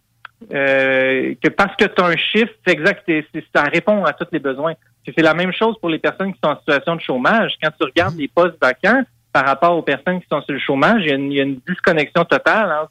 [0.54, 3.10] euh, que parce que tu as un chiffre, c'est exact,
[3.56, 4.74] ça répond à tous les besoins.
[5.06, 7.54] C'est la même chose pour les personnes qui sont en situation de chômage.
[7.62, 11.04] Quand tu regardes les postes vacants par rapport aux personnes qui sont sur le chômage,
[11.06, 12.88] il y a une, disconnexion totale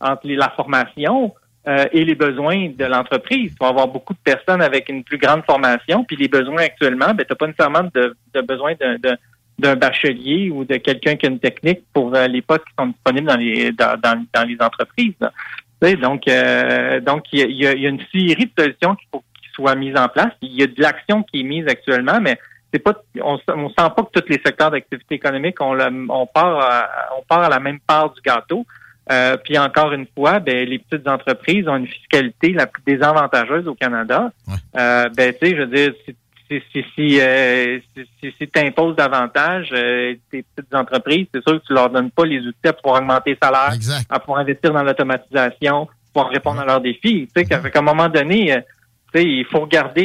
[0.00, 1.34] entre la formation
[1.68, 3.50] euh, et les besoins de l'entreprise.
[3.52, 7.14] Tu vas avoir beaucoup de personnes avec une plus grande formation, puis les besoins actuellement,
[7.14, 8.74] ben, tu n'as pas nécessairement de, de besoin
[9.58, 12.86] d'un bachelier ou de quelqu'un qui a une technique pour euh, les postes qui sont
[12.86, 15.14] disponibles dans les entreprises.
[16.00, 19.50] Donc, euh, donc il y a, il y une série de solutions qu'il faut qu'ils
[19.54, 20.32] soient mises en place.
[20.40, 22.38] Il y a de l'action qui est mise actuellement, mais
[22.72, 26.26] c'est pas, on, on sent pas que tous les secteurs d'activité économique, on, le- on
[26.26, 26.88] part, à,
[27.18, 28.64] on part à la même part du gâteau.
[29.10, 33.66] Euh, puis encore une fois, ben, les petites entreprises ont une fiscalité la plus désavantageuse
[33.66, 34.30] au Canada.
[34.78, 36.14] Euh, ben, tu sais, je veux dire, si,
[36.60, 41.60] si, si, si, euh, si, si, si t'imposes davantage euh, tes petites entreprises, c'est sûr
[41.60, 43.74] que tu leur donnes pas les outils à pouvoir augmenter les salaires,
[44.08, 47.28] à pouvoir investir dans l'automatisation, pouvoir répondre à leurs défis.
[47.34, 48.60] Tu sais, qu'à un moment donné, euh,
[49.12, 50.04] tu sais, il faut regarder,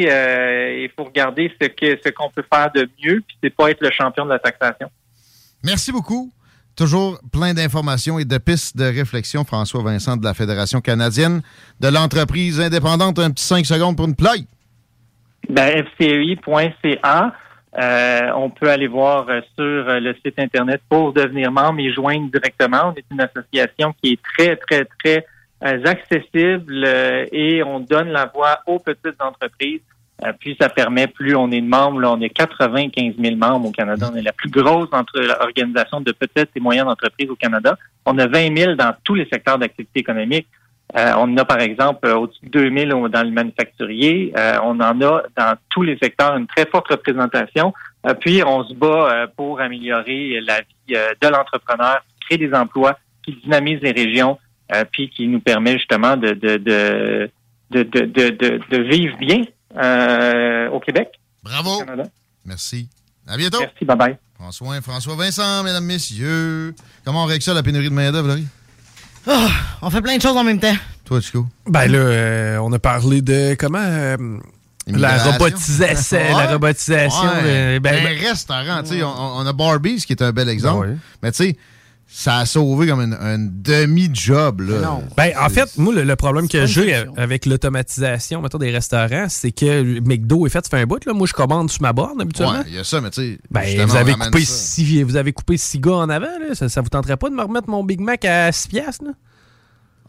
[0.82, 3.82] il faut regarder ce que ce qu'on peut faire de mieux, puis c'est pas être
[3.82, 4.90] le champion de la taxation.
[5.64, 6.32] Merci beaucoup.
[6.76, 9.44] Toujours plein d'informations et de pistes de réflexion.
[9.44, 11.42] François Vincent de la Fédération canadienne
[11.80, 13.18] de l'entreprise indépendante.
[13.18, 14.46] Un petit 5 secondes pour une play.
[15.50, 17.34] Ben, fci.ca.
[17.80, 21.94] Euh, on peut aller voir euh, sur euh, le site Internet pour devenir membre et
[21.94, 22.92] joindre directement.
[22.92, 25.26] On est une association qui est très, très, très
[25.64, 29.82] euh, accessible euh, et on donne la voix aux petites entreprises.
[30.24, 33.68] Euh, puis ça permet, plus on est de membres, là, on est 95 000 membres
[33.68, 34.10] au Canada.
[34.12, 37.78] On est la plus grosse entre, organisation de petites et moyennes entreprises au Canada.
[38.06, 40.48] On a 20 000 dans tous les secteurs d'activité économique.
[40.96, 44.34] Euh, on en a, par exemple, euh, au-dessus de 2000 au- dans le manufacturier.
[44.38, 47.74] Euh, on en a dans tous les secteurs une très forte représentation.
[48.08, 52.54] Euh, puis, on se bat euh, pour améliorer la vie euh, de l'entrepreneur, créer des
[52.54, 54.38] emplois, qui dynamise les régions,
[54.74, 57.30] euh, puis qui nous permet justement de, de, de,
[57.72, 59.42] de, de, de, de- de vivre bien
[59.76, 61.10] euh, au Québec.
[61.44, 61.82] Bravo.
[61.84, 62.04] au.
[62.46, 62.88] Merci.
[63.28, 63.60] À bientôt.
[63.60, 64.16] Merci, bye-bye.
[64.36, 66.74] François, François Vincent, mesdames, messieurs.
[67.04, 68.48] Comment on règle ça, la pénurie de main-d'œuvre, Laurie?
[69.28, 69.50] Ah,
[69.82, 70.76] on fait plein de choses en même temps.
[71.06, 71.46] Toi, Chico?
[71.68, 74.18] Ben là, euh, on a parlé de comment euh,
[74.88, 76.18] la robotisation.
[76.18, 76.32] Ouais.
[76.32, 77.24] La robotisation.
[77.24, 77.42] Ouais.
[77.44, 80.50] euh, ben, un ben- restaurant, tu sais, on, on a Barbies qui est un bel
[80.50, 80.88] exemple.
[80.88, 81.00] Ben ouais.
[81.24, 81.58] Mais tu sais,
[82.10, 84.62] ça a sauvé comme une, un demi-job.
[84.62, 85.00] là.
[85.16, 89.52] Ben, en fait, moi, le, le problème que j'ai avec l'automatisation mettons, des restaurants, c'est
[89.52, 91.04] que McDo est fait, ça fait un bout.
[91.06, 91.14] Là.
[91.14, 92.60] Moi, je commande sur ma borne habituellement.
[92.60, 93.40] Ouais, il y a ça, mais tu sais.
[93.52, 94.54] Ben, vous avez, coupé ça.
[94.54, 96.26] six, vous avez coupé six gars en avant.
[96.40, 96.56] Là.
[96.56, 99.04] Ça, ça vous tenterait pas de me remettre mon Big Mac à 6 piastres?
[99.06, 99.12] Là?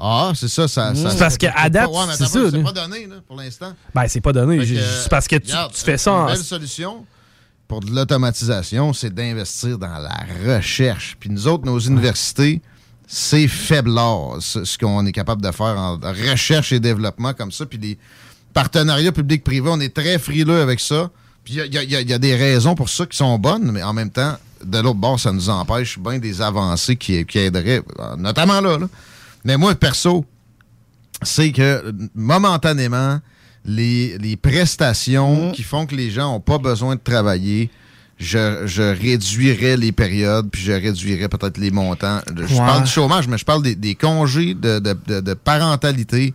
[0.01, 0.95] Ah, c'est ça, ça.
[0.95, 2.63] ça C'est parce qu'à date, Ouais, mais c'est ça, C'est là.
[2.63, 3.73] pas donné, là, pour l'instant.
[3.95, 4.65] Ben, c'est pas donné.
[4.65, 6.27] C'est parce que tu, regarde, tu fais ça Une en.
[6.27, 7.05] belle solution
[7.69, 11.17] pour de l'automatisation, c'est d'investir dans la recherche.
[11.21, 12.63] Puis nous autres, nos universités,
[13.07, 17.67] c'est faiblard, ce, qu'on est capable de faire en recherche et développement comme ça.
[17.67, 17.99] Puis les
[18.55, 21.11] partenariats publics-privés, on est très frileux avec ça.
[21.45, 24.37] Puis il y a, des raisons pour ça qui sont bonnes, mais en même temps,
[24.65, 27.83] de l'autre bord, ça nous empêche bien des avancées qui, qui aideraient,
[28.19, 28.89] notamment là, là.
[29.45, 30.25] Mais moi, perso,
[31.23, 33.21] c'est que momentanément,
[33.69, 37.71] les, les prestations qui font que les gens n'ont pas besoin de travailler
[38.21, 42.19] je, je réduirais les périodes, puis je réduirais peut-être les montants.
[42.37, 42.59] Je Ouais.
[42.67, 46.35] parle du chômage, mais je parle des, des congés de, de, de, de parentalité,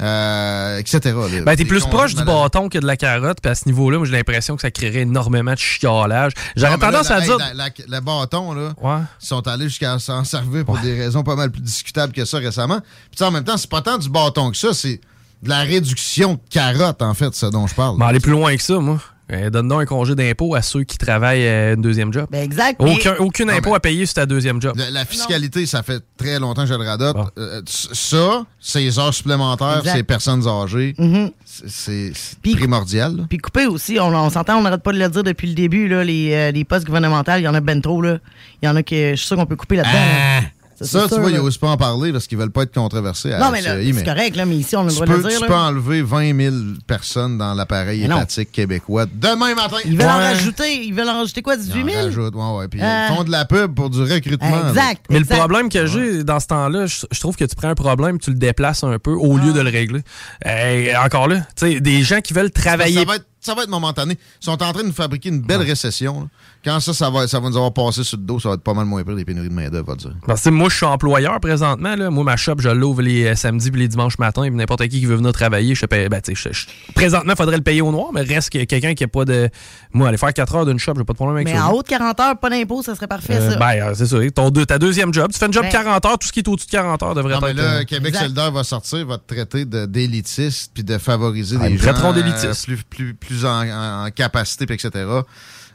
[0.00, 1.00] euh, etc.
[1.44, 4.06] Ben, t'es plus proche du bâton que de la carotte, puis à ce niveau-là, moi,
[4.06, 6.32] j'ai l'impression que ça créerait énormément de chiolage.
[6.54, 7.38] J'aurais là, tendance la- à dire.
[7.38, 9.02] la- la- le bâton, là, Ouais.
[9.20, 12.38] ils sont allés jusqu'à s'en servir pour des raisons pas mal plus discutables que ça
[12.38, 12.78] récemment.
[12.80, 15.00] Puis tu sais, en même temps, c'est pas tant du bâton que ça, c'est
[15.44, 17.98] de la réduction de carotte, en fait, ce dont je parle.
[17.98, 18.98] Ben, aller plus loin que ça, moi.
[19.32, 22.26] Euh, Donne-nous un congé d'impôt à ceux qui travaillent euh, une deuxième job.
[22.30, 22.76] Ben, exact.
[22.78, 24.74] Aucun, mais- aucun Non, impôt mais- à payer sur ta deuxième job.
[24.76, 27.16] La, la fiscalité, ça fait très longtemps que je le radote.
[27.38, 29.96] Euh, ça, ces heures supplémentaires, Exact.
[29.96, 31.30] ces personnes âgées, Mhm.
[31.66, 33.24] c'est c'est primordial.
[33.30, 35.88] Puis couper aussi, on, on s'entend, on n'arrête pas de le dire depuis le début,
[35.88, 38.02] là, les, euh, les postes gouvernementaux, il y en a ben trop.
[38.02, 38.18] Là.
[38.62, 39.92] Il y en a que je suis sûr qu'on peut couper là-dedans.
[39.94, 40.40] là.
[40.80, 43.32] Ça, tu sûr, vois, ils n'osent pas en parler parce qu'ils veulent pas être controversés.
[43.32, 45.18] à Non, mais là, FCI, c'est correct, là, mais ici, on a le droit peux,
[45.18, 45.36] de le dire.
[45.38, 45.46] tu là.
[45.48, 49.76] peux enlever 20 000 personnes dans l'appareil étatique québécois demain matin.
[49.84, 51.96] Ils veulent en rajouter, ils veulent en rajouter quoi, 18 Ils 000?
[51.98, 52.68] en rajoutent, ouais, ouais.
[52.68, 53.06] Puis Euh.
[53.10, 54.68] ils font de la pub pour du recrutement.
[54.68, 55.04] Exact.
[55.10, 55.30] Mais exact.
[55.32, 58.18] le problème que j'ai dans ce temps-là, je, je trouve que tu prends un problème,
[58.18, 60.02] tu le déplaces un peu au lieu de le régler.
[60.46, 62.98] Euh, encore là, tu sais, des gens qui veulent travailler.
[63.00, 64.14] Ça va, être, ça va être momentané.
[64.40, 66.20] Ils sont en train de nous fabriquer une belle récession.
[66.22, 66.26] là.
[66.64, 68.62] Quand ça, ça va, ça va nous avoir passé sur le dos, ça va être
[68.62, 70.14] pas mal moins pire des pénuries de main-d'œuvre, va dire.
[70.26, 71.94] Parce que moi, je suis employeur présentement.
[71.94, 72.08] Là.
[72.10, 74.44] Moi, ma shop, je l'ouvre les euh, samedis et les dimanches matin.
[74.44, 76.08] Et n'importe qui qui veut venir travailler, je paye.
[76.08, 78.64] Ben, tu sais, je- je- présentement, il faudrait le payer au noir, mais reste que
[78.64, 79.50] quelqu'un qui a pas de.
[79.92, 81.66] Moi, aller faire 4 heures d'une shop, j'ai pas de problème avec Mais ça.
[81.68, 83.56] en haut de 40 heures, pas d'impôt, ça serait parfait, Euh, ça.
[83.58, 84.16] ben, euh, c'est ça.
[84.34, 85.30] Ton deux- ta deuxième job.
[85.32, 85.70] Tu fais une job Ben.
[85.70, 87.56] 40 heures, tout ce qui est au-dessus de 40 heures devrait Non, mais être.
[87.56, 88.22] là, euh, Québec Exact.
[88.22, 92.10] solidaire va sortir, va te traiter d'élitiste puis de favoriser Ah, des ils gens traiteront
[92.10, 92.66] euh, d'élitiste.
[92.66, 95.06] plus, plus, plus en, capacité, puis etc.,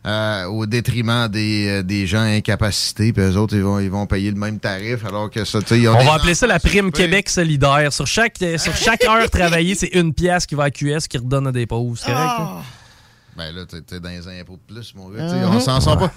[0.05, 3.11] euh, au détriment des, euh, des gens incapacités.
[3.11, 5.67] Puis eux autres, ils vont, ils vont payer le même tarif, alors que ça, tu
[5.67, 6.89] sais, ils ont On va appeler ça la prime.
[6.91, 7.91] Québec solidaire.
[7.91, 11.17] Sur chaque, euh, sur chaque heure travaillée, c'est une pièce qui va à QS qui
[11.17, 11.97] redonne à des pauvres.
[11.97, 12.31] C'est correct?
[12.37, 12.55] Ah.
[12.59, 12.63] hein?
[13.37, 15.23] Ben là, t'es t'es dans les impôts de plus, mon gars.
[15.23, 15.55] tu sais, Mhm.
[15.55, 16.11] On s'en sort pas.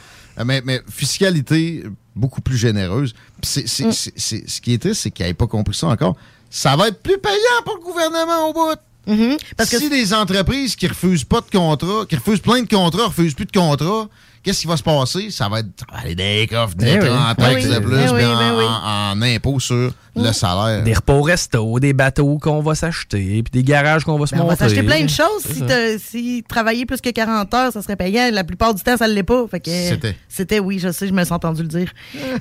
[0.44, 1.84] Mais, mais fiscalité
[2.16, 3.12] beaucoup plus généreuse.
[3.40, 3.92] Puis c'est- c'est- Mm.
[3.92, 6.16] c'est- c'est- ce qui est triste, c'est qu'ils n'avaient pas compris ça encore.
[6.50, 8.76] Ça va être plus payant pour le gouvernement au bout.
[9.06, 9.36] Mhm.
[9.56, 13.06] Parce que si les entreprises qui refusent pas de contrats, qui refusent plein de contrats,
[13.06, 14.08] refusent plus de contrats,
[14.44, 15.30] qu'est-ce qui va se passer?
[15.30, 17.10] Ça va être ça va aller dans les coffres Eh d'État oui.
[17.10, 17.74] en taxes Eh oui.
[17.74, 18.64] de plus, Eh puis oui, en, ben oui.
[18.64, 20.84] en- en impôts sur le salaire.
[20.84, 24.34] Des repas au resto, des bateaux qu'on va s'acheter, puis des garages qu'on va se
[24.34, 24.64] Ben, on va monter.
[24.64, 25.42] s'acheter plein de choses.
[25.50, 25.62] Si,
[25.98, 28.30] si travailler plus que 40 heures, ça serait payant.
[28.32, 29.46] La plupart du temps, ça ne l'est pas.
[29.52, 30.16] C'était.
[30.28, 31.92] C'était, oui, je sais, je me suis entendu le dire.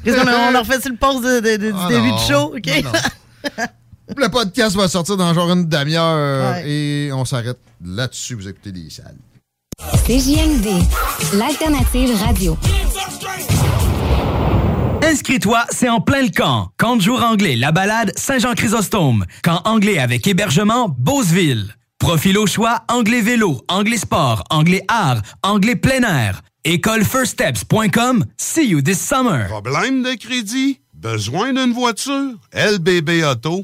[0.05, 2.15] Qu'on a, on a refait sur le pause de, de- de- du Ah début non.
[2.17, 2.83] du show, OK?
[2.83, 2.91] Non,
[3.57, 3.63] non.
[4.17, 6.69] Le podcast va sortir dans genre une demi-heure Ouais.
[6.69, 8.35] et on s'arrête là-dessus.
[8.35, 9.15] Vous écoutez des salles.
[10.05, 10.67] CJMD,
[11.33, 12.57] l'alternative radio.
[15.03, 16.69] Inscris-toi, c'est en plein le camp.
[16.77, 19.25] Camp de jour anglais, la balade Saint-Jean-Chrysostome.
[19.43, 21.75] Camp anglais avec hébergement Beauceville.
[21.97, 26.41] Profil au choix, anglais vélo, anglais sport, anglais art, anglais plein air.
[26.63, 28.25] Écolefirststeps.com.
[28.37, 29.47] See you this summer.
[29.47, 30.79] Problème de crédit?
[30.93, 32.33] Besoin d'une voiture?
[32.53, 33.63] lbbauto.com.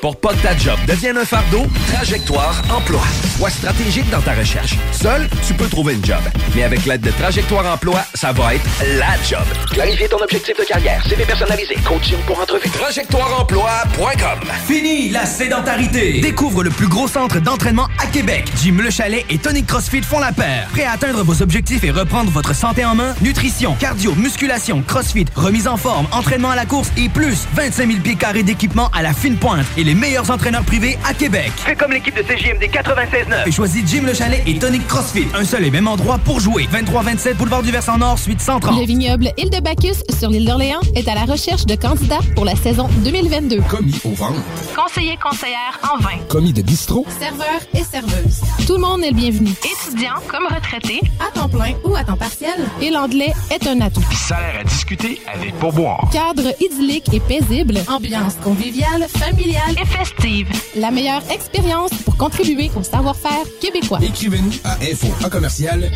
[0.00, 3.02] Pour pas que ta job devienne un fardeau, Trajectoire Emploi.
[3.36, 4.76] Sois stratégique dans ta recherche.
[4.92, 6.20] Seul, tu peux trouver une job.
[6.54, 8.64] Mais avec l'aide de Trajectoire Emploi, ça va être
[8.96, 9.42] la job.
[9.72, 12.68] Clarifier ton objectif de carrière, CV personnalisé, coaching pour entrevue.
[12.70, 16.20] TrajectoireEmploi.com Fini la sédentarité!
[16.20, 18.44] Découvre le plus gros centre d'entraînement à Québec.
[18.62, 20.68] Jim Le Chalet et Tonic CrossFit font la paire.
[20.72, 23.16] Prêt à atteindre vos objectifs et reprendre votre santé en main?
[23.20, 28.00] Nutrition, cardio, musculation, CrossFit, remise en forme, entraînement à la course et plus 25 000
[28.00, 31.50] pieds carrés d'équipement à la fine pointe et les meilleurs entraîneurs privés à Québec.
[31.56, 33.48] Fais comme l'équipe de CJMD 96.9.
[33.48, 35.24] Et choisis Jim Le Chalet et Tonic CrossFit.
[35.34, 36.68] Un seul et même endroit pour jouer.
[36.70, 38.78] 23-27 Boulevard du Versant Nord, suite 130.
[38.78, 42.44] Le vignoble Île de Bacchus sur l'île d'Orléans est à la recherche de candidats pour
[42.44, 43.62] la saison 2022.
[43.62, 44.42] Commis au ventre.
[44.76, 46.18] Conseiller conseillère en vin.
[46.28, 47.06] Commis de bistrot.
[47.18, 48.42] Serveur et serveuse.
[48.66, 49.52] Tout le monde est le bienvenu.
[49.64, 52.58] Étudiant comme retraité, à temps plein ou à temps partiel.
[52.82, 54.04] Et l'anglais est un atout.
[54.12, 56.10] Salaire à discuter avec pourboire.
[56.12, 57.78] Cadre idyllique et paisible.
[57.88, 60.48] Ambiance conviviale, familiale et festive.
[60.76, 63.98] La meilleure expérience pour contribuer au savoir-faire québécois.
[64.02, 65.90] Écrivez-nous à info à commercial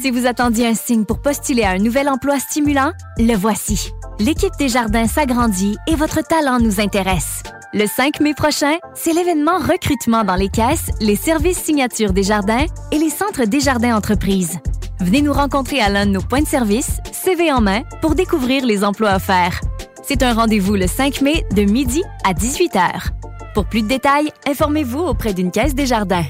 [0.00, 3.90] Si vous attendiez un signe pour postuler à un nouvel emploi stimulant, le voici.
[4.18, 7.42] L'équipe des jardins s'agrandit et votre talent nous intéresse.
[7.72, 12.66] Le 5 mai prochain, c'est l'événement recrutement dans les caisses, les services signature des jardins
[12.92, 14.58] et les centres des jardins entreprises.
[15.00, 18.64] Venez nous rencontrer à l'un de nos points de service, CV en main, pour découvrir
[18.64, 19.60] les emplois offerts.
[20.06, 23.08] C'est un rendez-vous le 5 mai de midi à 18h.
[23.54, 26.24] Pour plus de détails, informez-vous auprès d'une caisse des jardins.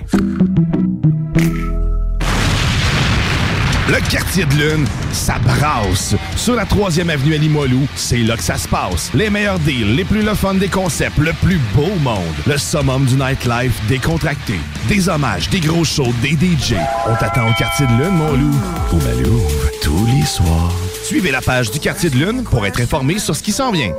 [3.88, 6.14] Le quartier de lune, ça brasse.
[6.36, 9.12] Sur la 3e avenue à Limoilou, c'est là que ça se passe.
[9.12, 12.22] Les meilleurs deals, les plus le des concepts, le plus beau monde.
[12.46, 14.54] Le summum du nightlife décontracté.
[14.88, 16.74] Des hommages, des gros shows, des DJ.
[17.08, 18.54] On t'attend au quartier de lune, mon loup.
[18.92, 19.42] Malou,
[19.82, 20.72] tous les soirs.
[21.04, 23.92] Suivez la page du quartier de lune pour être informé sur ce qui s'en vient.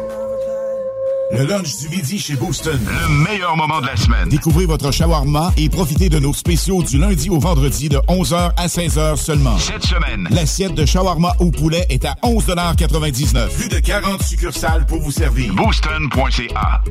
[1.32, 2.80] Le lunch du midi chez Booston.
[2.86, 4.30] Le meilleur moment de la semaine.
[4.30, 8.68] Découvrez votre shawarma et profitez de nos spéciaux du lundi au vendredi de 11h à
[8.68, 9.58] 16h seulement.
[9.58, 10.28] Cette semaine.
[10.30, 15.54] L'assiette de shawarma au poulet est à 11,99 Plus de 40 succursales pour vous servir.
[15.54, 16.82] Booston.ca.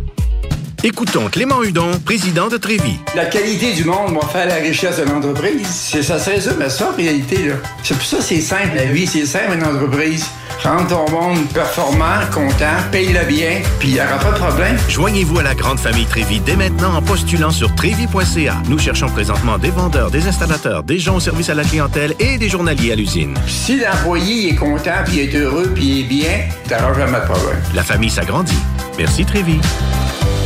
[0.83, 2.99] Écoutons Clément Hudon, président de Trévis.
[3.15, 5.67] La qualité du monde va faire la richesse de l'entreprise.
[5.67, 7.49] C'est ça se résume à ça, en réalité.
[7.49, 7.55] là.
[7.83, 9.07] C'est pour ça que c'est simple, la vie.
[9.07, 10.27] C'est simple, une entreprise.
[10.63, 14.77] Rendre ton monde performant, content, paye-le bien, puis il aura pas de problème.
[14.89, 18.63] Joignez-vous à la grande famille Trévi dès maintenant en postulant sur trévi.ca.
[18.69, 22.39] Nous cherchons présentement des vendeurs, des installateurs, des gens au service à la clientèle et
[22.39, 23.35] des journaliers à l'usine.
[23.47, 27.63] Si l'employé est content, puis est heureux, puis est bien, t'auras jamais de problème.
[27.75, 28.59] La famille s'agrandit.
[28.97, 29.61] Merci Trévi.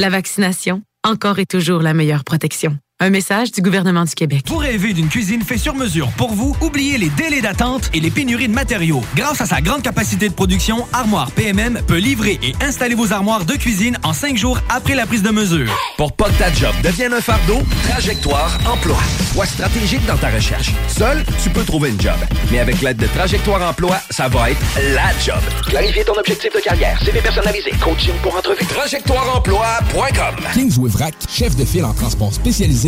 [0.00, 2.78] La vaccination, encore et toujours la meilleure protection.
[3.00, 4.42] Un message du gouvernement du Québec.
[4.48, 6.56] Vous rêvez d'une cuisine faite sur mesure pour vous?
[6.60, 9.02] Oubliez les délais d'attente et les pénuries de matériaux.
[9.14, 13.44] Grâce à sa grande capacité de production, Armoire PMM peut livrer et installer vos armoires
[13.44, 15.72] de cuisine en cinq jours après la prise de mesure.
[15.96, 18.98] Pour pas que ta job devienne un fardeau, Trajectoire Emploi.
[19.32, 20.72] Sois stratégique dans ta recherche.
[20.88, 22.18] Seul, tu peux trouver une job.
[22.50, 24.60] Mais avec l'aide de Trajectoire Emploi, ça va être
[24.92, 25.38] la job.
[25.68, 28.66] Clarifier ton objectif de carrière, CV personnalisé, coaching pour entrevue.
[28.66, 32.87] TrajectoireEmploi.com Kingsway Vrac, chef de file en transport spécialisé,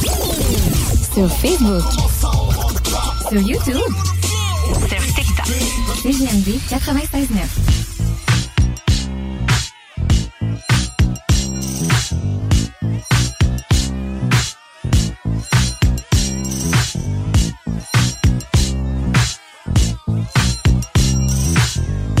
[0.00, 1.82] Sur Facebook.
[3.28, 3.76] Sur YouTube.
[4.88, 5.46] Sur TikTok.
[6.02, 7.80] CGMD 96.9.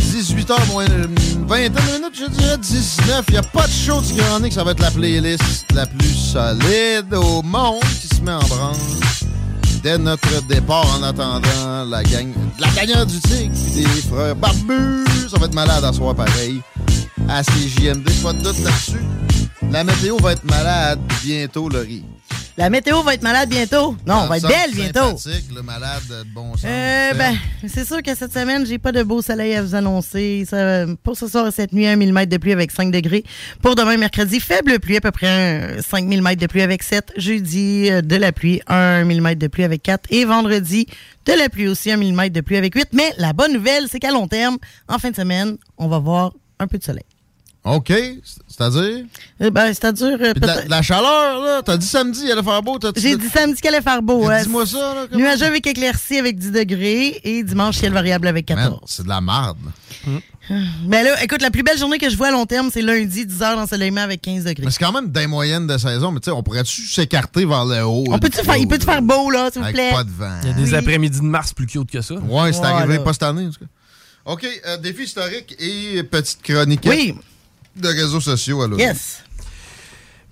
[0.00, 0.86] 18h moins
[1.50, 3.24] vingtaine de minutes, je dirais 19.
[3.30, 4.50] Il a pas de show du Grand.
[4.50, 8.76] Ça va être la playlist la plus solide au monde qui se met en branle.
[9.82, 15.04] Dès notre départ, en attendant la gang, la gagnante du Tigre, des frères barbus.
[15.28, 16.62] Ça va être malade à soir pareil.
[17.28, 19.04] À CJMD, pas de doute là-dessus.
[19.72, 22.04] La météo va être malade bientôt, Laurie.
[22.56, 23.96] La météo va être malade bientôt.
[24.06, 25.16] Non, on va être belle bientôt.
[25.54, 26.64] le malade de bon sens.
[26.64, 30.44] Euh, ben, c'est sûr que cette semaine, j'ai pas de beau soleil à vous annoncer.
[30.48, 33.24] Ça, pour ce soir et cette nuit, 1 mm de pluie avec 5 degrés.
[33.62, 35.28] Pour demain, mercredi, faible pluie, à peu près
[35.78, 37.12] un 5 mm de pluie avec 7.
[37.16, 40.06] Jeudi, euh, de la pluie, 1 mm de pluie avec 4.
[40.10, 40.86] Et vendredi,
[41.26, 42.88] de la pluie aussi, 1 mm de pluie avec 8.
[42.92, 46.32] Mais la bonne nouvelle, c'est qu'à long terme, en fin de semaine, on va voir
[46.58, 47.04] un peu de soleil.
[47.62, 47.92] OK,
[48.48, 49.04] c'est-à-dire?
[49.38, 50.16] Eh ben, c'est-à-dire.
[50.20, 51.60] euh, Puis de la, la chaleur, là.
[51.62, 52.78] T'as dit samedi, il allait faire beau.
[52.78, 54.26] t'as- J'ai dit samedi qu'elle allait faire beau.
[54.28, 54.42] Hein.
[54.42, 58.46] dis-moi ça, là, comment- Nuageux avec éclaircie avec 10 degrés et dimanche, ciel variable avec
[58.46, 58.70] 14.
[58.70, 59.58] Man, c'est de la marde.
[60.86, 63.26] Mais là, écoute, la plus belle journée que je vois à long terme, c'est lundi,
[63.26, 64.64] 10 heures d'ensoleillement avec 15 degrés.
[64.64, 67.66] Mais c'est quand même des moyennes de saison, mais tu sais, on pourrait-tu s'écarter vers
[67.66, 68.04] le haut?
[68.08, 69.90] On peut-tu faire, il peut-tu faire beau, là, s'il vous plaît?
[69.92, 70.34] pas de vent.
[70.42, 70.74] Il y a des Oui.
[70.74, 72.14] après-midi de mars plus cute que ça.
[72.14, 72.76] Ouais, c'est Voilà.
[72.78, 73.66] arrivé pas cette année, en tout cas.
[74.24, 77.14] OK, euh, défi historique et petite chronique Oui.
[77.76, 78.62] De réseaux sociaux.
[78.62, 78.78] Alors.
[78.78, 79.24] Yes.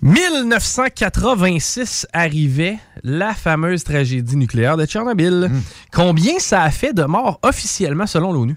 [0.01, 5.51] 1986 arrivait la fameuse tragédie nucléaire de Tchernobyl.
[5.91, 8.55] Combien ça a fait de morts officiellement selon l'ONU?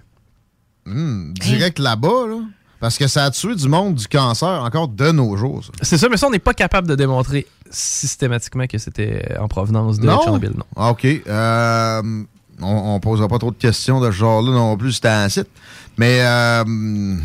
[0.86, 2.38] Hmm, direct là-bas, là.
[2.80, 5.62] Parce que ça a tué du monde du cancer encore de nos jours.
[5.82, 10.00] C'est ça, mais ça, on n'est pas capable de démontrer systématiquement que c'était en provenance
[10.00, 10.20] de Non?
[10.20, 10.50] Tchernobyl.
[10.56, 10.64] Non.
[10.74, 11.04] Ah, OK.
[11.04, 12.02] Euh,
[12.60, 15.46] on, on posera pas trop de questions de ce genre-là non plus, c'était un site.
[15.98, 17.18] Mais euh, hmm,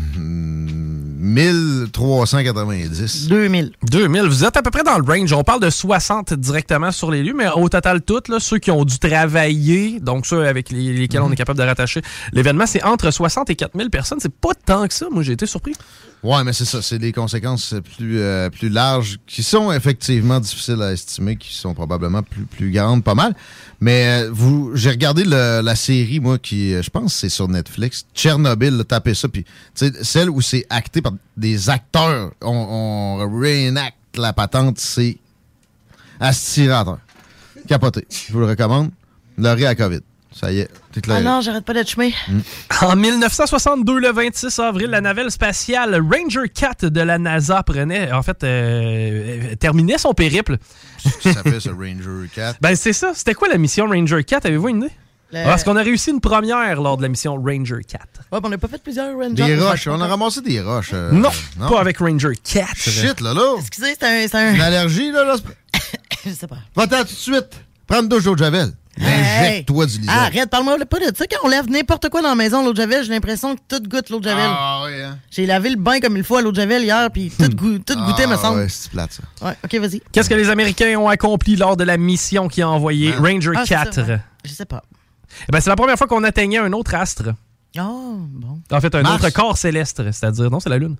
[2.08, 3.28] 1390.
[3.28, 3.72] 2000.
[3.90, 4.22] 2000.
[4.28, 5.32] Vous êtes à peu près dans le range.
[5.32, 8.70] On parle de 60 directement sur les lieux, mais au total, toutes, là, ceux qui
[8.70, 12.82] ont dû travailler, donc ceux avec les- lesquels on est capable de rattacher l'événement, c'est
[12.84, 14.18] entre 60 et 4000 personnes.
[14.20, 15.06] C'est pas tant que ça.
[15.10, 15.72] Moi, j'ai été surpris.
[16.24, 16.82] Ouais, mais c'est ça.
[16.82, 21.74] C'est des conséquences plus, euh, plus larges qui sont effectivement difficiles à estimer, qui sont
[21.74, 23.34] probablement plus, plus grandes, pas mal.
[23.80, 27.46] Mais euh, vous, j'ai regardé le- la série, moi, qui, euh, je pense, c'est sur
[27.46, 28.04] Netflix.
[28.16, 29.28] Tchernobyl, là, tapez ça.
[29.28, 35.16] Puis, celle où c'est acté par des acteurs, on, on réenacte la patente, c'est
[36.20, 36.98] astirateur.
[37.66, 38.06] Capoté.
[38.10, 38.90] Je vous le recommande.
[39.36, 40.00] Laurie à COVID.
[40.32, 42.10] Ça y est, t'es Ah non, j'arrête pas d'être chemin.
[42.82, 48.22] En 1962, le 26 avril, la navette spatiale Ranger 4 de la NASA prenait, en
[48.22, 50.58] fait, euh, terminait son périple.
[51.02, 52.58] Qu'est-ce que ça fait, ce Ranger 4?
[52.60, 53.12] Ben, c'est ça.
[53.14, 54.46] C'était quoi la mission Ranger 4?
[54.46, 54.92] Avez-vous une idée?
[55.32, 58.02] Le- Parce qu'on a réussi une première lors de la mission Ranger 4.
[58.32, 59.34] Ouais, on n'a pas fait plusieurs Rangers.
[59.34, 59.86] Des roches.
[59.88, 60.90] On a ramassé des roches.
[60.94, 61.28] euh, non,
[61.68, 62.74] pas avec Ranger 4.
[62.76, 63.56] Shit, là, là.
[63.58, 64.26] Excusez, c'est un.
[64.26, 64.54] C'est un...
[64.54, 65.36] Une allergie, là, là.
[66.24, 66.56] Je sais pas.
[66.74, 67.50] Va-t'en tout de suite.
[67.86, 68.72] Prends une douche d'eau de Javel.
[69.00, 70.12] Injecte-toi du lisant.
[70.14, 71.24] Ah, arrête, parle-moi pas de ça.
[71.30, 73.82] Quand on lève n'importe quoi dans la maison, l'eau de Javel, j'ai l'impression que tout
[73.88, 74.48] goûte l'eau de Javel.
[74.48, 75.18] Ah, oui, hein.
[75.30, 77.78] J'ai lavé le bain comme il faut à l'eau de Javel hier, puis tout, goût-
[77.78, 78.58] tout goûtait, me Ah, semble.
[78.60, 79.46] ouais, c'est plate, ça.
[79.46, 80.02] Ouais, ok, vas-y.
[80.10, 83.62] Qu'est-ce que les Américains ont accompli lors de la mission qui a envoyé Ranger Ah,
[83.64, 83.94] c'est 4?
[83.94, 84.18] ça, ouais.
[84.44, 84.82] Je sais pas.
[85.48, 87.34] Eh ben, c'est la première fois qu'on atteignait un autre astre.
[87.78, 88.60] Oh, bon.
[88.70, 89.22] En fait, un Mars.
[89.22, 90.96] autre corps céleste, c'est-à-dire, non, c'est la Lune.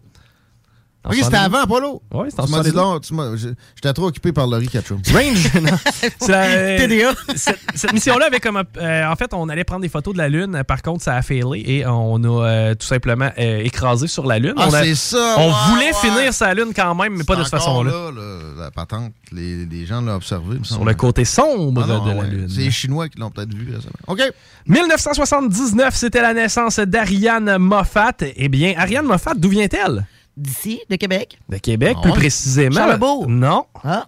[1.08, 2.02] Ok, c'était avant Apollo.
[2.12, 2.74] Oui, c'était en Tu m'as dit 72.
[2.74, 5.00] non, tu m'as- j'ai- J'étais trop occupé par Laurie Ketchum.
[5.12, 5.54] Range.
[5.62, 5.76] non.
[6.20, 7.10] C'est la- TDA.
[7.36, 8.62] Cette, cette mission-là avait comme.
[8.76, 10.62] euh, en fait, on allait prendre des photos de la Lune.
[10.66, 14.38] Par contre, ça a failé et on a euh, tout simplement euh, écrasé sur la
[14.38, 14.54] Lune.
[14.56, 15.92] Ah, c'est ça, On voulait ouais.
[15.94, 17.90] finir sa Lune quand même, mais pas de cette façon-là.
[17.90, 20.58] là, là, la patente, les, les gens l'ont observé.
[20.62, 22.22] Sur le côté sombre Ah non, de la.
[22.24, 22.48] Lune.
[22.48, 23.92] C'est les Chinois qui l'ont peut-être vu récemment.
[24.08, 24.20] OK.
[24.66, 28.12] 1979, c'était la naissance d'Ariane Moffat.
[28.36, 30.06] Eh bien, Ariane Moffat, d'où vient-elle?
[30.39, 31.39] D'ici, de Québec?
[31.49, 32.76] De Québec, plus précisément.
[32.76, 33.28] Charlebourg.
[33.28, 33.67] Non.
[33.83, 34.07] Ah.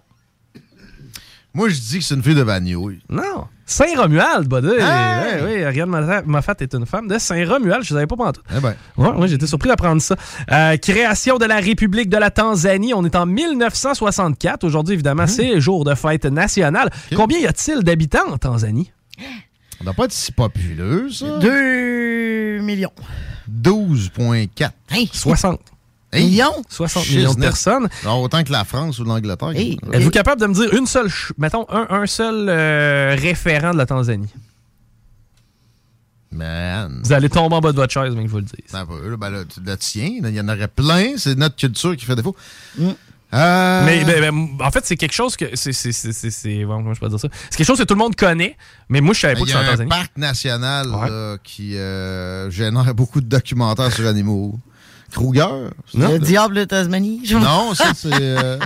[1.53, 2.75] Moi, je dis que c'est une fille de Vanier.
[3.09, 3.47] Non.
[3.65, 4.67] Saint-Romuald, buddy.
[4.79, 4.79] Hey!
[4.79, 5.89] Ouais, oui, Ariane
[6.25, 7.83] Moffat- est une femme de Saint-Romuald.
[7.83, 8.41] Je ne savais pas pendant tout.
[8.55, 8.73] Eh ben.
[8.95, 10.15] Ouais, ouais, j'étais surpris d'apprendre ça.
[10.49, 12.93] Euh, création de la République de la Tanzanie.
[12.93, 14.63] On est en 1964.
[14.63, 16.89] Aujourd'hui, évidemment, c'est jour de fête nationale.
[17.15, 18.91] Combien y a-t-il d'habitants en Tanzanie?
[19.77, 21.37] Ça doit pas être si populeux, ça.
[21.39, 22.93] 2 millions.
[23.49, 24.69] 12,4.
[25.11, 25.59] 60.
[26.13, 26.63] Millions?
[26.69, 27.17] 60 Shiznit.
[27.19, 27.89] millions de personnes.
[28.05, 29.49] Autant que la France ou l'Angleterre.
[29.93, 33.85] Êtes-vous capable de me dire une seule, mettons, un, un seul euh, référent de la
[33.85, 34.29] Tanzanie?
[36.33, 37.01] Man.
[37.03, 38.71] Vous allez tomber en bas de votre chaise, mais que je vous le dise.
[38.71, 41.13] Peu, là, ben là, le tien, il y en aurait plein.
[41.17, 42.35] C'est notre culture qui fait défaut.
[42.77, 42.89] Mm.
[43.33, 45.45] Euh, Mais, mais, en fait, c'est quelque chose que.
[45.55, 45.71] C'est.
[45.73, 47.27] c'est- c'est- c'est- c'est- bon, comment je peux dire ça?
[47.49, 48.57] C'est quelque chose que tout le monde connaît,
[48.89, 49.89] mais moi, je savais pas Ben, que Il y c'était a en un Tanzanie.
[49.89, 54.57] parc national là, qui euh, génère beaucoup de documentaires sur animaux.
[55.11, 55.69] Kruger?
[55.93, 57.21] Le diable de Tasmanie.
[57.25, 58.57] je- Non, ça, c'est euh,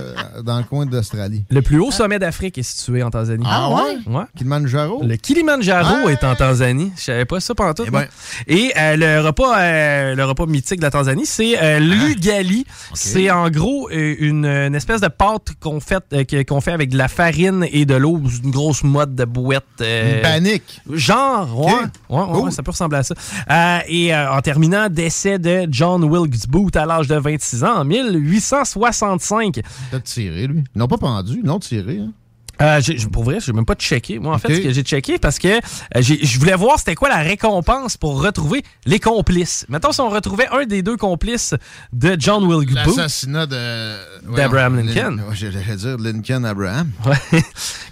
[0.44, 1.44] dans le coin d'Australie.
[1.50, 3.44] Le plus haut sommet d'Afrique est situé en Tanzanie.
[3.48, 3.98] Ah ouais?
[4.06, 4.24] Ouais.
[4.36, 5.02] Kilimanjaro?
[5.02, 6.92] Le Kilimanjaro est en Tanzanie.
[6.96, 7.84] Je savais pas ça pendant tout.
[7.86, 8.06] Eh ben.
[8.46, 12.64] Et euh, le, repas, euh, le repas mythique de la Tanzanie, c'est euh, l'ugali.
[12.94, 16.98] C'est en gros une, une espèce de pâte qu'on fait, euh, qu'on fait avec de
[16.98, 19.64] la farine et de l'eau, une grosse mode de bouette.
[19.80, 20.80] euh, Une panique.
[20.92, 21.72] Genre, ouais.
[22.08, 23.14] Ouais, ouais, ouais, ça peut ressembler à ça.
[23.50, 27.76] Euh, et euh, en terminant, décès de John Wilkes Booth à l'âge de 26 ans
[27.78, 29.54] en 1865.
[29.90, 30.64] Peut-être tiré, lui.
[30.74, 31.98] Ils l'ont pas pendu, ils l'ont tiré.
[31.98, 32.12] Hein.
[32.62, 34.18] Euh, j'ai- j'ai- pour vrai, je n'ai même pas checké.
[34.18, 35.60] Moi, en fait, ce que j'ai checké, parce que euh,
[35.96, 39.66] j'ai- je voulais voir c'était quoi la récompense pour retrouver les complices.
[39.68, 41.52] Mettons, si on retrouvait un des deux complices
[41.92, 42.96] de John Wilkes Booth.
[42.96, 44.34] L'assassinat de.
[44.34, 45.18] D'Abraham Lincoln.
[45.28, 46.88] Ouais, J'allais dire Lincoln Abraham.
[47.04, 47.42] Ouais.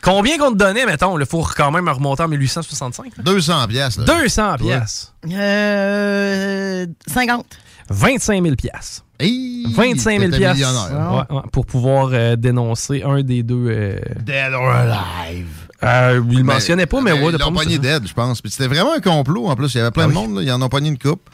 [0.00, 1.18] Combien qu'on te donnait, mettons?
[1.18, 3.18] Il faut quand même remonter en 1865.
[3.18, 3.22] là?
[3.22, 4.00] 200 piastres.
[4.00, 4.06] là.
[4.18, 4.56] 200 Ouais.
[4.58, 5.12] piastres.
[5.30, 7.44] Euh, 50.
[7.90, 9.04] 25 000 piastres.
[9.20, 10.56] Hey, 25 000 t'étais piastres.
[10.56, 11.26] millionnaire.
[11.30, 13.66] Ouais, ouais, pour pouvoir euh, dénoncer un des deux.
[13.68, 15.46] euh, Dead or alive.
[15.82, 18.40] euh, il Mais- mentionnait pas, mais ben, ouais, de Ils l'ont pogné dead, je pense.
[18.46, 19.72] C'était vraiment un complot, en plus.
[19.74, 20.18] Il y avait plein Ah de oui.
[20.18, 20.42] monde, là.
[20.42, 21.28] Ils en ont pogné une coupe.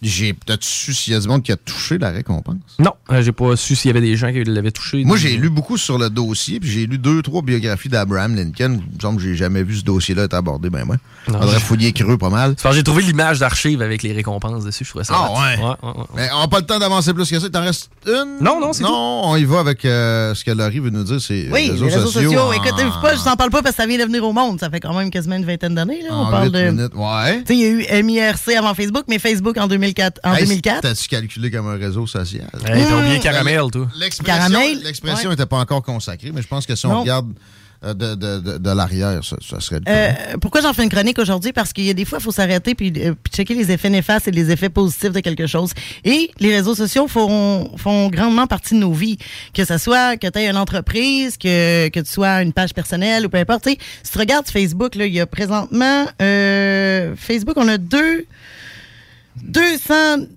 [0.00, 2.54] J'ai peut-être su s'il y a du monde qui a touché la récompense.
[2.78, 5.02] Non, euh, j'ai pas su s'il y avait des gens qui l'avaient touché.
[5.04, 8.80] Moi, j'ai lu beaucoup sur le dossier, puis j'ai lu deux, trois biographies d'Abraham Lincoln.
[8.90, 10.96] Il me semble que j'ai jamais vu ce dossier-là être abordé, ben moi.
[11.26, 12.54] Non, Faudrait j'ai- fouiller creux pas mal.
[12.72, 14.84] J'ai trouvé l'image d'archive avec les récompenses dessus.
[14.84, 15.14] Je trouvais ça.
[15.16, 15.62] Ah ouais.
[15.64, 16.04] ouais, ouais.
[16.14, 17.46] Mais on n'a pas le temps d'avancer plus que ça.
[17.46, 18.38] Il t'en reste une?
[18.40, 21.20] Non, non, c'est Non, on y va avec euh, ce que Laurie veut nous dire,
[21.20, 22.52] c'est Oui, réseaux les réseaux sociaux.
[22.52, 24.60] Écoutez, pas, je t'en parle pas parce que ça vient de venir au monde.
[24.60, 26.02] Ça fait quand même quasiment une vingtaine d'années.
[26.02, 26.10] là.
[26.12, 26.70] On en parle de.
[26.70, 26.92] minutes.
[26.94, 27.40] Ouais.
[27.40, 27.64] Tu sais, il y
[27.96, 30.20] a eu MIRC avant Facebook, mais Facebook en 2004.
[30.24, 30.80] En Hey, 2004.
[30.82, 32.48] T'as-tu calculé comme un réseau social?
[32.66, 33.88] Hey, t'as oublié caramel, toi.
[33.98, 34.80] L'expression Caramel?
[34.82, 35.34] l'expression Ouais.
[35.36, 37.00] n'était pas encore consacrée, mais je pense que si on Non.
[37.02, 37.32] regarde
[37.84, 40.10] euh, de, de, de, de l'arrière, ça, ça serait Euh,
[40.40, 41.52] pourquoi j'en fais une chronique aujourd'hui?
[41.52, 43.88] Parce qu'il y a des fois, il faut s'arrêter puis, euh, puis checker les effets
[43.88, 45.70] néfastes et les effets positifs de quelque chose.
[46.04, 49.16] Et les réseaux sociaux font, font grandement partie de nos vies.
[49.54, 53.26] Que ce soit que tu aies une entreprise, que, que tu sois une page personnelle
[53.26, 53.68] ou peu importe.
[53.68, 53.78] Si
[54.12, 56.06] tu regardes Facebook, là, il y a présentement...
[56.20, 58.26] euh, Facebook, on a deux...
[59.44, 59.94] 200...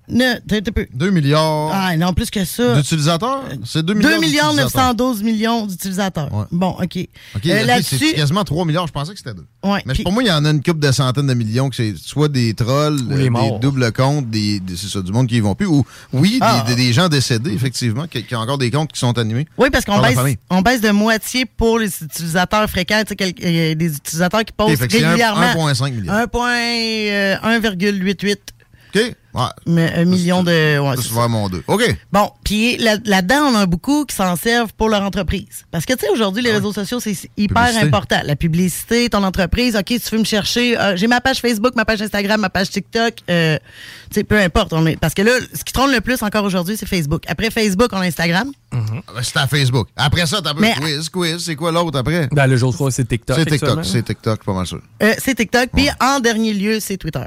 [0.10, 0.88] ne- t'as- t'as peu.
[0.94, 2.76] 2 milliards Ah, non, plus que ça.
[2.76, 3.44] d'utilisateurs?
[3.66, 4.82] C'est 2 2 milliards milliards d'utilisateurs.
[4.96, 6.34] 912 millions d'utilisateurs.
[6.34, 6.46] Ouais.
[6.52, 6.82] Bon, OK.
[6.82, 8.14] OK, Euh, ok, c'est Là-dessus...
[8.14, 8.88] quasiment 3 milliards.
[8.88, 9.46] Je pensais que c'était 2.
[9.64, 11.76] Ouais, Mais pour moi, il y en a une couple de centaines de millions que
[11.76, 15.12] c'est soit des trolls, Ou les euh, des doubles comptes, des, des- c'est ça, du
[15.12, 15.68] monde qui y vont plus.
[15.68, 16.64] Ou oui, des- Ah.
[16.68, 19.48] des, des gens décédés, effectivement, qui, qui ont encore des comptes qui sont animés.
[19.58, 20.18] Oui, parce qu'on baisse,
[20.50, 24.54] on baisse de moitié pour les utilisateurs fréquents, tu sais, quel- euh, des utilisateurs qui
[24.60, 25.42] un- régulièrement.
[25.74, 26.18] 1,5 milliard.
[26.18, 28.38] 1,1, euh, 1,88
[28.94, 29.16] OK?
[29.34, 29.44] Ouais.
[29.66, 30.78] mais un million de.
[30.78, 31.64] ouais, Ça, c'est vers mon 2.
[31.68, 31.98] OK.
[32.12, 35.64] Bon, puis là- là-dedans, on a beaucoup qui s'en servent pour leur entreprise.
[35.72, 37.86] Parce que, tu sais, aujourd'hui, les réseaux sociaux, c'est hyper Publicité.
[37.88, 38.20] important.
[38.26, 41.86] La publicité, ton entreprise, OK, tu veux me chercher, euh, j'ai ma page Facebook, ma
[41.86, 43.58] page Instagram, ma page TikTok, euh,
[44.10, 44.74] tu sais, peu importe.
[44.74, 47.24] On est, parce que là, ce qui trône le plus encore aujourd'hui, c'est Facebook.
[47.28, 48.52] Après Facebook, on a Instagram.
[48.74, 48.78] Ah
[49.16, 49.88] ben, c'est à Facebook.
[49.96, 51.38] Après ça, t'as un quiz, quiz.
[51.46, 52.28] C'est quoi l'autre après?
[52.34, 53.38] Ben, le jour de fois, c'est TikTok.
[53.40, 53.86] C'est TikTok.
[53.86, 54.82] C'est TikTok, pas mal sûr.
[55.02, 55.70] Euh, c'est TikTok.
[55.74, 57.24] Puis en dernier lieu, c'est Twitter.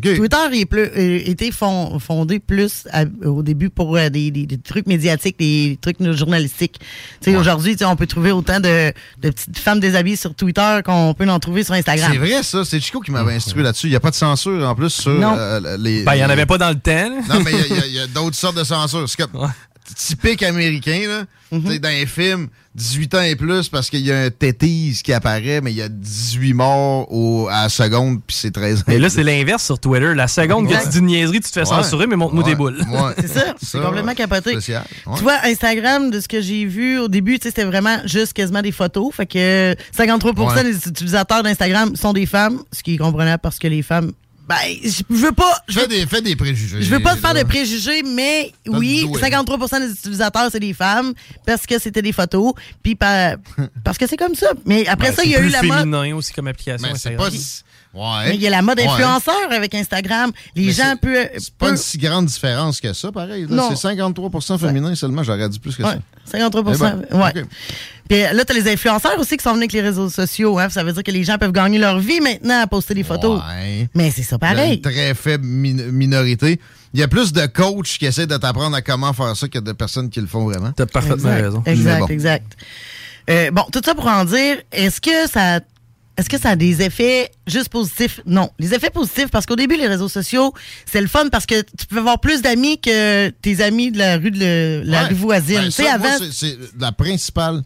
[0.00, 4.58] Twitter plus, euh, était fond- fondé plus à- au début pour euh, des, des- des
[4.58, 6.78] trucs médiatiques, des trucs journalistiques.
[7.20, 11.14] Tu sais, Aujourd'hui, on peut trouver autant de, de petites femmes déshabillées sur Twitter qu'on
[11.14, 12.10] peut en trouver sur Instagram.
[12.12, 12.64] C'est vrai, ça.
[12.64, 13.86] C'est Chico qui m'avait instruit là-dessus.
[13.88, 15.34] Il n'y a pas de censure, en plus, sur Non.
[15.36, 16.02] euh, les...
[16.04, 17.10] Ben, il n'y en avait pas dans le temps.
[17.28, 19.08] Non, mais il y a- a, a d'autres sortes de censure.
[19.08, 19.48] C'est comme-
[19.96, 21.24] typique américain, là.
[21.50, 21.78] Mhm.
[21.80, 25.60] Dans les films, 18 ans et plus parce qu'il y a un tétise qui apparaît,
[25.60, 28.84] mais il y a 18 morts au- à la seconde, puis c'est 13 ans.
[28.88, 30.14] Mais et là, c'est l'inverse sur Twitter.
[30.14, 31.66] La seconde que tu dis une niaiserie, tu te fais Ouais.
[31.82, 32.48] censurer, mais montre-nous Ouais.
[32.50, 32.78] tes boules.
[32.88, 33.12] Ouais.
[33.18, 34.52] C'est ça, c'est complètement capoté.
[34.52, 34.84] spécial.
[35.16, 38.72] Tu vois, Instagram, de ce que j'ai vu au début, c'était vraiment juste quasiment des
[38.72, 39.14] photos.
[39.14, 40.64] Fait que 53 Ouais.
[40.64, 44.12] des utilisateurs d'Instagram sont des femmes, ce qui est comprenable parce que les femmes.
[44.48, 45.56] Ben, je veux pas.
[45.68, 46.82] Je Fais des, fais des préjugés.
[46.82, 49.20] Je veux pas te faire de préjugés, mais T'as oui, le doigt.
[49.20, 51.12] 53 des utilisateurs, c'est des femmes
[51.46, 53.36] parce que c'était des photos, puis par-
[53.84, 54.48] parce que c'est comme ça.
[54.66, 55.78] Mais après Ben, ça, il y a eu la mode.
[55.78, 56.88] féminin aussi comme application.
[56.92, 57.28] Mais c'est pas.
[57.94, 58.28] Ouais.
[58.30, 58.86] Mais il y a la mode Ouais.
[58.88, 60.32] influenceur avec Instagram.
[60.56, 61.28] Les Mais gens peuvent.
[61.38, 63.42] C'est pas une si grande différence que ça, pareil.
[63.42, 63.54] là.
[63.54, 63.68] Non.
[63.70, 65.22] C'est 53 féminin seulement.
[65.22, 65.90] J'aurais dit plus que ça.
[65.90, 67.42] Ouais, 53 Eh ben, ouais.
[67.42, 67.46] ok.
[68.12, 70.58] Puis là, t'as les influenceurs aussi qui sont venus avec les réseaux sociaux.
[70.58, 70.68] Hein.
[70.68, 73.40] Ça veut dire que les gens peuvent gagner leur vie maintenant à poster des photos.
[73.48, 73.88] Ouais.
[73.94, 74.74] Mais c'est ça pareil.
[74.74, 76.60] Une très faible min- minorité.
[76.92, 79.58] Il y a plus de coachs qui essaient de t'apprendre à comment faire ça que
[79.58, 80.72] de personnes qui le font vraiment.
[80.72, 81.62] T'as parfaitement exact, raison.
[81.64, 82.06] Exact, bon.
[82.08, 82.56] exact.
[83.30, 85.60] Euh, bon, tout ça pour en dire, est-ce que ça.
[86.18, 88.20] Est-ce que ça a des effets juste positifs?
[88.26, 88.50] Non.
[88.58, 90.52] Les effets positifs, parce qu'au début, les réseaux sociaux,
[90.84, 94.18] c'est le fun parce que tu peux avoir plus d'amis que tes amis de la
[94.18, 95.08] rue de le- la Ouais.
[95.08, 95.56] rue voisine.
[95.60, 96.08] Ben, tu ça, avant.
[96.30, 97.62] c'est la principale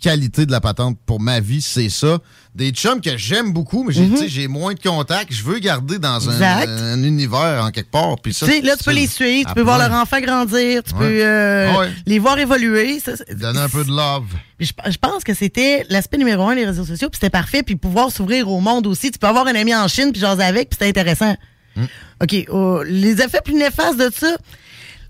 [0.00, 2.18] qualité de la patente pour ma vie, c'est ça.
[2.54, 5.32] Des chums que j'aime beaucoup, mais j'ai j'ai moins de contacts.
[5.32, 7.04] Je veux garder dans un, Mhm.
[7.04, 8.16] Univers en quelque part.
[8.22, 9.88] Puis ça, là, tu peux c'est- les suivre, tu peux voir plein.
[9.88, 10.98] leur enfant grandir, tu Ouais.
[10.98, 11.88] peux euh, Ah ouais.
[12.06, 13.00] les voir évoluer.
[13.00, 14.26] Ça, c'est- Donner un peu de love.
[14.60, 17.76] Je, je pense que c'était l'aspect numéro un des réseaux sociaux, puis c'était parfait, puis
[17.76, 19.10] pouvoir s'ouvrir au monde aussi.
[19.10, 21.36] Tu peux avoir un ami en Chine, puis jaser avec, puis c'était intéressant.
[21.76, 21.84] Hmm.
[22.22, 22.44] OK.
[22.50, 24.36] oh, les effets plus néfastes de ça,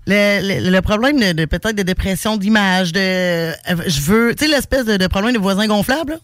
[0.09, 3.53] le, le- le problème de, de peut-être de dépression d'image, de euh,
[3.87, 6.19] je veux, tu sais, l'espèce de, de problème de voisins gonflables,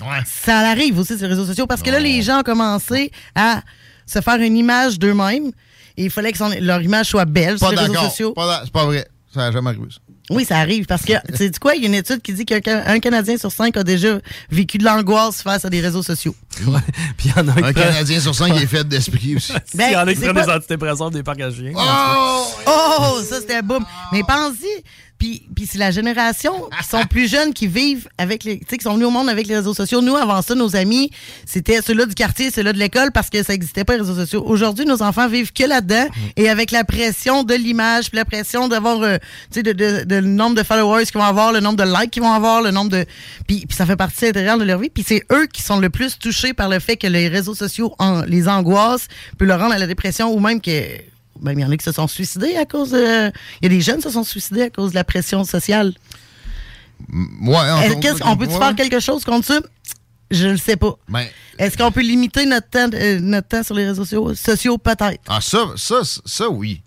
[0.00, 3.12] là, ça arrive aussi sur les réseaux sociaux, parce que là, les gens ont commencé
[3.34, 3.62] à
[4.06, 5.52] se faire une image d'eux-mêmes,
[5.96, 8.32] et il fallait que son- leur image soit belle Pas sur les réseaux sociaux.
[8.32, 9.06] Pas C'est pas vrai.
[9.32, 9.84] Ça n'a jamais arrivé.
[9.90, 9.98] ça.
[10.30, 12.44] Oui, ça arrive parce que, tu sais quoi, il y a une étude qui dit
[12.46, 14.18] qu'un un Canadien sur cinq a déjà
[14.50, 16.34] vécu de l'angoisse face à des réseaux sociaux.
[17.16, 19.52] Puis il y en a qui Un prennent- Canadien sur cinq est fait d'esprit aussi.
[19.74, 21.72] Il y en a qui prennent pas- des antidépresseurs des parcs à chiens.
[21.76, 22.46] Oh!
[22.66, 23.84] Oh, ça c'était un boom.
[24.12, 24.82] Mais pense-y,
[25.22, 28.76] puis, puis c'est la génération qui sont plus jeunes qui vivent avec les, tu sais,
[28.76, 30.02] qui sont venus au monde avec les réseaux sociaux.
[30.02, 31.10] Nous, avant ça, nos amis,
[31.46, 34.42] c'était ceux-là du quartier, ceux-là de l'école parce que ça n'existait pas les réseaux sociaux.
[34.44, 38.66] Aujourd'hui, nos enfants vivent que là-dedans et avec la pression de l'image, puis la pression
[38.66, 39.18] d'avoir, euh,
[39.52, 41.84] tu sais, de, de- de le nombre de followers qu'ils vont avoir, le nombre de
[42.00, 43.04] likes qu'ils vont avoir, le nombre de,
[43.46, 44.90] puis, puis ça fait partie intégrale de leur vie.
[44.90, 47.94] Puis c'est eux qui sont le plus touchés par le fait que les réseaux sociaux
[48.00, 49.06] en, les angoissent,
[49.38, 50.70] peut leur rendre à la dépression ou même que
[51.42, 53.32] ben, il y en a qui se sont suicidés à cause de.
[53.60, 55.92] Il y a des jeunes qui se sont suicidés à cause de la pression sociale.
[57.10, 57.56] Ouais,
[58.24, 58.58] on peut-tu ouais.
[58.58, 59.60] faire quelque chose contre ça?
[60.30, 60.96] Je ne sais pas.
[61.08, 61.26] Ben,
[61.58, 64.34] Est-ce qu'on peut limiter notre temps, euh, notre temps sur les réseaux sociaux?
[64.34, 65.20] sociaux peut-être?
[65.28, 66.80] Ah, ça, ça, ça, oui.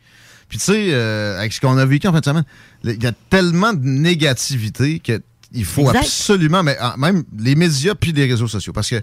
[0.48, 2.46] Puis, tu sais, euh, avec ce qu'on a vécu en fin de semaine,
[2.84, 6.00] il y a tellement de négativité qu'il faut Exact.
[6.00, 9.02] absolument, mais ah, même les médias puis les réseaux sociaux, parce que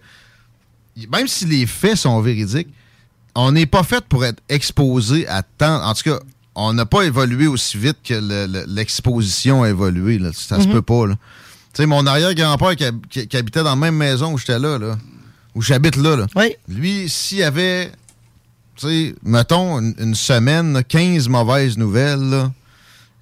[1.10, 2.68] même si les faits sont véridiques,
[3.34, 5.82] on n'est pas fait pour être exposé à tant.
[5.84, 6.18] En tout cas,
[6.54, 10.18] on n'a pas évolué aussi vite que le- le- l'exposition a évolué.
[10.18, 10.30] Là.
[10.34, 10.72] Ça se Mhm.
[10.72, 11.06] peut pas.
[11.08, 11.14] Tu
[11.74, 14.76] sais, mon arrière-grand-père qui, hab- qui- qui habitait dans la même maison où j'étais là,
[14.78, 14.98] là,
[15.54, 16.26] où j'habite là, là.
[16.68, 17.90] lui, s'il y avait
[18.76, 22.50] tu sais, mettons, une, une semaine, là, 15 mauvaises nouvelles, là.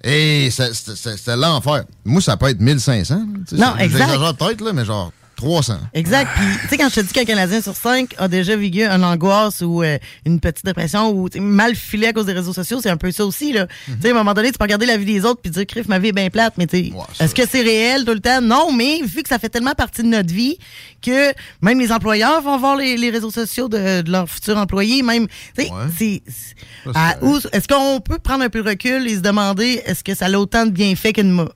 [0.03, 1.83] Et ça- c'était l'enfer.
[2.05, 3.15] Moi, ça peut être 1500.
[3.17, 3.99] là, tu sais, Non, exact.
[4.07, 5.77] J'exagère peut-être, là, mais genre 300.
[5.93, 6.29] Exact.
[6.35, 9.03] Puis, tu sais, quand je te dis qu'un Canadien sur cinq a déjà vécu une
[9.03, 12.89] angoisse ou euh, une petite dépression ou mal filé à cause des réseaux sociaux, c'est
[12.89, 13.51] un peu ça aussi.
[13.53, 13.67] Là.
[13.85, 15.65] Tu sais, à un moment donné, tu peux regarder la vie des autres puis dire,
[15.65, 16.53] crif, ma vie est bien plate.
[16.57, 18.41] Mais tu sais, est-ce que c'est réel tout le temps?
[18.41, 20.57] Non, mais vu que ça fait tellement partie de notre vie
[21.01, 25.01] que même les employeurs vont voir les, les réseaux sociaux de, de leurs futurs employés.
[25.01, 26.23] Même, tu sais, c'est-
[27.53, 30.31] est-ce qu'on peut prendre un peu de recul et se demander, est-ce que ça a
[30.31, 31.47] autant de bienfaits qu'une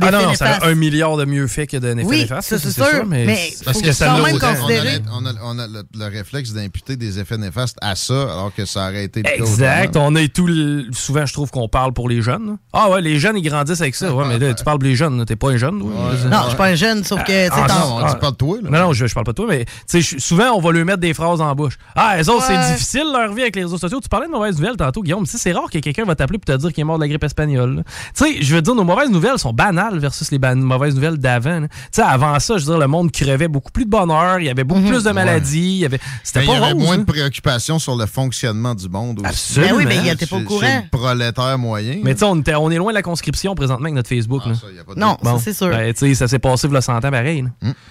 [0.00, 2.10] Ah non, non, ça a un milliard de mieux fait que de néfastes.
[2.10, 4.54] Oui, néfastes, ça, c'est sûr, mais, mais parce que ça même autant.
[4.54, 4.98] considérer.
[5.12, 8.64] On a, on a le, le réflexe d'imputer des effets néfastes à ça, alors que
[8.64, 9.96] ça aurait été le Exact.
[9.96, 10.46] On est tout.
[10.46, 12.56] le- Souvent, je trouve qu'on parle pour les jeunes.
[12.72, 14.14] Ah ouais, les jeunes, ils grandissent avec ça.
[14.14, 15.24] Ouais, mais là, tu parles pour les jeunes.
[15.24, 15.78] T'es pas un jeune.
[15.80, 15.90] toi.
[16.30, 18.58] Non, je suis pas un jeune, sauf que, Ah, non, on dit pas de toi,
[18.62, 18.70] là.
[18.70, 20.72] Non, non, je, je parle pas de toi, mais tu sais, je- souvent, on va
[20.72, 21.74] lui mettre des phrases en bouche.
[21.96, 22.56] Ah, les autres, Ouais.
[22.66, 24.00] c'est difficile leur vie avec les réseaux sociaux.
[24.00, 25.24] Tu parlais de mauvaises nouvelles tantôt, Guillaume.
[25.24, 27.02] Tu sais, c'est rare que quelqu'un va t'appeler pour te dire qu'il est mort de
[27.02, 27.82] la grippe espagnole.
[28.16, 29.79] Tu sais, je veux dire, nos mauvaises nouvelles sont banales.
[29.80, 31.60] Banales versus les ban- mauvaises nouvelles d'avant.
[31.60, 31.68] là.
[31.68, 34.46] Tu sais, avant ça, je veux dire, le monde crevait beaucoup plus de bonheur, il
[34.46, 35.98] y avait beaucoup plus de maladies, il y avait...
[36.22, 36.98] C'était Mais pas il y avait rose, moins hein.
[36.98, 39.28] de préoccupations sur le fonctionnement du monde aussi.
[39.28, 39.70] Absolument.
[39.72, 40.60] Ben oui, mais il Chez- était pas au courant.
[40.62, 41.96] le prolétaire moyen.
[42.02, 44.42] Mais tu sais, on, est loin de la conscription présentement avec notre Facebook.
[44.46, 44.52] là.
[44.96, 45.68] Non, ça, c'est sûr.
[45.70, 47.44] Ben, tu sais, ça s'est passé il y a 100 ans pareil.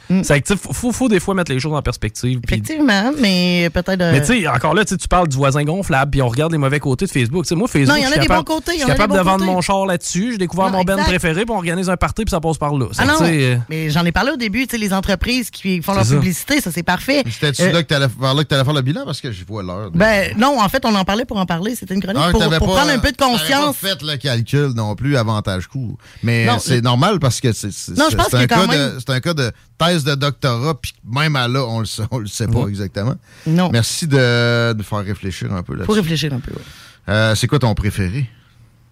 [0.09, 0.21] Mm.
[0.23, 2.39] C'est que, sais, faut, faut, faut des fois mettre les choses en perspective.
[2.43, 4.01] Effectivement, mais peut-être.
[4.01, 6.57] euh, Mais tu sais, encore là, tu parles du voisin gonflable, puis on regarde les
[6.57, 7.43] mauvais côtés de Facebook.
[7.45, 8.71] Tu sais, moi, Facebook, Non, il y en je a suis des capable, bons côtés,
[8.73, 10.31] il je suis capable de vendre mon char là-dessus.
[10.33, 11.09] J'ai découvert Non, mon band exact.
[11.09, 12.87] préféré, puis on organise un party, puis ça passe par là.
[12.97, 15.81] Ah non, tu euh, mais j'en ai parlé au début, tu sais, les entreprises qui
[15.81, 16.15] font leur ça.
[16.15, 17.23] publicité, ça c'est parfait.
[17.29, 19.05] C'était-tu Euh, là que t'allais vers là que t'allais faire le bilan?
[19.05, 19.91] Parce que j'y vois l'heure.
[19.91, 21.75] Ben non, en fait, on en parlait pour en parler.
[21.75, 23.77] C'était une chronique Ah, pour, pour pas- prendre un peu de conscience.
[23.77, 25.97] pas fait le calcul non plus, avantage-coût.
[26.23, 29.51] Mais c'est le- normal parce que c'est je un, cas même- de- un cas de
[29.77, 32.69] thèse de doctorat, puis même à là, on le sait, on le sait pas Mhm.
[32.69, 33.15] exactement.
[33.47, 33.69] Non.
[33.71, 35.87] Merci de, de faire réfléchir un peu là-dessus.
[35.87, 36.61] Faut réfléchir un peu, ouais.
[37.09, 38.29] Euh, c'est quoi ton préféré?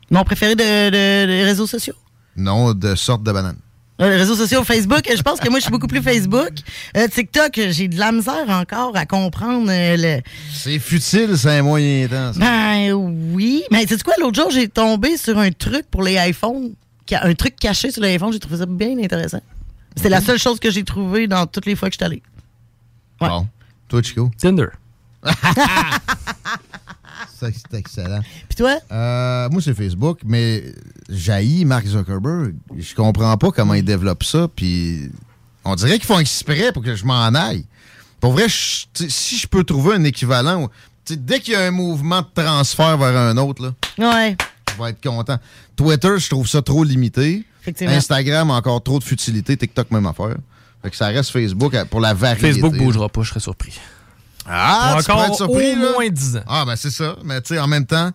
[0.10, 1.94] Mon préféré de, de- des réseaux sociaux.
[2.38, 3.58] Non, de sorte de banane.
[4.00, 6.52] Euh, Les réseaux sociaux, Facebook, je pense que moi, je suis beaucoup plus Facebook.
[6.96, 10.22] Euh, TikTok, j'ai de la misère encore à comprendre euh, le...
[10.54, 12.34] C'est futile, c'est un moyen temps.
[12.34, 12.40] ça.
[12.40, 13.64] Ben oui.
[13.72, 16.74] Mais tu sais quoi, l'autre jour, j'ai tombé sur un truc pour les iPhones.
[17.12, 19.42] Un truc caché sur les iPhones, j'ai trouvé ça bien intéressant.
[19.96, 22.22] C'est la seule chose que j'ai trouvée dans toutes les fois que je suis allé.
[23.20, 23.48] Bon.
[23.88, 24.30] Toi, Chico?
[24.38, 24.68] Tinder.
[27.40, 28.22] Ça, C'est excellent.
[28.50, 28.78] Puis toi?
[28.92, 30.64] Euh, moi, c'est Facebook, mais
[31.10, 32.56] jaillit Mark Zuckerberg.
[32.78, 35.10] Je comprends pas comment il développe ça, puis
[35.64, 37.66] on dirait qu'ils font exprès pour que je m'en aille.
[38.20, 40.70] Pour vrai, je- si je peux trouver un équivalent,
[41.08, 44.36] dès qu'il y a un mouvement de transfert vers un autre, là, Ouais.
[44.76, 45.38] je vais être content.
[45.76, 47.44] Twitter, je trouve ça trop limité.
[47.62, 47.94] Effectivement.
[47.94, 49.56] Instagram, encore trop de futilité.
[49.58, 50.38] TikTok, même affaire.
[50.82, 52.54] Fait que ça reste Facebook à- pour la variété.
[52.54, 53.74] Facebook bougera pas, je serais surpris.
[54.50, 55.92] Ah, tu encore au là.
[55.94, 56.44] moins 10 ans.
[56.48, 57.16] Ah, ben c'est ça.
[57.24, 58.12] Mais tu sais, en même temps,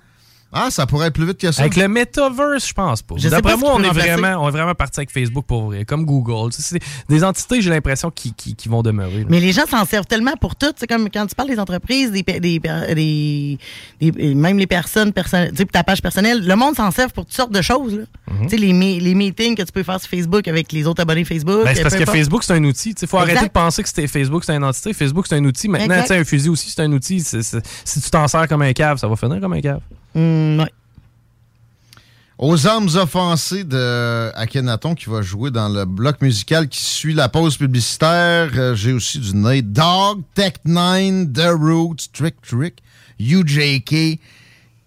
[0.52, 1.62] ah, ça pourrait être plus vite que ça.
[1.62, 3.14] Avec le metaverse, je pense pas.
[3.16, 6.50] D'après moi, on est, vraiment, on est vraiment parti avec Facebook pour vrai, comme Google.
[6.52, 9.20] Tu sais, C'est des entités, j'ai l'impression, qui, qui, qui vont demeurer.
[9.20, 9.26] là.
[9.28, 10.72] Mais les gens s'en servent tellement pour tout.
[10.76, 13.58] C'est comme quand tu parles des entreprises, des, des, des-
[14.00, 17.24] des- même les personnes, perso- tu sais, ta page personnelle, le monde s'en sert pour
[17.24, 17.94] toutes sortes de choses.
[17.96, 18.04] là.
[18.30, 18.42] Mhm.
[18.42, 21.02] Tu sais, les, me- les meetings que tu peux faire sur Facebook avec les autres
[21.02, 21.64] abonnés Facebook.
[21.64, 22.18] Ben, c'est parce peu que importe.
[22.18, 22.94] Facebook, c'est un outil.
[23.00, 23.30] Il faut Exact.
[23.30, 24.92] arrêter de penser que c'était Facebook, c'est une entité.
[24.92, 25.68] Facebook, c'est un outil.
[25.68, 26.02] Maintenant, Exact.
[26.08, 27.20] tu sais, un fusil aussi, c'est un outil.
[27.20, 29.80] Si tu t'en sers comme un cave, ça va finir comme un cave.
[30.14, 30.72] Ouais.
[32.38, 37.28] Aux armes offensées de Akhenaton qui va jouer dans le bloc musical qui suit la
[37.28, 38.50] pause publicitaire.
[38.56, 42.82] Euh, J'ai aussi du Nate Dogg, Tech 9, The Roots, Trick Trick,
[43.20, 44.18] UJK,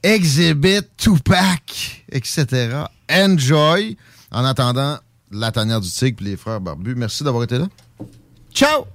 [0.03, 2.83] Exhibit, Tupac, etc.
[3.09, 3.95] Enjoy.
[4.31, 4.97] En attendant,
[5.31, 6.95] la tanière du tigre et les frères barbus.
[6.95, 7.67] Merci d'avoir été là.
[8.53, 8.85] Ciao!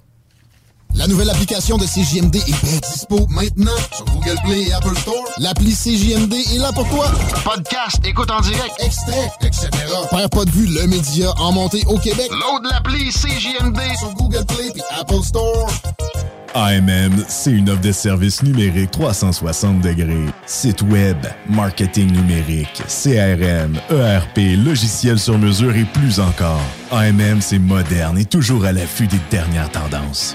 [0.95, 5.25] La nouvelle application de CJMD est bien dispo maintenant sur Google Play et Apple Store.
[5.39, 7.11] L'appli CJMD est là pour toi.
[7.45, 9.69] Podcast, écoute en direct, extrait, etc.
[10.11, 12.31] Perds pas de vue, le média en montée au Québec.
[12.31, 15.71] Load l'appli CJMD sur Google Play et Apple Store.
[16.55, 20.27] AMM, c'est une offre de services numériques 360 degrés.
[20.47, 21.17] Site web,
[21.49, 26.61] marketing numérique, CRM, ERP, logiciel sur mesure et plus encore.
[26.91, 30.35] AMM, c'est moderne et toujours à l'affût des dernières tendances.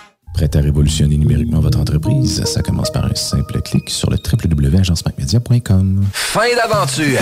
[0.33, 2.43] Prêt à révolutionner numériquement votre entreprise?
[2.45, 6.05] Ça commence par un simple clic sur le www.agencemacmedia.com.
[6.13, 7.19] Fin d'aventure!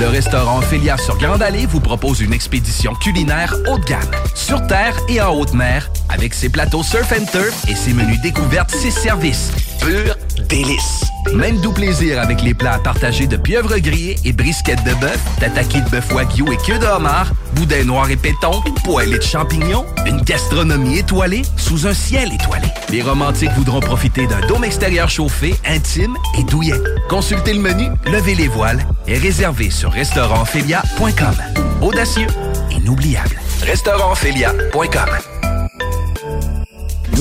[0.00, 4.00] Le restaurant Ophélia sur Grande Allée vous propose une expédition culinaire haut de gamme,
[4.34, 8.20] sur terre et en haute mer, avec ses plateaux surf and turf et ses menus
[8.22, 9.50] découvertes, ses services.
[9.80, 10.16] Pur
[10.48, 11.00] délice!
[11.34, 15.80] Même doux plaisir avec les plats partagés de pieuvres grillées et brisquettes de bœuf, tataki
[15.80, 20.20] de bœuf wagyu et queue de homard, boudin noir et péton, poêlée de champignons, une
[20.20, 22.43] gastronomie étoilée sous un ciel étoilé.
[22.90, 26.80] Les romantiques voudront profiter d'un dôme extérieur chauffé, intime et douillet.
[27.08, 31.34] Consultez le menu, levez les voiles et réservez sur restaurantphilia.com.
[31.80, 32.28] Audacieux,
[32.70, 33.40] inoubliable.
[33.62, 35.53] Restaurantphilia.com.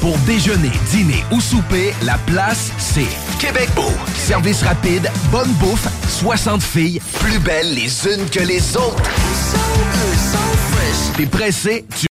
[0.00, 3.06] pour déjeuner, dîner ou souper, la place, c'est
[3.38, 3.92] Québec Beau.
[4.16, 9.02] Service rapide, bonne bouffe, 60 filles, plus belles les unes que les autres.
[11.16, 12.09] T'es pressé, tu